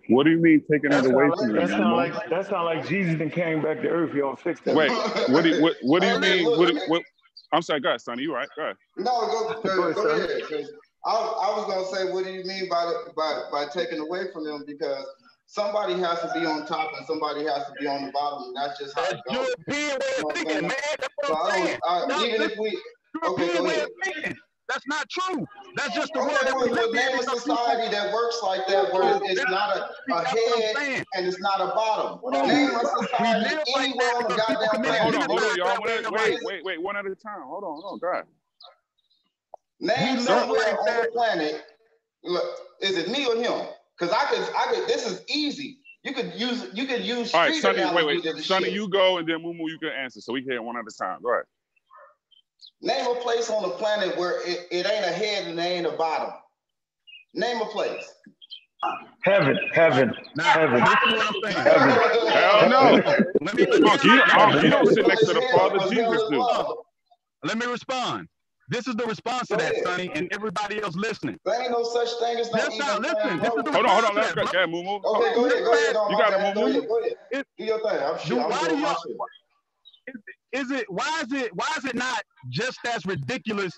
What 0.09 0.25
do 0.25 0.31
you 0.31 0.37
mean 0.37 0.61
taking 0.71 0.91
That 0.91 1.05
it 1.05 1.11
away 1.11 1.29
sound 1.29 1.39
from 1.39 1.47
like, 1.47 1.55
you? 1.55 1.61
that 1.61 1.69
Moo 1.69 1.77
sound 1.77 1.95
like 1.95 2.29
that 2.29 2.47
sound 2.47 2.65
like 2.65 2.87
Jesus 2.87 3.19
and 3.19 3.31
came 3.31 3.61
back 3.61 3.81
to 3.81 3.87
earth. 3.87 4.13
Y'all 4.13 4.35
fix 4.35 4.61
that. 4.61 4.75
Wait, 4.75 4.91
what 5.29 5.43
do 5.43 5.49
you, 5.49 5.61
what, 5.63 5.75
what 5.81 6.01
do 6.01 6.09
you 6.09 6.19
mean? 6.19 6.45
look, 6.45 6.59
What, 6.59 6.89
what, 6.89 7.03
I'm 7.51 7.61
sorry, 7.61 7.79
go 7.79 7.89
ahead, 7.89 8.01
Sonny. 8.01 8.23
You 8.23 8.33
right? 8.35 8.49
Go 8.55 8.63
ahead. 8.63 8.75
No, 8.97 9.03
go, 9.03 9.61
Go 9.63 9.93
go, 9.93 10.09
ahead, 10.09 10.67
go 11.03 11.11
son. 11.11 11.17
ahead. 11.17 11.33
'cause 11.33 11.35
I, 11.41 11.47
I 11.47 11.57
was 11.57 11.65
gonna 11.67 11.95
say, 12.07 12.13
what 12.13 12.23
do 12.25 12.31
you 12.31 12.43
mean 12.45 12.69
by 12.69 12.85
the, 12.85 13.11
by 13.15 13.43
by 13.51 13.65
taking 13.71 13.99
away 13.99 14.31
from 14.31 14.43
them? 14.45 14.63
Because 14.65 15.05
somebody 15.45 15.95
has 15.95 16.19
to 16.21 16.31
be 16.33 16.45
on 16.45 16.65
top 16.65 16.91
and 16.97 17.05
somebody 17.05 17.43
has 17.45 17.65
to 17.67 17.73
be 17.79 17.87
on 17.87 18.05
the 18.05 18.11
bottom, 18.11 18.43
and 18.47 18.55
that's 18.55 18.79
just 18.79 18.97
how 18.97 19.05
it 19.05 19.19
goes. 19.27 19.35
European 19.67 19.99
way 19.99 20.23
of 20.23 20.33
thinking, 20.33 20.61
man. 20.61 20.71
That's 20.99 21.13
what 21.17 21.31
I 21.31 21.33
I'm 21.33 21.49
don't, 21.59 21.65
saying. 21.67 21.79
I, 21.87 22.05
No, 22.07 22.23
even 22.25 22.41
if 22.41 22.57
we, 22.57 22.67
okay, 23.25 23.45
European 23.45 23.57
go 23.57 23.63
way 23.63 23.81
of 23.81 23.89
thinking. 24.03 24.37
That's 24.69 24.87
not 24.87 25.09
true. 25.09 25.45
That's 25.75 25.93
just 25.93 26.13
the 26.13 26.19
world 26.21 26.31
Okay, 26.31 26.45
that 26.45 26.55
we 26.55 26.71
well, 26.71 26.87
live 26.87 26.93
name 26.95 27.07
in. 27.09 27.15
a 27.15 27.19
Because 27.19 27.43
people- 27.43 27.57
society 27.57 27.91
that 27.91 28.13
works 28.13 28.39
like 28.41 28.65
that, 28.67 28.93
where 28.93 29.15
it's 29.17 29.35
Listen, 29.43 29.51
not 29.51 29.75
a, 29.75 29.79
a 29.83 29.87
that's 30.07 30.31
what 30.33 30.79
I'm 30.79 30.85
head 30.85 31.05
and 31.15 31.27
it's 31.27 31.39
not 31.41 31.59
a 31.59 31.65
bottom. 31.75 32.19
Hold 32.19 32.35
on. 32.35 32.47
Name 32.47 32.69
a 32.69 32.79
society 32.79 33.49
live 33.51 33.67
like 33.67 33.83
anywhere 33.83 34.15
on 34.15 34.23
the 34.23 34.29
because 34.29 34.45
people 34.47 34.63
goddamn 34.63 34.69
commit 34.71 35.01
Hold 35.01 35.15
on, 35.15 35.21
hold 35.27 35.43
on, 35.43 35.55
y'all. 35.57 35.67
that 35.67 35.79
One 35.81 35.87
way 35.87 35.91
at, 35.91 35.97
in 35.97 36.03
the 36.05 36.11
wait, 36.11 36.39
wait, 36.43 36.63
wait, 36.63 36.81
one 36.81 36.95
at 36.95 37.05
a 37.05 37.15
time. 37.15 37.41
Hold 37.43 37.63
on, 37.65 37.81
hold 37.81 37.85
on. 37.85 37.99
Go 37.99 38.07
ahead. 38.13 38.23
Name 39.81 40.17
live 40.17 40.21
somewhere 40.21 40.79
on 40.79 40.85
the 40.85 41.09
planet. 41.11 41.63
Look, 42.23 42.43
is 42.81 42.97
it 42.97 43.09
me 43.09 43.25
or 43.25 43.35
him? 43.35 43.67
Because 43.97 44.13
I 44.13 44.25
could, 44.25 44.47
I 44.55 44.73
could. 44.73 44.87
This 44.87 45.09
is 45.09 45.23
easy. 45.27 45.79
You 46.03 46.13
could 46.13 46.33
use, 46.35 46.67
you 46.73 46.85
could 46.85 47.01
use 47.01 47.33
All 47.33 47.41
right, 47.41 47.53
Sonny, 47.55 47.83
wait, 47.93 48.23
wait. 48.23 48.43
Sonny, 48.43 48.65
shit. 48.65 48.73
you 48.73 48.87
go, 48.87 49.17
and 49.17 49.27
then 49.27 49.41
Moo 49.41 49.53
Moo, 49.53 49.69
you 49.69 49.79
can 49.79 49.89
answer. 49.89 50.21
So 50.21 50.33
we 50.33 50.41
can 50.41 50.51
hear 50.51 50.61
one 50.61 50.77
at 50.77 50.83
a 50.87 50.97
time. 50.97 51.19
Go 51.23 51.33
ahead. 51.33 51.45
Name 52.81 53.05
a 53.07 53.19
place 53.21 53.49
on 53.49 53.63
the 53.63 53.69
planet 53.69 54.17
where 54.17 54.41
it, 54.47 54.67
it 54.71 54.85
ain't 54.87 55.05
a 55.05 55.11
head 55.11 55.47
and 55.47 55.59
it 55.59 55.63
ain't 55.63 55.85
a 55.85 55.91
bottom. 55.91 56.33
Name 57.33 57.61
a 57.61 57.65
place. 57.65 58.13
Heaven, 59.23 59.59
heaven, 59.73 60.13
Now, 60.35 60.43
heaven, 60.43 60.83
this 60.83 60.89
is 60.89 61.13
what 61.13 61.27
I'm 61.27 61.53
saying. 61.53 61.65
heaven. 61.65 61.89
Hell 62.33 62.69
no. 62.69 62.79
Let 62.79 62.95
me, 62.95 63.11
let 63.41 63.55
me, 63.55 63.67
you, 64.03 64.63
you 64.63 64.69
don't 64.69 64.87
sit 64.87 65.07
next 65.07 65.25
to 65.27 65.33
the 65.33 65.41
Father. 65.53 65.79
Jesus 65.89 66.21
is 66.23 66.29
do. 66.29 66.39
love. 66.39 66.75
let 67.43 67.57
me 67.57 67.67
respond. 67.67 68.27
This 68.71 68.87
is 68.87 68.95
the 68.95 69.05
response 69.05 69.49
to 69.49 69.57
that, 69.57 69.73
ahead. 69.73 69.83
Sonny, 69.85 70.11
and 70.15 70.29
everybody 70.33 70.81
else 70.81 70.95
listening. 70.95 71.37
There 71.45 71.61
ain't 71.61 71.71
no 71.71 71.83
such 71.83 72.07
thing 72.21 72.37
as 72.39 72.51
no 72.53 72.57
Listen, 72.59 72.73
even 72.73 73.01
listen, 73.03 73.39
this 73.39 73.49
is 73.49 73.63
the 73.65 73.71
Hold 73.73 73.85
on, 73.85 73.91
hold 73.91 74.05
on. 74.05 74.15
Let's 74.15 74.33
that, 74.33 74.35
go. 74.45 74.51
bro. 74.51 74.59
Yeah, 74.61 74.65
Moo 74.65 74.83
Moo. 74.83 74.99
Okay, 75.03 75.35
go 75.35 75.45
ahead, 75.45 75.63
go 75.65 75.73
ahead. 75.73 75.93
No, 75.93 76.09
You 76.09 76.17
got 76.17 76.33
it, 76.33 76.37
bad. 76.39 76.55
Go 76.55 76.61
Moo 76.61 76.67
Moo? 76.67 76.71
ahead, 76.79 76.87
go 76.87 76.99
ahead. 77.01 77.45
Do 77.57 77.63
your 77.65 77.79
thing. 77.79 77.99
I'm, 78.01 78.17
shit, 78.19 78.29
Do- 78.29 78.39
I'm 78.39 78.49
why 78.49 78.67
do 78.69 78.77
y'all- 78.77 78.95
Is 80.53 80.71
it 80.71 80.85
why 80.89 81.21
is 81.25 81.33
it 81.33 81.51
why 81.55 81.67
is 81.77 81.85
it 81.85 81.95
not 81.95 82.21
just 82.49 82.79
as 82.87 83.05
ridiculous 83.05 83.73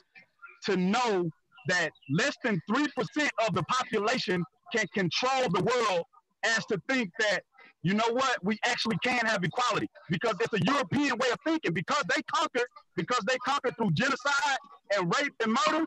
to 0.66 0.78
know 0.78 1.30
that 1.70 1.90
less 2.12 2.36
than 2.44 2.62
three 2.72 2.88
percent 2.96 3.32
of 3.48 3.56
the 3.56 3.64
population 3.64 4.44
can 4.76 4.86
control 4.94 5.50
the 5.50 5.64
world 5.64 6.06
as 6.46 6.64
to 6.68 6.80
think 6.88 7.10
that 7.20 7.42
you 7.84 7.94
know 7.94 8.10
what? 8.12 8.44
We 8.44 8.58
actually 8.64 8.98
can 9.04 9.26
have 9.26 9.44
equality 9.44 9.90
because 10.10 10.36
it's 10.40 10.54
a 10.54 10.66
European 10.66 11.18
way 11.18 11.30
of 11.32 11.38
thinking. 11.46 11.74
Because 11.74 12.04
they 12.16 12.22
conquered, 12.24 12.68
because 12.96 13.24
they 13.28 13.38
conquered 13.46 13.76
through 13.78 13.92
genocide 13.92 14.58
and 14.96 15.14
rape 15.20 15.34
and 15.44 15.56
murder. 15.68 15.86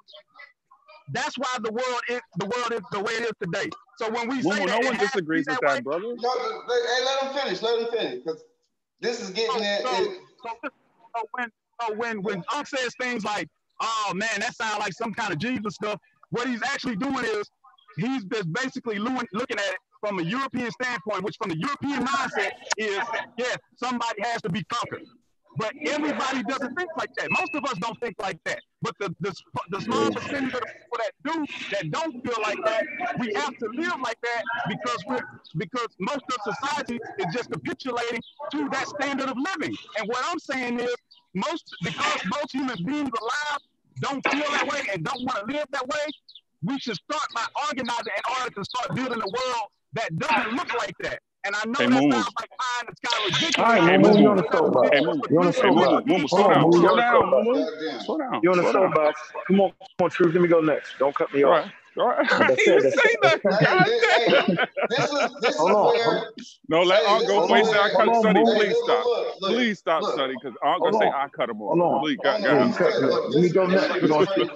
That's 1.12 1.38
why 1.38 1.56
the 1.62 1.72
world 1.72 2.00
is 2.08 2.20
the 2.36 2.46
world 2.46 2.72
is 2.72 2.82
the 2.92 3.00
way 3.00 3.12
it 3.12 3.22
is 3.22 3.32
today. 3.40 3.70
So 3.96 4.10
when 4.10 4.28
we 4.28 4.42
Well, 4.42 4.56
say 4.56 4.64
no 4.64 4.72
that, 4.72 4.84
one 4.84 4.94
it 4.94 5.00
has 5.00 5.12
to 5.12 5.22
be 5.22 5.38
disagrees 5.38 5.46
with 5.48 5.58
that 5.60 5.76
that, 5.76 5.84
brother. 5.84 6.14
No, 6.16 6.30
hey, 6.68 7.04
let 7.04 7.22
him 7.22 7.42
finish. 7.42 7.62
Let 7.62 7.78
him 7.80 7.88
finish, 7.90 8.24
because 8.24 8.44
this 9.00 9.20
is 9.20 9.30
getting 9.30 9.62
it. 9.62 9.82
so, 9.82 10.02
it 10.02 10.20
so, 10.42 10.50
so 11.16 11.22
when 11.32 11.48
so 11.80 11.94
when 11.94 12.22
when 12.22 12.44
Unc 12.52 12.66
says 12.66 12.92
things 13.00 13.24
like, 13.24 13.48
"Oh 13.80 14.12
man, 14.14 14.40
that 14.40 14.54
sounds 14.54 14.80
like 14.80 14.92
some 14.92 15.14
kind 15.14 15.32
of 15.32 15.38
Jesus 15.38 15.76
stuff," 15.76 15.98
what 16.30 16.48
he's 16.48 16.62
actually 16.62 16.96
doing 16.96 17.24
is 17.24 17.48
he's 17.96 18.24
just 18.24 18.52
basically 18.52 18.98
looking 18.98 19.28
looking 19.32 19.58
at 19.58 19.64
it 19.64 19.78
from 20.06 20.20
a 20.20 20.22
European 20.22 20.70
standpoint, 20.70 21.22
which 21.24 21.36
from 21.36 21.50
the 21.50 21.58
European 21.58 22.04
mindset 22.04 22.52
is, 22.76 23.00
yes, 23.36 23.56
somebody 23.76 24.22
has 24.22 24.40
to 24.42 24.48
be 24.48 24.62
conquered. 24.64 25.04
But 25.58 25.72
everybody 25.86 26.42
doesn't 26.42 26.76
think 26.76 26.90
like 26.98 27.08
that. 27.16 27.28
Most 27.30 27.54
of 27.54 27.64
us 27.64 27.78
don't 27.80 27.98
think 27.98 28.14
like 28.20 28.38
that. 28.44 28.60
But 28.82 28.94
the 29.00 29.14
the, 29.20 29.34
the 29.70 29.80
small 29.80 30.10
percentage 30.12 30.52
of 30.52 30.60
people 30.60 30.98
that 30.98 31.12
do, 31.24 31.46
that 31.72 31.90
don't 31.90 32.12
feel 32.22 32.42
like 32.42 32.58
that, 32.66 32.84
we 33.18 33.32
have 33.34 33.56
to 33.56 33.66
live 33.72 33.94
like 34.04 34.18
that 34.22 34.42
because 34.68 35.02
we're 35.08 35.22
because 35.56 35.88
most 35.98 36.20
of 36.28 36.54
society 36.54 37.00
is 37.18 37.26
just 37.32 37.50
capitulating 37.50 38.20
to 38.52 38.68
that 38.68 38.86
standard 38.86 39.30
of 39.30 39.36
living. 39.38 39.74
And 39.98 40.06
what 40.08 40.22
I'm 40.26 40.38
saying 40.38 40.78
is, 40.78 40.94
most 41.34 41.64
because 41.82 42.20
most 42.26 42.52
human 42.52 42.76
beings 42.84 43.10
alive 43.18 43.60
don't 44.00 44.28
feel 44.28 44.50
that 44.50 44.68
way 44.70 44.82
and 44.92 45.02
don't 45.02 45.24
want 45.24 45.48
to 45.48 45.54
live 45.56 45.66
that 45.70 45.88
way, 45.88 46.06
we 46.62 46.78
should 46.78 46.96
start 46.96 47.26
by 47.34 47.46
organizing 47.66 48.12
in 48.14 48.34
order 48.38 48.54
to 48.54 48.64
start 48.64 48.94
building 48.94 49.22
a 49.22 49.26
world 49.26 49.70
that 49.96 50.18
doesn't 50.18 50.52
look 50.56 50.72
like 50.74 50.94
that. 51.00 51.20
And 51.46 51.56
I 51.56 51.64
know 51.66 51.72
Hey, 51.78 51.88
that 51.90 52.04
Moo. 52.08 52.12
sounds 52.12 52.32
like 52.40 52.50
pie 52.58 52.82
in 52.82 52.88
the 52.90 52.96
sky 53.08 53.18
ridiculous. 53.26 53.56
All 53.58 53.66
right, 53.66 53.82
Hey, 53.84 53.98
Moo, 53.98 54.10
Moo. 54.10 54.18
you 54.18 54.30
on 54.30 54.38
the 54.38 54.44
soapbox. 54.52 54.90
Hey, 54.92 55.00
Moo. 55.00 55.22
You 55.30 55.40
on 55.40 55.46
the 55.46 55.52
Hey, 55.56 55.70
Moo, 55.70 55.86
soapbox. 55.86 56.04
Moo, 56.06 56.28
slow 56.28 56.48
Hold 56.48 56.52
on, 56.52 56.60
down. 56.60 56.62
Moo, 56.62 56.80
you 56.80 56.88
Slow 56.88 56.90
on 56.90 56.96
the 56.98 57.04
down, 57.04 57.12
soapbox. 57.12 57.44
Moo. 57.44 57.66
goddamn. 57.66 58.00
Slow 58.00 58.18
down. 58.18 58.42
You 58.42 58.52
on 58.52 58.58
the 58.58 58.64
Slow 58.64 58.72
down. 58.72 58.94
soapbox. 58.94 59.20
Come 59.48 59.60
on, 59.62 59.70
come 59.70 60.04
on, 60.06 60.10
Truth. 60.10 60.34
Let 60.34 60.42
me 60.42 60.48
go 60.48 60.60
next. 60.60 60.96
Don't 60.98 61.14
cut 61.14 61.32
me 61.34 61.44
All 61.44 61.50
off. 61.50 61.52
right. 61.52 61.64
All 61.64 61.70
right. 61.70 61.72
Like 61.96 62.18
I 62.30 62.52
He 62.56 62.70
didn't 62.70 62.92
say 62.92 63.16
nothing. 63.22 63.58
that's, 63.60 63.90
Hey, 64.16 64.56
this 64.90 65.10
is 65.12 65.30
this 65.40 65.54
is 65.56 65.60
hold 65.60 65.72
on, 65.72 65.94
where 65.94 66.32
No, 66.68 66.82
let 66.82 67.00
Hey, 67.00 67.06
Aunt 67.06 67.26
go 67.26 67.40
is 67.40 67.42
before 67.42 67.56
he 67.58 67.64
hold 67.64 67.74
say 67.74 67.78
I 67.78 67.88
cut 67.90 68.08
hold 68.08 68.22
Sonny. 68.22 68.44
Please 68.44 68.76
stop. 68.78 69.04
look, 69.04 69.34
look, 69.40 69.52
Please 69.54 69.78
stop, 69.78 70.02
look, 70.02 70.14
Sonny, 70.16 70.34
because 70.36 70.56
Aunt 70.62 70.82
Hold 70.82 70.92
gonna 70.92 70.96
say 70.96 71.10
I 71.14 71.28
cut 71.28 71.50
him 71.50 71.62
hold 71.66 71.80
off. 71.80 71.80
on. 71.80 72.00
Please, 72.02 72.18
I 72.24 72.24
God, 72.24 72.34
don't 72.34 72.42
know 72.42 72.50
Yeah, 72.50 72.54
what 72.56 72.64
you 72.64 72.68
I'm 72.68 72.72
God. 72.72 72.78
cut 72.78 72.94
saying. 72.94 73.02
me 73.02 73.08
Look, 73.08 73.24
off. 73.24 73.34
Let 73.34 73.42
me 73.42 73.48
go 73.50 73.66
next. 73.66 73.92
shit 73.92 74.02
We're 74.02 74.08
is 74.08 74.10
gonna, 74.10 74.26
crazy. 74.26 74.50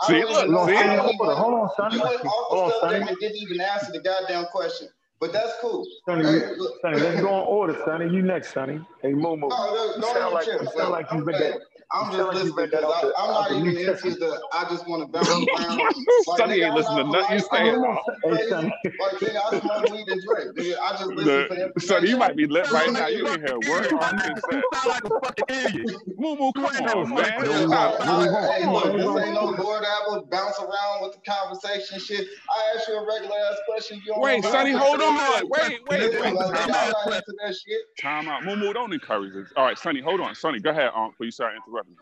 I 0.00 0.06
see, 0.06 0.14
look, 0.24 0.28
even 0.30 0.48
we're 0.48 0.54
know. 0.54 0.60
gonna 0.60 0.68
see. 0.68 0.76
I 0.76 0.82
stay 0.82 0.84
in 0.94 0.96
don't 0.96 1.06
order. 1.06 1.14
even. 1.14 1.36
Hold 1.36 1.54
on, 1.54 1.70
Sonny. 1.76 1.96
You 1.96 2.02
went 2.04 2.24
off 2.26 2.48
Hold 2.50 2.72
on, 2.72 2.80
Sonny. 2.80 3.06
and 3.08 3.18
didn't 3.18 3.36
even 3.38 3.60
answer 3.60 3.92
the 3.92 4.00
goddamn 4.00 4.46
question. 4.52 4.88
But 5.20 5.32
that's 5.32 5.52
cool. 5.60 5.86
Sonny, 6.08 6.24
Hey, 6.24 6.54
look, 6.58 6.80
Sonny, 6.82 6.98
let's 7.00 7.20
go 7.20 7.28
in 7.28 7.46
order, 7.46 7.78
Sonny. 7.84 8.06
You 8.12 8.22
next, 8.22 8.52
Sonny. 8.52 8.80
Hey, 9.02 9.12
Moo, 9.12 9.36
Moo. 9.36 9.48
no, 9.48 9.56
look, 9.72 9.96
You 9.96 10.02
sound 10.02 10.16
even 10.16 10.32
like 10.34 10.46
you 10.46 10.66
sound 10.76 10.90
Look, 10.90 10.90
like 10.90 11.06
you 11.12 11.18
I'm, 11.18 11.24
read 11.24 11.36
hey, 11.36 11.50
that. 11.52 11.60
I'm 11.94 12.06
just 12.12 12.16
sound 12.16 12.28
like 12.28 12.44
you 12.44 12.52
listening 12.54 12.70
because 12.70 13.12
I'm 13.18 13.30
not 13.32 13.52
even 13.52 13.76
into 13.76 14.14
the. 14.16 14.40
I 14.52 14.64
just 14.70 14.88
want 14.88 15.02
to 15.02 15.08
bounce 15.08 15.40
around. 15.42 15.78
Like 16.26 16.38
Sonny 16.38 16.54
nigga, 16.60 16.66
ain't 16.66 16.74
listening 16.76 16.98
to 16.98 17.04
nothing 17.12 17.36
you 17.36 17.42
polite. 17.50 17.52
Hey, 17.52 17.58
saying, 17.58 17.70
I'm 17.70 17.80
come 17.80 17.84
on, 17.84 17.96
Aunt. 17.96 18.04
Son- 18.04 18.16
hey, 18.22 18.38
crazy. 18.38 18.48
Sonny. 18.48 18.72
Like 18.98 19.12
nigga, 19.20 19.36
I 19.36 19.60
smoke 19.60 19.90
weed 19.90 20.08
and 20.08 20.22
drink. 20.24 20.56
Nigga, 20.56 20.78
I 20.82 20.90
just 20.92 21.12
listen 21.12 21.44
The 21.48 21.48
for 21.48 21.80
Sonny, 21.80 22.08
you 22.08 22.16
might 22.18 22.36
be 22.36 22.46
lit 22.46 22.70
right 22.70 22.92
now. 22.92 23.08
You 23.08 23.26
I 23.26 23.32
ain't 23.32 23.42
mean? 23.42 23.42
heard 23.42 23.52
a 23.56 23.60
word 23.60 23.92
Aunt 24.00 24.18
nigga, 24.20 24.34
just 24.34 24.50
you 24.52 24.62
said. 24.62 24.64
sound 24.72 24.88
like 24.88 25.04
a 25.04 25.10
fucking 25.24 25.44
idiot. 25.48 25.88
Moo 26.18 26.36
Moo, 26.36 26.52
come 26.52 26.66
on, 26.78 27.14
man. 27.14 27.32
What 27.36 27.44
do 27.46 27.52
you 27.52 27.68
Stop. 27.68 27.92
want? 27.98 27.98
What 27.98 28.16
do 28.16 28.22
you 28.22 28.28
I, 28.28 28.32
want? 28.32 28.52
hey, 28.54 28.66
look, 28.72 28.96
this 28.96 29.24
ain't 29.24 29.34
no 29.34 29.50
Moo. 29.50 29.56
Lord 29.64 29.84
Apple 29.84 30.26
bounce 30.30 30.58
around 30.60 31.02
with 31.02 31.12
the 31.14 31.20
conversation 31.30 31.98
shit. 31.98 32.28
I 32.50 32.76
ask 32.76 32.88
you 32.88 32.94
a 32.96 33.06
regular 33.06 33.36
ass 33.50 33.58
question, 33.68 34.00
you 34.04 34.12
don't 34.12 34.20
Wait, 34.20 34.44
Sonny, 34.44 34.72
hold 34.72 35.00
on. 35.02 35.48
Wait, 35.48 35.80
wait, 35.88 36.20
wait. 36.20 36.32
Time 36.34 36.70
out. 36.70 36.92
not 36.92 37.06
into 37.14 37.34
that 37.44 37.54
shit. 37.56 37.80
Time 37.98 38.28
out. 38.28 38.44
Moo 38.44 38.56
Moo, 38.56 38.72
don't 38.72 38.92
encourage 38.92 39.32
this. 39.34 39.52
All 39.56 39.64
right, 39.64 39.78
Sonny, 39.78 40.00
hold 40.00 40.20
on. 40.20 40.34
Sonny, 40.34 40.60
go 40.60 40.70
ahead, 40.70 40.90
Aunt, 40.94 41.12
before 41.12 41.26
you 41.26 41.32
start 41.32 41.54
interrupting 41.56 41.81
me. 41.88 41.96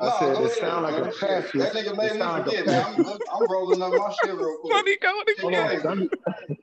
I 0.00 0.06
No, 0.06 0.10
said 0.10 0.32
go 0.34 0.44
it 0.44 0.50
ahead, 0.50 0.58
sound 0.60 0.84
like 0.84 0.98
a 0.98 1.08
Shit, 1.12 1.20
passage. 1.20 1.54
that 1.58 1.72
nigga 1.74 1.96
It 1.96 1.96
made 1.96 2.14
me 2.14 2.18
sound 2.18 2.46
like 2.46 2.46
a 2.48 2.54
forget, 2.54 2.66
man. 2.66 2.84
I'm, 3.06 3.18
I'm 3.34 3.48
rolling 3.50 3.82
up 3.82 3.94
my 3.94 4.10
shit 4.12 4.34
real 4.34 4.58
quick. 4.60 4.72
Sonny, 4.72 4.96
going 4.98 5.24
to 5.26 5.34
Hold 5.42 5.54
on, 5.54 5.70
Nigga, 5.78 5.82
Sonny. 5.82 6.10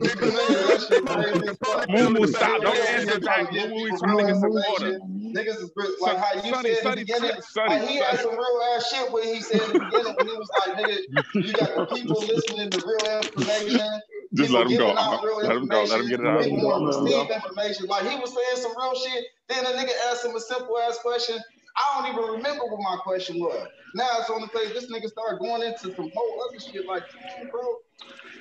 nigga, 0.03 0.67
that 0.67 0.81
shit 0.87 1.05
crazy 1.07 1.47
as 1.49 1.57
fuck. 1.65 1.89
Moo 1.89 2.09
Moo, 2.11 2.27
Niggas 2.27 2.27
stop. 2.27 2.61
Don't 2.63 2.75
niggas 2.75 2.87
here 3.05 3.19
trying 3.23 3.45
interject. 3.45 3.47
to 3.47 3.53
Moo 3.53 3.59
give 3.59 3.69
Moo, 3.69 3.81
we 3.83 3.93
trying 3.93 4.17
to 4.17 4.23
real 4.23 4.25
get 4.25 4.37
some 4.37 4.51
order. 4.69 4.93
information. 4.93 5.33
Niggas 5.35 5.57
is 5.63 5.71
re- 5.75 5.97
Son, 5.97 6.15
like 6.15 6.17
how 6.17 6.33
you 6.43 6.53
Sonny, 6.53 6.69
said 6.69 6.83
in 6.85 6.91
the 6.91 6.97
Sonny, 6.97 7.05
beginning. 7.05 7.31
Sonny, 7.41 7.79
Like 7.79 7.89
he 7.89 7.97
had 7.97 8.17
Sonny. 8.17 8.19
some 8.19 8.31
real 8.31 8.61
ass 8.75 8.89
shit 8.89 9.11
when 9.11 9.23
he 9.23 9.41
said 9.41 9.61
in 9.63 9.69
the 9.69 9.79
beginning 9.79 10.13
when 10.17 10.27
he 10.27 10.35
was 10.35 10.49
like, 10.65 10.77
nigga, 10.77 10.97
you 11.39 11.55
got 11.55 11.69
the 11.75 11.83
people 11.93 12.25
listening 12.27 12.71
to 12.71 12.79
real 12.85 13.21
information. 13.21 14.01
Just 14.35 14.51
let 14.51 14.67
him 14.67 14.75
go. 14.75 14.85
giving 14.85 14.97
out 14.97 15.13
Aunt. 15.13 15.23
real 15.23 15.41
Let 15.41 15.57
him 15.57 15.67
go. 15.67 15.85
Let 15.85 15.99
him 16.01 16.07
information. 16.07 16.09
get 16.09 16.19
it 16.21 16.25
Let 16.25 16.27
out. 16.27 16.47
him 16.47 16.57
People 16.57 16.61
go. 16.61 16.69
want 16.69 16.83
to 16.83 16.87
Let 16.87 16.97
him 16.99 17.09
receive 17.09 17.11
go. 17.11 17.31
information. 17.31 17.87
Like 17.87 18.07
he 18.09 18.15
was 18.17 18.33
saying 18.33 18.63
some 18.63 18.73
real 18.77 18.95
shit. 18.95 19.25
Then 19.49 19.65
a 19.65 19.69
nigga 19.69 19.93
asked 20.11 20.25
him 20.25 20.35
a 20.35 20.39
simple 20.41 20.77
ass 20.79 20.99
question. 21.01 21.37
I 21.77 22.01
don't 22.01 22.11
even 22.11 22.31
remember 22.35 22.65
what 22.65 22.81
my 22.81 22.97
question 23.03 23.39
was. 23.39 23.67
Now 23.95 24.07
it's 24.19 24.29
on 24.29 24.41
the 24.41 24.47
page. 24.47 24.73
This 24.73 24.91
nigga 24.91 25.07
started 25.09 25.39
going 25.39 25.61
into 25.63 25.93
some 25.95 26.09
whole 26.15 26.45
other 26.49 26.59
shit. 26.59 26.85
Like, 26.87 27.03
bro. 27.51 27.61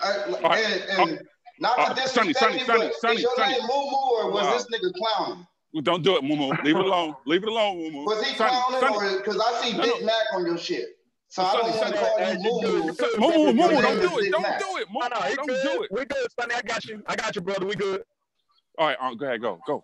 I, 0.03 0.25
All 0.43 0.51
right. 0.51 0.65
and, 0.91 1.11
and 1.11 1.21
not 1.61 1.79
Uh, 1.79 1.95
to 1.95 2.09
Sonny, 2.09 2.33
disrespect 2.33 2.39
Sonny, 2.39 2.59
him, 2.59 2.67
Sonny, 2.67 2.79
but 2.89 2.95
Sonny, 3.01 3.15
is 3.17 3.23
your 3.23 3.37
Sonny. 3.37 3.53
name 3.53 3.63
Moo 3.63 3.69
Moo 3.69 4.11
or 4.17 4.31
was 4.33 4.45
Wow. 4.45 4.53
this 4.59 4.67
nigga 4.67 4.93
clowning? 4.95 5.47
Well, 5.75 5.83
don't 5.83 6.03
do 6.03 6.17
it, 6.17 6.25
Moo 6.25 6.37
Moo. 6.37 6.53
Leave 6.65 6.77
it 6.77 6.85
alone. 6.87 7.15
Leave 7.27 7.43
it 7.43 7.49
alone, 7.49 7.77
Moo 7.79 7.91
Moo. 7.91 8.05
Was 8.05 8.23
he 8.27 8.35
Sonny, 8.37 8.51
clowning 8.51 8.81
Sonny. 8.81 8.97
or 9.15 9.19
because 9.19 9.41
I 9.41 9.63
see 9.63 9.77
No, 9.77 9.83
Big 9.83 10.01
no. 10.01 10.07
Mac 10.07 10.27
on 10.35 10.47
your 10.47 10.59
shit. 10.59 10.87
So 11.29 11.43
I 11.43 11.53
Sonny, 11.53 11.63
don't 11.73 11.77
want 11.77 11.81
Sonny. 11.81 11.93
to 11.93 11.99
call 11.99 12.21
you 12.21 12.27
you 12.27 12.39
Moo 12.39 12.61
good, 12.61 12.85
you 12.85 13.21
Moo. 13.21 13.29
Moo 13.29 13.53
Moo, 13.53 13.53
brother. 13.53 13.53
Moo 13.53 13.53
Your 13.53 13.55
Moo, 13.55 13.69
name 13.69 13.83
don't 13.83 14.01
do 14.01 14.19
it. 14.19 14.33
Don't 14.33 14.59
do 14.59 14.77
it. 14.79 14.87
Moo 14.91 15.01
No, 15.01 15.09
no, 15.09 15.21
Moo, 15.21 15.29
he 15.29 15.35
don't 15.37 15.47
do 15.49 15.83
it. 15.83 15.91
We 15.93 16.05
good, 16.05 16.27
Sonny. 16.41 16.55
I 16.55 16.63
got 16.63 16.85
you. 16.85 17.03
I 17.07 17.17
got 17.17 17.35
you, 17.37 17.43
brother. 17.43 17.67
We 17.67 17.75
good. 17.75 18.03
All 18.79 18.87
right, 18.89 18.97
Aunt, 19.01 19.19
go 19.19 19.27
ahead. 19.27 19.41
Go. 19.41 19.59
Go. 19.67 19.83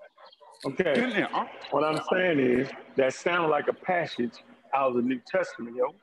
Get 0.63 0.87
in 0.87 1.05
Okay. 1.05 1.13
there. 1.13 1.29
What 1.71 1.85
I'm 1.85 2.01
saying 2.11 2.39
is 2.39 2.71
that 2.97 3.15
sounds 3.15 3.51
like 3.51 3.69
a 3.69 3.73
passage 3.73 4.33
out 4.75 4.91
of 4.91 4.97
the 4.97 5.03
New 5.03 5.21
Testament, 5.27 5.77
yo, 5.77 5.95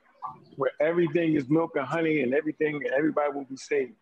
where 0.57 0.71
everything 0.81 1.35
is 1.35 1.49
milk 1.49 1.71
and 1.75 1.85
honey 1.85 2.21
and 2.21 2.33
everything 2.33 2.75
and 2.75 2.87
everybody 2.87 3.31
will 3.33 3.45
be 3.45 3.55
saved. 3.55 3.93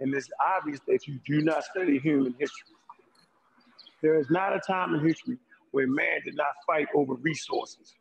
And 0.00 0.12
it's 0.14 0.28
obvious 0.56 0.80
that 0.88 1.06
you 1.06 1.20
do 1.24 1.42
not 1.42 1.64
study 1.64 1.98
human 1.98 2.34
history. 2.38 2.74
There 4.02 4.18
is 4.18 4.28
not 4.30 4.54
a 4.56 4.60
time 4.60 4.94
in 4.94 5.06
history 5.06 5.38
where 5.70 5.86
man 5.86 6.20
did 6.24 6.34
not 6.34 6.48
fight 6.66 6.88
over 6.94 7.14
resources. 7.14 7.94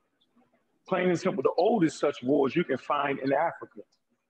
Plain 0.87 1.09
and 1.09 1.19
simple, 1.19 1.43
the 1.43 1.53
oldest 1.57 1.99
such 1.99 2.23
wars 2.23 2.55
you 2.55 2.63
can 2.63 2.77
find 2.77 3.19
in 3.19 3.31
Africa. 3.31 3.81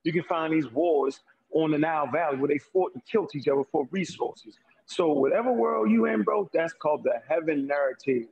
You 0.04 0.12
can 0.12 0.22
find 0.24 0.52
these 0.52 0.70
wars 0.70 1.20
on 1.54 1.70
the 1.70 1.78
Nile 1.78 2.08
Valley 2.12 2.36
where 2.36 2.48
they 2.48 2.58
fought 2.58 2.92
and 2.94 3.02
killed 3.06 3.30
each 3.34 3.48
other 3.48 3.62
for 3.64 3.88
resources. 3.90 4.58
So 4.92 5.08
whatever 5.08 5.50
world 5.50 5.90
you 5.90 6.04
in, 6.04 6.22
bro, 6.22 6.50
that's 6.52 6.74
called 6.74 7.02
the 7.02 7.14
heaven 7.26 7.66
narrative. 7.66 8.26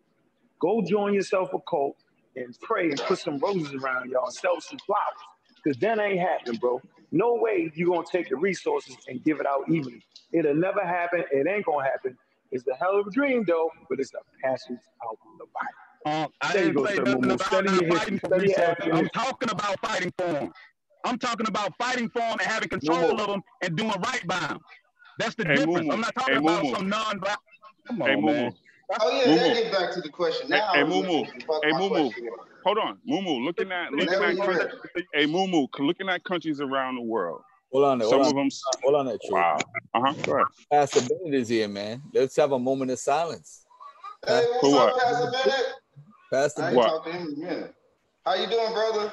Go 0.60 0.82
join 0.82 1.14
yourself 1.14 1.54
a 1.54 1.58
cult 1.68 1.96
and 2.36 2.54
pray 2.60 2.90
and 2.90 3.00
put 3.00 3.18
some 3.18 3.38
roses 3.38 3.72
around 3.82 4.10
y'all, 4.10 4.30
sell 4.30 4.60
some 4.60 4.78
flowers. 4.80 5.00
Because 5.56 5.78
that 5.78 5.98
ain't 5.98 6.20
happening, 6.20 6.58
bro. 6.58 6.82
No 7.12 7.34
way 7.34 7.72
you 7.74 7.88
gonna 7.88 8.04
take 8.10 8.28
the 8.28 8.36
resources 8.36 8.94
and 9.08 9.24
give 9.24 9.40
it 9.40 9.46
out 9.46 9.70
evenly. 9.70 10.02
It'll 10.32 10.54
never 10.54 10.84
happen. 10.84 11.24
It 11.32 11.46
ain't 11.48 11.64
gonna 11.64 11.84
happen. 11.84 12.16
It's 12.52 12.66
a 12.68 12.74
hell 12.74 13.00
of 13.00 13.06
a 13.06 13.10
dream 13.10 13.44
though, 13.46 13.70
but 13.88 13.98
it's 13.98 14.12
a 14.12 14.46
passage 14.46 14.76
out 15.02 15.12
of 15.12 15.38
the 15.38 15.46
Bible. 15.54 16.24
Um, 16.24 16.32
I 16.42 16.52
there 16.52 16.64
didn't 16.64 16.76
go, 16.76 16.86
say 16.86 16.96
nothing 16.96 17.24
about 17.24 17.40
study 17.46 17.70
not 17.70 17.98
fighting 17.98 18.18
for 18.18 18.38
resources. 18.38 18.86
I'm 18.92 19.08
talking 19.08 19.50
about 19.50 19.80
fighting 19.80 20.12
for 20.18 20.26
them. 20.26 20.52
I'm 21.04 21.18
talking 21.18 21.46
about 21.48 21.72
fighting 21.78 22.10
for 22.10 22.20
them 22.20 22.32
and 22.32 22.42
having 22.42 22.68
control 22.68 22.98
Momo. 22.98 23.20
of 23.20 23.26
them 23.28 23.42
and 23.62 23.76
doing 23.76 23.94
right 24.02 24.26
by 24.26 24.40
them. 24.40 24.60
That's 25.20 25.34
the 25.34 25.44
Hey, 25.44 25.56
difference. 25.56 25.86
Moo. 25.86 25.92
I'm 25.92 26.00
not 26.00 26.14
talking 26.14 26.34
Moo 26.36 26.48
about 26.48 26.64
Moo. 26.64 26.74
some 26.74 26.88
non-black. 26.88 27.38
Come 27.86 28.02
on, 28.02 28.08
Hey, 28.08 28.14
Moo 28.16 28.22
Moo. 28.22 28.32
man. 28.32 28.54
Oh 29.00 29.20
yeah, 29.20 29.26
Moo 29.26 29.34
let's 29.34 29.60
get 29.60 29.72
back 29.72 29.92
to 29.92 30.00
the 30.00 30.08
question. 30.08 30.48
Now 30.48 30.56
hey, 30.72 30.80
I 30.80 30.84
Moo 30.84 31.02
Moo. 31.02 31.02
remember 31.02 31.28
what 31.46 31.64
Hey, 31.64 31.72
my 31.72 31.78
Moo 31.78 31.88
Moo. 31.90 32.10
question. 32.10 32.28
Hold 32.64 32.78
on, 32.78 32.98
Moo 33.04 33.20
Moo. 33.20 33.44
Looking 33.44 33.70
at 33.70 33.92
looking 33.92 34.14
at 34.14 34.34
you're 34.34 34.46
countries. 34.46 35.04
Hey, 35.12 35.26
Moo 35.26 35.46
Moo. 35.46 35.66
Looking 35.78 36.08
at 36.08 36.24
countries 36.24 36.60
around 36.60 36.96
the 36.96 37.02
world. 37.02 37.42
Hold 37.70 37.84
on, 37.84 37.98
there, 37.98 38.08
Some 38.08 38.18
hold 38.20 38.30
of 38.32 38.36
on, 38.38 38.44
them. 38.44 38.48
hold 38.82 38.94
on, 38.96 39.06
there, 39.06 39.18
Truth. 39.18 39.32
Wow. 39.32 39.58
Uh 39.94 40.00
huh. 40.06 40.14
Go 40.22 40.32
ahead. 40.32 40.46
Pastor 40.72 41.00
Bennett 41.00 41.34
is 41.40 41.48
here, 41.50 41.68
man. 41.68 42.02
Let's 42.14 42.34
have 42.36 42.52
a 42.52 42.58
moment 42.58 42.90
of 42.90 42.98
silence. 42.98 43.66
Hey, 44.26 44.46
what's 44.48 44.60
For 44.60 44.80
up, 44.80 44.94
what? 44.94 45.02
Pastor 45.04 45.30
Bennett? 45.30 45.66
Pastor 46.32 46.62
I 46.62 46.68
ain't 46.68 46.76
What? 46.76 46.88
talked 46.88 47.06
to 47.06 47.12
him 47.12 47.26
in 47.26 47.34
a 47.34 47.46
minute. 47.46 47.74
How 48.24 48.34
you 48.34 48.46
doing, 48.46 48.72
brother? 48.72 49.12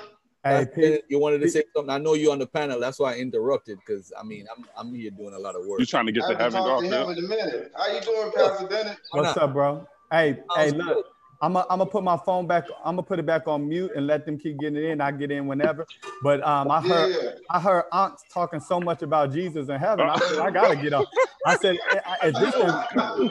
Hey, 0.50 0.66
Pastor 0.66 1.00
you 1.10 1.20
wanted 1.20 1.40
to 1.40 1.50
say 1.50 1.64
something. 1.76 1.90
I 1.90 1.98
know 1.98 2.14
you're 2.14 2.32
on 2.32 2.40
the 2.40 2.48
panel. 2.48 2.80
That's 2.80 3.00
why 3.00 3.14
I 3.14 3.18
interrupted 3.18 3.80
because 3.86 4.12
I 4.20 4.24
mean 4.24 4.46
I'm 4.56 4.66
I'm 4.78 4.94
here 4.94 5.12
doing 5.12 5.34
a 5.34 5.40
lot 5.40 5.56
of 5.56 5.66
work. 5.66 5.80
You're 5.80 5.86
trying 5.86 6.06
to 6.06 6.12
get 6.12 6.24
I 6.24 6.34
to 6.34 6.38
haven't 6.38 6.64
heaven, 6.64 6.68
talked 6.68 6.82
to 6.84 6.88
him 6.88 7.06
Garfield? 7.06 7.18
in 7.18 7.26
a 7.26 7.28
minute. 7.28 7.72
How 7.76 7.88
you 7.88 8.02
doing, 8.02 8.32
Pastor 8.36 8.68
Bennett? 8.68 8.98
What's 9.12 9.38
up, 9.38 9.54
bro? 9.54 9.88
Hey, 10.12 10.40
hey, 10.56 10.72
look, 10.72 10.96
good. 10.96 11.06
I'm 11.42 11.54
gonna 11.54 11.66
I'm 11.70 11.80
gonna 11.80 11.90
put 11.90 12.04
my 12.04 12.18
phone 12.18 12.48
back. 12.48 12.66
I'm 12.84 12.96
gonna 12.96 13.04
put 13.04 13.20
it 13.20 13.26
back 13.26 13.48
on 13.48 13.68
mute 13.68 13.92
and 13.96 14.08
let 14.08 14.26
them 14.26 14.38
keep 14.38 14.60
getting 14.60 14.78
it 14.78 14.86
in. 14.86 15.02
I 15.02 15.12
get 15.12 15.32
in 15.32 15.48
whenever. 15.48 15.86
But 16.24 16.46
um, 16.46 16.72
I 16.72 16.82
heard 16.82 17.10
Yeah. 17.10 17.32
I 17.50 17.60
heard 17.60 17.86
aunts 17.92 18.26
talking 18.34 18.60
so 18.60 18.80
much 18.80 19.04
about 19.04 19.32
Jesus 19.32 19.70
in 19.70 19.80
heaven. 19.80 20.10
I 20.10 20.20
said 20.20 20.40
I 20.40 20.52
gotta 20.52 20.76
get 20.76 20.94
up. 20.94 21.06
I 21.46 21.56
said 21.56 21.78
if 22.24 22.36
this 22.36 22.56
thing, 22.56 22.74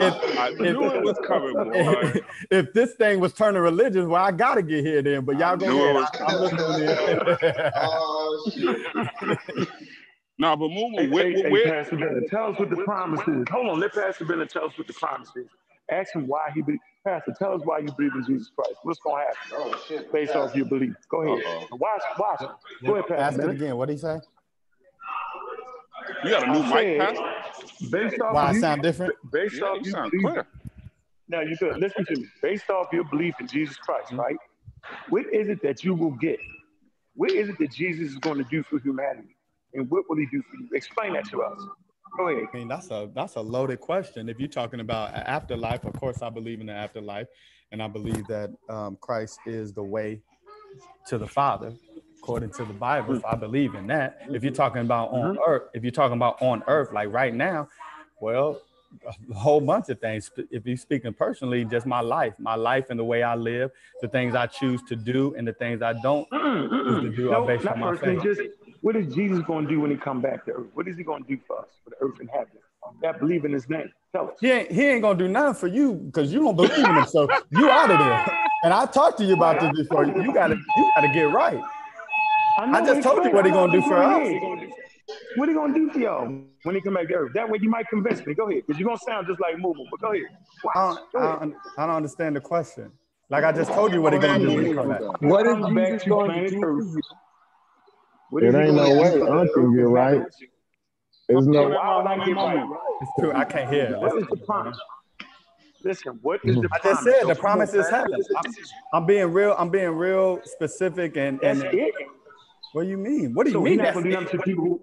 if, 0.01 0.39
I 0.39 0.51
knew 0.51 0.85
it 0.85 1.03
was 1.03 1.19
coming, 1.27 1.53
boy. 1.53 2.01
if, 2.15 2.25
if 2.51 2.73
this 2.73 2.95
thing 2.95 3.21
was 3.21 3.33
turning 3.35 3.61
religious, 3.61 4.07
well, 4.07 4.25
I 4.25 4.31
gotta 4.31 4.63
get 4.63 4.85
here 4.85 5.03
then. 5.03 5.25
But 5.25 5.39
y'all 5.39 5.57
go 5.57 5.67
knew 5.67 5.79
it 5.79 5.83
ahead. 5.83 5.95
was 5.97 6.11
I, 6.21 6.25
I'm 6.25 6.41
listening. 6.41 7.71
Oh 7.79 8.51
shit. 8.55 9.69
Nah, 10.39 10.55
but 10.55 10.69
Moo 10.69 10.91
Hey, 10.99 11.09
where, 11.09 11.31
hey, 11.31 11.43
hey, 11.43 11.51
where, 11.51 11.83
Pastor 11.83 11.97
Bennett, 11.97 12.31
tell 12.31 12.53
us 12.53 12.59
what 12.59 12.69
the 12.69 12.77
promise 12.77 13.21
is. 13.21 13.45
Hold 13.51 13.69
on, 13.69 13.81
let 13.81 13.95
Pastor 13.95 14.27
Bennett 14.27 14.51
tell 14.51 14.67
us 14.67 14.77
what 14.77 14.87
the 14.87 14.93
promise 14.93 15.31
is. 15.35 15.49
Ask 15.91 16.15
him 16.15 16.27
why 16.27 16.51
he 16.55 16.63
believes. 16.63 16.83
Pastor, 17.05 17.33
tell 17.39 17.55
us 17.55 17.61
why 17.65 17.79
you 17.79 17.89
believe 17.97 18.13
in 18.17 18.25
Jesus 18.27 18.51
Christ. 18.57 18.79
What's 18.83 18.99
going 18.99 19.23
to 19.25 19.27
happen? 19.29 19.73
Oh 19.73 19.85
shit. 19.87 20.13
Based 20.13 20.35
off 20.35 20.55
your 20.57 20.67
belief. 20.67 20.95
Go 21.09 21.23
ahead. 21.23 21.45
Uh-oh. 21.47 21.77
Watch, 21.77 22.03
watch. 22.19 22.41
Go 22.85 22.95
ahead, 22.97 23.07
Pastor. 23.07 23.23
Ask 23.23 23.39
it 23.39 23.49
again. 23.51 23.77
What 23.77 23.87
did 23.87 23.93
he 23.95 23.99
say? 23.99 24.19
You 26.25 26.31
got 26.31 26.49
a 26.49 26.53
new 26.53 26.61
I 26.61 26.83
mic, 26.83 26.99
said, 26.99 26.99
Pastor? 27.17 27.91
Based 27.91 28.21
off 28.21 28.35
Why 28.35 28.43
I 28.49 28.53
sound 28.61 28.83
different? 28.83 29.15
based 29.33 29.55
Yeah, 29.57 29.67
off 29.69 29.77
you 29.79 29.85
you 29.85 29.91
sound 29.93 30.11
believe, 30.11 30.27
clear. 30.27 30.47
now 31.29 31.41
you 31.43 31.57
good. 31.57 31.79
Listen 31.79 32.05
to 32.07 32.17
me. 32.17 32.27
Based 32.43 32.69
off 32.71 32.89
your 32.93 33.05
belief 33.05 33.35
in 33.41 33.47
Jesus 33.47 33.77
Christ, 33.77 34.09
Mm-hmm. 34.09 34.21
right? 34.21 34.37
What 35.09 35.27
is 35.33 35.49
it 35.49 35.63
that 35.63 35.85
you 35.85 35.95
will 35.95 36.13
get? 36.13 36.39
What 37.15 37.31
is 37.31 37.49
it 37.49 37.59
that 37.59 37.71
Jesus 37.73 38.13
is 38.13 38.19
going 38.19 38.39
to 38.39 38.45
do 38.45 38.63
for 38.63 38.79
humanity? 38.81 39.37
And 39.75 39.91
what 39.91 40.05
will 40.09 40.17
he 40.17 40.27
do 40.27 40.43
for 40.43 40.57
you? 40.57 40.69
Explain 40.75 41.13
that 41.15 41.29
to 41.31 41.43
us. 41.43 41.61
I 42.19 42.47
mean, 42.55 42.69
that's 42.69 42.91
a 42.91 43.11
that's 43.15 43.37
a 43.37 43.41
loaded 43.41 43.81
question. 43.81 44.29
If 44.29 44.39
you're 44.39 44.49
talking 44.49 44.81
about 44.81 45.15
afterlife, 45.15 45.85
of 45.85 45.93
course, 45.95 46.23
I 46.23 46.31
believe 46.31 46.61
in 46.61 46.67
the 46.67 46.73
afterlife, 46.73 47.27
and 47.73 47.83
I 47.83 47.89
believe 47.89 48.27
that 48.29 48.51
um, 48.69 48.97
Christ 49.01 49.41
is 49.47 49.73
the 49.73 49.83
way 49.83 50.21
to 51.09 51.19
the 51.19 51.27
Father, 51.27 51.73
according 52.19 52.51
to 52.53 52.65
the 52.65 52.73
Bible. 52.73 53.21
I 53.29 53.37
believe 53.37 53.75
in 53.75 53.87
that. 53.89 54.21
If 54.31 54.43
you're 54.43 54.53
talking 54.53 54.83
about 54.83 55.11
on 55.11 55.39
earth, 55.47 55.65
if 55.75 55.83
you're 55.83 55.93
talking 55.93 56.17
about 56.17 56.41
on 56.41 56.63
earth, 56.67 56.93
like 56.93 57.13
right 57.13 57.35
now, 57.35 57.69
well, 58.21 58.63
a 59.31 59.35
whole 59.35 59.61
bunch 59.61 59.89
of 59.89 60.01
things. 60.01 60.31
If 60.51 60.67
you're 60.67 60.77
speaking 60.77 61.13
personally, 61.13 61.65
just 61.65 61.87
my 61.87 62.01
life, 62.01 62.35
my 62.39 62.55
life 62.55 62.91
and 62.91 62.99
the 62.99 63.05
way 63.05 63.23
I 63.23 63.35
live, 63.35 63.71
the 64.01 64.09
things 64.09 64.35
I 64.35 64.47
choose 64.47 64.83
to 64.85 64.97
do, 64.97 65.35
and 65.37 65.47
the 65.47 65.53
things 65.53 65.83
I 65.83 65.93
don't 65.95 66.29
choose 66.31 67.03
to 67.03 67.13
do 67.15 67.31
No, 67.31 67.43
are 67.43 67.47
based 67.47 67.67
on 67.67 67.79
my 67.79 67.97
faith. 67.97 68.23
Just 68.23 68.41
what 68.87 68.95
is 68.95 69.13
Jesus 69.13 69.41
going 69.41 69.65
to 69.65 69.69
do 69.75 69.81
when 69.81 69.91
he 69.91 69.97
come 69.97 70.21
back 70.21 70.45
to 70.45 70.53
earth? 70.53 70.67
What 70.75 70.87
is 70.87 70.97
he 70.97 71.03
going 71.03 71.25
to 71.25 71.29
do 71.29 71.43
for 71.45 71.59
us, 71.59 71.67
for 71.83 71.91
the 71.91 71.97
earth 72.01 72.21
and 72.21 72.31
heaven? 72.31 72.53
That 73.03 73.19
believe 73.19 73.45
in 73.45 73.53
his 73.53 73.69
name. 73.69 73.91
Tell 74.15 74.29
us. 74.29 74.37
He 74.41 74.53
ain't, 74.53 74.71
he 74.71 74.87
ain't 74.87 75.03
gonna 75.03 75.19
do 75.19 75.27
nothing 75.27 75.55
for 75.55 75.67
you 75.67 75.95
because 75.95 76.33
you 76.33 76.39
don't 76.39 76.55
believe 76.55 76.89
in 76.89 76.97
him. 76.97 77.05
So 77.05 77.29
you 77.51 77.69
out 77.69 77.91
of 77.91 77.99
there. 77.99 78.25
And 78.63 78.73
I 78.73 78.87
talked 78.87 79.19
to 79.19 79.25
you 79.25 79.35
about 79.35 79.59
this 79.59 79.77
before. 79.77 80.05
You 80.05 80.33
gotta 80.33 80.55
you 80.77 80.93
gotta 80.95 81.09
get 81.09 81.29
right. 81.33 81.61
I 82.59 82.81
just 82.87 83.03
told 83.03 83.25
you 83.25 83.33
what 83.33 83.45
he 83.45 83.51
gonna 83.51 83.73
do 83.73 83.83
for 83.83 83.97
us. 83.97 84.29
What 85.35 85.49
he 85.49 85.55
gonna 85.57 85.75
do 85.75 85.91
for 85.91 85.99
y'all 85.99 86.45
when 86.63 86.77
he 86.77 86.81
come 86.81 86.95
back 86.95 87.09
to 87.09 87.15
earth? 87.15 87.33
That 87.35 87.51
way 87.51 87.59
you 87.61 87.69
might 87.69 87.89
convince 87.89 88.25
me. 88.25 88.35
Go 88.35 88.49
ahead, 88.49 88.63
because 88.69 88.79
you're 88.79 88.87
gonna 88.87 89.01
sound 89.05 89.27
just 89.27 89.41
like 89.41 89.59
Moo 89.59 89.75
Moo, 89.75 89.87
But 89.91 90.01
go 90.01 90.13
ahead. 90.13 90.23
I 90.77 90.79
Wow. 90.79 90.99
don't, 91.13 91.25
I, 91.25 91.39
don't, 91.41 91.55
I 91.77 91.87
don't 91.87 91.97
understand 91.97 92.37
the 92.37 92.41
question. 92.41 92.93
Like 93.31 93.43
I 93.43 93.51
just 93.51 93.73
told 93.73 93.93
you 93.93 94.01
what 94.01 94.13
he 94.13 94.21
gonna 94.21 94.39
do 94.39 94.55
when 94.55 94.65
he 94.65 94.73
come 94.73 94.91
back. 94.91 95.01
What 95.23 95.45
is 95.45 95.57
Jesus 95.67 96.05
going 96.05 96.31
to 96.31 96.49
do 96.51 96.61
for 96.61 96.79
you? 96.79 97.03
What 98.31 98.43
It 98.43 98.49
is 98.49 98.55
he 98.55 98.61
ain't 98.61 98.75
no 98.75 98.95
way 98.95 99.11
do 99.13 99.19
for 99.21 99.27
the 99.27 99.33
Unc 99.33 99.55
can 99.55 99.77
get 99.77 99.83
right. 99.83 100.13
heaven? 100.15 100.29
There's 101.29 101.47
no 101.47 101.69
Why 101.69 101.97
would 101.97 102.07
I 102.07 102.25
get 102.27 102.33
right? 102.33 102.67
It's 103.01 103.11
true. 103.19 103.33
I 103.35 103.45
can't 103.45 103.73
hear. 103.73 103.99
What 103.99 104.19
is 104.19 104.25
Listen, 104.25 104.29
the 104.31 104.37
promise? 104.45 104.79
Listen, 105.85 106.19
what 106.23 106.41
is 106.45 106.57
the 106.57 106.69
I 106.73 106.79
just 106.83 107.05
said 107.05 107.23
the 107.23 107.35
So 107.35 107.41
promise 107.41 107.75
is 107.75 107.89
Pastor. 107.89 107.97
heaven. 107.97 108.25
I'm, 108.37 108.53
I'm 108.93 109.07
being 109.07 109.33
real. 109.33 109.55
I'm 109.59 109.71
being 109.71 109.91
real 109.91 110.41
specific 110.45 111.17
and 111.17 111.41
and 111.43 111.61
That's 111.61 111.75
it. 111.75 111.95
what 112.73 112.85
do 112.85 112.89
you 112.89 112.99
mean? 112.99 113.35
What 113.35 113.45
do 113.47 113.51
you 113.51 113.59
So 113.59 113.63
mean? 113.63 113.73
he's 113.75 113.79
not 113.79 113.85
That's 113.95 113.97
gonna 114.03 114.11
do 114.11 114.21
it? 114.21 114.31
to 114.31 114.39
people. 114.43 114.65
Who, 114.65 114.81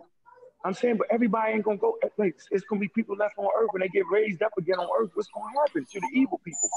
I'm 0.65 0.73
saying, 0.73 0.97
but 0.97 1.07
everybody 1.11 1.53
ain't 1.53 1.63
gonna 1.63 1.77
go. 1.77 1.97
Like, 2.17 2.35
it's 2.51 2.63
gonna 2.65 2.79
be 2.79 2.87
people 2.87 3.17
left 3.17 3.37
on 3.37 3.47
earth 3.57 3.69
when 3.71 3.81
they 3.81 3.89
get 3.89 4.05
raised 4.09 4.41
up 4.41 4.51
again 4.57 4.77
on 4.79 4.87
earth. 4.99 5.11
What's 5.13 5.29
gonna 5.35 5.45
happen 5.59 5.85
to 5.91 5.99
the 5.99 6.07
evil 6.13 6.39
people? 6.45 6.69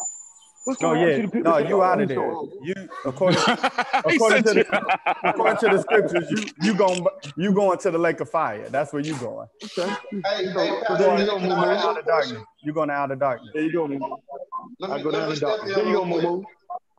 What's 0.67 0.83
No, 0.83 0.89
gonna 0.95 0.99
happen 1.01 1.11
yeah, 1.13 1.17
to 1.19 1.23
the 1.23 1.33
people? 1.33 1.51
no, 1.53 1.59
you 1.59 1.81
are 1.81 1.93
out 1.93 2.01
of 2.01 2.09
there. 2.09 2.19
You 2.63 2.75
according 3.05 3.39
according 4.05 4.43
to 4.43 4.55
the 4.55 4.99
according 5.23 5.59
to 5.59 5.69
the 5.69 5.79
scriptures, 5.81 6.29
you 6.31 6.45
you 6.61 6.75
going 6.75 7.07
you 7.37 7.53
going 7.53 7.79
to 7.79 7.91
the 7.93 7.99
lake 7.99 8.19
of 8.21 8.29
fire. 8.29 8.69
That's 8.69 8.93
where 8.93 9.01
you 9.01 9.15
going. 9.17 9.47
Okay. 9.65 9.95
Hey, 10.11 10.21
hey, 10.47 10.53
So 10.53 10.83
Pastor, 10.89 11.05
you 11.19 11.27
Bennett, 11.27 11.27
go, 11.29 11.39
can 11.39 11.49
Moo 11.49 11.55
I 11.55 11.67
Moo. 11.67 11.71
ask 11.71 11.85
you 11.85 11.89
a 11.89 11.91
Out 11.91 11.99
of 11.99 12.05
question? 12.05 12.35
darkness. 12.35 12.49
You 12.65 12.73
going 12.73 12.91
out 12.91 13.11
of 13.13 13.19
darkness. 13.21 13.51
There 13.55 13.63
you 13.63 13.73
go, 13.73 13.87
Moo 13.87 13.99
Moo. 14.01 14.17
I 14.91 15.01
go 15.03 15.11
let 15.11 15.21
down 15.21 15.29
the 15.31 15.37
step 15.37 15.49
darkness. 15.51 15.75
There 15.77 15.87
you 15.87 15.93
go, 15.93 16.05
real 16.05 16.05
Moo 16.05 16.13
quick. 16.15 16.25
Moo. 16.25 16.43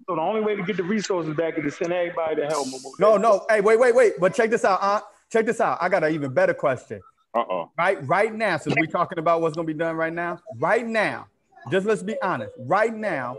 So 0.07 0.15
the 0.15 0.21
only 0.21 0.39
way 0.41 0.55
to 0.55 0.63
get 0.63 0.77
the 0.77 0.83
resources 0.83 1.35
back 1.35 1.57
is 1.57 1.63
to 1.65 1.71
send 1.71 1.91
everybody 1.91 2.37
to 2.37 2.47
hell, 2.47 2.65
Moo 2.65 2.71
Moo. 2.81 2.91
No, 2.99 3.17
no. 3.17 3.45
Hey, 3.49 3.59
wait, 3.59 3.77
wait, 3.77 3.93
wait. 3.93 4.13
But 4.17 4.33
check 4.33 4.49
this 4.49 4.63
out, 4.63 4.81
Aunt. 4.81 5.03
Check 5.29 5.45
this 5.45 5.59
out. 5.59 5.77
I 5.81 5.89
got 5.89 6.05
an 6.05 6.13
even 6.13 6.33
better 6.33 6.53
question. 6.53 7.01
Uh-oh. 7.33 7.69
Right, 7.77 7.97
right 8.07 8.33
now, 8.33 8.55
since 8.57 8.75
we're 8.79 8.85
talking 8.87 9.19
about 9.19 9.41
what's 9.41 9.55
gonna 9.55 9.67
be 9.67 9.73
done 9.73 9.97
right 9.97 10.13
now, 10.13 10.39
right 10.57 10.87
now, 10.87 11.27
just 11.69 11.85
let's 11.85 12.01
be 12.01 12.15
honest. 12.21 12.53
Right 12.57 12.95
now, 12.95 13.35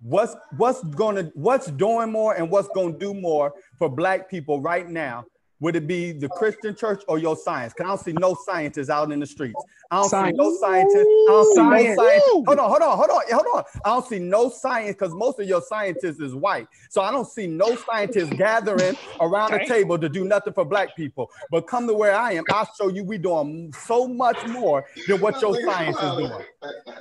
what's 0.00 0.36
what's 0.56 0.82
gonna 0.84 1.30
what's 1.34 1.66
doing 1.66 2.12
more 2.12 2.34
and 2.34 2.50
what's 2.50 2.68
gonna 2.74 2.98
do 2.98 3.14
more 3.14 3.52
for 3.78 3.88
black 3.88 4.30
people 4.30 4.60
right 4.60 4.88
now? 4.88 5.24
Would 5.60 5.74
it 5.74 5.86
be 5.88 6.12
the 6.12 6.28
Christian 6.28 6.74
church 6.74 7.02
or 7.08 7.18
your 7.18 7.36
science? 7.36 7.72
Cause 7.72 7.84
I 7.84 7.88
don't 7.88 8.00
see 8.00 8.12
no 8.12 8.34
scientists 8.34 8.90
out 8.90 9.10
in 9.10 9.18
the 9.18 9.26
streets. 9.26 9.64
I 9.90 9.96
don't 9.96 10.08
see 10.08 10.32
no 10.36 10.56
scientists. 10.56 11.06
I 11.28 11.30
don't 11.32 11.44
see 11.54 11.60
no 11.60 11.94
scientists. 11.96 12.30
Hold 12.46 12.58
on, 12.58 12.70
hold 12.70 12.82
on, 12.82 12.96
hold 12.96 13.10
on, 13.10 13.22
hold 13.32 13.46
on. 13.56 13.64
I 13.84 13.88
don't 13.88 14.06
see 14.06 14.18
no 14.20 14.50
science 14.50 14.94
because 14.96 15.14
most 15.14 15.40
of 15.40 15.48
your 15.48 15.60
scientists 15.62 16.20
is 16.20 16.34
white. 16.34 16.68
So 16.90 17.02
I 17.02 17.10
don't 17.10 17.26
see 17.26 17.46
no 17.48 17.76
scientists 17.76 18.30
gathering 18.36 18.96
around 19.20 19.52
the 19.52 19.64
table 19.66 19.98
to 19.98 20.08
do 20.08 20.24
nothing 20.24 20.52
for 20.52 20.64
black 20.64 20.94
people. 20.96 21.28
But 21.50 21.66
come 21.66 21.86
to 21.88 21.94
where 21.94 22.14
I 22.14 22.32
am, 22.32 22.44
I'll 22.50 22.68
show 22.78 22.88
you 22.88 23.02
we 23.02 23.18
doing 23.18 23.72
so 23.72 24.06
much 24.06 24.44
more 24.46 24.84
than 25.08 25.20
what 25.20 25.40
your 25.42 25.56
science 25.64 25.96
is 26.00 26.16
doing. 26.16 26.32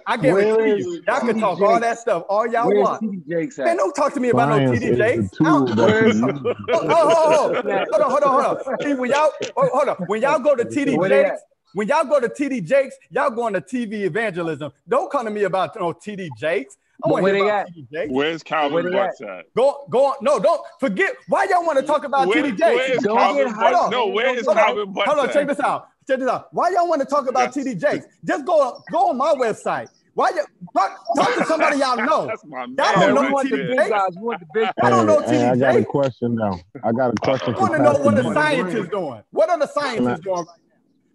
I 0.10 0.16
guarantee 0.16 0.82
you, 0.84 1.04
y'all 1.06 1.20
can 1.20 1.38
talk 1.38 1.60
all 1.62 1.80
that 1.82 2.00
stuff 2.00 2.24
all 2.30 2.48
y'all 2.48 2.68
Where's 2.68 2.82
want. 2.82 3.04
TD 3.04 3.28
Jakes 3.28 3.58
Man, 3.58 3.76
don't 3.76 3.94
talk 3.94 4.14
to 4.14 4.22
me 4.22 4.30
about 4.30 4.50
no 4.50 4.56
science 4.56 4.80
TD 4.80 4.98
Jakes. 4.98 5.30
the 5.32 5.46
I 5.46 5.50
tool 5.50 5.66
don't- 5.68 5.76
that 5.76 6.02
you 6.02 6.08
use. 6.08 6.56
Oh, 6.74 6.74
oh, 6.74 6.86
oh, 6.90 7.62
oh. 7.66 7.84
hold 7.92 8.02
on, 8.02 8.10
hold 8.10 8.24
on, 8.24 8.32
hold 8.32 8.46
on. 8.46 8.47
See, 8.82 8.94
when 8.94 9.10
y'all, 9.12 9.32
oh, 9.56 9.70
hold 9.74 9.90
on, 9.90 9.96
when 10.08 10.22
y'all 10.22 10.40
go 10.40 10.56
to 10.56 10.66
TD 10.66 11.08
Jakes, 11.10 11.42
when 11.74 11.88
y'all 11.88 12.06
go 12.06 12.20
to 12.20 12.30
TD 12.30 12.64
Jakes, 12.66 12.96
y'all 13.10 13.30
going 13.30 13.54
to 13.54 13.62
TV 13.62 14.02
evangelism. 14.04 14.72
Don't 14.88 15.12
come 15.12 15.26
to 15.26 15.32
me 15.32 15.44
about 15.44 15.76
oh, 15.78 15.88
no 15.88 15.94
TD 15.94 16.30
Jakes. 16.38 16.78
I 17.06 17.10
want 17.10 17.26
to 17.26 17.34
hear 17.36 17.44
about? 17.46 17.68
TD 17.68 17.92
Jakes. 17.92 18.12
Where's 18.12 18.42
Calvin 18.44 18.86
they 18.86 18.92
Butts 18.92 19.22
at? 19.22 19.46
Go, 19.56 19.86
go 19.90 20.08
on. 20.08 20.16
No, 20.22 20.40
don't 20.40 20.62
forget. 20.80 21.16
Why 21.28 21.46
y'all 21.50 21.64
want 21.66 21.78
to 21.80 21.86
talk 21.86 22.04
about 22.06 22.28
Where, 22.28 22.42
TD 22.44 22.58
Jakes? 22.58 22.98
is 22.98 23.04
Don't 23.04 23.18
Calvin 23.18 23.46
get 23.48 23.56
Butts? 23.56 23.78
hyped, 23.78 23.92
No, 23.92 24.06
man. 24.06 24.16
where 24.16 24.26
Don't 24.28 24.38
is 24.38 24.46
get 24.48 24.58
Hold 24.58 24.66
Calvin 24.66 24.88
on, 24.88 24.94
Butts 24.94 25.08
hold 25.12 25.20
on, 25.28 25.34
check 25.34 25.48
this 25.48 25.60
out. 25.60 25.90
Check 26.08 26.20
this 26.20 26.30
out. 26.30 26.48
Why 26.54 26.70
y'all 26.72 26.88
want 26.88 27.02
to 27.02 27.08
talk 27.08 27.30
about 27.30 27.56
Yes. 27.56 27.66
TD 27.66 27.80
Jakes? 27.80 28.06
Just 28.26 28.46
go 28.46 28.82
go 28.92 29.10
on 29.10 29.18
my 29.18 29.34
website. 29.36 29.90
Why 30.18 30.32
you 30.34 30.44
talk, 30.74 30.98
talk 31.16 31.36
to 31.36 31.46
somebody 31.46 31.78
y'all 31.78 31.96
know? 31.96 32.26
That's 32.28 32.44
my 32.44 32.66
man. 32.66 32.76
Y'all 32.76 33.02
don't 33.02 33.14
know 33.14 33.22
we 33.22 33.28
right 33.28 33.34
want 33.34 33.50
the 33.52 33.58
big 33.58 33.90
guys. 33.92 34.10
Want 34.16 34.40
the 34.40 34.48
big 34.52 34.68
I 34.82 34.90
don't 34.90 35.06
know 35.06 35.22
Hey, 35.22 35.38
hey, 35.38 35.50
I 35.50 35.56
got 35.56 35.76
a 35.76 35.86
question 35.86 36.34
now. 36.34 36.60
I 36.84 36.92
got 36.92 37.12
a 37.12 37.22
question 37.22 37.54
I 37.54 37.60
want 37.60 37.76
to 37.76 37.84
know 37.84 37.94
what 38.00 38.16
the 38.16 38.24
Bennett. 38.24 38.34
scientists 38.34 38.90
doing. 38.90 39.22
What 39.30 39.52
are 39.52 39.60
the 39.60 39.68
scientists 39.68 40.22
doing? 40.22 40.46
For 40.46 40.56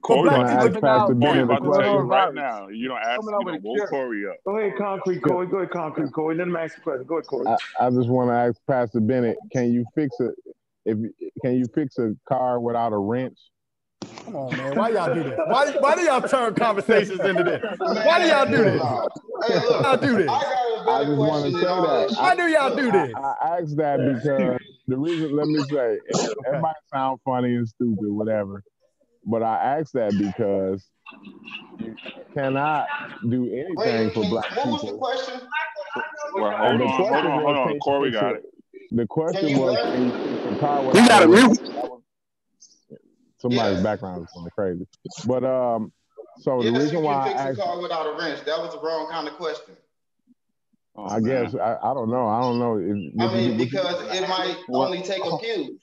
Corey, 0.03 0.31
Can 0.31 0.39
I 0.39 0.51
people 0.53 0.67
ask 0.67 0.75
to 0.75 0.81
Coming 0.81 0.83
Pastor 0.83 1.15
Corey 1.15 1.19
Bennett 1.19 1.45
about 1.45 1.55
to 1.57 1.63
tell 1.63 1.83
you 1.83 1.83
question? 1.83 2.07
right 2.07 2.35
now. 2.35 2.69
You 2.69 2.89
don't 2.89 2.99
ask, 2.99 3.17
Coming 3.17 3.35
out 3.35 3.41
you 3.41 3.53
know, 3.53 3.59
woke. 3.65 3.91
Corey 3.91 4.23
up. 4.29 4.37
Go 4.47 4.57
ahead, 4.57 4.79
concrete 4.79 5.21
Corey. 5.21 5.47
Go 5.49 5.57
ahead, 5.57 5.71
concrete 5.71 6.13
Corey. 6.13 6.37
Let 6.37 6.47
him 6.47 6.55
ask 6.55 6.77
the 6.77 6.81
question. 6.83 7.05
Go 7.05 7.17
ahead, 7.17 7.27
Corey. 7.27 7.49
I, 7.49 7.87
I 7.87 7.91
just 7.91 8.09
want 8.09 8.31
to 8.31 8.35
ask 8.35 8.61
Pastor 8.69 9.01
Bennett, 9.01 9.37
can 9.51 9.73
you 9.73 9.85
fix 9.97 10.15
a 10.21 10.29
if 10.85 10.97
can 11.43 11.57
you 11.57 11.65
fix 11.75 11.99
a 11.99 12.13
car 12.29 12.61
without 12.61 12.93
a 12.93 12.99
wrench? 12.99 13.39
Come 14.25 14.37
on, 14.37 14.57
man. 14.57 14.77
Why 14.77 14.89
y'all 14.91 15.15
do 15.15 15.23
this? 15.25 15.39
Why, 15.49 15.71
why 15.81 15.95
do 15.97 16.03
y'all 16.03 16.21
turn 16.23 16.55
conversations 16.55 17.21
into 17.21 17.43
this? 17.43 17.63
Why 17.81 18.23
do 18.23 18.29
y'all 18.29 18.47
do 18.47 18.65
this? 18.65 18.83
Hey, 19.49 19.55
look, 19.67 19.83
Y'all 19.85 19.97
do 19.97 20.17
this? 20.17 20.29
I 20.31 20.41
got 20.41 20.43
a 20.43 20.91
I 20.91 20.99
better 21.01 21.05
just 21.07 21.19
want 21.19 21.45
to 21.45 21.53
question 21.53 21.53
say 21.53 21.67
that 21.67 21.87
that. 21.89 22.09
shit. 22.11 22.19
Why 22.19 22.37
do 22.37 22.43
y'all 22.49 22.77
do 22.77 22.93
this? 22.93 23.15
I 23.17 23.59
asked 23.59 23.77
that 23.77 23.99
because 24.05 24.59
the 24.87 24.97
reason, 24.97 25.37
let 25.37 25.49
me 25.49 25.63
say, 25.65 25.99
it, 26.07 26.17
it 26.47 26.61
might 26.61 26.75
sound 26.93 27.19
funny 27.25 27.55
and 27.57 27.67
stupid, 27.69 28.09
whatever, 28.09 28.63
but 29.27 29.43
I 29.43 29.79
asked 29.79 29.95
that 29.95 30.17
because 30.17 30.87
you 31.81 31.97
cannot 32.35 32.87
do 33.29 33.47
anything 33.47 33.77
Wait, 33.77 34.15
for 34.15 34.23
can, 34.23 34.31
black 34.31 34.51
what 34.55 34.67
was 34.69 34.81
the 34.81 34.87
people. 34.87 34.99
question? 34.99 35.41
Well, 36.35 36.57
hold 36.57 36.81
the 36.81 36.85
on, 36.85 36.91
hold 36.91 37.11
question 37.11 37.27
on, 37.27 37.43
hold 37.43 37.45
was, 37.45 37.57
on. 37.57 37.67
can 37.67 37.75
you 37.75 37.81
Corey 37.81 38.11
got 38.11 38.31
it? 38.37 38.45
it. 38.73 38.97
The 38.97 39.07
question 39.07 39.49
you 39.49 39.59
was, 39.59 39.75
what? 39.77 39.93
can 39.93 40.05
you 40.07 40.13
fix 40.13 40.53
a 40.53 40.57
car 40.61 40.83
You 40.83 40.89
without 40.89 41.09
got 41.09 41.23
a 41.23 41.25
a 41.25 41.29
wrench? 41.29 41.59
mute. 41.59 42.02
That 43.43 43.49
was- 43.49 43.57
Somebody's 43.57 43.77
Yes. 43.79 43.85
background 43.85 44.23
is 44.25 44.33
kind 44.35 44.47
of 44.47 44.53
crazy, 44.55 44.87
but 45.27 45.45
um, 45.45 45.93
so 46.39 46.63
the 46.63 46.71
reason 46.73 46.99
you 46.99 47.05
why 47.05 47.13
can 47.15 47.23
I 47.23 47.29
fix 47.29 47.41
a 47.41 47.49
asked, 47.49 47.61
car 47.61 47.81
without 47.83 48.07
a 48.07 48.17
wrench. 48.19 48.45
That 48.45 48.59
was 48.61 48.73
the 48.73 48.81
wrong 48.81 49.09
kind 49.11 49.27
of 49.29 49.35
question. 49.35 49.77
Oh, 50.95 51.07
I 51.07 51.21
guess. 51.21 51.55
I, 51.55 51.77
I 51.83 51.95
don't 51.95 52.11
know, 52.11 52.29
I 52.29 52.41
don't 52.41 52.59
know. 52.59 52.77
If, 52.77 53.31
I 53.31 53.35
mean, 53.35 53.51
would 53.53 53.61
you, 53.61 53.65
because 53.67 54.01
it 54.15 54.29
might 54.29 54.57
What? 54.69 54.87
only 54.87 55.03
take 55.03 55.25
a 55.25 55.39
few. 55.39 55.79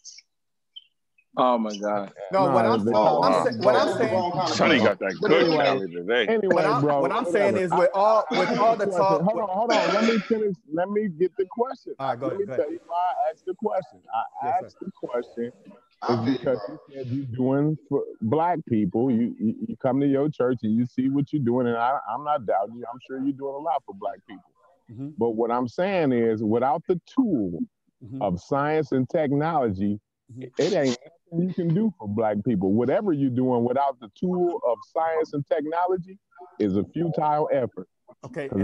Oh 1.38 1.58
my 1.58 1.74
God. 1.76 2.12
No, 2.32 2.46
what 2.46 2.66
I'm 2.66 2.80
the, 2.80 2.92
saying, 2.92 2.96
Oh, 2.96 3.24
I'm 3.24 3.32
wow. 3.32 3.44
saying, 3.44 3.58
what 3.60 3.76
I'm 3.76 3.98
saying, 3.98 4.14
wrong 4.14 4.32
kind 4.32 4.52
of 4.52 4.58
Sonny 4.58 4.78
got 4.80 5.00
that 5.00 5.16
good 5.22 5.48
anyway, 5.48 5.64
Cali 5.64 5.88
today. 5.88 6.48
what 6.48 6.66
I'm 6.66 6.82
bro, 6.82 7.02
what 7.02 7.12
I'm 7.12 7.26
saying 7.26 7.58
is 7.58 7.72
with 7.72 7.90
all 7.94 8.26
with 8.32 8.50
all 8.58 8.76
the 8.76 8.86
the 8.86 8.92
talk. 8.92 9.22
Hold 9.22 9.42
on, 9.42 9.50
hold 9.50 9.72
on. 9.72 9.94
Let 9.94 10.04
me 10.04 10.20
finish. 10.28 10.56
Let 10.72 10.90
me 10.90 11.08
get 11.08 11.36
the 11.38 11.46
question. 11.46 11.94
All 12.00 12.10
right, 12.10 12.20
go 12.20 12.28
Let 12.28 12.36
ahead, 12.36 12.40
me 12.40 12.46
go 12.46 12.56
tell 12.56 12.66
ahead. 12.66 12.74
you 12.74 12.80
why 12.88 12.98
I 12.98 13.32
asked 13.32 13.46
the 13.46 13.54
question. 13.56 14.00
I 14.14 14.48
Yes, 14.48 14.56
sir. 14.60 14.66
asked 14.66 14.78
the 14.82 14.92
question 14.92 15.52
I 16.02 16.14
is 16.14 16.20
because 16.38 16.60
you 16.68 16.80
said 16.92 17.08
you're 17.10 17.26
doing 17.36 17.78
for 17.90 18.04
black 18.22 18.60
people. 18.68 19.12
You, 19.12 19.36
you 19.40 19.56
you 19.68 19.76
come 19.82 20.00
to 20.00 20.08
your 20.08 20.30
church 20.30 20.60
and 20.64 20.76
you 20.76 20.86
see 20.86 21.10
what 21.10 21.32
you're 21.34 21.44
doing, 21.44 21.68
and 21.68 21.78
I, 21.78 22.00
I'm 22.10 22.24
not 22.24 22.46
doubting 22.46 22.76
you. 22.78 22.86
I'm 22.92 23.00
sure 23.08 23.20
you're 23.20 23.34
doing 23.38 23.56
a 23.56 23.58
lot 23.60 23.84
for 23.86 23.96
black 23.96 24.20
people. 24.28 24.52
Mhm, 24.92 25.14
But 25.18 25.32
what 25.32 25.52
I'm 25.52 25.68
saying 25.68 26.12
is, 26.14 26.44
without 26.44 26.84
the 26.88 27.00
tool 27.06 27.60
mhm, 28.04 28.22
of 28.22 28.40
science 28.42 28.92
and 28.92 29.10
technology, 29.10 30.00
mhm. 30.34 30.52
it 30.58 30.74
ain't 30.74 30.98
nothing 31.32 31.48
you 31.48 31.54
can 31.54 31.74
do 31.74 31.92
for 32.00 32.08
black 32.08 32.38
people. 32.46 32.72
Whatever 32.74 33.12
you're 33.14 33.30
doing 33.30 33.64
without 33.64 34.00
the 34.00 34.10
tool 34.20 34.62
of 34.66 34.78
science 34.94 35.34
and 35.34 35.46
technology 35.46 36.18
is 36.60 36.78
a 36.78 36.84
futile 36.86 37.50
effort. 37.52 37.88
Okay. 38.26 38.50
'Cause 38.50 38.58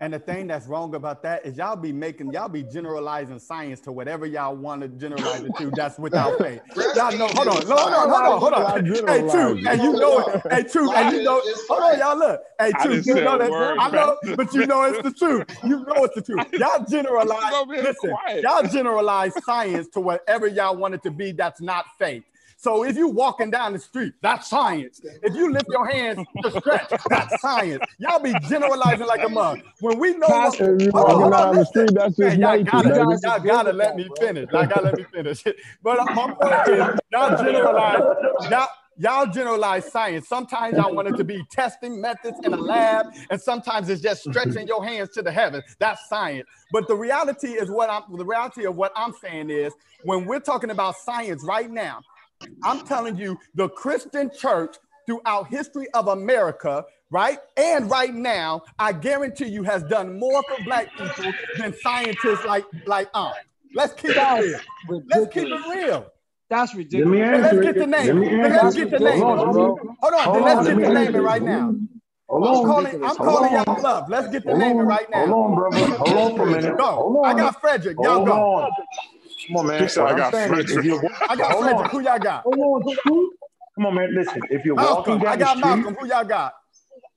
And 0.00 0.12
the, 0.12 0.16
ain't- 0.16 0.20
and 0.20 0.20
the 0.20 0.20
thing 0.20 0.46
that's 0.48 0.66
wrong 0.66 0.94
about 0.94 1.22
that 1.22 1.44
is 1.46 1.56
y'all 1.58 1.76
be 1.76 1.92
making 1.92 2.32
y'all 2.32 2.48
be 2.48 2.62
generalizing 2.64 3.38
science 3.38 3.80
to 3.80 3.92
whatever 3.92 4.26
y'all 4.26 4.56
want 4.56 4.82
to 4.82 4.88
generalize 4.88 5.42
it 5.42 5.52
to. 5.58 5.70
That's 5.76 5.98
without 5.98 6.38
faith. 6.38 6.60
Y'all 6.96 7.16
know. 7.16 7.28
Hold 7.28 7.48
on. 7.48 7.66
Hold 7.66 7.70
on. 7.70 8.08
Hold 8.10 8.22
on. 8.22 8.40
Hold 8.40 8.54
on. 8.54 8.84
Hey, 9.08 9.20
true. 9.30 9.62
And 9.68 9.82
you 9.82 9.92
know 9.92 10.18
it. 10.20 10.42
Hey, 10.50 10.62
true. 10.64 10.92
And 10.92 11.16
you 11.16 11.22
know. 11.22 11.42
Hold 11.68 11.82
on, 11.82 11.98
y'all. 11.98 12.18
Look. 12.18 12.40
Hey, 12.58 12.72
true. 12.82 12.94
You 13.04 13.14
know 13.16 13.38
that. 13.38 13.50
word, 13.50 13.78
I 13.78 13.90
know, 13.90 14.16
but 14.36 14.54
you 14.54 14.66
know 14.66 14.82
it's 14.84 15.02
the 15.02 15.12
truth. 15.12 15.46
You 15.64 15.80
know 15.80 16.04
it's 16.04 16.14
the 16.14 16.22
truth. 16.22 16.46
Y'all 16.54 16.84
generalize. 16.88 17.52
Listen. 17.68 18.14
Y'all 18.42 18.62
generalize 18.62 19.32
science 19.44 19.88
to 19.88 20.00
whatever 20.00 20.46
y'all 20.46 20.76
want 20.76 20.94
it 20.94 21.02
to 21.04 21.10
be. 21.10 21.32
That's 21.32 21.60
not 21.60 21.86
faith. 21.98 22.24
So 22.60 22.84
if 22.84 22.94
you're 22.94 23.08
walking 23.08 23.50
down 23.50 23.72
the 23.72 23.78
street, 23.78 24.12
that's 24.20 24.50
science. 24.50 25.00
If 25.22 25.34
you 25.34 25.50
lift 25.50 25.68
your 25.70 25.86
hands 25.86 26.26
to 26.42 26.50
stretch, 26.50 26.92
that's 27.08 27.40
science. 27.40 27.82
Y'all 27.98 28.18
be 28.20 28.34
generalizing 28.50 29.06
like 29.06 29.24
a 29.24 29.30
mug. 29.30 29.62
When 29.80 29.98
we 29.98 30.12
know 30.12 30.28
what, 30.28 30.60
you 30.60 30.90
hold 30.92 31.32
on, 31.32 31.56
the 31.56 31.64
street, 31.64 31.94
that's 31.94 32.16
just 32.16 32.38
man, 32.38 32.66
y'all, 32.66 32.82
gotta, 32.82 33.18
y'all 33.22 33.40
gotta 33.40 33.72
let 33.72 33.96
me 33.96 34.10
finish. 34.20 34.46
Y'all 34.52 34.66
gotta 34.66 34.82
let 34.82 34.98
me 34.98 35.04
finish. 35.10 35.42
But 35.82 36.00
uh, 36.00 36.04
my 36.14 36.34
point 36.34 36.68
is, 36.68 37.00
y'all 37.10 37.42
generalize, 37.42 38.02
y'all, 38.50 38.68
y'all 38.98 39.26
generalize 39.26 39.90
science. 39.90 40.28
Sometimes 40.28 40.76
y'all 40.76 40.94
want 40.94 41.08
it 41.08 41.16
to 41.16 41.24
be 41.24 41.42
testing 41.50 41.98
methods 41.98 42.38
in 42.44 42.52
a 42.52 42.58
lab, 42.58 43.06
and 43.30 43.40
sometimes 43.40 43.88
it's 43.88 44.02
just 44.02 44.22
stretching 44.24 44.66
your 44.66 44.84
hands 44.84 45.08
to 45.14 45.22
the 45.22 45.32
heavens. 45.32 45.64
That's 45.78 46.06
science. 46.10 46.46
But 46.72 46.88
the 46.88 46.94
reality 46.94 47.52
is 47.52 47.70
what 47.70 47.88
I'm 47.88 48.02
the 48.18 48.24
reality 48.24 48.66
of 48.66 48.76
what 48.76 48.92
I'm 48.94 49.14
saying 49.14 49.48
is 49.48 49.72
when 50.04 50.26
we're 50.26 50.40
talking 50.40 50.70
about 50.70 50.96
science 50.96 51.42
right 51.42 51.70
now, 51.70 52.00
I'm 52.62 52.80
telling 52.80 53.16
you, 53.16 53.38
the 53.54 53.68
Christian 53.68 54.30
church 54.36 54.76
throughout 55.06 55.48
history 55.48 55.88
of 55.94 56.08
America, 56.08 56.84
right? 57.10 57.38
And 57.56 57.90
right 57.90 58.14
now, 58.14 58.62
I 58.78 58.92
guarantee 58.92 59.46
you 59.48 59.62
has 59.64 59.82
done 59.84 60.18
more 60.18 60.44
for 60.48 60.62
black 60.62 60.96
people 60.96 61.36
than 61.54 61.72
scientists 61.74 62.44
like 62.44 62.64
like 62.86 63.08
um. 63.14 63.32
Let's 63.74 63.94
keep 63.94 64.16
That's 64.16 64.46
it 64.46 64.52
real. 64.88 65.04
Let's 65.08 65.26
keep 65.32 65.48
it 65.52 65.60
real. 65.68 66.06
That's 66.48 66.74
Let 66.92 67.06
me 67.06 67.20
ridiculous. 67.20 67.30
Then 67.30 67.42
let's 67.42 67.60
get 67.60 67.78
it. 67.78 67.78
the 67.78 67.86
Let 67.96 68.16
name. 68.16 68.16
me 68.16 68.28
Then 68.42 68.42
answer 68.42 68.56
let's 68.56 68.74
it. 68.76 68.76
get 68.76 68.90
the 68.90 68.98
Hold 68.98 69.08
name. 69.10 69.22
on, 69.22 69.38
Hold 69.38 69.52
bro. 69.52 69.76
on, 70.14 70.24
Hold 70.24 70.34
then 70.34 70.44
on, 70.44 70.44
let's 70.44 70.64
let 70.64 70.74
get 70.74 70.76
me 70.76 70.82
the 70.82 70.88
answer 70.88 71.12
naming 71.12 71.22
it. 71.22 71.22
right 71.22 71.42
now. 71.42 71.74
Hold 72.28 72.44
I'm 72.44 72.54
on. 72.54 72.66
calling, 72.66 72.94
I'm 73.04 73.16
Hold 73.16 73.28
calling 73.28 73.52
on. 73.52 73.64
y'all 73.66 73.76
bluff. 73.80 74.08
Let's 74.08 74.28
get 74.28 74.44
the 74.46 74.52
Hold 74.52 74.62
naming 74.62 74.78
on. 74.80 74.86
right 74.86 75.10
now. 75.10 75.26
Hold 75.26 75.50
on, 75.50 75.54
brother. 75.56 75.96
Hold 75.98 76.16
on 76.16 76.36
for 76.36 76.42
a 76.48 76.50
minute. 76.50 76.76
Go. 76.78 76.84
Hold 76.84 77.16
I 77.24 77.34
on. 77.34 77.36
got 77.36 77.60
Frederick. 77.60 77.96
Y'all 78.02 78.16
Hold 78.16 78.26
go. 78.26 78.70
On. 79.56 79.66
Come 79.66 79.70
on, 79.70 79.78
man. 79.78 79.82
He 79.88 80.00
What 80.00 80.12
I 80.12 80.18
got 80.18 80.34
saying 80.34 80.54
is, 80.54 80.76
if 80.76 80.84
you're 80.84 81.02
I 81.28 81.36
got 81.36 81.52
hold 81.52 81.64
Frederick. 81.64 81.86
on, 81.86 81.90
Who 81.90 82.00
y'all 82.00 82.18
got? 82.18 82.42
hold 82.44 82.84
on, 82.84 82.96
Come 83.76 83.86
on, 83.86 83.94
man. 83.94 84.14
Listen, 84.14 84.42
if 84.50 84.64
you're 84.64 84.74
walking 84.74 85.14
Malcolm. 85.14 85.26
I 85.28 85.36
down 85.36 85.38
the 85.38 85.44
got 85.46 85.58
street, 85.58 85.62
Malcolm. 85.62 85.96
Who 86.00 86.06
y'all 86.08 86.24
got? 86.24 86.54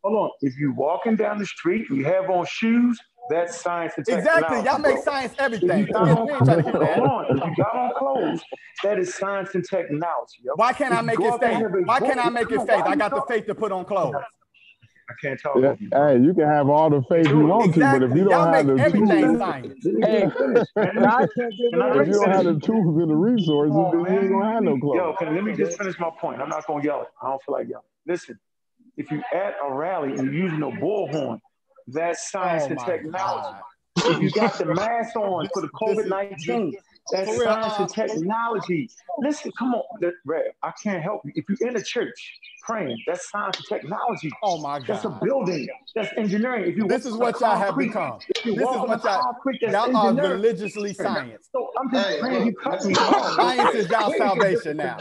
hold 0.04 0.18
on. 0.18 0.30
If 0.42 0.54
you're 0.58 0.74
walking 0.74 1.16
down 1.16 1.40
the 1.40 1.46
street, 1.46 1.88
you 1.90 2.04
have 2.06 2.30
on 2.30 2.46
shoes. 2.46 3.00
That's 3.30 3.62
science 3.62 3.94
and 3.98 4.06
Exactly. 4.08 4.58
Y'all 4.66 4.80
make 4.80 4.94
bro. 4.94 5.04
science 5.04 5.34
If 5.34 5.38
you 5.38 5.40
everything. 5.46 5.88
got 5.94 6.10
on 6.10 6.28
We 6.28 6.34
ain't 6.34 6.46
trying 6.46 6.58
to 6.58 6.72
clothes, 6.72 6.90
hold 6.96 7.08
on. 7.08 7.38
If 7.38 7.44
you 7.46 7.56
got 7.58 7.76
on 7.76 7.92
clothes, 7.98 8.42
that 8.84 9.00
is 9.00 9.16
science 9.16 9.56
and 9.56 9.64
technology. 9.70 10.42
Yo. 10.44 10.54
Why 10.56 10.74
can't 10.74 10.94
If 10.94 11.00
I 11.00 11.02
make 11.02 11.20
it 11.20 11.26
out 11.26 11.40
there 11.42 11.52
and 11.52 11.74
faith? 11.74 11.88
Why 11.88 12.00
can't 12.00 12.20
I 12.20 12.30
make 12.30 12.52
it 12.52 12.62
faith? 12.68 12.84
I 12.86 12.96
got 12.96 13.16
the 13.16 13.22
faith 13.28 13.46
to 13.48 13.56
put 13.56 13.72
on 13.72 13.86
clothes. 13.86 14.16
I 15.10 15.14
can't 15.22 15.40
talk 15.42 15.58
Yeah, 15.58 15.70
over 15.70 15.78
you. 15.80 15.90
Hey, 15.94 16.20
you 16.20 16.34
can 16.34 16.46
have 16.46 16.70
all 16.70 16.90
the 16.90 17.04
faith 17.10 17.28
you 17.28 17.46
want 17.46 17.74
to, 17.76 17.80
but 17.82 18.04
if 18.04 18.12
Exactly. 18.12 18.20
you 18.20 18.30
Y'all 18.30 18.46
don't 18.46 18.54
have 18.54 18.68
the 18.68 18.80
everything 18.80 19.26
tools, 19.26 19.40
science. 19.40 19.74
Hey, 19.84 20.22
just 20.22 20.38
finish, 20.38 20.68
man. 20.76 20.86
Let 20.86 20.96
me 20.96 21.02
God 21.04 21.20
just, 21.22 21.36
can't 21.38 21.58
can 21.58 21.82
I 21.82 22.02
if 22.02 22.08
you 22.08 22.14
don't 22.14 22.32
have 22.32 22.46
the 22.46 22.60
tools 22.60 23.02
and 23.02 23.12
the 23.12 23.16
resources, 23.16 23.72
Come 23.74 23.82
on, 23.82 24.04
then 24.04 24.14
you 24.14 24.20
ain't 24.22 24.32
gonna 24.32 24.54
have 24.54 24.64
no 24.64 24.78
clothes. 24.78 24.98
Yo, 24.98 25.14
can, 25.20 25.36
let 25.36 25.44
me 25.44 25.54
just 25.54 25.78
finish 25.78 26.00
my 26.00 26.10
point. 26.20 26.42
I'm 26.42 26.50
not 26.50 26.66
gonna 26.66 26.84
yell. 26.84 27.02
It. 27.02 27.08
I 27.22 27.30
don't 27.30 27.42
feel 27.44 27.54
like 27.54 27.68
yelling. 27.70 27.86
Listen, 28.08 28.40
if 28.98 29.12
you 29.12 29.22
at 29.34 29.56
a 29.64 29.74
rally 29.74 30.10
and 30.18 30.34
you're 30.34 30.46
using 30.46 30.62
a 30.64 30.68
bullhorn, 30.68 31.40
that's 31.88 32.32
science 32.32 32.66
Oh 32.66 32.70
and 32.72 32.80
technology. 32.80 33.44
God. 33.44 33.62
If 34.10 34.22
you 34.22 34.32
got 34.32 34.58
the 34.58 34.66
mask 34.74 35.16
on 35.16 35.48
for 35.54 35.62
the 35.62 35.70
COVID 35.70 36.08
19, 36.08 36.76
that's 37.12 37.30
for 37.30 37.44
science 37.44 37.74
and 37.80 37.90
technology. 37.90 38.90
Listen, 39.20 39.52
come 39.58 39.76
on, 39.76 39.84
that- 40.02 40.14
Rev, 40.26 40.44
I 40.62 40.72
can't 40.82 41.02
help 41.02 41.22
you. 41.26 41.32
If 41.36 41.46
you're 41.50 41.70
in 41.70 41.76
a 41.76 41.84
church 41.84 42.40
praying, 42.66 42.98
that's 43.06 43.30
science 43.30 43.58
and 43.58 43.66
technology. 43.68 44.32
oh 44.42 44.58
my 44.58 44.80
God. 44.80 44.88
That's 44.88 45.06
a 45.06 45.10
building. 45.24 45.68
That's 45.96 46.10
engineering. 46.18 46.72
If 46.72 46.78
you 46.78 46.88
This 46.88 47.06
is 47.06 47.16
what 47.16 47.40
y'all 47.40 47.58
have 47.58 47.78
become. 47.78 48.20
This 48.46 48.56
is 48.56 48.62
walk 48.62 48.84
on 48.84 48.90
the 48.90 48.96
what 48.96 49.04
y'all 49.04 49.36
y'all 49.72 49.96
are 49.96 50.08
engineering. 50.08 50.32
religiously 50.32 50.94
science. 50.94 51.50
So 51.52 51.72
I'm 51.80 51.92
just 51.92 52.08
Hey, 52.10 52.20
praying 52.20 52.46
you 52.48 52.52
look, 52.52 52.64
cut 52.64 52.86
me 52.86 52.96
off. 52.96 53.36
Science 53.36 53.76
is 53.76 53.90
y'all 53.90 54.12
salvation 54.12 54.78
now. 54.78 55.00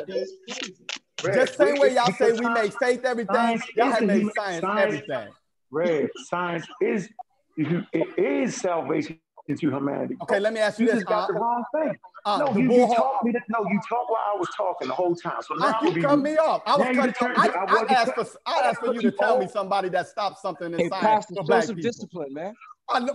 Red, 1.23 1.35
Just 1.37 1.57
same 1.57 1.79
way 1.79 1.95
y'all 1.95 2.11
say 2.11 2.33
we 2.33 2.49
make 2.49 2.73
faith 2.73 3.05
everything, 3.05 3.35
Science 3.35 3.65
y'all 3.77 3.91
have 3.91 4.05
made 4.05 4.33
science 4.33 4.61
science. 4.63 4.83
everything. 4.83 5.33
Red, 5.71 6.09
science 6.29 6.67
is 6.81 7.09
it 7.57 8.19
is 8.19 8.57
salvation 8.57 9.19
to 9.49 9.55
humanity. 9.57 10.17
Okay, 10.23 10.41
let 10.41 10.53
me 10.53 10.61
ask 10.61 10.79
you 10.79 10.87
You 10.87 10.93
this. 10.93 11.01
just 11.01 11.09
got 11.09 11.25
Uh, 11.25 11.33
the 11.33 11.33
wrong 11.35 11.65
thing. 11.75 11.99
uh, 12.25 12.39
No, 12.39 12.55
you, 12.61 12.71
you 12.73 12.87
taught 12.95 13.25
me 13.25 13.33
that. 13.33 13.43
No, 13.49 13.65
you 13.69 13.81
talked 13.89 14.11
while 14.11 14.21
I 14.35 14.39
was 14.39 14.49
talking 14.57 14.89
the 14.89 14.95
whole 14.95 15.15
time. 15.15 15.43
So 15.43 15.55
now 15.55 15.67
Uh, 15.69 15.75
you 15.83 15.89
gonna 15.91 16.01
cut 16.01 16.11
rude. 16.17 16.23
me 16.23 16.37
off. 16.37 16.63
I 16.67 16.77
was 16.77 16.85
Now 16.87 16.91
you 16.93 16.97
cutting. 17.13 17.15
turn. 17.15 17.35
I, 17.37 17.49
I 17.49 17.85
I 17.91 17.93
asked 17.95 18.15
cut. 18.15 18.29
for 18.29 18.39
I 18.47 18.61
asked 18.69 18.81
for 18.81 18.95
you 18.95 19.03
to 19.03 19.11
tell 19.11 19.39
me 19.39 19.47
somebody 19.49 19.89
that 19.91 20.07
stopped 20.09 20.39
something 20.39 20.73
in 20.73 20.79
Hey, 20.79 20.89
science 20.89 21.27
Pastor, 21.27 21.35
for 21.35 21.45
show 21.47 21.61
some 21.67 21.77
discipline, 21.77 22.33
man. 22.33 22.55
I 22.89 23.01
know. 23.01 23.15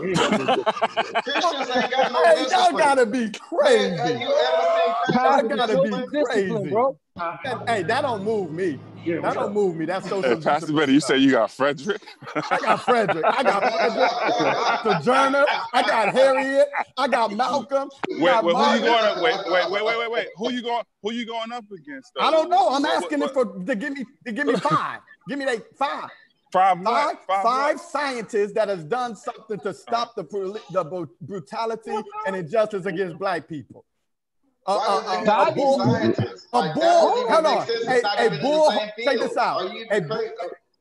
You 0.00 0.10
ain't 0.10 0.18
got 0.20 0.32
no 0.38 0.46
discipline. 0.46 1.14
Christians 1.24 1.70
ain't 1.70 1.90
got 1.90 2.12
no 2.12 2.24
hey, 2.24 2.46
y'all 2.50 2.72
gotta 2.78 3.06
be 3.06 3.30
crazy. 3.30 3.96
have 3.96 4.20
you 4.20 4.28
ever 4.28 4.66
seen 4.76 4.94
Christians 5.02 5.14
Y'all 5.14 5.56
gotta 5.56 5.82
be 5.82 5.90
some 5.90 6.00
discipline? 6.00 6.10
discipline, 6.12 6.62
crazy. 6.62 6.70
bro. 6.70 6.98
Hey, 7.66 7.82
that 7.82 8.02
don't 8.02 8.22
move 8.24 8.52
me. 8.52 8.78
Yeah, 9.04 9.20
That 9.20 9.34
don't 9.34 9.44
up? 9.44 9.52
move 9.52 9.76
me. 9.76 9.84
That's 9.86 10.08
so. 10.08 10.20
Hey, 10.20 10.30
some 10.32 10.42
Pastor 10.42 10.60
discipline 10.66 10.76
Betty, 10.82 10.92
you 10.92 11.00
say 11.00 11.18
you 11.18 11.30
got 11.30 11.50
Frederick? 11.50 12.02
I 12.34 12.58
got 12.60 12.82
Frederick. 12.82 13.24
I 13.24 13.42
got 13.42 13.62
Frederick. 13.62 14.10
I 14.12 14.80
got 14.82 15.02
Sojourner. 15.04 15.44
I 15.72 15.82
got 15.82 16.12
Harriet. 16.14 16.68
I 16.96 17.08
got 17.08 17.32
Malcolm. 17.32 17.90
Wait, 18.08 18.20
got 18.20 18.44
wait, 18.44 18.56
who 18.56 18.74
you 18.74 18.80
going 18.80 19.04
up? 19.04 19.22
Wait, 19.22 19.34
wait, 19.46 19.70
wait, 19.70 19.84
wait, 19.84 19.98
wait, 19.98 20.10
wait. 20.10 20.26
Who 20.36 20.50
you 20.52 20.62
going? 20.62 20.84
Who 21.02 21.12
you 21.12 21.26
going 21.26 21.52
up 21.52 21.64
against? 21.72 22.12
Though? 22.14 22.22
I 22.26 22.30
don't 22.30 22.48
know. 22.50 22.68
I'm 22.68 22.82
What- 22.82 22.82
what- 22.82 23.04
asking 23.04 23.20
what- 23.20 23.30
it 23.30 23.34
for 23.34 23.44
to 23.64 23.74
give 23.74 23.92
me 23.92 24.04
to 24.26 24.32
give 24.32 24.46
me 24.46 24.56
five. 24.56 25.00
give 25.28 25.38
me 25.38 25.46
like 25.46 25.64
five. 25.76 26.10
Five 26.50 26.78
Five, 26.78 26.84
what? 26.86 27.26
Five 27.26 27.42
five 27.42 27.74
what? 27.76 27.84
scientists 27.84 28.52
that 28.54 28.68
has 28.68 28.82
done 28.82 29.14
something 29.14 29.60
to 29.60 29.74
stop 29.74 30.14
the, 30.16 30.22
the 30.70 31.06
brutality 31.20 31.92
and 32.26 32.34
injustice 32.34 32.86
against 32.86 33.18
black 33.18 33.46
people. 33.46 33.84
Uh, 34.68 34.72
uh, 34.72 34.76
uh, 34.76 34.80
a, 34.80 34.84
Why 34.84 34.96
does 35.00 35.16
a, 35.16 35.22
it 35.22 35.28
a, 35.28 35.32
have 35.32 35.48
a 35.48 35.48
to 35.48 35.54
be 35.54 35.60
bull, 35.60 35.76
scientists? 35.78 36.46
a 36.52 36.58
Like, 36.60 36.74
that 36.74 36.80
bull, 36.80 36.82
doesn't 37.00 37.18
even 37.18 37.32
hold 37.32 37.44
make 37.46 37.58
on, 37.58 37.66
sense. 37.66 37.88
a, 37.88 37.94
It's 37.94 38.02
not 38.02 38.18
a 38.18 38.24
even 38.26 38.32
in 38.34 38.38
the 38.38 38.48
bull, 38.48 38.70
same 38.70 38.78
check 39.04 39.18
this 39.18 39.22
field. 39.22 39.38
out. 39.38 39.56
Are 39.62 39.68
you 39.68 39.86
A, 39.90 39.96
even 39.96 40.08
crazy? 40.08 40.32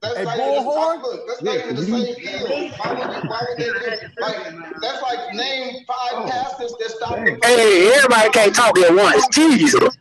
That's 0.01 0.17
a 0.17 0.23
not 0.25 0.37
even 0.37 0.53
the 0.53 0.59
bullhorn? 0.59 1.01
look. 1.03 1.27
That's 1.27 1.41
Yeah, 1.41 1.51
not 1.51 1.59
even 1.63 1.75
the 1.75 1.81
'cause 1.81 1.89
you- 1.89 2.05
same 2.05 2.15
field. 2.15 2.73
Why 2.77 2.93
would 2.93 3.15
you? 3.15 3.21
Why 3.27 3.45
would 3.49 3.57
they 3.57 3.71
just 3.79 4.03
like? 4.19 4.35
That's 4.81 5.01
like 5.01 5.33
name 5.33 5.85
five 5.87 6.13
oh. 6.13 6.27
pastors 6.29 6.75
that 6.79 6.91
stopped 6.91 7.15
the. 7.25 7.39
Hey, 7.47 7.91
everybody 7.95 8.29
can't 8.29 8.55
talk 8.55 8.77
at 8.79 8.93
once. 8.93 9.27
Jesus. 9.29 9.73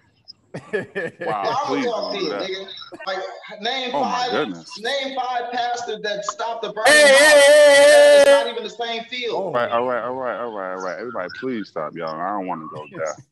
Wow, 1.20 1.42
Well, 1.44 1.60
I'm 1.64 1.66
please 1.68 1.86
gonna 1.86 2.02
talk 2.02 2.12
don't 2.12 2.12
to 2.12 2.18
do 2.18 2.24
you, 2.24 2.30
that. 2.30 2.42
nigga. 2.42 2.68
Like 3.06 3.18
name 3.60 3.92
Oh 3.94 4.04
my 4.04 4.10
five. 4.22 4.30
goodness. 4.32 4.80
Name 4.80 5.16
five 5.16 5.52
pastors 5.52 6.00
that 6.02 6.24
stopped 6.24 6.62
the 6.62 6.72
burning 6.72 6.92
Hey, 6.92 7.08
house. 7.08 7.18
hey, 7.18 8.20
It's 8.20 8.26
hey, 8.26 8.32
not 8.32 8.50
even 8.50 8.64
the 8.64 8.70
same 8.70 9.04
field. 9.04 9.34
Oh, 9.36 9.44
All 9.46 9.52
right, 9.52 9.70
all 9.70 9.84
right, 9.86 10.02
all 10.04 10.14
right, 10.14 10.38
all 10.40 10.50
right, 10.50 10.72
all 10.72 10.78
right. 10.78 10.98
Everybody, 10.98 11.28
please 11.40 11.68
stop, 11.68 11.94
y'all. 11.94 12.18
I 12.20 12.30
don't 12.38 12.46
want 12.46 12.62
to 12.62 12.68
go 12.74 12.86
there. 12.96 13.16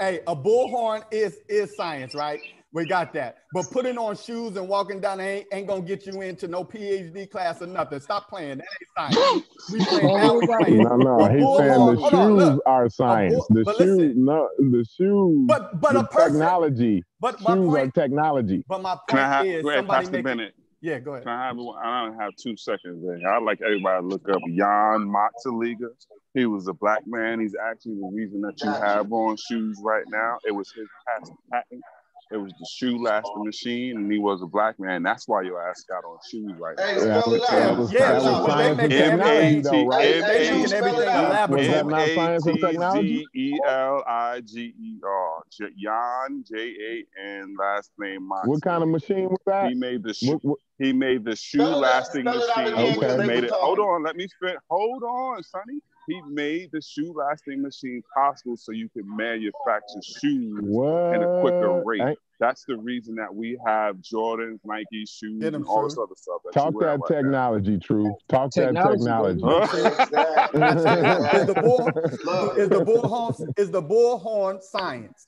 hey, 0.00 0.20
a 0.26 0.34
bullhorn 0.36 1.02
is 1.10 1.38
is 1.48 1.74
science, 1.74 2.14
right? 2.14 2.40
We 2.72 2.84
got 2.84 3.12
that. 3.14 3.36
But 3.52 3.70
putting 3.70 3.96
on 3.96 4.16
shoes 4.16 4.56
and 4.56 4.68
walking 4.68 5.00
down 5.00 5.20
ain't, 5.20 5.46
ain't 5.52 5.66
gonna 5.66 5.80
get 5.80 6.04
you 6.06 6.20
into 6.20 6.46
no 6.46 6.62
PhD 6.64 7.30
class 7.30 7.62
or 7.62 7.66
nothing. 7.66 8.00
Stop 8.00 8.28
playing. 8.28 8.58
That 8.58 8.66
ain't 9.08 9.16
science. 9.16 9.44
We 9.72 9.78
playing 9.86 10.14
now. 10.14 10.34
We 10.34 10.46
playing. 10.46 10.82
No, 10.82 10.96
no, 10.96 11.24
A 11.24 11.30
he's 11.32 11.40
saying 11.56 11.68
the 11.86 11.96
bullhorn. 11.96 11.96
Hold 11.96 12.14
on, 12.14 12.28
shoes 12.28 12.38
look. 12.54 12.62
are 12.66 12.88
science. 12.90 13.34
bull- 13.34 13.46
The 13.50 13.64
but 13.64 13.76
shoes, 13.76 13.88
listen. 13.98 14.24
no, 14.24 14.48
the 14.58 14.84
shoes, 14.98 15.44
But 15.46 15.80
but 15.80 15.92
the 15.92 16.00
a 16.00 16.04
person. 16.04 16.32
technology. 16.32 17.02
But 17.20 17.40
my 17.40 17.54
Shoes 17.54 17.68
are 17.68 17.78
point. 17.78 17.94
technology. 17.94 18.64
But 18.68 18.82
my 18.82 18.96
Can 19.08 19.18
I 19.18 19.22
point 19.22 19.32
have? 19.32 19.46
is 19.46 19.64
somebody 19.64 19.86
Pastor 20.04 20.12
make. 20.12 20.24
Bennett. 20.24 20.54
Yeah, 20.86 21.00
go 21.00 21.14
ahead. 21.14 21.24
Can 21.24 21.32
I 21.32 21.46
have? 21.48 21.58
I 21.58 22.06
don't 22.06 22.20
have 22.20 22.36
two 22.36 22.56
seconds. 22.56 23.04
There. 23.04 23.28
I'd 23.28 23.42
like 23.42 23.58
everybody 23.60 24.02
to 24.02 24.06
look 24.06 24.28
up 24.28 24.40
Jan 24.46 25.10
Matzeliger. 25.10 25.90
He 26.32 26.46
was 26.46 26.68
a 26.68 26.72
black 26.74 27.00
man. 27.06 27.40
He's 27.40 27.56
actually 27.60 27.94
the 27.94 28.08
reason 28.14 28.40
that 28.42 28.54
you 28.62 28.70
have 28.70 29.12
on 29.12 29.36
shoes 29.36 29.80
right 29.82 30.04
now. 30.08 30.38
It 30.46 30.52
was 30.52 30.70
his 30.70 30.86
patent. 31.52 31.82
Patent. 32.30 32.40
It 32.40 32.44
was 32.44 32.52
the 32.58 32.66
shoe 32.70 33.02
lasting 33.02 33.44
machine, 33.44 33.96
and 33.96 34.12
he 34.12 34.18
was 34.18 34.42
a 34.42 34.46
black 34.46 34.78
man. 34.78 35.02
That's 35.02 35.26
why 35.28 35.42
your 35.42 35.60
ass 35.68 35.84
got 35.88 36.04
on 36.04 36.18
shoes 36.30 36.52
right 36.58 36.76
now. 36.76 36.86
Hey, 36.86 36.94
That 36.94 37.24
spell 37.24 37.32
was, 37.32 37.42
it 37.42 37.48
Yeah, 37.50 37.58
that 37.58 37.76
was, 37.76 37.92
yeah, 37.92 38.12
that 38.12 38.22
true, 38.22 38.32
was 38.32 38.46
but 38.46 38.56
they 38.56 38.62
science 38.64 38.78
and 38.78 38.88
making 38.88 38.98
M 38.98 38.98
A 38.98 39.10
technology, 39.10 39.36
everything. 39.36 39.62
though, 39.62 39.70
T 39.70 39.86
right? 39.86 40.02
Hey, 40.02 40.20
They 40.20 40.26
hey, 40.26 40.50
making 40.50 40.56
True, 40.56 40.66
spell 40.66 40.78
it 40.78 40.86
everything 40.86 41.08
out. 41.08 41.22
Was 41.24 41.32
that 41.32 41.50
elaborate. 41.50 41.66
M 55.70 55.95
he 56.06 56.20
made 56.28 56.70
the 56.72 56.80
shoe 56.80 57.12
lasting 57.12 57.62
machine 57.62 58.02
possible 58.14 58.56
so 58.56 58.72
you 58.72 58.88
can 58.88 59.04
manufacture 59.16 60.00
shoes 60.02 60.60
what? 60.62 61.14
at 61.14 61.22
a 61.22 61.40
quicker 61.40 61.82
rate. 61.84 62.00
I- 62.00 62.16
That's 62.38 62.64
the 62.64 62.76
reason 62.76 63.16
that 63.16 63.34
we 63.34 63.58
have 63.66 63.96
Jordans, 63.96 64.60
Nike 64.64 65.04
shoes, 65.06 65.42
and 65.42 65.64
all 65.64 65.84
this 65.84 65.98
other 65.98 66.14
stuff. 66.16 66.42
That 66.44 66.52
Talk 66.52 66.78
that 66.80 67.00
technology, 67.08 67.76
that. 67.76 67.82
True. 67.82 68.16
Talk 68.28 68.52
technology, 68.52 69.40
that 69.40 69.40
technology. 69.40 69.42
is, 71.38 71.46
the 71.46 71.54
bull, 71.60 71.88
is 72.56 72.68
the 72.68 72.84
bullhorn 72.84 73.58
is 73.58 73.70
the 73.70 73.82
bullhorn 73.82 74.62
science? 74.62 75.26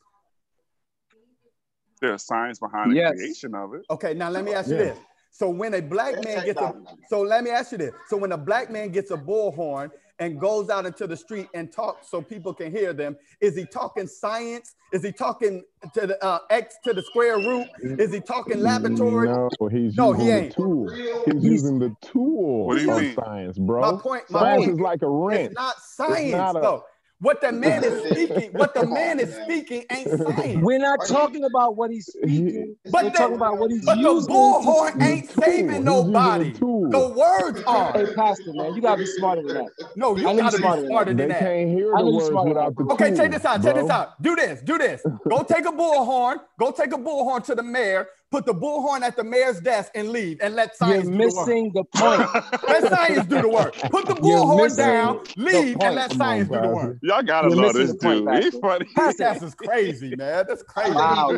There's 2.01 2.25
science 2.25 2.61
behind 2.61 2.93
the 2.93 2.97
yes. 2.97 3.13
creation 3.15 3.55
of 3.55 3.75
it. 3.75 3.83
Okay, 3.91 4.15
now 4.15 4.31
let 4.31 4.45
me 4.45 4.53
ask 4.53 4.69
you 4.69 4.77
yeah. 4.77 4.85
this. 4.85 4.99
So 5.31 5.51
when 5.51 5.75
a 5.75 5.83
black 5.83 6.23
man 6.25 6.45
gets 6.45 6.61
a 6.61 6.75
so 7.09 7.23
let 7.23 7.43
me 7.45 7.51
ask 7.51 7.73
you 7.73 7.79
this. 7.79 7.95
So 8.09 8.17
when 8.17 8.33
a 8.33 8.39
black 8.39 8.71
man 8.71 8.91
gets 8.91 9.11
a 9.11 9.17
bullhorn, 9.17 9.91
and 10.19 10.41
goes 10.41 10.69
out 10.69 10.87
into 10.87 11.07
the 11.07 11.17
street 11.17 11.49
and 11.55 11.73
talks 11.73 12.11
so 12.11 12.21
people 12.21 12.53
can 12.53 12.71
hear 12.71 12.93
them? 12.93 13.17
Is 13.41 13.57
he 13.57 13.65
talking 13.65 14.07
science? 14.07 14.75
Is 14.93 15.03
he 15.03 15.13
talking 15.13 15.63
to 15.95 16.07
the 16.07 16.25
uh, 16.25 16.41
x 16.51 16.77
to 16.85 16.93
the 16.93 17.03
square 17.03 17.39
root? 17.39 17.67
Is 17.83 18.13
he 18.13 18.21
talking 18.21 18.61
laboratory? 18.61 19.29
No, 19.29 19.51
he's 19.71 19.97
no, 19.97 20.13
he 20.13 20.31
ain't. 20.31 20.55
tool. 20.55 20.89
He's, 20.91 21.35
he's, 21.35 21.45
using 21.45 21.79
the 21.79 21.95
tool 22.01 22.73
of 22.73 22.85
mean? 22.85 23.15
science, 23.15 23.59
bro. 23.59 23.93
My 23.93 24.01
point. 24.01 24.31
My 24.31 24.41
science 24.41 24.65
point, 24.65 24.73
is 24.73 24.81
like 24.81 25.03
a 25.03 25.09
wrench. 25.09 25.47
It's 25.47 25.55
not 25.55 25.81
science 25.81 26.21
it's 26.21 26.33
not 26.33 26.57
a, 26.57 26.61
though. 26.61 26.85
What 27.21 27.41
the 27.41 27.51
man 27.53 27.83
is 27.83 28.11
speaking, 28.11 28.53
what 28.53 28.75
the 28.75 28.87
man 28.87 29.19
is 29.19 29.35
speaking 29.45 29.85
ain't 29.91 30.37
saying. 30.37 30.61
We're 30.61 30.79
not 30.79 31.01
talking 31.07 31.45
about 31.45 31.77
what 31.77 31.91
he's 31.91 32.07
speaking. 32.07 32.77
But 32.85 33.05
we're 33.05 33.11
the, 33.11 33.19
talking 33.19 33.37
about 33.37 33.59
what 33.59 33.71
he's 33.71 33.85
but 33.85 33.99
using. 33.99 34.13
But 34.13 34.27
the 34.27 34.33
bullhorn 34.33 35.03
ain't 35.03 35.31
saving 35.31 35.85
nobody. 35.85 36.53
The 36.53 37.15
words 37.17 37.63
are. 37.67 37.93
Hey, 37.93 38.15
pastor, 38.15 38.53
man, 38.53 38.75
you 38.75 38.81
gotta 38.81 38.99
be 38.99 39.07
smarter 39.07 39.43
than 39.43 39.55
that. 39.55 39.71
No, 39.97 40.17
you 40.17 40.29
I 40.29 40.37
gotta 40.37 40.57
be 40.57 40.63
smarter, 40.63 40.87
smarter 40.87 41.15
than, 41.15 41.29
that. 41.29 41.41
They 41.41 41.47
can't 41.47 41.71
hear 41.71 41.93
the 41.97 42.11
words 42.11 42.31
without 42.31 42.77
the 42.77 42.85
Okay, 42.93 43.17
check 43.17 43.31
this 43.33 43.45
out. 43.45 43.63
Check 43.63 43.75
this 43.75 43.91
out. 43.91 44.23
Do 44.23 44.37
this. 44.37 44.63
Do 44.63 44.79
this. 44.79 45.03
Go 45.29 45.43
take 45.43 45.67
a 45.67 45.73
bullhorn. 45.73 46.37
Go 46.59 46.71
take 46.71 46.93
a 46.93 46.99
bullhorn 46.99 47.45
to 47.45 47.55
the 47.55 47.63
mayor 47.63 48.09
put 48.31 48.47
the 48.47 48.55
bullhorn 48.55 49.03
at 49.03 49.17
the 49.17 49.25
mayor's 49.25 49.61
desk, 49.61 49.93
and 49.95 50.11
leave, 50.11 50.39
and 50.41 50.55
let 50.55 50.77
science. 50.77 51.05
You're 51.05 51.15
missing 51.15 51.73
the, 51.75 51.85
the, 51.93 51.99
point. 51.99 52.63
let 52.69 52.93
science 52.93 53.27
do 53.27 53.43
the 53.43 53.49
work. 53.49 53.75
Put 53.91 54.07
the 54.07 54.15
bullhorn 54.15 54.77
down, 54.77 55.21
leave, 55.37 55.77
and 55.81 55.95
let 55.95 56.13
science 56.13 56.51
on, 56.51 56.63
do 56.63 56.69
the 56.69 56.75
work. 56.75 56.99
Y'all 57.03 57.23
gotta 57.23 57.49
You're 57.49 57.65
love 57.65 57.75
this 57.75 57.93
dude. 57.93 58.25
Point, 58.25 58.45
He's 58.45 58.59
funny. 58.59 58.87
Podcast 58.97 59.43
is 59.43 59.55
crazy, 59.55 60.15
man. 60.17 60.45
That's 60.49 60.63
crazy. 60.63 60.93
Wow, 60.93 61.31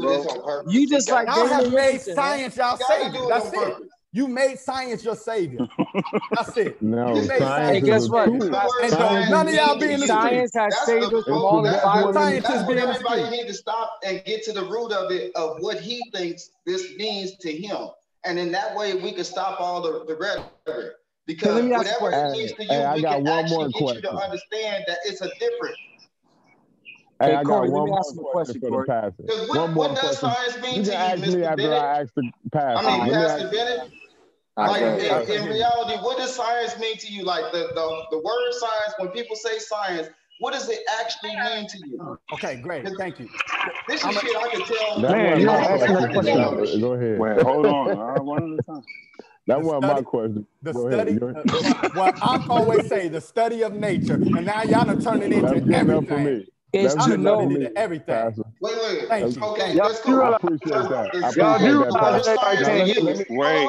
you 0.69 0.89
just 0.89 1.11
like 1.11 1.29
y'all 1.29 1.47
have 1.47 1.73
made 1.73 2.01
science 2.01 2.57
y'all 2.57 2.77
say. 2.77 3.11
That's 3.29 3.53
it. 3.53 3.75
You 4.13 4.27
made 4.27 4.59
science 4.59 5.05
your 5.05 5.15
savior. 5.15 5.69
That's 6.33 6.57
it. 6.57 6.83
No, 6.83 7.15
you 7.15 7.29
made 7.29 7.39
science. 7.39 7.71
Hey, 7.71 7.81
guess 7.81 8.09
what? 8.09 8.29
And 8.29 8.41
don't 8.41 9.31
none 9.31 9.49
of 9.49 9.55
y'all 9.55 9.79
be 9.79 9.93
in 9.93 10.01
the 10.01 10.07
Science 10.07 10.51
street. 10.51 10.63
has 10.63 10.87
saved 10.87 11.15
us 11.15 11.25
from 11.25 11.35
all 11.35 11.63
the 11.63 11.71
violence. 11.71 12.17
Scientists 12.17 12.67
be 12.67 12.73
in. 12.73 12.79
Everybody 12.79 13.31
need 13.31 13.47
to 13.47 13.55
stop 13.55 14.01
and 14.05 14.23
get 14.25 14.43
to 14.45 14.53
the 14.53 14.65
root 14.65 14.91
of 14.93 15.13
it 15.13 15.31
of 15.37 15.59
what 15.61 15.79
he 15.81 16.03
thinks 16.13 16.51
this 16.67 16.97
means 16.97 17.37
to 17.39 17.53
him, 17.53 17.89
and 18.25 18.39
in 18.39 18.51
that 18.53 18.75
way 18.75 18.95
we 18.95 19.13
can 19.13 19.25
stop 19.25 19.61
all 19.61 19.81
the 19.81 20.05
the 20.07 20.17
rhetoric. 20.17 20.95
Because 21.27 21.63
whatever 21.63 22.11
it 22.11 22.33
means 22.33 22.53
to 22.55 22.65
you, 22.65 22.69
hey, 22.69 22.79
we 22.79 22.85
I 22.85 23.01
got 23.01 23.15
can 23.17 23.25
one 23.25 23.45
actually 23.45 23.57
more 23.57 23.71
question. 23.71 24.03
get 24.03 24.13
you 24.13 24.19
to 24.19 24.25
understand 24.25 24.85
that 24.89 24.99
it's 25.05 25.21
a 25.21 25.29
difference. 25.39 25.77
Hey, 27.21 27.35
I 27.35 27.45
Corey, 27.45 27.69
got 27.69 27.77
one 27.77 27.89
more 27.91 28.03
question, 28.33 28.61
question 28.61 28.61
for. 28.63 28.87
What, 28.87 29.49
one 29.49 29.75
more 29.75 29.89
what 29.89 30.01
does 30.01 30.19
science 30.19 30.59
mean 30.63 30.77
you 30.77 30.85
to 30.85 30.91
you, 30.91 30.97
ask 30.97 31.21
me 31.21 31.45
after 31.45 31.57
Bennett? 31.57 31.73
I 31.73 32.01
asked 32.01 32.15
the 32.15 32.33
past. 32.51 32.87
I 32.87 32.99
mean, 32.99 33.13
Pastor. 33.13 33.51
Bennett. 33.51 33.91
Like 34.57 34.83
in, 34.83 35.43
in, 35.43 35.49
reality, 35.49 36.03
what 36.03 36.19
does 36.19 36.35
science 36.35 36.79
mean 36.79 36.97
to 36.97 37.13
you? 37.13 37.25
Like 37.25 37.53
the, 37.53 37.69
the, 37.75 38.03
the 38.11 38.19
word 38.19 38.53
science, 38.53 38.95
when 38.99 39.09
people 39.09 39.37
say 39.37 39.59
science, 39.59 40.09
what 40.39 40.55
does 40.55 40.69
it 40.71 40.81
actually 40.99 41.37
mean 41.37 41.69
to 41.69 41.79
you? 41.87 42.19
Okay, 42.33 42.57
great. 42.57 42.89
Thank 42.99 43.21
you. 43.21 43.29
This 43.87 44.03
is 44.03 44.15
shit 44.19 44.35
a... 44.35 44.39
I 44.39 44.49
can 44.49 44.65
tell. 44.65 45.01
Man, 45.01 45.41
you 45.41 45.47
know, 45.47 46.13
question. 46.13 46.81
Go 46.81 46.93
ahead. 46.95 47.19
Wait, 47.19 47.43
hold 47.43 47.67
on. 47.67 47.99
All 47.99 48.13
right, 48.13 48.25
one 48.25 48.55
at 48.55 48.59
a 48.59 48.63
time. 48.63 48.83
That 49.47 49.63
wasn't 49.63 49.83
my 49.83 50.03
question. 50.03 50.47
The 50.63 50.73
Go 50.73 50.91
study, 50.91 51.17
ahead. 51.17 51.35
Uh, 51.37 51.89
what 51.91 52.23
I 52.23 52.47
always 52.49 52.89
say, 52.89 53.09
the 53.09 53.21
study 53.21 53.63
of 53.63 53.75
nature, 53.75 54.15
and 54.15 54.47
now 54.47 54.63
y'all 54.63 54.89
are 54.89 55.01
turning 55.01 55.33
into 55.33 55.75
everything. 55.75 56.47
It's 56.73 57.07
you 57.07 57.17
know 57.17 57.47
me, 57.47 57.69
everything. 57.75 58.15
Pastor. 58.15 58.43
Wait, 58.61 58.77
wait, 58.77 59.09
Thank 59.09 59.37
you. 59.37 59.43
okay, 59.43 59.75
y'all 59.75 59.89
that's 59.89 60.01
cool. 60.01 60.23
I 60.23 60.37
appreciate 60.37 60.71
that. 60.71 61.35
Y'all 61.37 61.59
do 61.59 61.83
realize 61.83 62.25
that 62.25 62.39
can't 62.41 62.89
hear 62.89 63.03
me. 63.03 63.25
Wait, 63.29 63.65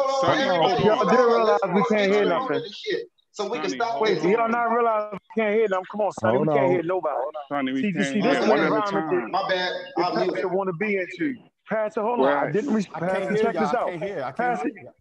Y'all 0.84 1.10
do 1.10 1.28
realize 1.28 1.60
we 1.74 1.84
can't 1.90 2.12
hear 2.12 2.26
nothing. 2.26 2.64
So 3.32 3.50
we 3.50 3.60
can 3.60 3.70
stop. 3.70 4.02
Wait, 4.02 4.22
y'all 4.22 4.50
not 4.50 4.66
realize 4.66 5.14
we 5.14 5.42
can't 5.42 5.56
hear 5.56 5.68
them. 5.68 5.84
Come 5.90 6.02
on, 6.02 6.12
Sonny, 6.12 6.38
we 6.40 6.48
can't 6.48 6.72
hear 6.72 6.84
nobody. 6.84 7.16
Sonny, 7.50 7.72
we 7.72 7.82
see, 7.82 7.94
can't 7.94 8.24
hear 8.24 8.50
one 8.50 8.60
at 8.60 8.72
a 8.72 8.92
time. 8.92 9.32
My 9.32 9.48
bad. 9.50 9.74
I'll 9.98 10.16
mute 10.18 10.38
it. 10.38 10.52
want 10.52 10.68
to 10.68 10.74
be 10.74 10.98
into. 10.98 11.36
Pastor, 11.68 12.02
hold 12.02 12.20
on. 12.20 12.28
I 12.28 12.52
didn't 12.52 12.74
respect. 12.74 13.00
Pastor, 13.00 13.38
check 13.38 13.54
this 13.54 13.74
out. 13.74 13.88
I 13.88 13.92
can't 13.92 14.04
hear. 14.04 14.24
I 14.24 14.32
can't 14.32 14.62
hear. 14.62 14.94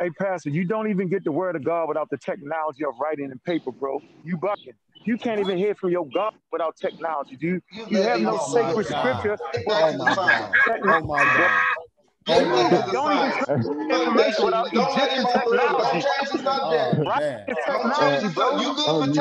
Hey, 0.00 0.10
Pastor, 0.10 0.50
you 0.50 0.64
don't 0.64 0.90
even 0.90 1.08
get 1.08 1.22
the 1.22 1.30
word 1.30 1.54
of 1.54 1.64
God 1.64 1.88
without 1.88 2.10
the 2.10 2.18
technology 2.18 2.84
of 2.84 2.94
writing 3.00 3.30
and 3.30 3.42
paper, 3.44 3.70
bro. 3.70 4.00
You 4.24 4.36
bucking. 4.36 4.72
You 5.06 5.16
can't 5.18 5.38
even 5.38 5.56
hear 5.56 5.74
from 5.74 5.92
your 5.92 6.06
God 6.12 6.32
without 6.50 6.76
technology, 6.76 7.36
dude. 7.36 7.62
You, 7.72 7.86
you 7.88 8.02
have 8.02 8.20
no 8.20 8.38
oh 8.40 8.54
sacred 8.54 8.86
scripture. 8.86 9.38
Oh 9.68 9.92
my 9.92 10.14
God. 10.14 10.50
Oh 10.84 11.00
my 11.02 11.24
God. 11.24 11.62
Don't 12.26 13.12
even 13.12 13.74
information 13.90 14.44
without 14.46 14.68
Egyptian 14.72 15.24
oh, 15.26 15.50
um, 18.88 19.12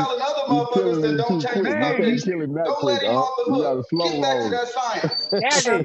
that 1.02 1.18
don't 1.18 1.42
change 1.42 1.68
nothing. 1.68 2.20
Don't 2.64 2.84
let 2.84 3.04
it 3.04 3.08
off 3.10 3.30
the 3.46 3.54
hook. 3.54 3.86
Get 3.92 4.22
back 4.22 4.44
to 4.44 4.50
that 4.50 4.68
science. 4.70 5.30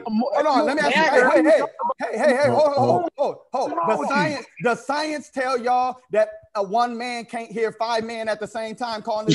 Um, 0.07 0.23
hold 0.33 0.47
on, 0.47 0.67
let 0.67 0.77
me 0.77 0.83
ask 0.83 0.95
you. 0.95 1.65
Hey, 1.99 2.19
hey, 2.19 2.37
hey, 2.37 2.49
hold, 2.49 2.75
hold, 2.75 3.09
hold, 3.17 3.37
hold. 3.53 3.71
The 3.73 4.07
science, 4.07 4.47
the 4.63 4.75
science 4.77 5.31
tell 5.31 5.59
y'all 5.59 5.97
that 6.13 6.29
a 6.55 6.63
one 6.63 6.97
man 6.97 7.25
can't 7.25 7.51
hear 7.51 7.73
five 7.73 8.05
men 8.05 8.29
at 8.29 8.39
the 8.39 8.47
same 8.47 8.77
time 8.77 9.03
calling 9.03 9.27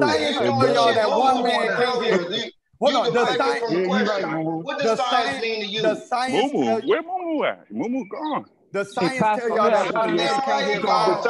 science 0.00 0.38
tell 0.38 0.74
y'all 0.74 0.94
that 0.94 1.08
one 1.08 1.42
man 1.44 1.76
can't 1.76 2.30
hear. 2.30 2.50
Hold 2.80 2.94
on, 2.94 3.12
does 3.14 3.36
science, 3.36 3.64
yeah, 3.70 4.02
right, 4.02 4.44
what 4.62 4.78
does 4.78 4.96
the 4.96 4.96
science, 4.96 5.42
mean 5.42 5.60
to 5.60 5.66
you? 5.66 5.82
The 5.82 5.94
science 5.94 6.52
Mumu, 6.52 6.82
you, 6.82 6.88
where 6.88 7.02
Mumu 7.02 7.48
at? 7.48 7.70
Mumu 7.72 8.08
gone. 8.08 8.44
The 8.72 8.84
science 8.84 9.20
tell 9.34 9.48
y'all 9.48 9.70
that 9.70 9.92
communists 9.92 10.40
can't 10.40 10.66
get 10.66 10.76
involved. 10.80 11.28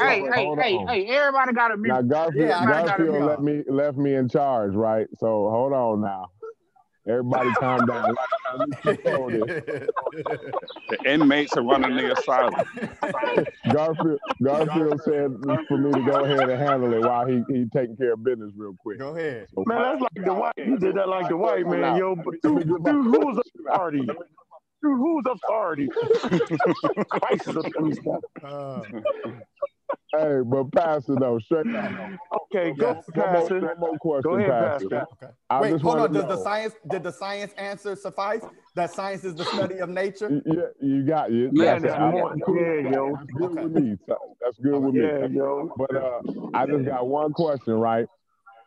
Hey, 0.00 0.22
hey, 0.34 0.50
hey, 0.60 0.84
hey, 0.86 1.06
everybody 1.16 1.52
got 1.54 1.72
a 1.72 1.76
mute. 1.78 1.94
Now, 1.94 2.02
Garfield, 2.02 2.48
yeah, 2.48 2.66
Garfield 2.66 3.24
left, 3.24 3.40
me, 3.40 3.62
left 3.68 3.96
me 3.96 4.14
in 4.14 4.28
charge, 4.28 4.74
right? 4.74 5.06
So 5.18 5.48
hold 5.50 5.72
on 5.72 6.02
now. 6.02 6.26
Everybody 7.08 7.50
calm 7.52 7.86
down. 7.86 8.14
the 8.84 9.88
inmates 11.06 11.56
are 11.56 11.62
running 11.62 11.96
the 11.96 12.12
asylum. 12.12 12.54
Garfield, 13.72 14.20
Garfield 14.42 15.00
said 15.04 15.32
for 15.68 15.78
me 15.78 15.90
to 15.92 16.00
go 16.04 16.24
ahead 16.24 16.50
and 16.50 16.60
handle 16.60 16.92
it 16.92 17.00
while 17.00 17.26
he, 17.26 17.42
he 17.48 17.64
taking 17.72 17.96
care 17.96 18.12
of 18.12 18.22
business 18.22 18.52
real 18.56 18.76
quick. 18.78 18.98
Go 18.98 19.16
ahead. 19.16 19.46
So, 19.54 19.64
man, 19.66 19.80
that's 19.80 20.02
like 20.02 20.26
the 20.26 20.34
white. 20.34 20.52
You 20.58 20.76
did 20.78 20.96
that 20.96 21.08
like 21.08 21.28
the 21.28 21.36
white 21.38 21.66
man. 21.66 21.96
Yo, 21.96 22.14
dude, 22.14 22.42
dude 22.42 22.84
who's 22.84 23.38
authority? 23.66 24.06
Dude, 24.80 24.96
who's 24.96 25.24
authority? 25.28 25.88
Crisis 27.08 27.56
of 27.56 27.64
things 27.76 27.98
hey, 30.12 30.40
but 30.44 30.72
Pastor, 30.72 31.16
though, 31.18 31.38
straight 31.38 31.66
out. 31.74 32.18
Okay, 32.52 32.72
go. 32.72 33.02
Pastor. 33.14 33.60
One 33.60 33.80
more, 33.80 33.98
question, 33.98 34.30
go 34.30 34.36
ahead, 34.36 34.50
Pastor. 34.50 34.88
pastor. 34.88 35.16
Okay. 35.22 35.32
I 35.50 35.60
Wait, 35.60 35.80
hold 35.80 35.98
on. 35.98 36.12
Does 36.12 36.24
the 36.24 36.42
science 36.42 36.74
did 36.90 37.02
the 37.02 37.12
science 37.12 37.52
answer 37.58 37.96
suffice? 37.96 38.42
That 38.74 38.92
science 38.92 39.24
is 39.24 39.34
the 39.34 39.44
study 39.44 39.78
of 39.78 39.88
nature. 39.88 40.42
Yeah, 40.46 40.62
you 40.80 41.02
got 41.04 41.30
you. 41.30 41.50
Yeah, 41.52 41.78
that's, 41.78 41.84
yeah, 41.84 42.10
cool. 42.44 42.56
yeah, 42.56 42.90
yo. 42.90 43.16
That's 43.16 43.32
good 43.32 43.50
okay. 43.50 43.62
with 43.64 43.82
me. 43.82 43.96
That's 44.40 44.58
good 44.58 44.74
okay. 44.74 44.84
with 44.84 45.30
me. 45.30 45.36
Yo. 45.36 45.72
But 45.76 45.96
uh, 45.96 46.20
I 46.54 46.66
just 46.66 46.84
got 46.84 47.06
one 47.06 47.32
question, 47.32 47.74
right? 47.74 48.06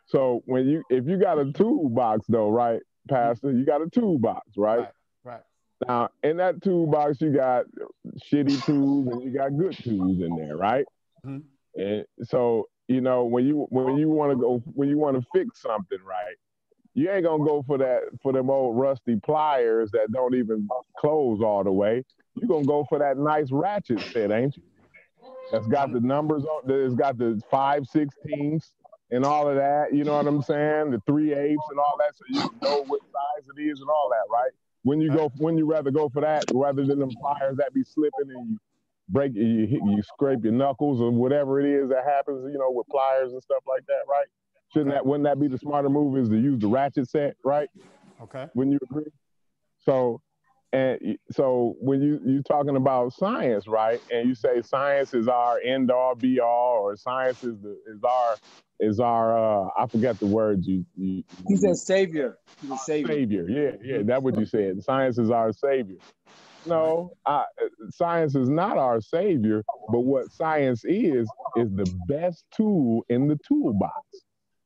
So 0.07 0.41
when 0.45 0.67
you 0.67 0.83
if 0.89 1.05
you 1.07 1.17
got 1.17 1.39
a 1.39 1.51
toolbox 1.53 2.25
though, 2.27 2.49
right, 2.49 2.81
Pastor, 3.09 3.51
you 3.51 3.65
got 3.65 3.81
a 3.81 3.89
toolbox, 3.89 4.45
right? 4.57 4.87
Right. 5.23 5.41
Now 5.87 6.09
in 6.21 6.37
that 6.37 6.61
toolbox 6.61 7.21
you 7.21 7.33
got 7.33 7.65
shitty 8.31 8.63
tools 8.65 9.07
and 9.07 9.23
you 9.23 9.31
got 9.31 9.57
good 9.57 9.77
tools 9.77 10.21
in 10.21 10.35
there, 10.35 10.57
right? 10.57 10.85
Mhm. 11.25 11.43
And 11.75 12.05
so 12.23 12.67
you 12.87 13.01
know 13.01 13.25
when 13.25 13.45
you 13.45 13.67
when 13.69 13.97
you 13.97 14.09
want 14.09 14.31
to 14.31 14.37
go 14.37 14.59
when 14.73 14.89
you 14.89 14.97
want 14.97 15.19
to 15.19 15.25
fix 15.33 15.61
something 15.61 15.99
right, 16.03 16.35
you 16.93 17.09
ain't 17.09 17.25
gonna 17.25 17.45
go 17.45 17.63
for 17.63 17.77
that 17.77 18.03
for 18.21 18.33
them 18.33 18.49
old 18.49 18.77
rusty 18.77 19.17
pliers 19.17 19.91
that 19.91 20.11
don't 20.11 20.35
even 20.35 20.67
close 20.97 21.41
all 21.41 21.63
the 21.63 21.71
way. 21.71 22.03
You're 22.35 22.47
gonna 22.49 22.65
go 22.65 22.85
for 22.89 22.99
that 22.99 23.17
nice 23.17 23.51
ratchet 23.51 23.99
set, 24.11 24.31
ain't 24.31 24.57
you? 24.57 24.63
That's 25.51 25.67
got 25.67 25.91
the 25.93 25.99
numbers 25.99 26.43
on. 26.45 26.61
That's 26.65 26.95
got 26.95 27.17
the 27.17 27.41
five 27.49 27.85
sixteenths 27.85 28.73
and 29.11 29.25
all 29.25 29.47
of 29.47 29.55
that. 29.55 29.93
You 29.93 30.03
know 30.03 30.15
what 30.15 30.27
I'm 30.27 30.41
saying? 30.41 30.91
The 30.91 31.01
three 31.05 31.33
eighths 31.33 31.63
and 31.69 31.79
all 31.79 31.97
that, 31.99 32.15
so 32.15 32.23
you 32.29 32.49
know 32.61 32.83
what 32.87 33.01
size 33.01 33.47
it 33.57 33.61
is 33.61 33.79
and 33.81 33.89
all 33.89 34.09
that, 34.09 34.31
right? 34.31 34.51
When 34.83 34.99
you 34.99 35.11
go, 35.13 35.29
when 35.37 35.57
you 35.57 35.65
rather 35.65 35.91
go 35.91 36.09
for 36.09 36.21
that 36.21 36.45
rather 36.49 36.85
than 36.85 36.99
them 36.99 37.11
pliers 37.21 37.57
that 37.57 37.73
be 37.73 37.83
slipping 37.83 38.31
and 38.31 38.49
you 38.49 38.57
break 39.11 39.33
you 39.35 39.67
hit- 39.67 39.81
you 39.85 40.01
scrape 40.03 40.43
your 40.43 40.53
knuckles 40.53 41.01
or 41.01 41.11
whatever 41.11 41.59
it 41.59 41.65
is 41.65 41.89
that 41.89 42.03
happens, 42.05 42.45
you 42.51 42.57
know, 42.57 42.71
with 42.71 42.87
pliers 42.87 43.33
and 43.33 43.41
stuff 43.41 43.63
like 43.67 43.85
that, 43.87 44.01
right? 44.09 44.27
Shouldn't 44.73 44.91
that 44.91 45.05
wouldn't 45.05 45.25
that 45.25 45.39
be 45.39 45.47
the 45.47 45.57
smarter 45.57 45.89
move 45.89 46.17
is 46.17 46.29
to 46.29 46.37
use 46.37 46.59
the 46.59 46.67
ratchet 46.67 47.09
set, 47.09 47.35
right? 47.43 47.69
Okay. 48.21 48.47
Wouldn't 48.55 48.73
you 48.73 48.79
agree? 48.89 49.11
So 49.79 50.21
and 50.73 51.17
so 51.31 51.75
when 51.79 52.01
you 52.01 52.19
you're 52.25 52.43
talking 52.43 52.77
about 52.77 53.13
science, 53.13 53.67
right? 53.67 53.99
And 54.09 54.27
you 54.27 54.35
say 54.35 54.61
science 54.61 55.13
is 55.13 55.27
our 55.27 55.59
end 55.59 55.91
all 55.91 56.15
be 56.15 56.39
all, 56.39 56.79
or 56.83 56.95
science 56.95 57.43
is 57.43 57.59
the 57.61 57.77
is 57.93 58.03
our 58.03 58.37
is 58.79 58.99
our 58.99 59.65
uh 59.65 59.69
I 59.77 59.87
forget 59.87 60.19
the 60.19 60.27
words 60.27 60.65
you 60.67 60.85
you 60.95 61.23
He 61.47 61.57
said 61.57 61.75
savior. 61.75 62.37
He's 62.61 62.71
a 62.71 62.77
savior. 62.77 63.15
savior. 63.15 63.45
Yeah, 63.49 63.71
yeah, 63.83 64.03
that's 64.05 64.21
what 64.21 64.39
you 64.39 64.45
said. 64.45 64.81
Science 64.83 65.17
is 65.17 65.31
our 65.31 65.51
savior. 65.51 65.97
No, 66.65 67.13
I, 67.25 67.45
science 67.89 68.35
is 68.35 68.49
not 68.49 68.77
our 68.77 69.01
savior, 69.01 69.63
but 69.91 70.01
what 70.01 70.31
science 70.31 70.83
is 70.85 71.29
is 71.57 71.69
the 71.75 71.85
best 72.07 72.45
tool 72.55 73.03
in 73.09 73.27
the 73.27 73.37
toolbox. 73.47 73.93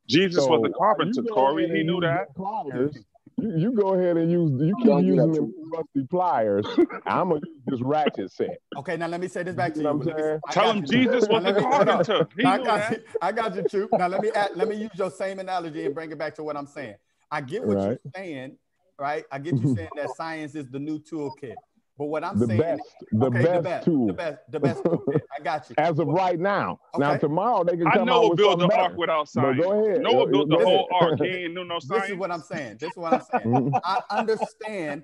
Jesus 0.07 0.45
was 0.45 0.63
a 0.69 0.77
carpenter, 0.77 1.23
Corey. 1.23 1.69
He 1.69 1.83
knew 1.83 1.99
that. 2.01 2.35
pliers. 2.35 2.95
You, 3.37 3.57
you 3.57 3.71
go 3.73 3.95
ahead 3.95 4.17
and 4.17 4.31
use 4.31 4.51
you 4.61 4.75
keep 4.77 4.85
Don't 4.85 5.03
do 5.05 5.15
that 5.15 5.27
using 5.27 5.33
them 5.33 5.53
rusty 5.73 6.07
pliers. 6.09 6.65
I'm 7.05 7.29
gonna 7.29 7.41
use 7.43 7.59
this 7.65 7.81
ratchet 7.81 8.31
set. 8.31 8.59
Okay, 8.77 8.95
now 8.97 9.07
let 9.07 9.19
me 9.19 9.27
say 9.27 9.43
this 9.43 9.55
back 9.55 9.73
to 9.73 9.79
You 9.79 9.87
you. 9.89 9.93
know 9.93 9.99
I'm 10.01 10.05
me- 10.05 10.41
Tell 10.51 10.65
got 10.67 10.75
him 10.77 10.81
you. 10.83 10.87
Jesus 10.87 11.27
Now 11.27 11.35
was 11.35 11.43
let 11.43 11.55
the 11.55 11.61
me- 11.61 11.67
carpenter. 11.67 12.27
He 12.37 12.45
I 12.45 12.57
got 12.59 12.91
you. 12.91 13.03
I 13.21 13.31
got 13.31 13.55
you, 13.55 13.63
Troop. 13.63 13.91
Now 13.97 14.07
let 14.07 14.21
me 14.21 14.29
add, 14.35 14.51
let 14.55 14.67
me 14.69 14.75
use 14.75 14.91
your 14.95 15.11
same 15.11 15.39
analogy 15.39 15.85
and 15.85 15.93
bring 15.95 16.11
it 16.11 16.17
back 16.17 16.35
to 16.35 16.43
what 16.43 16.55
I'm 16.55 16.67
saying. 16.67 16.95
I 17.31 17.41
get 17.41 17.65
what 17.65 17.77
Right. 17.77 17.87
you're 17.87 18.11
saying, 18.15 18.57
right? 18.99 19.25
I 19.31 19.39
get 19.39 19.57
you 19.57 19.75
saying 19.75 19.89
that 19.95 20.11
science 20.11 20.55
is 20.55 20.69
the 20.69 20.79
new 20.79 20.99
toolkit. 20.99 21.55
But 21.97 22.05
what 22.07 22.23
I'm 22.25 22.37
The 22.37 22.47
saying, 22.47 22.59
best, 22.59 22.81
the 23.11 23.25
okay, 23.27 23.41
best 23.43 23.53
the 23.55 23.61
best, 23.61 23.85
tool. 23.85 24.07
the 24.07 24.13
best, 24.13 24.37
the 24.49 24.59
best 24.59 24.83
toolkit. 24.83 25.21
I 25.37 25.41
got 25.41 25.69
you. 25.69 25.75
As 25.77 25.97
of 25.97 26.07
right 26.07 26.37
now. 26.37 26.79
Now 26.97 27.15
tomorrow 27.15 27.63
they 27.63 27.77
can 27.77 27.87
I 27.87 27.93
come 27.93 28.09
out 28.09 28.21
Noah 28.21 28.29
with 28.31 28.37
built 28.37 28.57
the 28.59 28.63
something 28.63 28.77
ark 28.79 28.87
better. 28.89 28.97
without 28.99 29.19
But 29.19 29.27
science. 29.27 29.63
go 29.63 29.71
ahead. 29.71 30.01
Noah 30.01 30.25
Go- 30.25 30.31
built 30.31 30.49
the 30.49 30.57
go 30.57 30.63
whole 30.65 30.87
ark. 30.93 31.19
He 31.21 31.27
ain't 31.27 31.53
knew 31.53 31.63
no 31.63 31.79
This 31.79 32.09
is 32.09 32.15
what 32.17 32.31
I'm 32.31 32.41
saying. 32.41 32.77
This 32.81 32.91
is 32.91 32.97
what 32.97 33.13
I'm 33.13 33.21
saying. 33.31 33.73
I 33.85 34.01
understand. 34.09 35.03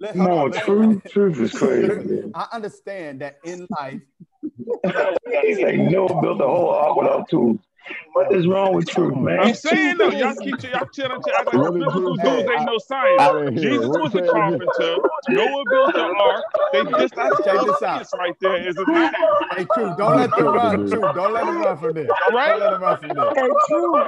Let- 0.00 0.12
Come 0.14 0.26
hold 0.26 0.32
on, 0.32 0.38
on, 0.44 0.50
let- 0.50 0.64
truth, 0.64 1.02
truth 1.10 1.40
is 1.40 1.52
crazy. 1.58 2.30
I 2.34 2.46
understand 2.52 3.22
that 3.22 3.36
in 3.44 3.66
life, 3.80 4.00
He's 4.42 5.60
like, 5.60 5.76
Noah 5.78 6.20
built 6.20 6.38
the 6.38 6.46
whole 6.46 6.70
ark 6.70 6.96
without 6.96 7.28
tools. 7.30 7.58
What 8.12 8.32
is 8.34 8.46
wrong 8.46 8.74
with 8.74 8.88
truth, 8.88 9.14
man? 9.16 9.40
I'm 9.40 9.54
saying 9.54 9.98
though, 9.98 10.10
y'all 10.10 10.34
keep 10.34 10.62
y'all 10.62 10.86
chilling 10.92 11.20
to 11.22 11.32
act 11.36 11.46
like 11.46 11.56
What 11.56 11.72
did 11.74 11.80
biblical 11.80 12.16
Truth 12.16 12.22
dudes 12.24 12.48
ain't 12.50 12.66
no 12.66 12.78
science. 12.78 13.22
didn't. 13.54 13.56
Jesus 13.56 13.86
was 13.88 14.12
say 14.12 14.20
the 14.20 14.28
carpenter. 14.28 14.96
Noah 15.30 15.64
built 15.70 15.92
the 15.94 16.00
ark. 16.00 16.44
They 16.72 16.84
just 16.94 17.14
that's 17.14 17.40
check 17.44 17.60
this 17.64 17.82
out. 17.82 18.06
right 18.18 18.34
there 18.40 18.68
is 18.68 18.76
a 18.76 18.86
science. 18.86 19.14
Hey, 19.56 19.64
Truth, 19.64 19.96
don't 19.96 20.16
let 20.16 20.30
them 20.36 20.52
run. 20.52 20.88
Truth, 20.88 21.14
don't 21.14 21.32
let 21.32 21.46
them 21.46 21.58
run 21.58 21.78
from 21.78 21.94
this. 21.94 22.08
All 22.28 22.34
right? 22.34 22.50
Don't 22.50 22.60
let 22.60 22.70
them 22.70 22.82
run 22.82 22.96
from 22.98 23.08
this. 23.14 23.24
Hey, 23.34 23.48
true. 23.68 24.04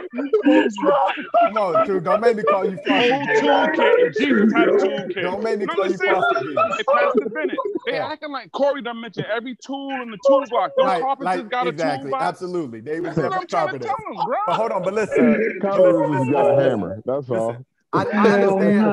Come 1.44 1.56
on, 1.58 1.84
Truth. 1.84 2.04
Don't 2.04 2.20
make 2.20 2.36
me 2.36 2.42
call 2.42 2.64
you 2.64 2.78
Whole 2.88 3.26
Frosty. 3.26 3.82
toolkit, 3.82 4.16
Jesus 4.16 4.52
had 4.52 4.68
a 4.68 4.72
toolkit. 4.72 5.22
Don't 5.22 5.42
make 5.42 5.58
me 5.58 5.66
call 5.66 5.84
you 5.86 5.90
listen. 5.92 6.06
Frosty. 6.08 6.34
Bean. 6.46 6.56
Hey, 6.76 6.84
Pastor 6.92 7.26
Bennett, 7.34 7.56
they 7.86 7.94
Yeah. 7.94 8.06
acting 8.06 8.32
like 8.32 8.50
Corey 8.52 8.82
done 8.82 9.00
mentioned 9.00 9.26
every 9.26 9.56
tool 9.64 10.02
in 10.02 10.10
the 10.10 10.18
toolbox. 10.26 10.74
Those 10.76 10.86
Like, 10.86 11.02
carpenters 11.02 11.42
like, 11.42 11.50
got 11.50 11.66
a 11.68 11.72
toolbox. 11.72 12.22
absolutely. 12.22 12.80
They 12.80 13.00
was 13.00 13.14
That's 13.14 13.16
what 13.16 13.22
there 13.30 13.40
I'm 13.40 13.42
for 13.42 13.48
trying 13.48 13.78
to 13.78 13.86
tell 13.86 13.96
them, 14.08 14.24
bro. 14.24 14.36
But 14.46 14.54
hold 14.54 14.72
on, 14.72 14.82
but 14.82 14.94
listen, 14.94 15.58
but 15.60 15.72
Carpenters 15.72 16.18
just 16.18 16.30
got 16.30 16.58
a 16.58 16.62
hammer. 16.62 17.02
That's 17.04 17.30
all. 17.30 17.64
I, 17.92 18.06
I 18.12 18.32
understand. 18.32 18.84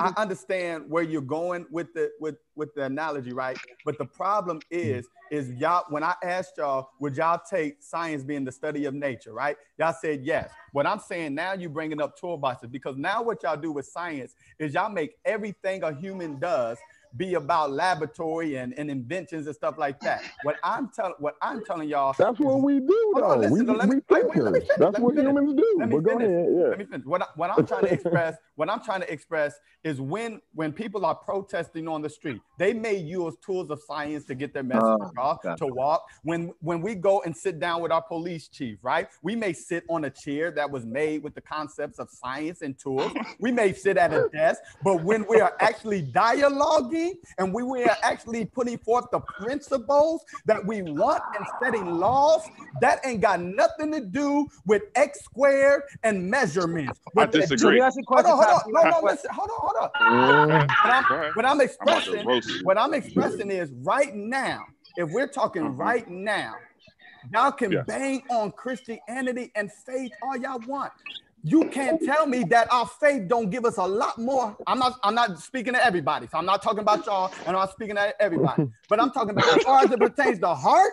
I. 0.00 0.08
I 0.08 0.12
understand 0.16 0.84
where 0.88 1.04
you're 1.04 1.22
going 1.22 1.66
with 1.70 1.94
the 1.94 2.10
with 2.18 2.36
with 2.56 2.74
the 2.74 2.84
analogy, 2.84 3.32
right? 3.32 3.56
But 3.84 3.96
the 3.96 4.06
problem 4.06 4.60
is, 4.70 5.06
is 5.30 5.50
y'all. 5.52 5.84
When 5.88 6.02
I 6.02 6.14
asked 6.24 6.54
y'all, 6.58 6.88
would 6.98 7.16
y'all 7.16 7.40
take 7.48 7.76
science 7.80 8.24
being 8.24 8.44
the 8.44 8.50
study 8.50 8.86
of 8.86 8.94
nature, 8.94 9.32
right? 9.32 9.56
Y'all 9.78 9.94
said 10.00 10.24
yes. 10.24 10.50
What 10.72 10.84
I'm 10.86 10.98
saying 10.98 11.36
now, 11.36 11.52
you're 11.52 11.70
bringing 11.70 12.00
up 12.02 12.18
toolboxes 12.20 12.72
because 12.72 12.96
now 12.96 13.22
what 13.22 13.44
y'all 13.44 13.56
do 13.56 13.70
with 13.70 13.86
science 13.86 14.34
is 14.58 14.74
y'all 14.74 14.90
make 14.90 15.14
everything 15.24 15.84
a 15.84 15.94
human 15.94 16.40
does 16.40 16.76
be 17.16 17.34
about 17.34 17.70
laboratory 17.72 18.56
and, 18.56 18.74
and 18.78 18.90
inventions 18.90 19.46
and 19.46 19.54
stuff 19.54 19.78
like 19.78 20.00
that. 20.00 20.22
What 20.42 20.56
I'm 20.64 20.88
telling, 20.94 21.14
what 21.18 21.34
I'm 21.42 21.64
telling 21.64 21.88
y'all, 21.88 22.14
That's 22.18 22.38
what 22.40 22.60
we 22.62 22.80
do, 22.80 23.12
on, 23.16 23.20
though. 23.20 23.48
We, 23.48 23.60
listen, 23.60 23.66
though, 23.66 23.72
let 23.74 23.88
me- 23.88 23.96
we 23.96 24.02
wait, 24.16 24.28
wait, 24.28 24.42
let 24.42 24.52
me 24.52 24.60
thinkers. 24.60 24.68
finish, 24.68 24.78
That's 24.78 24.98
what 24.98 25.14
finish. 25.14 25.30
humans 25.30 25.54
do. 25.54 25.76
Let 25.78 25.88
me 25.88 26.00
But 26.00 26.10
finish. 26.12 26.28
ahead. 26.28 26.48
Yeah. 26.56 26.62
Let 26.68 26.78
me 26.78 26.84
finish. 26.86 27.06
What, 27.06 27.22
I, 27.22 27.26
what 27.36 27.50
I'm 27.56 27.66
trying 27.66 27.84
to 27.84 27.92
express, 27.98 28.36
what 28.56 28.68
I'm 28.70 28.80
trying 28.82 29.00
to 29.02 29.12
express 29.12 29.54
is 29.84 30.00
when 30.00 30.40
when 30.54 30.72
people 30.72 31.04
are 31.04 31.14
protesting 31.14 31.86
on 31.88 32.00
the 32.02 32.08
street, 32.08 32.40
they 32.58 32.72
may 32.72 32.94
use 32.96 33.34
tools 33.44 33.70
of 33.70 33.80
science 33.86 34.24
to 34.24 34.34
get 34.34 34.54
their 34.54 34.62
message 34.62 34.82
Oh, 34.84 35.02
across, 35.02 35.38
to 35.58 35.66
walk. 35.66 36.04
When 36.22 36.52
when 36.60 36.80
we 36.80 36.94
go 36.94 37.20
and 37.22 37.36
sit 37.36 37.60
down 37.60 37.82
with 37.82 37.92
our 37.92 38.02
police 38.02 38.48
chief, 38.48 38.78
right? 38.82 39.08
We 39.22 39.36
may 39.36 39.52
sit 39.52 39.84
on 39.88 40.04
a 40.06 40.10
chair 40.10 40.50
that 40.52 40.70
was 40.70 40.84
made 40.86 41.22
with 41.22 41.34
the 41.34 41.40
concepts 41.42 41.98
of 41.98 42.08
science 42.10 42.62
and 42.62 42.78
tools. 42.78 43.12
We 43.40 43.52
may 43.52 43.72
sit 43.72 43.96
at 43.98 44.12
a 44.12 44.28
desk, 44.32 44.60
but 44.82 45.04
when 45.04 45.26
we 45.28 45.40
are 45.40 45.52
actually 45.60 46.02
dialoguing 46.02 47.03
and 47.38 47.54
we, 47.54 47.62
we 47.62 47.84
are 47.84 47.96
actually 48.02 48.46
putting 48.46 48.78
forth 48.78 49.06
the 49.12 49.20
principles 49.20 50.22
that 50.46 50.64
we 50.66 50.82
want 50.82 51.22
and 51.36 51.46
setting 51.62 51.86
laws, 51.98 52.42
that 52.80 53.00
ain't 53.04 53.20
got 53.22 53.40
nothing 53.40 53.92
to 53.92 54.00
do 54.00 54.46
with 54.66 54.82
X 54.94 55.20
squared 55.24 55.82
and 56.02 56.30
measurements. 56.30 57.00
I 57.16 57.26
What 57.26 57.26
disagree. 57.26 57.62
let 57.62 57.74
me 57.74 57.80
ask 57.80 57.96
you 57.96 58.02
a 58.02 58.06
Hold 58.06 58.26
on, 58.26 58.36
hold 58.36 58.50
on, 58.50 58.62
no, 58.72 58.84
no, 58.86 59.00
ask 59.00 59.02
you 59.02 59.08
a 59.08 59.12
listen, 59.12 59.30
hold 59.32 59.50
on, 59.50 59.58
hold 59.60 59.76
on. 59.82 59.90
Mm. 60.00 60.76
What 60.82 60.92
I'm, 60.94 61.06
what 61.34 61.46
I'm 61.46 61.52
I'm 61.52 61.60
expressing, 61.60 62.30
what 62.62 62.78
I'm 62.78 62.94
expressing 62.94 63.50
is 63.50 63.70
right 63.84 64.14
now, 64.14 64.64
if 64.96 65.10
we're 65.10 65.28
talking 65.28 65.62
Mhm. 65.62 65.76
right 65.76 66.08
now, 66.08 66.56
y'all 67.32 67.52
can 67.52 67.72
Yes. 67.72 67.86
bang 67.86 68.22
on 68.30 68.52
Christianity 68.52 69.52
and 69.56 69.72
faith 69.72 70.12
all 70.22 70.36
y'all 70.36 70.60
want. 70.60 70.92
You 71.46 71.68
can't 71.68 72.02
tell 72.02 72.26
me 72.26 72.42
that 72.44 72.72
our 72.72 72.86
faith 72.86 73.28
don't 73.28 73.50
give 73.50 73.66
us 73.66 73.76
a 73.76 73.86
lot 73.86 74.18
more. 74.18 74.56
I'm 74.66 74.78
not, 74.78 74.98
I'm 75.02 75.14
not 75.14 75.38
speaking 75.38 75.74
to 75.74 75.84
everybody. 75.84 76.26
So 76.26 76.38
I'm 76.38 76.46
not 76.46 76.62
talking 76.62 76.78
about 76.78 77.04
y'all 77.04 77.30
and 77.40 77.48
I'm 77.48 77.54
not 77.54 77.72
speaking 77.72 77.96
to 77.96 78.20
everybody. 78.20 78.64
But 78.88 79.00
I'm 79.00 79.10
talking 79.10 79.30
about 79.30 79.58
as 79.58 79.62
far 79.64 79.84
as 79.84 79.90
it 79.90 79.98
pertains 79.98 80.38
to 80.40 80.54
heart, 80.54 80.92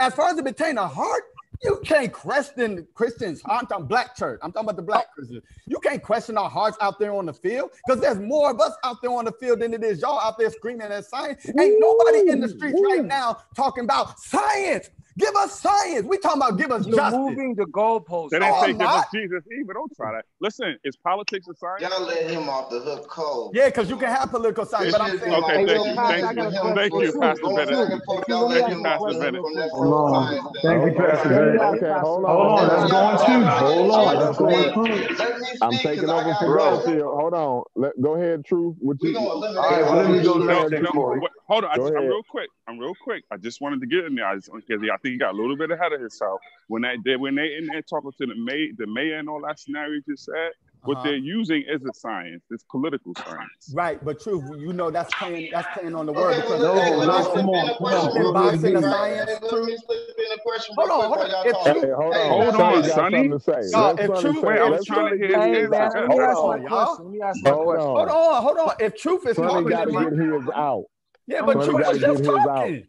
as 0.00 0.14
far 0.14 0.30
as 0.30 0.38
it 0.38 0.44
pertains 0.44 0.76
to 0.76 0.86
heart, 0.86 1.22
you 1.62 1.80
can't 1.84 2.12
question 2.12 2.86
Christians. 2.94 3.42
I'm 3.46 3.66
talking 3.66 3.86
black 3.86 4.16
church. 4.16 4.38
I'm 4.42 4.52
talking 4.52 4.66
about 4.66 4.76
the 4.76 4.82
black 4.82 5.12
Christians. 5.14 5.42
You 5.66 5.78
can't 5.80 6.02
question 6.02 6.36
our 6.36 6.50
hearts 6.50 6.76
out 6.80 6.98
there 6.98 7.12
on 7.14 7.26
the 7.26 7.32
field 7.32 7.70
because 7.86 8.00
there's 8.00 8.18
more 8.18 8.50
of 8.50 8.60
us 8.60 8.74
out 8.84 9.00
there 9.02 9.10
on 9.10 9.24
the 9.24 9.32
field 9.32 9.60
than 9.60 9.74
it 9.74 9.82
is 9.82 10.00
y'all 10.00 10.20
out 10.20 10.38
there 10.38 10.50
screaming 10.50 10.88
at 10.88 11.04
science. 11.06 11.44
Ain't 11.46 11.80
nobody 11.80 12.30
in 12.30 12.40
the 12.40 12.48
streets 12.48 12.80
right 12.84 13.04
now 13.04 13.38
talking 13.56 13.84
about 13.84 14.18
science. 14.20 14.90
Give 15.18 15.34
us 15.36 15.60
science. 15.60 16.06
We 16.06 16.18
talking 16.18 16.40
about 16.40 16.58
give 16.58 16.70
us 16.70 16.86
You're 16.86 16.96
justice. 16.96 17.18
moving 17.18 17.54
the 17.56 17.64
goalposts. 17.64 18.30
They 18.30 18.38
oh, 18.38 18.40
No, 18.40 18.46
didn't 18.46 18.62
say 18.62 18.72
give 18.72 18.88
us. 18.88 19.06
Jesus 19.12 19.42
either. 19.52 19.72
Don't 19.72 19.92
try 19.96 20.12
that. 20.12 20.24
Listen, 20.40 20.78
is 20.84 20.96
politics 20.96 21.48
a 21.48 21.54
science? 21.54 21.82
Y'all 21.82 22.06
let 22.06 22.30
him 22.30 22.48
off 22.48 22.70
the 22.70 22.78
hook 22.78 23.08
cold. 23.08 23.52
Yeah, 23.54 23.66
because 23.66 23.90
you 23.90 23.96
can 23.96 24.10
have 24.14 24.30
political 24.30 24.64
science, 24.64 24.92
but 24.92 25.00
I'm 25.00 25.18
saying 25.18 25.32
Okay, 25.34 25.56
been 25.56 25.66
thank 25.66 25.80
on 25.80 25.88
you, 25.88 25.94
my 25.94 26.08
thank 26.08 26.22
back 26.22 26.36
you, 26.36 26.44
with 26.44 26.54
him 26.54 26.74
thank 26.74 26.92
for 26.92 27.02
you, 27.02 27.12
Pastor 27.20 27.42
going 27.42 27.54
Bennett. 27.56 27.78
back 27.78 27.92
and 27.92 28.04
forth. 28.04 28.24
Thank 28.28 28.28
Y'all 28.28 28.40
you. 28.40 28.46
let 28.48 28.62
Let 28.62 28.68
me 28.68 28.74
him 28.74 28.86
ask 28.86 29.00
off 29.00 29.00
you 29.00 29.08
the 29.08 29.18
a 29.18 29.18
hook 29.18 29.18
question 29.18 29.34
from 29.34 29.54
real 29.54 29.62
that 29.62 29.70
quick. 29.70 29.90
Hold 29.90 30.14
on. 30.14 30.54
Thank 30.62 30.84
you, 30.86 30.92
Pastor 31.02 31.28
Bennett. 31.28 31.60
okay, 31.60 31.98
hold 31.98 32.24
Hold 32.24 32.46
on, 32.46 32.58
on. 32.58 32.68
let's 32.68 32.82
Hold 32.82 32.92
on. 32.92 33.08
on 33.08 33.18
Y'all 33.18 33.26
truth. 33.26 33.46
let 33.48 33.58
Hold 33.58 33.90
on, 33.90 34.06
let 34.06 34.26
let's 34.28 34.38
go 34.38 34.46
me 34.46 34.54
on 34.54 34.62
speak. 34.62 34.74
truth. 34.74 35.18
Let 35.18 35.40
me 35.40 35.58
I'm 35.62 35.78
taking 35.78 36.10
over 36.10 36.24
got 36.30 36.38
for 36.38 36.46
brothers. 36.46 36.84
Garfield. 36.84 37.14
Hold 37.18 37.34
on. 37.34 37.62
Let 37.74 37.92
go 38.00 38.14
ahead, 38.14 38.44
Truth. 38.44 38.76
What 38.78 38.96
We 39.02 39.08
you? 39.10 39.14
gonna 39.14 39.26
All 39.28 39.36
eliminate 39.42 39.70
right, 39.70 39.82
well, 39.82 39.90
all 39.90 39.96
let 39.96 40.10
me 40.10 40.22
go 40.22 41.30
to 41.50 41.60
No, 41.60 41.64
shit. 41.64 41.68
that 41.68 41.72
no, 41.72 41.72
Corey. 41.72 41.72
wait, 41.72 41.72
hold 41.72 41.72
on. 41.72 41.72
I 41.72 41.78
just, 41.78 41.92
I'm 41.96 42.08
real 42.08 42.22
quick. 42.28 42.50
I'm 42.68 42.78
real 42.78 42.94
quick. 43.02 43.24
I 43.32 43.36
just 43.38 43.60
wanted 43.60 43.80
to 43.82 43.86
get 43.86 44.04
in 44.06 44.14
there. 44.16 44.26
I 44.26 44.36
just 44.36 44.50
because 44.52 44.82
I 44.82 44.96
think 44.98 45.12
he 45.14 45.18
got 45.18 45.34
a 45.34 45.38
little 45.38 45.56
bit 45.56 45.70
ahead 45.70 45.92
of 45.92 46.00
himself 46.00 46.40
when 46.68 46.82
they, 46.82 46.96
they 47.04 47.16
when 47.16 47.34
they 47.36 47.56
in 47.56 47.66
there 47.66 47.82
talking 47.82 48.12
to 48.20 48.26
the 48.26 48.34
may 48.36 48.72
the 48.76 48.86
mayor 48.86 49.18
and 49.18 49.28
all 49.28 49.42
that 49.46 49.58
scenario 49.60 49.94
you 49.94 50.02
just 50.08 50.24
said. 50.26 50.52
What 50.84 50.98
Uh-huh. 50.98 51.04
they're 51.04 51.16
using 51.16 51.64
is 51.68 51.82
a 51.84 51.92
science. 51.94 52.44
It's 52.50 52.64
political 52.70 53.14
science. 53.14 53.74
right, 53.74 54.04
but 54.04 54.20
truth, 54.22 54.44
you 54.58 54.72
know 54.72 54.90
that's 54.90 55.12
playing 55.14 55.48
that's 55.52 55.68
playing 55.74 55.94
on 55.94 56.06
the 56.06 56.12
word 56.14 56.36
because 56.36 56.62
let, 56.62 56.84
hey, 56.84 56.90
No, 56.92 57.00
no, 57.06 57.24
come 57.32 57.48
on, 57.50 57.76
come 57.78 57.86
on. 57.86 57.94
isn't 57.94 58.14
real 58.14 58.32
We'll 58.32 58.32
quick. 58.32 58.34
boxing 58.34 58.76
a 58.76 58.82
science, 58.82 59.30
hey, 59.30 59.34
let 59.42 59.50
truth? 59.50 59.66
me 59.68 59.76
slip 59.76 59.98
in 60.18 60.32
a 60.32 60.38
question 60.42 60.74
Hold 60.78 60.90
on, 60.90 60.98
quick 61.00 61.10
hold 61.10 61.18
on. 61.24 61.30
y'all 61.30 61.44
If 61.44 61.52
talking. 61.52 61.72
truth, 61.72 61.84
Hey, 61.84 61.92
hold 61.96 62.16
on. 62.16 62.28
Hold 62.28 62.54
on, 62.56 62.84
Sonny. 62.84 63.16
something 63.16 63.30
to 63.30 63.40
say. 63.40 63.52
y'all, 63.70 63.94
Let 63.96 64.00
if 64.00 64.10
truth. 64.20 64.44
Wait, 64.44 64.58
I 64.60 64.64
was 64.70 64.84
trying 64.86 65.06
to 65.10 65.16
hear 65.18 65.28
get 65.28 65.42
his 65.42 65.42
Hey 65.42 65.62
his 65.62 65.70
man, 65.70 65.80
out. 65.80 65.92
let 65.94 66.08
me 66.08 66.08
hold 66.08 66.20
on, 66.30 66.62
y'all. 66.64 66.86
question. 66.86 67.04
Let 67.06 67.12
me 67.14 67.20
ask 67.22 67.42
my 67.42 67.50
Hold 67.52 67.66
question. 67.66 67.90
Hold 67.94 68.08
on. 68.08 68.08
on, 68.08 68.42
hold 68.42 68.58
on. 68.58 68.72
If 68.80 68.96
truth 68.96 69.26
is 69.26 69.36
Sonny 69.36 69.64
talking 69.64 69.70
got 69.70 69.84
to 69.84 69.86
to 69.86 69.92
get 69.92 70.12
his 70.12 70.48
out. 70.54 70.84
Yeah, 71.28 71.42
but 71.42 71.54
Sonny 71.54 71.66
truth 71.66 71.82
got 71.82 71.94
is 71.94 72.00
just 72.00 72.20
his 72.20 72.28
out. 72.28 72.44
talking. 72.44 72.86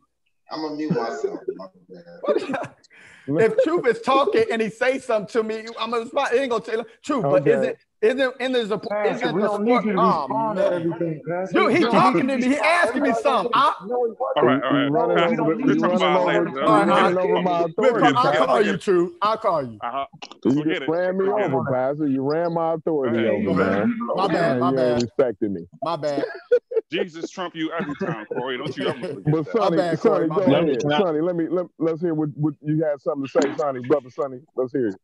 I'm 0.52 0.62
gonna 0.62 0.76
mute 0.76 0.92
myself. 0.92 1.40
My 1.56 1.68
if 3.40 3.58
truth 3.64 3.86
is 3.86 4.02
talking 4.02 4.46
and 4.52 4.62
he 4.62 4.70
say 4.70 4.98
something 4.98 5.32
to 5.34 5.44
me, 5.44 5.66
I'm 5.80 5.92
gonna 5.92 6.04
respond. 6.04 6.34
It 6.34 6.40
ain't 6.40 6.50
gonna 6.50 6.64
tell 6.64 6.86
truth, 7.04 7.24
but 7.24 7.48
Okay. 7.48 7.76
Isn't 8.02 8.20
isn't 8.40 8.56
isn't 8.56 8.70
the 8.70 8.78
Pastor, 8.90 9.14
isn't 9.28 9.36
we 9.36 9.42
the 9.42 9.48
don't 9.48 9.64
need 9.66 9.84
you 9.84 9.92
to 9.94 10.00
Oh 10.00 10.54
to 10.56 10.74
everything, 10.74 11.22
Pastor. 11.28 11.54
dude, 11.60 11.68
We 11.68 11.74
he 11.76 11.80
don't 11.82 11.92
talking 11.92 12.28
to 12.28 12.38
to 12.38 12.38
me. 12.38 12.48
He 12.56 12.58
asking 12.58 13.02
me 13.04 13.14
something. 13.14 13.52
I, 13.54 13.74
All 13.82 14.44
right, 14.44 14.64
all 14.64 14.72
You, 14.72 14.78
right. 14.78 14.86
you 14.86 14.90
running 14.90 15.16
No, 15.18 15.22
Pastor, 15.22 15.30
we 15.30 15.38
over 15.38 15.38
don't 15.38 15.50
the 15.50 15.56
need 15.58 15.66
we're 15.66 15.74
you 15.74 15.76
you 15.76 15.82
to 15.82 15.88
talking 15.90 16.00
running 16.00 16.16
about 16.16 16.22
over 16.30 16.44
respond. 16.44 16.46
later. 16.46 16.60
you 16.60 16.68
all 16.68 16.86
right, 16.86 16.88
running 16.88 17.18
over 17.18 17.42
my 17.42 17.62
authority, 17.64 18.14
I'll 18.16 18.46
call 18.46 18.62
you, 18.62 18.78
truth. 18.78 19.14
I'll 19.22 19.38
call 19.38 19.64
you. 19.64 19.78
Uh-huh. 19.82 20.06
You 20.46 20.54
Forget 20.54 20.84
it. 20.84 20.90
ran 20.90 21.18
me 21.18 21.26
Forget 21.26 21.54
over, 21.54 21.70
it. 21.70 21.74
Pastor. 21.74 22.08
You 22.08 22.22
ran 22.22 22.54
my 22.54 22.74
authority 22.74 23.18
ahead. 23.18 23.32
over, 23.32 23.54
man. 23.54 24.00
My 24.16 24.28
bad, 24.28 24.60
my 24.60 24.72
bad, 24.72 25.02
respecting 25.04 25.54
me. 25.54 25.62
my 25.84 25.96
bad. 25.98 26.24
Jesus 26.92 27.30
trump 27.30 27.56
you 27.56 27.72
every 27.72 27.96
time, 27.98 28.26
Corey. 28.26 28.58
Don't 28.58 28.76
you 28.76 28.88
ever 28.88 29.00
forget 29.00 29.24
But 29.26 29.46
that. 29.46 29.52
Sonny, 29.52 29.78
bad, 29.78 30.00
Sonny, 30.00 30.28
Corey, 30.28 30.28
my 30.28 30.36
go 30.38 30.56
ahead. 30.56 30.82
Sonny, 30.98 31.22
let 31.22 31.36
me 31.36 31.48
let, 31.50 31.66
let's 31.78 32.02
hear 32.02 32.14
what, 32.16 32.30
what 32.36 32.56
you 32.64 32.84
had 32.84 33.00
something 33.02 33.26
to 33.28 33.30
say, 33.30 33.56
Sonny, 33.58 33.82
brother 33.82 34.10
Sonny. 34.10 34.40
Let's 34.56 34.72
hear 34.72 34.88
it. 34.88 34.96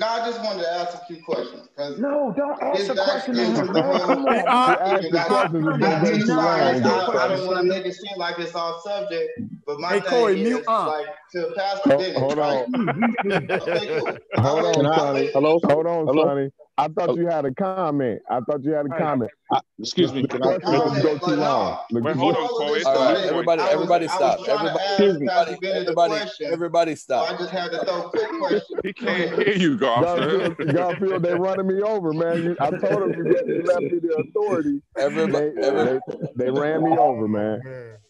No, 0.00 0.06
I 0.06 0.18
just 0.26 0.42
wanted 0.42 0.62
to 0.62 0.72
ask 0.72 0.94
a 0.94 1.04
few 1.06 1.22
questions. 1.22 1.68
'cause 1.76 1.98
No, 1.98 2.32
don't 2.34 2.60
ask 2.62 2.78
this 2.78 2.88
a 2.88 2.94
question 2.94 3.34
to 3.34 3.42
into 3.44 3.60
him, 3.60 3.66
the 3.66 3.72
man. 3.74 3.84
whole- 3.84 4.00
Come 4.06 4.26
on. 4.26 4.32
He 4.34 4.40
To 4.40 4.48
asked- 4.48 4.80
ask 4.80 5.02
the 5.02 5.10
questions 5.10 5.54
is 5.54 5.78
gonna 5.78 5.78
go 5.78 6.10
too 6.10 6.20
Sorry, 6.26 6.36
long. 6.36 6.46
I, 6.48 6.78
though, 6.80 6.90
I 6.90 7.04
Sonny. 7.28 7.36
don't 7.36 7.46
want 7.46 7.58
to 7.58 7.62
make 7.64 7.84
it 7.86 7.94
seem 7.94 8.16
like 8.16 8.38
it's 8.38 8.54
off 8.54 8.82
subject, 8.82 9.30
but 9.66 9.78
my 9.78 9.88
Hey, 9.88 10.00
thing 10.00 10.08
Corey, 10.10 10.40
is 10.42 10.48
mute 10.48 10.64
up. 10.68 10.86
like 10.88 11.06
to 11.32 11.52
Pastor 11.54 11.90
Ho- 11.90 11.98
Bennett. 11.98 12.16
Hold 12.16 12.38
on. 12.38 12.64
Hold 14.36 14.64
on, 14.64 14.84
wait- 14.84 14.94
Sonny. 14.96 15.26
Hello? 15.34 15.58
Hold 15.64 15.86
on, 15.86 16.06
Hello? 16.06 16.24
Sonny. 16.24 16.50
I 16.80 16.88
thought 16.88 17.10
oh. 17.10 17.16
you 17.16 17.26
had 17.26 17.44
a 17.44 17.52
comment. 17.52 18.22
I 18.30 18.40
thought 18.40 18.64
you 18.64 18.72
had 18.72 18.86
a 18.86 18.88
comment. 18.88 19.30
I, 19.52 19.60
excuse 19.78 20.14
me. 20.14 20.26
Can 20.26 20.42
I? 20.42 20.58
question 20.58 20.80
doesn't 20.80 21.02
go 21.02 21.18
too 21.18 21.36
long. 21.36 21.78
Wait, 21.90 22.16
hold 22.16 22.36
on, 22.36 22.42
All 22.42 22.46
of 22.46 22.50
Corey. 22.56 22.78
this 22.78 22.86
All 22.86 22.94
right, 22.94 23.24
everybody, 23.26 23.60
I 23.60 23.68
everybody 23.68 24.06
was 24.06 24.14
stop. 24.14 24.44
trying 24.44 24.64
to 24.64 24.80
Everybody, 24.80 24.80
ask 24.80 25.00
everybody, 25.02 25.28
Pastor 25.28 25.56
Bennett 25.60 25.76
a 25.76 25.80
everybody, 25.80 26.10
question, 26.14 26.52
everybody 26.52 26.94
so 26.96 27.18
I 27.18 27.36
just 27.36 27.50
had 27.50 27.70
to 27.72 27.84
throw 27.84 28.02
a 28.02 28.08
quick 28.08 28.28
question. 28.38 28.78
He 28.82 28.92
can't 28.94 29.42
hear 29.42 29.54
you, 29.56 29.76
Garfield. 29.76 30.56
Garfield, 30.56 30.74
Garfield, 30.74 31.22
they 31.22 31.34
running 31.34 31.66
me 31.66 31.82
over, 31.82 32.14
man. 32.14 32.42
You, 32.42 32.56
I 32.60 32.70
told 32.70 33.02
them 33.02 33.12
you, 33.12 33.42
you 33.46 33.62
left 33.64 33.82
me 33.82 33.98
the 33.98 34.24
authority. 34.26 34.80
Everybody, 34.96 35.50
They, 35.50 35.62
every, 35.62 36.00
they, 36.34 36.44
they 36.46 36.50
ran 36.50 36.82
me 36.82 36.96
over, 36.96 37.24
oh, 37.24 37.28
man. 37.28 37.60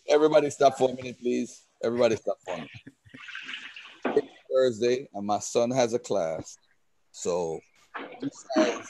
everybody 0.09 0.49
stop 0.51 0.79
for 0.79 0.91
a 0.91 0.95
minute, 0.95 1.19
please. 1.19 1.65
Everybody 1.83 2.15
stop 2.15 2.37
for 2.45 2.55
a 2.55 2.57
minute. 2.59 2.71
It's 4.17 4.27
Thursday, 4.55 5.09
and 5.13 5.27
my 5.27 5.41
son 5.41 5.73
has 5.73 5.93
a 5.93 5.99
class, 5.99 6.57
so 7.11 7.59
you 7.99 8.31
guys 8.57 8.89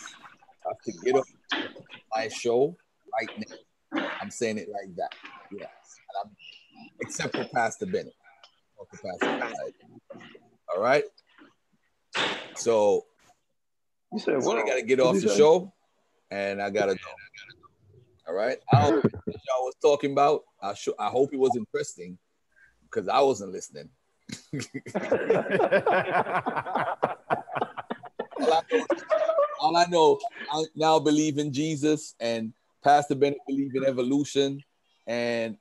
have 0.66 0.76
to 0.84 0.92
get 1.04 1.16
up 1.16 1.24
my 2.14 2.28
show 2.28 2.76
right 3.20 3.30
now. 3.38 3.56
I'm 4.20 4.30
saying 4.30 4.58
it 4.58 4.68
like 4.68 4.94
that. 4.96 5.14
Yes, 5.50 5.70
and 5.96 6.30
I'm, 6.30 6.36
except 7.00 7.34
for 7.34 7.44
Pastor 7.54 7.86
Bennett. 7.86 8.14
For 8.76 8.86
Pastor 8.98 9.38
Bennett. 9.38 9.74
All 10.74 10.82
right. 10.82 11.04
So 12.56 13.06
You 14.12 14.18
said 14.18 14.42
So 14.42 14.56
I 14.56 14.62
gotta 14.66 14.82
get 14.82 15.00
off 15.00 15.14
the 15.14 15.20
say? 15.28 15.36
show, 15.36 15.72
and 16.30 16.60
I 16.62 16.70
gotta 16.70 16.94
go. 16.94 17.00
All 18.28 18.34
right. 18.34 18.58
I 18.72 18.82
don't 18.82 18.94
know 18.94 19.02
what 19.24 19.36
y'all 19.48 19.64
was 19.64 19.74
talking 19.82 20.12
about. 20.12 20.42
I 20.62 20.74
sure 20.74 20.94
I 20.98 21.08
hope 21.08 21.32
it 21.32 21.38
was 21.38 21.56
interesting 21.56 22.18
because 22.84 23.08
I 23.08 23.20
wasn't 23.20 23.52
listening. 23.52 23.88
all, 28.40 28.52
I 28.52 28.62
know, 28.72 28.86
all 29.60 29.76
I 29.76 29.84
know, 29.86 30.20
I 30.50 30.64
now 30.74 30.98
believe 30.98 31.38
in 31.38 31.52
Jesus, 31.52 32.14
and 32.20 32.52
Pastor 32.82 33.14
Bennett 33.14 33.38
believe 33.46 33.74
in 33.74 33.84
evolution, 33.84 34.60
and 35.06 35.56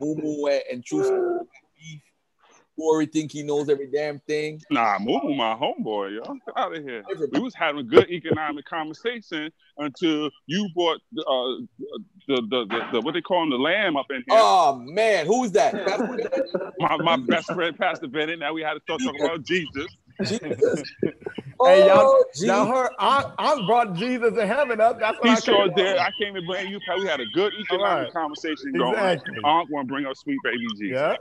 Mumu 0.00 0.60
and 0.72 0.84
Truth. 0.84 1.46
Corey 2.76 3.06
think 3.06 3.32
he 3.32 3.42
knows 3.42 3.68
every 3.68 3.88
damn 3.90 4.18
thing. 4.20 4.60
Nah, 4.70 4.98
Moo 4.98 5.34
my 5.34 5.54
homeboy, 5.54 6.16
yo. 6.16 6.22
Get 6.22 6.56
out 6.56 6.76
of 6.76 6.82
here. 6.82 7.04
We 7.30 7.40
was 7.40 7.54
having 7.54 7.80
a 7.80 7.84
good 7.84 8.10
economic 8.10 8.64
conversation 8.64 9.50
until 9.78 10.30
you 10.46 10.68
brought 10.74 11.00
uh, 11.18 11.64
the, 12.26 12.42
the, 12.48 12.66
the, 12.68 12.88
the 12.92 13.00
what 13.00 13.14
they 13.14 13.20
call 13.20 13.44
him, 13.44 13.50
the 13.50 13.56
lamb 13.56 13.96
up 13.96 14.06
in 14.10 14.16
here. 14.16 14.38
Oh 14.40 14.76
man, 14.76 15.26
who's 15.26 15.52
that? 15.52 15.74
my, 16.78 16.96
my 16.96 17.16
best 17.16 17.52
friend, 17.52 17.76
Pastor 17.78 18.08
Bennett. 18.08 18.38
Now 18.38 18.52
we 18.52 18.62
had 18.62 18.74
to 18.74 18.80
start 18.80 19.02
talking 19.02 19.20
about 19.24 19.44
Jesus. 19.44 19.86
Jesus. 20.22 20.84
Hey, 21.62 21.86
y'all, 21.86 22.00
Oh, 22.00 22.24
y'all 22.34 22.66
heard? 22.66 22.90
I, 22.98 23.24
I 23.38 23.64
brought 23.66 23.94
Jesus 23.94 24.36
in 24.36 24.46
heaven 24.46 24.80
up. 24.80 24.98
That's 24.98 25.18
what 25.18 25.28
He 25.28 25.34
I 25.36 25.40
sure 25.40 25.66
came 25.68 25.76
did. 25.76 25.98
I 25.98 26.10
came 26.20 26.36
and 26.36 26.46
blame 26.46 26.66
you. 26.66 26.80
Pat. 26.80 26.98
We 26.98 27.06
had 27.06 27.20
a 27.20 27.26
good 27.26 27.52
economic 27.54 28.04
right. 28.04 28.12
conversation 28.12 28.72
going. 28.76 28.94
Exactly. 28.94 29.38
Aunt 29.44 29.70
want 29.70 29.86
to 29.86 29.92
bring 29.92 30.04
up 30.04 30.16
sweet 30.16 30.38
baby 30.42 30.66
Jesus. 30.80 30.90
Yeah. 30.90 31.16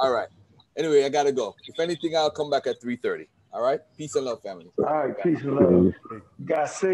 All 0.00 0.12
right. 0.12 0.28
Anyway, 0.76 1.04
I 1.04 1.08
gotta 1.08 1.32
go. 1.32 1.54
If 1.66 1.78
anything, 1.78 2.16
I'll 2.16 2.30
come 2.30 2.50
back 2.50 2.66
at 2.66 2.80
3:30. 2.80 3.26
All 3.52 3.62
right. 3.62 3.80
Peace 3.96 4.14
and 4.16 4.24
love, 4.24 4.42
family. 4.42 4.70
All 4.78 4.84
right, 4.84 5.14
peace 5.22 5.40
and 5.42 5.54
love. 5.54 5.70
Mm-hmm. 5.70 6.18
God 6.44 6.64
save. 6.66 6.82